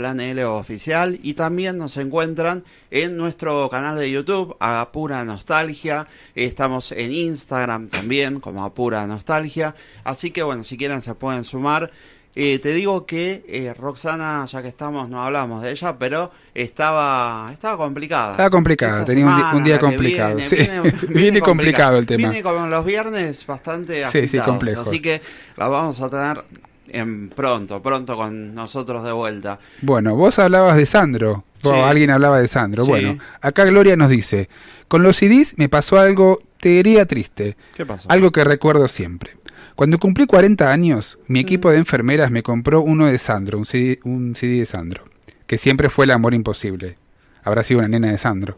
oficial 0.49 1.19
y 1.21 1.33
también 1.33 1.77
nos 1.77 1.97
encuentran 1.97 2.63
en 2.91 3.17
nuestro 3.17 3.69
canal 3.69 3.97
de 3.97 4.11
YouTube, 4.11 4.55
a 4.59 4.89
pura 4.91 5.23
nostalgia. 5.25 6.07
Estamos 6.35 6.91
en 6.91 7.11
Instagram 7.11 7.87
también, 7.89 8.39
como 8.39 8.63
a 8.63 8.73
pura 8.73 9.05
nostalgia. 9.07 9.75
Así 10.03 10.31
que 10.31 10.43
bueno, 10.43 10.63
si 10.63 10.77
quieren 10.77 11.01
se 11.01 11.15
pueden 11.15 11.43
sumar. 11.43 11.91
Eh, 12.35 12.57
te 12.57 12.73
digo 12.73 13.05
que 13.05 13.45
eh, 13.47 13.75
Roxana, 13.77 14.43
ya 14.47 14.63
que 14.63 14.67
estamos, 14.67 15.07
no 15.07 15.21
hablamos 15.23 15.61
de 15.61 15.69
ella, 15.69 15.95
pero 15.99 16.31
estaba 16.55 17.51
estaba 17.53 17.77
complicada. 17.77 18.31
Estaba 18.31 18.49
complicada, 18.49 18.93
Esta 19.01 19.05
tenía 19.05 19.25
un, 19.27 19.31
di- 19.35 19.37
semana, 19.37 19.57
un 19.57 19.63
día 19.63 19.79
complicado. 19.79 20.35
viene, 20.37 20.49
sí. 20.49 20.55
viene- 20.55 20.81
Viene, 20.81 21.13
viene 21.13 21.41
complicado 21.41 21.97
el 21.99 22.07
tema. 22.07 22.29
Viene 22.29 22.41
como 22.41 22.65
los 22.65 22.83
viernes 22.85 23.45
bastante 23.45 24.03
Sí, 24.05 24.11
sí, 24.11 24.17
agitados, 24.19 24.47
complejo. 24.49 24.81
Así 24.81 24.99
que 24.99 25.21
la 25.57 25.67
vamos 25.67 26.01
a 26.01 26.09
tener 26.09 26.43
en 26.87 27.29
pronto, 27.29 27.81
pronto 27.81 28.15
con 28.15 28.53
nosotros 28.55 29.03
de 29.03 29.11
vuelta. 29.11 29.59
Bueno, 29.81 30.15
vos 30.15 30.37
hablabas 30.39 30.75
de 30.75 30.85
Sandro. 30.85 31.43
O 31.63 31.73
Sí. 31.73 31.79
alguien 31.79 32.09
hablaba 32.09 32.39
de 32.39 32.47
Sandro. 32.47 32.83
Sí. 32.83 32.89
Bueno, 32.91 33.17
acá 33.41 33.63
Gloria 33.65 33.95
nos 33.95 34.09
dice: 34.09 34.49
Con 34.89 35.01
los 35.01 35.15
CDs 35.17 35.57
me 35.57 35.69
pasó 35.69 35.97
algo, 35.97 36.41
te 36.59 36.69
diría 36.69 37.05
triste. 37.05 37.55
¿Qué 37.75 37.85
pasó? 37.85 38.11
Algo 38.11 38.31
que 38.31 38.43
recuerdo 38.43 38.87
siempre. 38.87 39.31
Cuando 39.75 39.97
cumplí 39.97 40.25
40 40.27 40.71
años, 40.71 41.17
mi 41.27 41.39
equipo 41.39 41.71
de 41.71 41.77
enfermeras 41.77 42.29
me 42.31 42.43
compró 42.43 42.81
uno 42.81 43.05
de 43.07 43.17
Sandro, 43.17 43.57
un 43.57 43.65
CD, 43.65 43.99
un 44.03 44.35
CD 44.35 44.59
de 44.59 44.65
Sandro, 44.65 45.05
que 45.47 45.57
siempre 45.57 45.89
fue 45.89 46.05
el 46.05 46.11
amor 46.11 46.33
imposible. 46.33 46.97
Habrá 47.43 47.63
sido 47.63 47.79
una 47.79 47.87
nena 47.87 48.11
de 48.11 48.17
Sandro. 48.17 48.57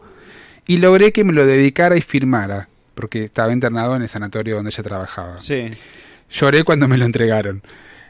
Y 0.66 0.76
logré 0.78 1.12
que 1.12 1.24
me 1.24 1.32
lo 1.32 1.46
dedicara 1.46 1.96
y 1.96 2.02
firmara, 2.02 2.68
porque 2.94 3.24
estaba 3.24 3.52
internado 3.52 3.94
en 3.96 4.02
el 4.02 4.08
sanatorio 4.08 4.56
donde 4.56 4.70
ella 4.70 4.82
trabajaba. 4.82 5.38
Sí. 5.38 5.70
Lloré 6.30 6.64
cuando 6.64 6.86
me 6.88 6.98
lo 6.98 7.04
entregaron. 7.06 7.62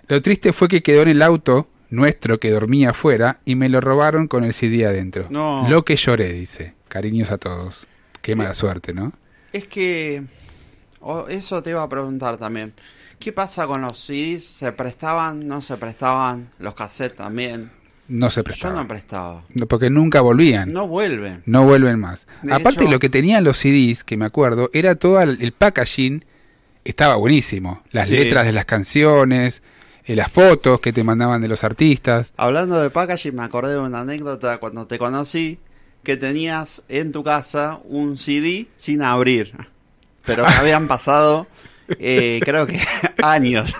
Lo 0.08 0.22
triste 0.22 0.52
fue 0.52 0.68
que 0.68 0.82
quedó 0.82 1.02
en 1.02 1.08
el 1.08 1.22
auto 1.22 1.68
nuestro 1.90 2.38
que 2.40 2.50
dormía 2.50 2.90
afuera 2.90 3.38
y 3.44 3.54
me 3.54 3.68
lo 3.68 3.80
robaron 3.80 4.28
con 4.28 4.44
el 4.44 4.54
CD 4.54 4.86
adentro. 4.86 5.26
No. 5.30 5.66
Lo 5.68 5.84
que 5.84 5.96
lloré, 5.96 6.32
dice. 6.32 6.74
Cariños 6.88 7.30
a 7.30 7.38
todos. 7.38 7.86
Qué 8.22 8.34
mala 8.34 8.54
suerte, 8.54 8.92
¿no? 8.92 9.12
Es 9.52 9.66
que 9.68 10.22
eso 11.28 11.62
te 11.62 11.70
iba 11.70 11.82
a 11.82 11.88
preguntar 11.88 12.36
también. 12.36 12.72
¿Qué 13.18 13.32
pasa 13.32 13.66
con 13.66 13.80
los 13.80 13.98
CDs? 13.98 14.44
¿Se 14.44 14.72
prestaban? 14.72 15.46
¿No 15.46 15.60
se 15.60 15.76
prestaban? 15.76 16.50
¿Los 16.58 16.74
cassettes 16.74 17.16
también? 17.16 17.70
No 18.08 18.30
se 18.30 18.40
Yo 18.40 18.44
prestaba. 18.44 18.74
no 18.82 18.86
prestaba. 18.88 19.44
No, 19.54 19.66
Porque 19.66 19.90
nunca 19.90 20.20
volvían. 20.20 20.72
No 20.72 20.86
vuelven. 20.86 21.42
No 21.46 21.64
vuelven 21.64 21.98
más. 21.98 22.26
De 22.42 22.52
Aparte 22.52 22.82
hecho- 22.82 22.90
lo 22.90 22.98
que 22.98 23.08
tenían 23.08 23.42
los 23.42 23.58
CDs, 23.58 24.04
que 24.04 24.16
me 24.16 24.26
acuerdo, 24.26 24.70
era 24.72 24.94
todo 24.96 25.20
el, 25.22 25.52
packaging, 25.52 26.24
estaba 26.84 27.16
buenísimo. 27.16 27.82
Las 27.90 28.08
Sí. 28.08 28.16
letras 28.16 28.44
de 28.44 28.52
las 28.52 28.64
canciones, 28.66 29.58
eh, 29.58 29.65
las 30.14 30.30
fotos 30.30 30.80
que 30.80 30.92
te 30.92 31.02
mandaban 31.02 31.40
de 31.42 31.48
los 31.48 31.64
artistas. 31.64 32.28
Hablando 32.36 32.80
de 32.80 32.90
packaging, 32.90 33.34
me 33.34 33.42
acordé 33.42 33.72
de 33.72 33.80
una 33.80 34.00
anécdota 34.00 34.58
cuando 34.58 34.86
te 34.86 34.98
conocí, 34.98 35.58
que 36.04 36.16
tenías 36.16 36.82
en 36.88 37.10
tu 37.10 37.24
casa 37.24 37.80
un 37.84 38.16
CD 38.16 38.68
sin 38.76 39.02
abrir. 39.02 39.52
Pero 40.24 40.46
habían 40.46 40.86
pasado, 40.88 41.48
eh, 41.98 42.40
creo 42.44 42.66
que 42.68 42.80
años. 43.22 43.74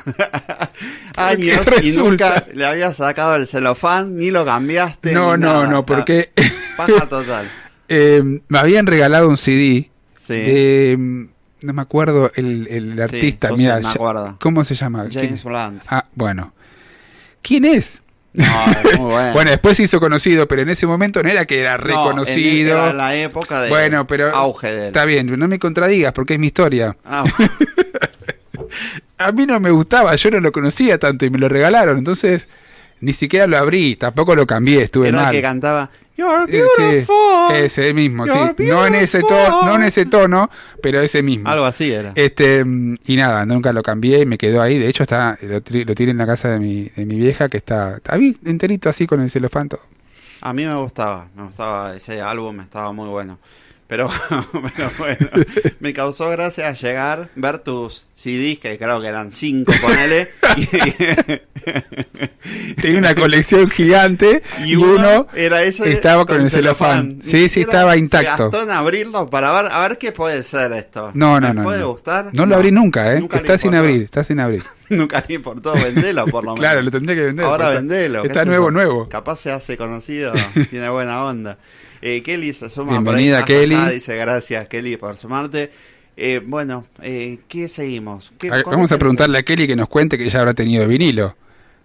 años 1.17 1.59
y 1.83 1.93
nunca 1.93 2.47
le 2.53 2.65
habías 2.65 2.97
sacado 2.97 3.37
el 3.37 3.47
celofán, 3.47 4.17
ni 4.17 4.31
lo 4.31 4.45
cambiaste. 4.45 5.13
No, 5.13 5.37
ni 5.37 5.45
no, 5.45 5.53
nada. 5.53 5.67
no, 5.69 5.87
porque 5.87 6.31
Paja 6.77 7.09
total. 7.09 7.51
eh, 7.89 8.41
me 8.49 8.59
habían 8.59 8.87
regalado 8.87 9.29
un 9.29 9.37
CD 9.37 9.91
Sí. 10.17 10.35
de... 10.35 11.29
No 11.63 11.73
me 11.73 11.83
acuerdo 11.83 12.31
el, 12.35 12.67
el 12.71 13.01
artista, 13.01 13.49
sí 13.49 13.55
mira, 13.57 13.81
acuerdo. 13.85 14.37
¿cómo 14.41 14.63
se 14.65 14.75
llama? 14.75 15.07
James. 15.11 15.43
Blunt. 15.43 15.83
Ah, 15.89 16.05
bueno. 16.15 16.53
¿Quién 17.43 17.65
es? 17.65 18.01
No, 18.35 18.45
es 18.85 18.99
muy 18.99 19.11
bueno. 19.11 19.33
Bueno, 19.33 19.51
después 19.51 19.77
se 19.79 19.85
hizo 19.85 19.99
conocido, 19.99 20.47
pero 20.47 20.63
en 20.63 20.69
ese 20.69 20.87
momento 20.87 21.23
no 21.23 21.31
era 21.31 21.47
que 21.47 21.59
era 21.61 21.77
No, 21.79 21.83
en- 21.85 21.89
reconocido. 21.89 22.77
era 22.85 22.93
la 22.93 23.15
época 23.17 23.63
de 23.63 23.71
bueno, 23.71 24.07
pero 24.07 24.35
auge 24.35 24.71
de 24.71 24.81
él. 24.83 24.87
está 24.89 25.05
bien, 25.07 25.27
no 25.39 25.49
me 25.49 25.59
contradigas 25.59 26.13
porque 26.13 26.35
es 26.35 26.41
mi 26.41 26.49
historia. 26.49 26.95
Ah, 27.05 27.25
A 29.19 29.33
mí 29.33 29.47
no 29.47 29.59
me 29.61 29.71
gustaba, 29.71 30.15
yo 30.17 30.31
no 30.31 30.41
lo 30.41 30.53
conocía 30.53 30.99
tanto 30.99 31.25
y 31.25 31.31
me 31.31 31.39
lo 31.39 31.49
regalaron, 31.49 31.97
entonces 31.97 32.49
ni 33.01 33.13
siquiera 33.13 33.47
lo 33.47 33.59
abrí, 33.59 33.97
tampoco 33.97 34.35
lo 34.35 34.47
cambié, 34.47 34.83
estuve 34.85 35.09
era 35.09 35.19
el 35.19 35.25
mal. 35.25 35.33
que 35.35 35.43
cantaba 35.43 35.91
You're 36.17 36.45
Eh, 36.49 36.65
sí, 36.77 36.83
beautiful. 36.83 37.55
ese 37.57 37.93
mismo, 37.93 38.25
sí. 38.25 38.33
No 38.65 38.87
en 38.87 38.95
ese 38.95 39.21
tono, 39.21 39.37
beautiful. 39.37 39.67
no 39.67 39.75
en 39.75 39.83
ese 39.83 40.07
tono, 40.07 40.51
pero 40.83 41.03
ese 41.03 41.23
mismo. 41.23 41.47
Algo 41.49 41.67
así 41.67 41.93
era. 41.93 42.13
Este 42.15 42.65
y 43.07 43.17
nada, 43.17 43.45
nunca 43.45 43.71
lo 43.75 43.83
cambié 43.83 44.21
y 44.21 44.27
me 44.27 44.39
quedó 44.39 44.63
ahí. 44.63 44.79
De 44.79 44.89
hecho 44.89 45.03
está 45.03 45.39
lo, 45.43 45.61
lo 45.61 45.95
tiré 45.95 46.11
en 46.13 46.17
la 46.17 46.27
casa 46.27 46.49
de 46.49 46.59
mi, 46.59 46.85
de 46.97 47.05
mi 47.05 47.17
vieja 47.17 47.51
que 47.51 47.59
está, 47.59 47.99
está 47.99 48.17
enterito 48.17 48.89
así 48.89 49.07
con 49.07 49.21
el 49.21 49.31
celofán 49.31 49.69
todo. 49.69 49.83
A 50.41 50.55
mí 50.55 50.65
me 50.65 50.75
gustaba, 50.77 51.29
me 51.37 51.43
gustaba 51.45 51.95
ese 51.97 52.21
álbum, 52.23 52.61
estaba 52.61 52.93
muy 52.93 53.09
bueno. 53.11 53.39
Pero, 53.89 54.11
pero 54.77 54.91
bueno, 54.99 55.29
me 55.79 55.93
causó 55.93 56.29
gracia 56.31 56.73
llegar, 56.73 57.29
ver 57.37 57.61
tus 57.61 58.09
CDs, 58.17 58.59
que 58.59 58.77
creo 58.79 59.01
que 59.01 59.07
eran 59.07 59.31
cinco, 59.31 59.73
ponele. 59.81 60.31
Tenía 62.81 62.99
una 62.99 63.15
colección 63.15 63.71
gigante 63.71 64.43
y, 64.61 64.73
Y 64.73 64.77
uno, 64.77 64.95
uno 64.95 65.27
era 65.35 65.63
ese 65.63 65.93
estaba 65.93 66.27
con, 66.27 66.41
el 66.41 66.51
celofán. 66.51 67.21
Sí, 67.23 67.49
sí, 67.49 67.61
estaba 67.61 67.93
Se 67.93 67.99
intacto. 67.99 68.45
gastó 68.45 68.63
en 68.63 68.71
abrirlo 68.71 69.31
para 69.31 69.53
ver, 69.53 69.71
a 69.73 69.81
ver 69.87 69.99
qué 69.99 70.11
puede 70.13 70.43
ser 70.43 70.73
esto. 70.73 71.13
No, 71.15 71.41
no, 71.41 71.49
¿Me 71.49 71.55
no. 71.55 71.63
puede 71.63 71.81
no. 71.81 71.91
gustar? 71.91 72.31
No 72.33 72.45
lo 72.47 72.57
abrí 72.57 72.73
nunca, 72.73 73.13
¿eh? 73.13 73.21
Nunca 73.21 73.37
está 73.39 73.57
sin 73.57 73.75
abrir, 73.75 74.03
está 74.03 74.25
sin 74.25 74.41
abrir. 74.41 74.63
Nunca 74.89 75.25
le 75.27 75.35
importó 75.35 75.75
vendelo, 75.75 76.27
por 76.27 76.45
lo 76.45 76.55
menos. 76.55 76.61
Claro, 76.61 76.83
lo 76.83 76.91
tendría 76.91 77.17
que 77.17 77.23
vender. 77.23 77.45
Ahora 77.45 77.71
vendelo. 77.71 78.25
Está 78.25 78.45
nuevo, 78.45 78.71
nuevo. 78.71 79.09
Capaz 79.09 79.37
se 79.41 79.51
hace 79.51 79.77
conocido, 79.77 80.33
tiene 80.71 80.89
buena 80.89 81.25
onda. 81.25 81.59
Eh, 82.03 82.23
Kelly 82.23 82.53
se 82.53 82.69
suma 82.71 82.93
Bienvenida, 82.93 83.41
por 83.41 83.51
ahí. 83.51 83.61
Kelly. 83.61 83.75
Ah, 83.75 83.91
dice 83.91 84.17
gracias, 84.17 84.69
Kelly, 84.69 84.97
por 84.97 85.17
sumarte. 85.17 85.71
Eh, 86.17 86.41
bueno, 86.45 86.87
eh, 87.03 87.39
¿qué 87.49 87.69
seguimos? 87.69 88.33
¿Qué- 88.39 88.51
Vamos 88.51 88.91
a 88.93 88.99
preguntarle 88.99 89.39
a 89.39 89.43
Kelly 89.43 89.67
que 89.67 89.77
nos 89.77 89.89
cuente 89.89 90.17
que 90.17 90.29
ya 90.31 90.41
habrá 90.41 90.55
tenido 90.55 90.87
vinilo. 90.89 91.37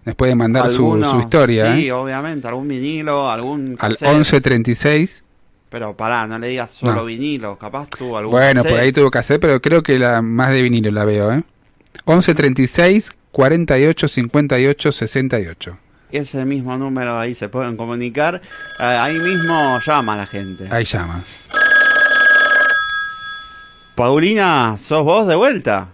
Después 0.04 0.30
de 0.30 0.34
mandar 0.34 0.68
su, 0.70 1.00
su 1.00 1.20
historia. 1.20 1.76
Sí, 1.76 1.86
¿eh? 1.86 1.92
obviamente, 1.92 2.48
algún 2.48 2.66
vinilo, 2.66 3.30
algún 3.30 3.76
Al 3.78 3.92
cassette. 3.92 4.08
1136. 4.14 5.22
Pero 5.70 5.96
pará, 5.96 6.26
no 6.26 6.38
le 6.38 6.48
digas 6.48 6.70
solo 6.72 6.96
No. 6.96 7.04
vinilo, 7.04 7.56
capaz 7.56 7.88
tuvo 7.90 8.18
algún 8.18 8.32
Bueno, 8.32 8.62
por 8.62 8.70
cassette. 8.72 8.82
ahí 8.82 8.92
tuvo 8.92 9.10
que 9.10 9.18
hacer, 9.18 9.38
pero 9.40 9.60
creo 9.62 9.82
que 9.82 9.98
la 9.98 10.20
más 10.20 10.50
de 10.50 10.62
vinilo 10.62 10.90
la 10.90 11.04
veo, 11.04 11.32
¿eh? 11.32 11.42
1136 12.06 13.10
48 13.30 14.08
58 14.08 14.92
68. 14.92 15.78
Ese 16.12 16.44
mismo 16.44 16.76
número 16.76 17.18
ahí 17.18 17.34
se 17.34 17.48
pueden 17.48 17.76
comunicar. 17.76 18.40
Eh, 18.78 18.84
ahí 18.84 19.14
mismo 19.18 19.78
llama 19.84 20.14
la 20.14 20.26
gente. 20.26 20.68
Ahí 20.70 20.84
llama. 20.84 21.24
Paulina, 23.94 24.76
¿sos 24.78 25.04
vos 25.04 25.26
de 25.26 25.34
vuelta? 25.36 25.88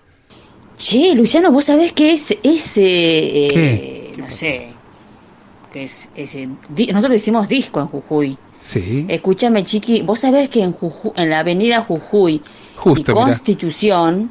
Che, 0.76 1.14
Luciano, 1.14 1.50
vos 1.50 1.64
sabés 1.64 1.92
que 1.92 2.12
es 2.12 2.30
ese, 2.42 2.82
eh, 2.84 3.48
¿Qué? 3.52 4.14
no 4.16 4.30
sé, 4.30 4.68
que 5.72 5.82
es 5.84 6.08
ese, 6.14 6.48
di- 6.68 6.86
nosotros 6.88 7.12
decimos 7.12 7.48
disco 7.48 7.80
en 7.80 7.86
Jujuy. 7.88 8.38
Sí. 8.64 9.04
Escúchame, 9.08 9.64
chiqui, 9.64 10.02
vos 10.02 10.20
sabés 10.20 10.48
que 10.48 10.62
en 10.62 10.72
Jujuy, 10.72 11.12
en 11.16 11.30
la 11.30 11.40
avenida 11.40 11.80
Jujuy 11.82 12.40
Justo, 12.76 13.00
y 13.10 13.14
mirá. 13.14 13.24
Constitución, 13.26 14.30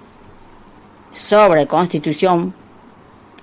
sobre 1.12 1.68
Constitución, 1.68 2.54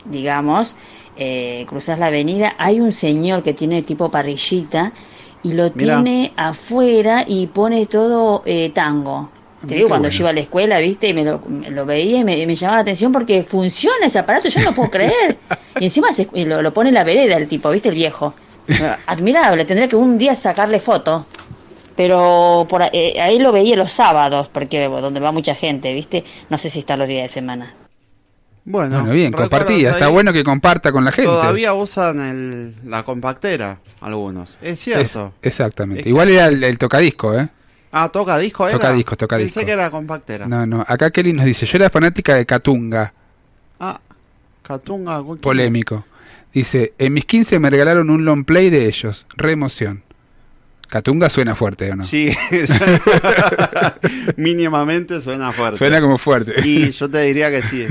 digamos, 0.06 0.74
eh, 1.16 1.64
cruzás 1.68 1.98
la 1.98 2.06
avenida, 2.06 2.54
hay 2.58 2.80
un 2.80 2.92
señor 2.92 3.42
que 3.42 3.54
tiene 3.54 3.82
tipo 3.82 4.10
parrillita 4.10 4.92
y 5.42 5.52
lo 5.52 5.64
Mirá. 5.74 5.96
tiene 6.02 6.32
afuera 6.36 7.24
y 7.26 7.46
pone 7.48 7.86
todo 7.86 8.42
eh, 8.46 8.70
tango. 8.74 9.30
Te 9.66 9.76
digo, 9.76 9.88
cuando 9.88 10.08
bueno. 10.08 10.16
yo 10.18 10.22
iba 10.24 10.30
a 10.30 10.32
la 10.34 10.40
escuela, 10.40 10.78
viste, 10.78 11.08
y 11.08 11.14
me 11.14 11.24
lo, 11.24 11.40
me 11.48 11.70
lo 11.70 11.86
veía 11.86 12.18
y 12.20 12.24
me, 12.24 12.46
me 12.46 12.54
llamaba 12.54 12.76
la 12.78 12.82
atención 12.82 13.12
porque 13.12 13.42
funciona 13.42 14.06
ese 14.06 14.18
aparato, 14.18 14.48
yo 14.48 14.60
no 14.60 14.74
puedo 14.74 14.90
creer. 14.90 15.38
Y 15.80 15.84
encima 15.84 16.12
se- 16.12 16.28
lo, 16.44 16.60
lo 16.60 16.74
pone 16.74 16.90
en 16.90 16.94
la 16.94 17.04
vereda 17.04 17.36
el 17.36 17.48
tipo, 17.48 17.70
viste, 17.70 17.88
el 17.88 17.94
viejo. 17.94 18.34
Admirable, 19.06 19.64
tendré 19.64 19.88
que 19.88 19.96
un 19.96 20.18
día 20.18 20.34
sacarle 20.34 20.80
foto. 20.80 21.26
Pero 21.96 22.66
por 22.68 22.82
ahí, 22.82 22.90
eh, 22.92 23.20
ahí 23.20 23.38
lo 23.38 23.52
veía 23.52 23.76
los 23.76 23.92
sábados, 23.92 24.48
porque 24.52 24.84
donde 24.88 25.20
va 25.20 25.30
mucha 25.32 25.54
gente, 25.54 25.94
viste, 25.94 26.24
no 26.50 26.58
sé 26.58 26.68
si 26.68 26.80
está 26.80 26.96
los 26.96 27.06
días 27.08 27.22
de 27.22 27.28
semana. 27.28 27.72
Bueno, 28.66 29.00
Bueno, 29.00 29.12
bien, 29.12 29.30
compartía. 29.32 29.90
Está 29.90 30.08
bueno 30.08 30.32
que 30.32 30.42
comparta 30.42 30.90
con 30.90 31.04
la 31.04 31.12
gente. 31.12 31.30
Todavía 31.30 31.74
usan 31.74 32.18
el, 32.20 32.74
la 32.88 33.02
compactera 33.02 33.78
algunos. 34.00 34.56
Es 34.62 34.80
cierto. 34.80 35.34
Es- 35.42 35.48
exactamente. 35.52 36.00
Es- 36.02 36.06
Igual 36.06 36.30
era 36.30 36.46
el, 36.46 36.64
el 36.64 36.78
tocadisco, 36.78 37.38
¿eh? 37.38 37.48
Ah, 37.92 38.08
toca 38.08 38.38
disco, 38.38 38.66
era. 38.66 38.76
Toca 38.78 38.92
disco, 38.92 39.16
toca 39.16 39.36
Pensé 39.36 39.64
que 39.66 39.72
era 39.72 39.90
compactera. 39.90 40.46
No, 40.48 40.66
no. 40.66 40.84
Acá 40.88 41.10
Kelly 41.10 41.32
nos 41.32 41.44
dice, 41.44 41.66
yo 41.66 41.76
era 41.76 41.90
fanática 41.90 42.34
de 42.34 42.46
Catunga. 42.46 43.12
Ah, 43.78 44.00
Catunga. 44.62 45.22
¿quién? 45.22 45.38
Polémico. 45.38 46.04
Dice, 46.52 46.92
en 46.98 47.12
mis 47.12 47.24
15 47.26 47.58
me 47.58 47.68
regalaron 47.70 48.08
un 48.10 48.24
long 48.24 48.44
play 48.44 48.70
de 48.70 48.86
ellos. 48.86 49.26
Re 49.36 49.52
emoción. 49.52 50.02
Catunga 50.88 51.28
suena 51.28 51.54
fuerte, 51.54 51.90
¿o 51.92 51.96
no? 51.96 52.04
Sí, 52.04 52.32
suena- 52.66 53.94
mínimamente 54.36 55.20
suena 55.20 55.52
fuerte. 55.52 55.78
Suena 55.78 56.00
como 56.00 56.18
fuerte. 56.18 56.54
Y 56.66 56.90
yo 56.90 57.10
te 57.10 57.20
diría 57.22 57.50
que 57.50 57.62
sí. 57.62 57.86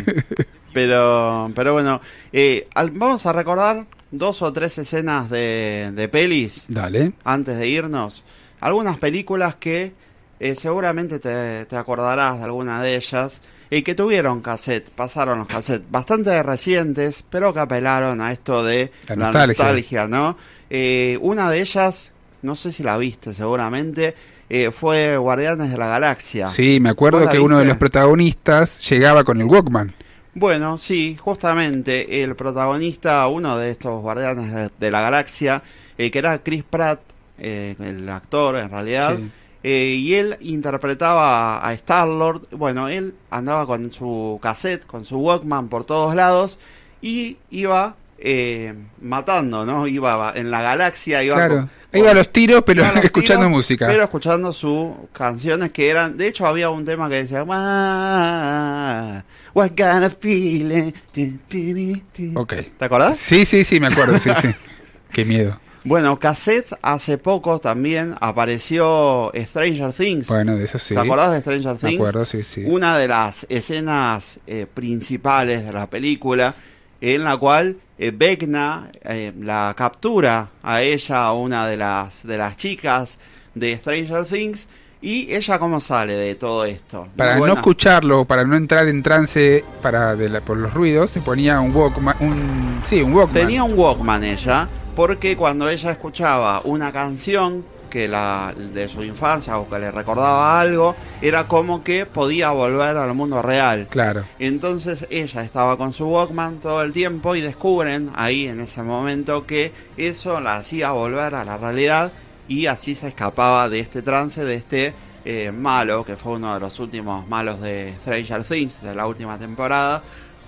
Pero, 0.74 1.50
pero 1.56 1.74
bueno, 1.74 2.02
eh, 2.32 2.68
al- 2.74 2.92
vamos 2.92 3.26
a 3.26 3.34
recordar 3.34 3.86
dos 4.12 4.42
o 4.42 4.52
tres 4.54 4.78
escenas 4.78 5.30
de, 5.30 5.92
de 5.94 6.08
pelis 6.08 6.66
Dale. 6.68 7.14
antes 7.24 7.58
de 7.58 7.68
irnos. 7.68 8.24
Algunas 8.60 8.98
películas 8.98 9.56
que 9.56 9.94
eh, 10.40 10.56
seguramente 10.56 11.20
te, 11.20 11.66
te 11.66 11.76
acordarás 11.76 12.40
de 12.40 12.46
alguna 12.46 12.82
de 12.82 12.96
ellas 12.96 13.42
y 13.70 13.82
que 13.82 13.96
tuvieron 13.96 14.42
cassette, 14.42 14.90
pasaron 14.92 15.40
los 15.40 15.48
cassettes 15.48 15.90
bastante 15.90 16.42
recientes, 16.44 17.24
pero 17.30 17.54
que 17.54 17.60
apelaron 17.60 18.22
a 18.22 18.32
esto 18.32 18.64
de 18.64 18.92
La 19.08 19.16
la, 19.16 19.26
nostalgia. 19.26 19.48
nostalgia, 19.64 20.08
¿no? 20.08 20.38
Eh, 20.70 21.18
una 21.22 21.50
de 21.50 21.62
ellas, 21.62 22.12
no 22.42 22.56
sé 22.56 22.72
si 22.72 22.84
la 22.84 22.98
viste 22.98 23.34
seguramente, 23.34 24.16
eh, 24.50 24.70
fue 24.72 25.18
Guardianes 25.18 25.72
de 25.72 25.78
la 25.78 25.88
Galaxia. 25.88 26.50
Sí, 26.50 26.80
me 26.80 26.90
acuerdo 26.90 27.20
¿Vos 27.20 27.26
la 27.28 27.32
que 27.32 27.40
uno 27.40 27.58
de 27.58 27.66
los 27.66 27.78
protagonistas 27.78 28.78
llegaba 28.90 29.24
con 29.24 29.40
el 29.42 29.48
Walkman. 29.48 29.94
Bueno, 30.36 30.78
sí, 30.80 31.16
justamente 31.20 32.24
el 32.24 32.36
protagonista, 32.36 33.28
uno 33.28 33.58
de 33.58 33.70
estos 33.70 34.02
guardianes 34.02 34.72
de- 34.80 34.92
la 34.92 35.02
galaxia, 35.02 35.62
eh, 35.98 36.10
que 36.10 36.20
era 36.20 36.40
Chris 36.40 36.64
Pratt, 36.64 37.00
eh, 37.38 37.76
el 37.80 38.10
actor 38.10 38.58
en 38.58 38.70
realidad, 38.72 39.18
Sí. 39.18 39.30
eh, 39.64 39.96
y 40.00 40.16
él 40.16 40.38
interpretaba 40.42 41.66
a 41.66 41.74
Star-Lord. 41.74 42.48
Bueno, 42.52 42.88
él 42.88 43.14
andaba 43.30 43.68
con 43.68 43.92
su 43.92 44.40
cassette, 44.42 44.86
con 44.88 45.06
su 45.06 45.20
Walkman 45.20 45.68
por 45.70 45.84
todos 45.84 46.16
lados 46.16 46.58
y 47.02 47.38
iba 47.52 47.96
eh, 48.26 48.74
matando, 49.02 49.66
¿no? 49.66 49.86
Iba 49.86 50.32
en 50.36 50.50
la 50.50 50.62
galaxia, 50.62 51.22
iba 51.24 51.36
Claro. 51.36 51.56
con- 51.56 51.70
Iba 51.96 52.10
a 52.10 52.14
los 52.16 52.32
tiros, 52.32 52.64
pero 52.66 52.82
los 52.92 53.04
escuchando 53.04 53.42
tiros, 53.46 53.52
música. 53.52 53.86
Pero 53.86 54.04
escuchando 54.04 54.52
sus 54.54 54.94
canciones 55.12 55.72
que 55.72 55.90
eran. 55.90 56.18
De 56.18 56.28
hecho, 56.28 56.48
había 56.48 56.70
un 56.72 56.84
tema 56.86 57.08
que 57.10 57.16
decía. 57.18 57.44
"Ah, 57.48 59.24
What 59.54 59.72
kind 59.76 60.04
of 60.04 60.16
feeling. 60.20 60.92
Ti, 61.12 61.40
ti, 61.48 61.74
ti, 61.74 62.04
ti". 62.12 62.32
Ok. 62.36 62.54
¿Te 62.78 62.86
acordás? 62.86 63.20
Sí, 63.20 63.46
sí, 63.46 63.64
sí, 63.64 63.80
me 63.80 63.88
acuerdo, 63.88 64.18
sí, 64.18 64.30
sí. 64.42 64.48
Qué 65.12 65.26
miedo. 65.26 65.60
Bueno, 65.84 66.18
cassettes 66.18 66.74
hace 66.82 67.18
poco 67.18 67.60
también 67.60 68.16
apareció 68.22 69.32
Stranger 69.36 69.92
Things. 69.92 70.30
Bueno, 70.30 70.56
de 70.58 70.64
eso 70.66 70.80
sí. 70.80 70.94
¿Te 70.96 71.00
acordás 71.02 71.34
de 71.34 71.42
Stranger 71.42 71.74
Me 71.74 71.78
Things? 71.90 71.96
acuerdo, 72.00 72.26
sí, 72.26 72.44
sí. 72.44 72.64
Una 72.66 72.98
de 72.98 73.08
las 73.10 73.46
escenas 73.50 74.40
eh, 74.48 74.66
principales 74.74 75.66
de 75.66 75.74
la 75.74 75.88
película 75.88 76.56
en 77.02 77.24
la 77.26 77.36
cual 77.38 77.76
eh, 78.08 78.12
Vecna 78.16 78.90
eh, 79.04 79.32
la 79.40 79.74
captura 79.78 80.50
a 80.62 80.82
ella, 80.82 81.26
a 81.26 81.34
una 81.34 81.68
de 81.68 81.78
las, 81.78 82.26
de 82.26 82.38
las 82.38 82.58
chicas 82.58 83.18
de 83.56 83.76
Stranger 83.78 84.26
Things, 84.26 84.68
y 85.02 85.34
ella 85.34 85.60
cómo 85.60 85.80
sale 85.82 86.14
de 86.14 86.36
todo 86.36 86.64
esto. 86.66 87.08
Para 87.18 87.36
no 87.36 87.54
escucharlo, 87.54 88.26
para 88.26 88.46
no 88.46 88.56
entrar 88.56 88.88
en 88.88 89.04
trance 89.04 89.64
para 89.82 90.16
de 90.16 90.30
la- 90.30 90.42
por 90.42 90.58
los 90.58 90.74
ruidos, 90.74 91.12
se 91.12 91.22
ponía 91.22 91.60
un 91.60 91.76
Walkman, 91.76 92.16
un, 92.22 92.82
sí, 92.88 93.02
un 93.02 93.14
Walkman. 93.14 93.34
Tenía 93.42 93.64
un 93.64 93.78
Walkman 93.78 94.24
ella, 94.24 94.68
porque 94.96 95.36
cuando 95.36 95.70
ella 95.70 95.92
escuchaba 95.92 96.62
una 96.64 96.92
canción 96.94 97.66
que 97.94 98.08
la 98.08 98.56
de 98.58 98.90
su 98.90 99.04
infancia 99.04 99.60
o 99.60 99.70
que 99.70 99.78
le 99.78 99.92
recordaba 99.92 100.60
algo, 100.60 100.96
era 101.22 101.44
como 101.44 101.84
que 101.84 102.08
podía 102.08 102.50
volver 102.50 102.98
al 102.98 103.14
mundo 103.14 103.44
real. 103.44 103.86
Claro. 103.88 104.26
Entonces 104.40 105.06
ella 105.12 105.44
estaba 105.44 105.78
con 105.78 105.94
su 105.94 106.08
Walkman 106.08 106.58
todo 106.58 106.82
el 106.82 106.92
tiempo 106.92 107.36
y 107.36 107.42
descubren 107.42 108.10
ahí 108.16 108.48
en 108.48 108.62
ese 108.62 108.82
momento 108.82 109.46
que 109.46 109.72
eso 109.96 110.40
la 110.40 110.56
hacía 110.56 110.90
volver 110.90 111.36
a 111.36 111.46
la 111.46 111.56
realidad 111.56 112.12
y 112.48 112.66
así 112.66 112.96
se 112.96 113.10
escapaba 113.10 113.70
de 113.70 113.82
este 113.82 114.02
trance, 114.02 114.44
de 114.44 114.56
este 114.56 114.94
eh, 115.24 115.52
malo, 115.52 116.04
que 116.04 116.16
fue 116.16 116.34
uno 116.34 116.56
de 116.56 116.62
los 116.62 116.80
últimos 116.80 117.28
malos 117.28 117.62
de 117.62 117.94
Stranger 118.00 118.44
Things, 118.44 118.82
de 118.82 118.96
la 118.96 119.06
última 119.06 119.38
temporada. 119.38 120.02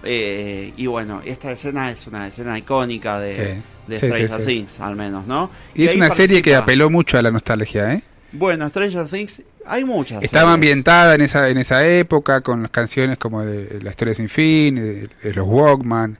Eh, 0.03 0.73
y 0.77 0.85
bueno, 0.87 1.21
esta 1.25 1.51
escena 1.51 1.89
es 1.91 2.05
una 2.07 2.27
escena 2.27 2.57
icónica 2.57 3.19
de, 3.19 3.35
Sí. 3.35 3.63
de 3.87 3.99
Sí, 3.99 4.07
sí, 4.07 4.07
Stranger 4.07 4.39
sí. 4.41 4.45
Things, 4.45 4.79
al 4.79 4.95
menos, 4.95 5.25
¿no? 5.27 5.49
Y 5.73 5.85
es 5.85 5.95
una 5.95 6.09
serie 6.11 6.41
que 6.41 6.55
apeló 6.55 6.89
mucho 6.89 7.17
a 7.17 7.21
la 7.21 7.31
nostalgia, 7.31 7.93
¿eh? 7.93 8.03
Bueno, 8.31 8.67
Stranger 8.69 9.07
Things, 9.07 9.41
hay 9.65 9.83
muchas. 9.85 10.21
Estaba 10.21 10.51
series. 10.51 10.53
ambientada 10.55 11.15
en 11.15 11.21
esa 11.21 11.49
en 11.49 11.57
esa 11.57 11.85
época 11.87 12.41
con 12.41 12.61
las 12.63 12.71
canciones 12.71 13.17
como 13.17 13.43
de 13.43 13.79
La 13.81 13.91
historia 13.91 14.13
sin 14.13 14.29
fin, 14.29 14.75
de, 14.75 15.09
de 15.23 15.33
los 15.33 15.47
Walkman. 15.47 16.17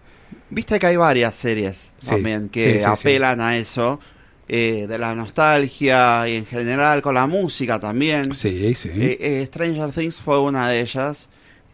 Viste 0.50 0.80
que 0.80 0.88
hay 0.88 0.96
varias 0.96 1.36
series 1.36 1.94
también 2.08 2.50
que 2.50 2.86
apelan 2.86 3.42
a 3.42 3.58
eso, 3.58 4.00
eh, 4.48 4.86
de 4.88 4.98
la 4.98 5.16
nostalgia 5.16 6.28
y 6.30 6.36
en 6.36 6.46
general 6.46 7.02
con 7.02 7.16
la 7.16 7.26
música 7.28 7.80
también. 7.80 8.34
Sí, 8.36 8.74
sí. 8.76 8.90
Eh, 8.94 9.44
Stranger 9.48 9.92
Things 9.92 10.22
fue 10.22 10.40
una 10.40 10.70
de 10.70 10.82
ellas, 10.82 11.28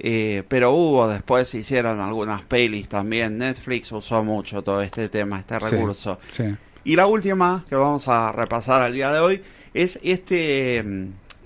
eh, 0.04 0.42
pero 0.48 0.72
hubo 0.72 1.08
después, 1.08 1.48
se 1.48 1.60
hicieron 1.60 2.00
algunas 2.00 2.42
pelis 2.42 2.90
también. 2.90 3.38
Netflix 3.38 3.92
usó 3.92 4.24
mucho 4.24 4.64
todo 4.64 4.82
este 4.82 5.10
tema, 5.10 5.38
este 5.40 5.60
recurso. 5.60 6.20
sí. 6.30 6.56
Y 6.84 6.96
la 6.96 7.06
última 7.06 7.64
que 7.70 7.76
vamos 7.76 8.08
a 8.08 8.32
repasar 8.32 8.82
al 8.82 8.94
día 8.94 9.14
de 9.14 9.20
hoy 9.20 9.44
es 9.76 10.00
este 10.02 10.84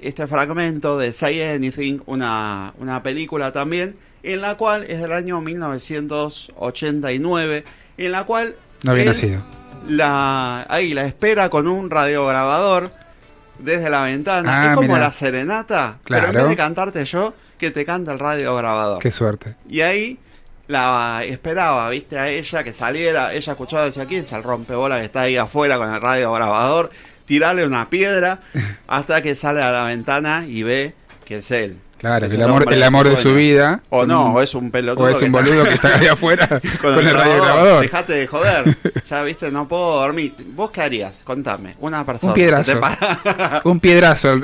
este 0.01 0.27
fragmento 0.27 0.97
de 0.97 1.11
Say 1.11 1.41
Anything, 1.41 1.99
una, 2.05 2.73
una 2.77 3.03
película 3.03 3.51
también, 3.51 3.97
en 4.23 4.39
la 4.39 4.55
cual 4.55 4.85
es 4.87 5.01
del 5.01 5.11
año 5.11 5.41
1989, 5.41 7.63
en 7.97 8.11
la 8.11 8.23
cual 8.23 8.55
No 8.83 8.91
había 8.91 9.05
nacido. 9.05 9.41
la, 9.89 10.65
ahí 10.69 10.93
la 10.93 11.05
espera 11.05 11.49
con 11.49 11.67
un 11.67 11.89
radiograbador 11.89 12.91
desde 13.59 13.89
la 13.89 14.03
ventana. 14.03 14.63
Ah, 14.63 14.65
es 14.69 14.75
como 14.75 14.87
mirá. 14.89 14.99
la 14.99 15.11
serenata, 15.11 15.99
pero 16.07 16.27
en 16.27 16.33
vez 16.33 16.49
de 16.49 16.55
cantarte 16.55 17.03
yo, 17.05 17.33
que 17.57 17.71
te 17.71 17.85
canta 17.85 18.11
el 18.11 18.19
radiograbador. 18.19 18.99
Qué 19.01 19.11
suerte. 19.11 19.55
Y 19.69 19.81
ahí 19.81 20.17
la 20.67 21.21
esperaba, 21.25 21.89
viste, 21.89 22.17
a 22.17 22.27
ella 22.27 22.63
que 22.63 22.73
saliera, 22.73 23.33
ella 23.33 23.51
escuchaba, 23.53 23.85
decía, 23.85 24.05
¿quién 24.05 24.21
es 24.21 24.31
el 24.33 24.43
rompebola 24.43 24.97
que 24.99 25.05
está 25.05 25.21
ahí 25.21 25.37
afuera 25.37 25.77
con 25.77 25.93
el 25.93 26.01
radio 26.01 26.31
grabador? 26.33 26.91
Tirarle 27.25 27.65
una 27.65 27.89
piedra 27.89 28.39
hasta 28.87 29.21
que 29.21 29.35
sale 29.35 29.61
a 29.61 29.71
la 29.71 29.83
ventana 29.85 30.45
y 30.47 30.63
ve 30.63 30.93
que 31.25 31.37
es 31.37 31.51
él. 31.51 31.77
Claro, 31.97 32.25
Es 32.25 32.31
que 32.33 32.37
el 32.37 32.43
amor, 32.43 32.71
el 32.71 32.83
amor 32.83 33.09
de 33.09 33.17
su 33.17 33.33
vida. 33.33 33.81
O 33.89 34.05
no, 34.05 34.27
Mm. 34.27 34.35
o 34.35 34.41
es 34.41 34.53
un 34.53 34.69
pelotudo. 34.69 35.05
O 35.05 35.09
es 35.09 35.21
un 35.21 35.31
boludo 35.31 35.63
que 35.63 35.73
está 35.75 35.95
ahí 35.95 36.05
afuera 36.11 36.61
con, 36.81 36.99
el 36.99 37.13
radio 37.13 37.41
grabador. 37.41 37.81
Dejate 37.81 38.13
de 38.13 38.27
joder. 38.27 38.77
Ya 39.09 39.23
viste, 39.23 39.49
no 39.51 39.67
puedo 39.67 40.01
dormir. 40.01 40.33
¿Vvos 40.49 40.71
qué 40.71 40.81
harías? 40.81 41.23
Contame. 41.23 41.75
Una 41.79 42.05
persona. 42.05 42.33
Un 42.33 42.35
piedrazo. 42.35 42.65
se 42.65 42.73
te 42.73 42.79
para- 42.79 43.61
Un 43.63 43.79
piedrazo. 43.79 44.35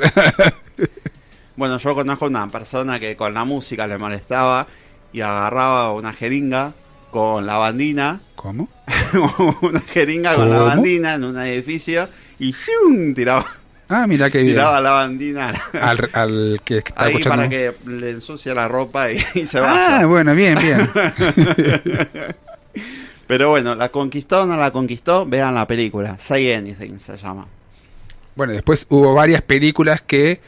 Bueno, 1.56 1.78
yo 1.78 1.94
conozco 1.94 2.26
una 2.26 2.46
persona 2.48 2.98
que 2.98 3.14
con 3.16 3.34
la 3.34 3.44
música 3.44 3.86
le 3.86 3.98
molestaba 3.98 4.66
y 5.12 5.20
agarraba 5.20 5.92
una 5.92 6.12
jeringa 6.12 6.72
con 7.10 7.44
lavandina. 7.46 8.20
¿Cómo? 8.36 8.68
una 9.62 9.80
jeringa 9.80 10.34
con 10.34 10.46
¿Cómo? 10.48 10.58
lavandina 10.58 11.14
en 11.14 11.24
un 11.24 11.38
edificio 11.38 12.08
y 12.38 12.52
¡fium! 12.52 13.14
tiraba, 13.14 13.46
Ah, 13.88 14.06
mira 14.06 14.30
qué 14.30 14.38
bien. 14.38 14.52
tiraba 14.54 14.80
lavandina 14.80 15.52
Al, 15.74 16.08
al 16.14 16.60
que 16.64 16.78
está 16.78 16.94
ahí 16.96 17.10
escuchando. 17.12 17.36
para 17.36 17.48
que 17.50 17.72
le 17.86 18.10
ensucie 18.10 18.54
la 18.54 18.66
ropa 18.66 19.10
y, 19.12 19.18
y 19.34 19.46
se 19.46 19.60
vaya. 19.60 19.98
Ah, 20.00 20.06
bueno, 20.06 20.34
bien, 20.34 20.58
bien. 20.58 20.88
Pero 23.26 23.50
bueno, 23.50 23.74
¿la 23.74 23.88
conquistó 23.90 24.42
o 24.42 24.46
no 24.46 24.56
la 24.56 24.70
conquistó? 24.70 25.26
Vean 25.26 25.54
la 25.54 25.66
película. 25.66 26.16
Say 26.18 26.52
Anything 26.52 26.98
se 26.98 27.16
llama. 27.16 27.46
Bueno, 28.34 28.52
después 28.54 28.86
hubo 28.88 29.12
varias 29.14 29.42
películas 29.42 30.02
que, 30.02 30.40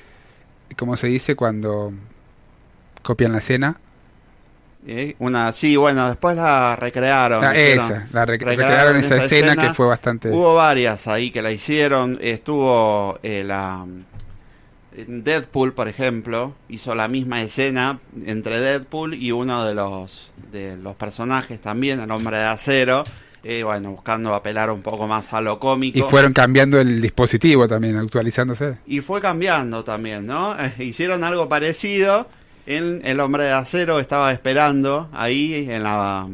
como 0.76 0.96
se 0.96 1.06
dice 1.08 1.36
cuando 1.36 1.92
copian 3.02 3.32
la 3.32 3.38
escena, 3.38 3.76
¿Eh? 4.86 5.16
Una, 5.18 5.50
sí, 5.52 5.76
bueno, 5.76 6.08
después 6.08 6.36
la 6.36 6.76
recrearon. 6.76 7.42
Ah, 7.42 7.54
hicieron- 7.54 7.86
esa, 7.86 8.06
la 8.12 8.26
rec- 8.26 8.42
recrearon 8.44 8.96
esa 8.98 9.16
escena 9.24 9.56
que 9.56 9.72
fue 9.72 9.86
bastante- 9.86 10.28
Hubo 10.30 10.54
varias 10.56 11.06
ahí 11.08 11.30
que 11.30 11.40
la 11.40 11.50
hicieron. 11.52 12.18
Estuvo 12.20 13.18
eh, 13.22 13.44
la. 13.46 13.86
Deadpool, 14.96 15.72
por 15.72 15.88
ejemplo, 15.88 16.54
hizo 16.68 16.94
la 16.94 17.08
misma 17.08 17.42
escena 17.42 17.98
entre 18.26 18.60
Deadpool 18.60 19.14
y 19.14 19.32
uno 19.32 19.64
de 19.64 19.74
los 19.74 20.30
de 20.52 20.76
los 20.76 20.94
personajes 20.96 21.60
también, 21.60 21.98
el 22.00 22.10
hombre 22.10 22.36
de 22.36 22.44
acero. 22.44 23.04
Eh, 23.44 23.62
bueno, 23.62 23.90
buscando 23.90 24.34
apelar 24.34 24.70
un 24.70 24.80
poco 24.80 25.06
más 25.06 25.32
a 25.32 25.40
lo 25.40 25.58
cómico. 25.58 25.98
y 25.98 26.02
fueron 26.02 26.32
cambiando 26.32 26.80
el 26.80 27.00
dispositivo 27.00 27.68
también, 27.68 27.96
actualizándose. 27.96 28.78
Y 28.86 29.00
fue 29.00 29.20
cambiando 29.20 29.84
también, 29.84 30.26
¿no? 30.26 30.56
Hicieron 30.78 31.22
algo 31.24 31.48
parecido. 31.48 32.26
En 32.66 33.02
el 33.04 33.20
hombre 33.20 33.44
de 33.44 33.52
acero 33.52 34.00
estaba 34.00 34.32
esperando 34.32 35.10
ahí 35.12 35.68
en 35.68 35.82
la 35.82 36.26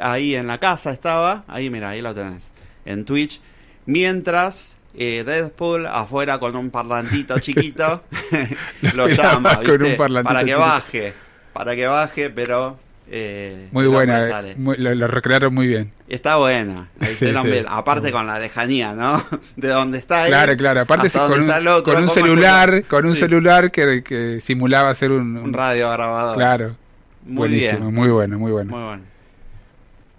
ahí 0.00 0.34
en 0.34 0.46
la 0.46 0.56
casa 0.58 0.90
estaba, 0.90 1.44
ahí 1.48 1.68
mira, 1.68 1.90
ahí 1.90 2.00
lo 2.00 2.14
tenés, 2.14 2.50
en 2.86 3.04
Twitch, 3.04 3.42
mientras 3.84 4.74
eh, 4.94 5.22
Deadpool 5.24 5.86
afuera 5.86 6.38
con 6.38 6.56
un 6.56 6.70
parlantito 6.70 7.38
chiquito 7.40 8.02
lo 8.94 9.06
esperaba 9.06 9.08
llama, 9.08 9.56
con 9.62 9.78
¿viste? 9.78 9.84
un 9.84 9.96
parlantito 9.96 10.28
para 10.32 10.40
que 10.40 10.46
chiquito. 10.46 10.60
baje, 10.60 11.14
para 11.52 11.76
que 11.76 11.86
baje, 11.86 12.30
pero 12.30 12.78
eh, 13.12 13.68
Muy 13.72 13.86
buena, 13.88 14.42
muy- 14.56 14.76
lo, 14.76 14.94
lo 14.94 15.06
recrearon 15.08 15.52
muy 15.52 15.66
bien. 15.66 15.90
Está 16.08 16.36
buena, 16.36 16.88
la 17.00 17.06
Sí, 17.08 17.12
hicieron 17.12 17.42
sí. 17.44 17.50
bien. 17.50 17.66
Aparte 17.68 18.12
con 18.12 18.26
la 18.26 18.38
lejanía, 18.38 18.92
¿no? 18.94 19.22
De 19.56 19.68
donde 19.68 19.98
está 19.98 20.24
él. 20.26 20.30
Claro, 20.30 20.56
claro. 20.56 20.80
Aparte 20.82 21.10
con 21.10 21.32
un, 21.42 21.50
otro, 21.50 21.82
con 21.82 21.96
un 21.96 22.02
¿cómo 22.02 22.14
celular, 22.14 22.84
con 22.88 23.04
un 23.06 23.16
celular 23.16 23.70
que, 23.72 24.02
que 24.04 24.40
simulaba 24.40 24.94
ser 24.94 25.10
un, 25.12 25.36
Un 25.38 25.52
radio 25.52 25.90
grabador. 25.90 26.36
Claro. 26.36 26.76
Muy 27.24 27.36
Buenísimo, 27.48 27.80
bien. 27.80 27.94
muy 27.94 28.08
bueno, 28.10 28.38
muy 28.38 28.52
bueno. 28.52 28.70
Muy 28.70 28.82
bueno. 28.84 29.02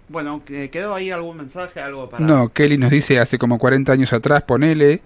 Bueno, 0.08 0.42
¿que- 0.44 0.68
¿quedó 0.70 0.94
ahí 0.94 1.10
algún 1.10 1.38
mensaje, 1.38 1.80
algo 1.80 2.10
para...? 2.10 2.24
No, 2.24 2.48
Kelly 2.50 2.76
nos 2.76 2.90
dice 2.90 3.18
hace 3.18 3.38
como 3.38 3.58
40 3.58 3.92
años 3.92 4.12
atrás, 4.12 4.42
ponele, 4.42 5.00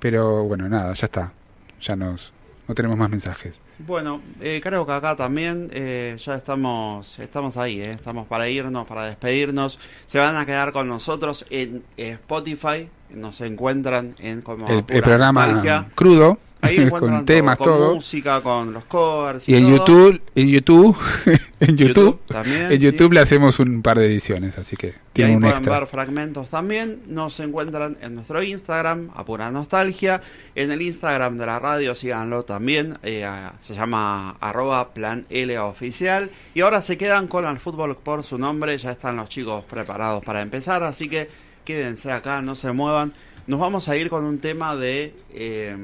pero 0.00 0.42
bueno, 0.44 0.68
nada, 0.68 0.92
ya 0.94 1.06
está. 1.06 1.32
Ya 1.80 1.94
nos 1.96 2.32
no 2.66 2.74
tenemos 2.74 2.98
más 2.98 3.08
mensajes. 3.10 3.54
Bueno, 3.86 4.20
eh, 4.40 4.60
creo 4.62 4.84
que 4.84 4.92
acá 4.92 5.16
también 5.16 5.70
eh, 5.72 6.16
ya 6.18 6.34
estamos 6.34 7.18
estamos 7.18 7.56
ahí, 7.56 7.80
eh, 7.80 7.92
estamos 7.92 8.26
para 8.26 8.48
irnos, 8.48 8.86
para 8.86 9.06
despedirnos. 9.06 9.78
Se 10.04 10.18
van 10.18 10.36
a 10.36 10.44
quedar 10.44 10.72
con 10.72 10.86
nosotros 10.86 11.46
en 11.48 11.82
Spotify, 11.96 12.88
nos 13.10 13.40
encuentran 13.40 14.16
en 14.18 14.42
como 14.42 14.68
El, 14.68 14.84
programa 14.84 15.46
Nostalgia. 15.46 15.88
crudo, 15.94 16.38
Ahí 16.62 16.76
encuentran 16.80 17.24
con 17.26 17.26
temas, 17.26 17.58
todo, 17.58 17.66
con 17.78 17.78
todo. 17.78 17.94
música, 17.96 18.40
con 18.42 18.72
los 18.72 18.84
covers 18.84 19.48
y, 19.48 19.52
Y 19.52 19.56
en 19.56 19.66
todo. 19.66 19.76
YouTube, 19.76 20.22
en 20.34 20.48
YouTube, 20.48 20.96
en 21.60 21.76
YouTube, 21.76 22.18
YouTube 22.18 22.20
también, 22.26 22.72
en 22.72 22.80
sí. 22.80 22.86
YouTube 22.86 23.12
le 23.12 23.20
hacemos 23.20 23.58
un 23.58 23.82
par 23.82 23.98
de 23.98 24.06
ediciones, 24.06 24.56
así 24.58 24.76
que 24.76 24.94
Y 25.14 25.22
ahí 25.22 25.36
un 25.36 25.40
pueden 25.40 25.56
extra. 25.58 25.78
ver 25.78 25.86
fragmentos 25.88 26.50
también. 26.50 27.02
Nos 27.06 27.40
encuentran 27.40 27.96
en 28.02 28.14
nuestro 28.14 28.42
Instagram, 28.42 29.10
a 29.14 29.24
pura 29.24 29.50
nostalgia. 29.50 30.22
En 30.54 30.70
el 30.70 30.82
Instagram 30.82 31.38
de 31.38 31.46
la 31.46 31.58
radio, 31.58 31.94
síganlo 31.94 32.42
también. 32.44 32.98
eh, 33.02 33.26
se 33.60 33.74
llama 33.74 34.36
arroba 34.40 34.92
plan 34.92 35.26
L 35.30 35.58
oficial. 35.60 36.30
Y 36.54 36.60
ahora 36.60 36.82
se 36.82 36.98
quedan 36.98 37.26
con 37.28 37.44
el 37.46 37.58
fútbol 37.58 37.96
por 37.96 38.22
su 38.24 38.38
nombre. 38.38 38.76
Ya 38.78 38.92
están 38.92 39.16
los 39.16 39.28
chicos 39.28 39.64
preparados 39.64 40.22
para 40.24 40.42
empezar. 40.42 40.82
Así 40.82 41.08
que 41.08 41.28
quédense 41.64 42.12
acá, 42.12 42.42
no 42.42 42.54
se 42.54 42.72
muevan. 42.72 43.12
Nos 43.46 43.58
vamos 43.60 43.88
a 43.88 43.96
ir 43.96 44.10
con 44.10 44.24
un 44.24 44.38
tema 44.38 44.76
de 44.76 45.14
eh, 45.32 45.76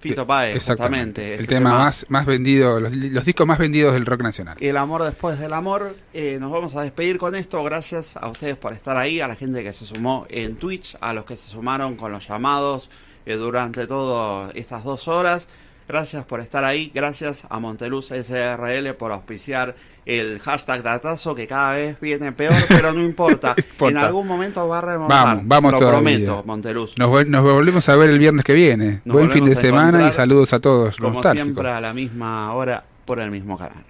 Fito 0.00 0.26
Páez, 0.26 0.56
Exactamente. 0.56 1.34
El 1.34 1.40
Este 1.42 1.54
tema 1.56 1.70
más, 1.70 2.06
más 2.08 2.26
vendido, 2.26 2.80
los, 2.80 2.94
los 2.94 3.24
discos 3.24 3.46
más 3.46 3.58
vendidos 3.58 3.92
del 3.92 4.06
rock 4.06 4.22
nacional. 4.22 4.56
el 4.60 4.76
amor 4.76 5.02
después 5.04 5.38
del 5.38 5.52
amor. 5.52 5.94
Eh, 6.12 6.38
nos 6.40 6.50
vamos 6.50 6.74
a 6.74 6.82
despedir 6.82 7.18
con 7.18 7.34
esto. 7.34 7.62
Gracias 7.62 8.16
a 8.16 8.28
ustedes 8.28 8.56
por 8.56 8.72
estar 8.72 8.96
ahí, 8.96 9.20
a 9.20 9.28
la 9.28 9.36
gente 9.36 9.62
que 9.62 9.72
se 9.72 9.84
sumó 9.86 10.26
en 10.30 10.56
Twitch, 10.56 10.96
a 11.00 11.12
los 11.12 11.24
que 11.24 11.36
se 11.36 11.50
sumaron 11.50 11.96
con 11.96 12.10
los 12.12 12.26
llamados 12.26 12.88
eh, 13.26 13.34
durante 13.34 13.86
todas 13.86 14.54
estas 14.56 14.82
dos 14.84 15.06
horas. 15.06 15.48
Gracias 15.86 16.24
por 16.24 16.40
estar 16.40 16.64
ahí. 16.64 16.90
Gracias 16.94 17.44
a 17.50 17.58
Monteluz 17.58 18.10
SRL 18.12 18.94
por 18.94 19.12
auspiciar 19.12 19.74
el 20.06 20.38
hashtag 20.40 20.82
datazo 20.82 21.34
que 21.34 21.46
cada 21.46 21.74
vez 21.74 22.00
viene 22.00 22.32
peor, 22.32 22.54
pero 22.68 22.92
no 22.92 23.00
importa. 23.00 23.54
importa. 23.72 23.90
En 23.98 24.04
algún 24.04 24.26
momento 24.26 24.66
va 24.66 24.78
a 24.78 24.80
remontar. 24.80 25.26
Vamos, 25.26 25.44
vamos 25.46 25.72
Lo 25.72 25.78
todavía. 25.78 25.98
prometo, 26.00 26.42
Monteluz. 26.46 26.94
Nos, 26.98 27.08
vol- 27.10 27.26
nos 27.26 27.42
volvemos 27.42 27.88
a 27.88 27.96
ver 27.96 28.10
el 28.10 28.18
viernes 28.18 28.44
que 28.44 28.54
viene. 28.54 29.00
Nos 29.04 29.14
Buen 29.16 29.30
fin 29.30 29.44
de 29.44 29.54
semana 29.54 30.08
y 30.08 30.12
saludos 30.12 30.52
a 30.52 30.60
todos. 30.60 30.96
Como 30.96 31.14
nostálgicos. 31.14 31.46
siempre, 31.46 31.68
a 31.70 31.80
la 31.80 31.92
misma 31.94 32.52
hora 32.54 32.82
por 33.04 33.20
el 33.20 33.30
mismo 33.30 33.56
canal. 33.58 33.84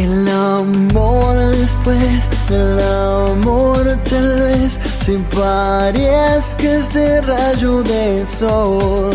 El 0.00 0.26
amor 0.28 1.36
después 1.50 2.30
del 2.48 2.80
amor 2.80 3.84
tal 4.08 4.34
vez 4.44 4.80
Si 5.04 5.18
parezca 5.36 6.72
este 6.78 7.20
rayo 7.20 7.82
de 7.82 8.24
sol. 8.24 9.14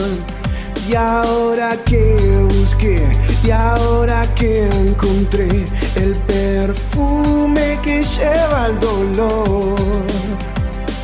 Y 0.88 0.94
ahora 0.94 1.76
que 1.86 2.46
busqué 2.50 3.04
y 3.44 3.50
ahora 3.50 4.28
que 4.36 4.68
encontré 4.68 5.48
El 5.96 6.14
perfume 6.28 7.80
que 7.82 8.04
lleva 8.04 8.68
el 8.68 8.80
dolor. 8.80 9.76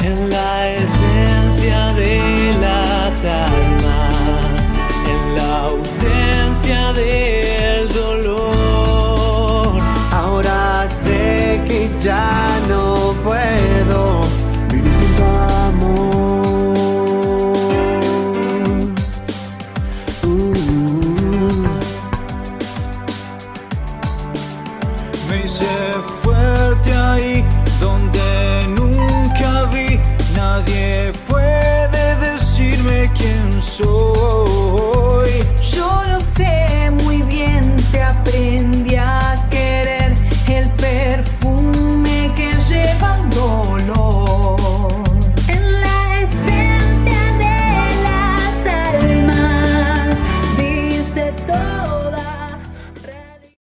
En 0.03 0.29
la 0.29 0.69
esencia 0.69 1.87
de 1.95 2.21
las 2.61 3.25
almas 3.25 4.13
En 5.09 5.35
la 5.35 5.63
ausencia 5.63 6.93
de 6.93 7.40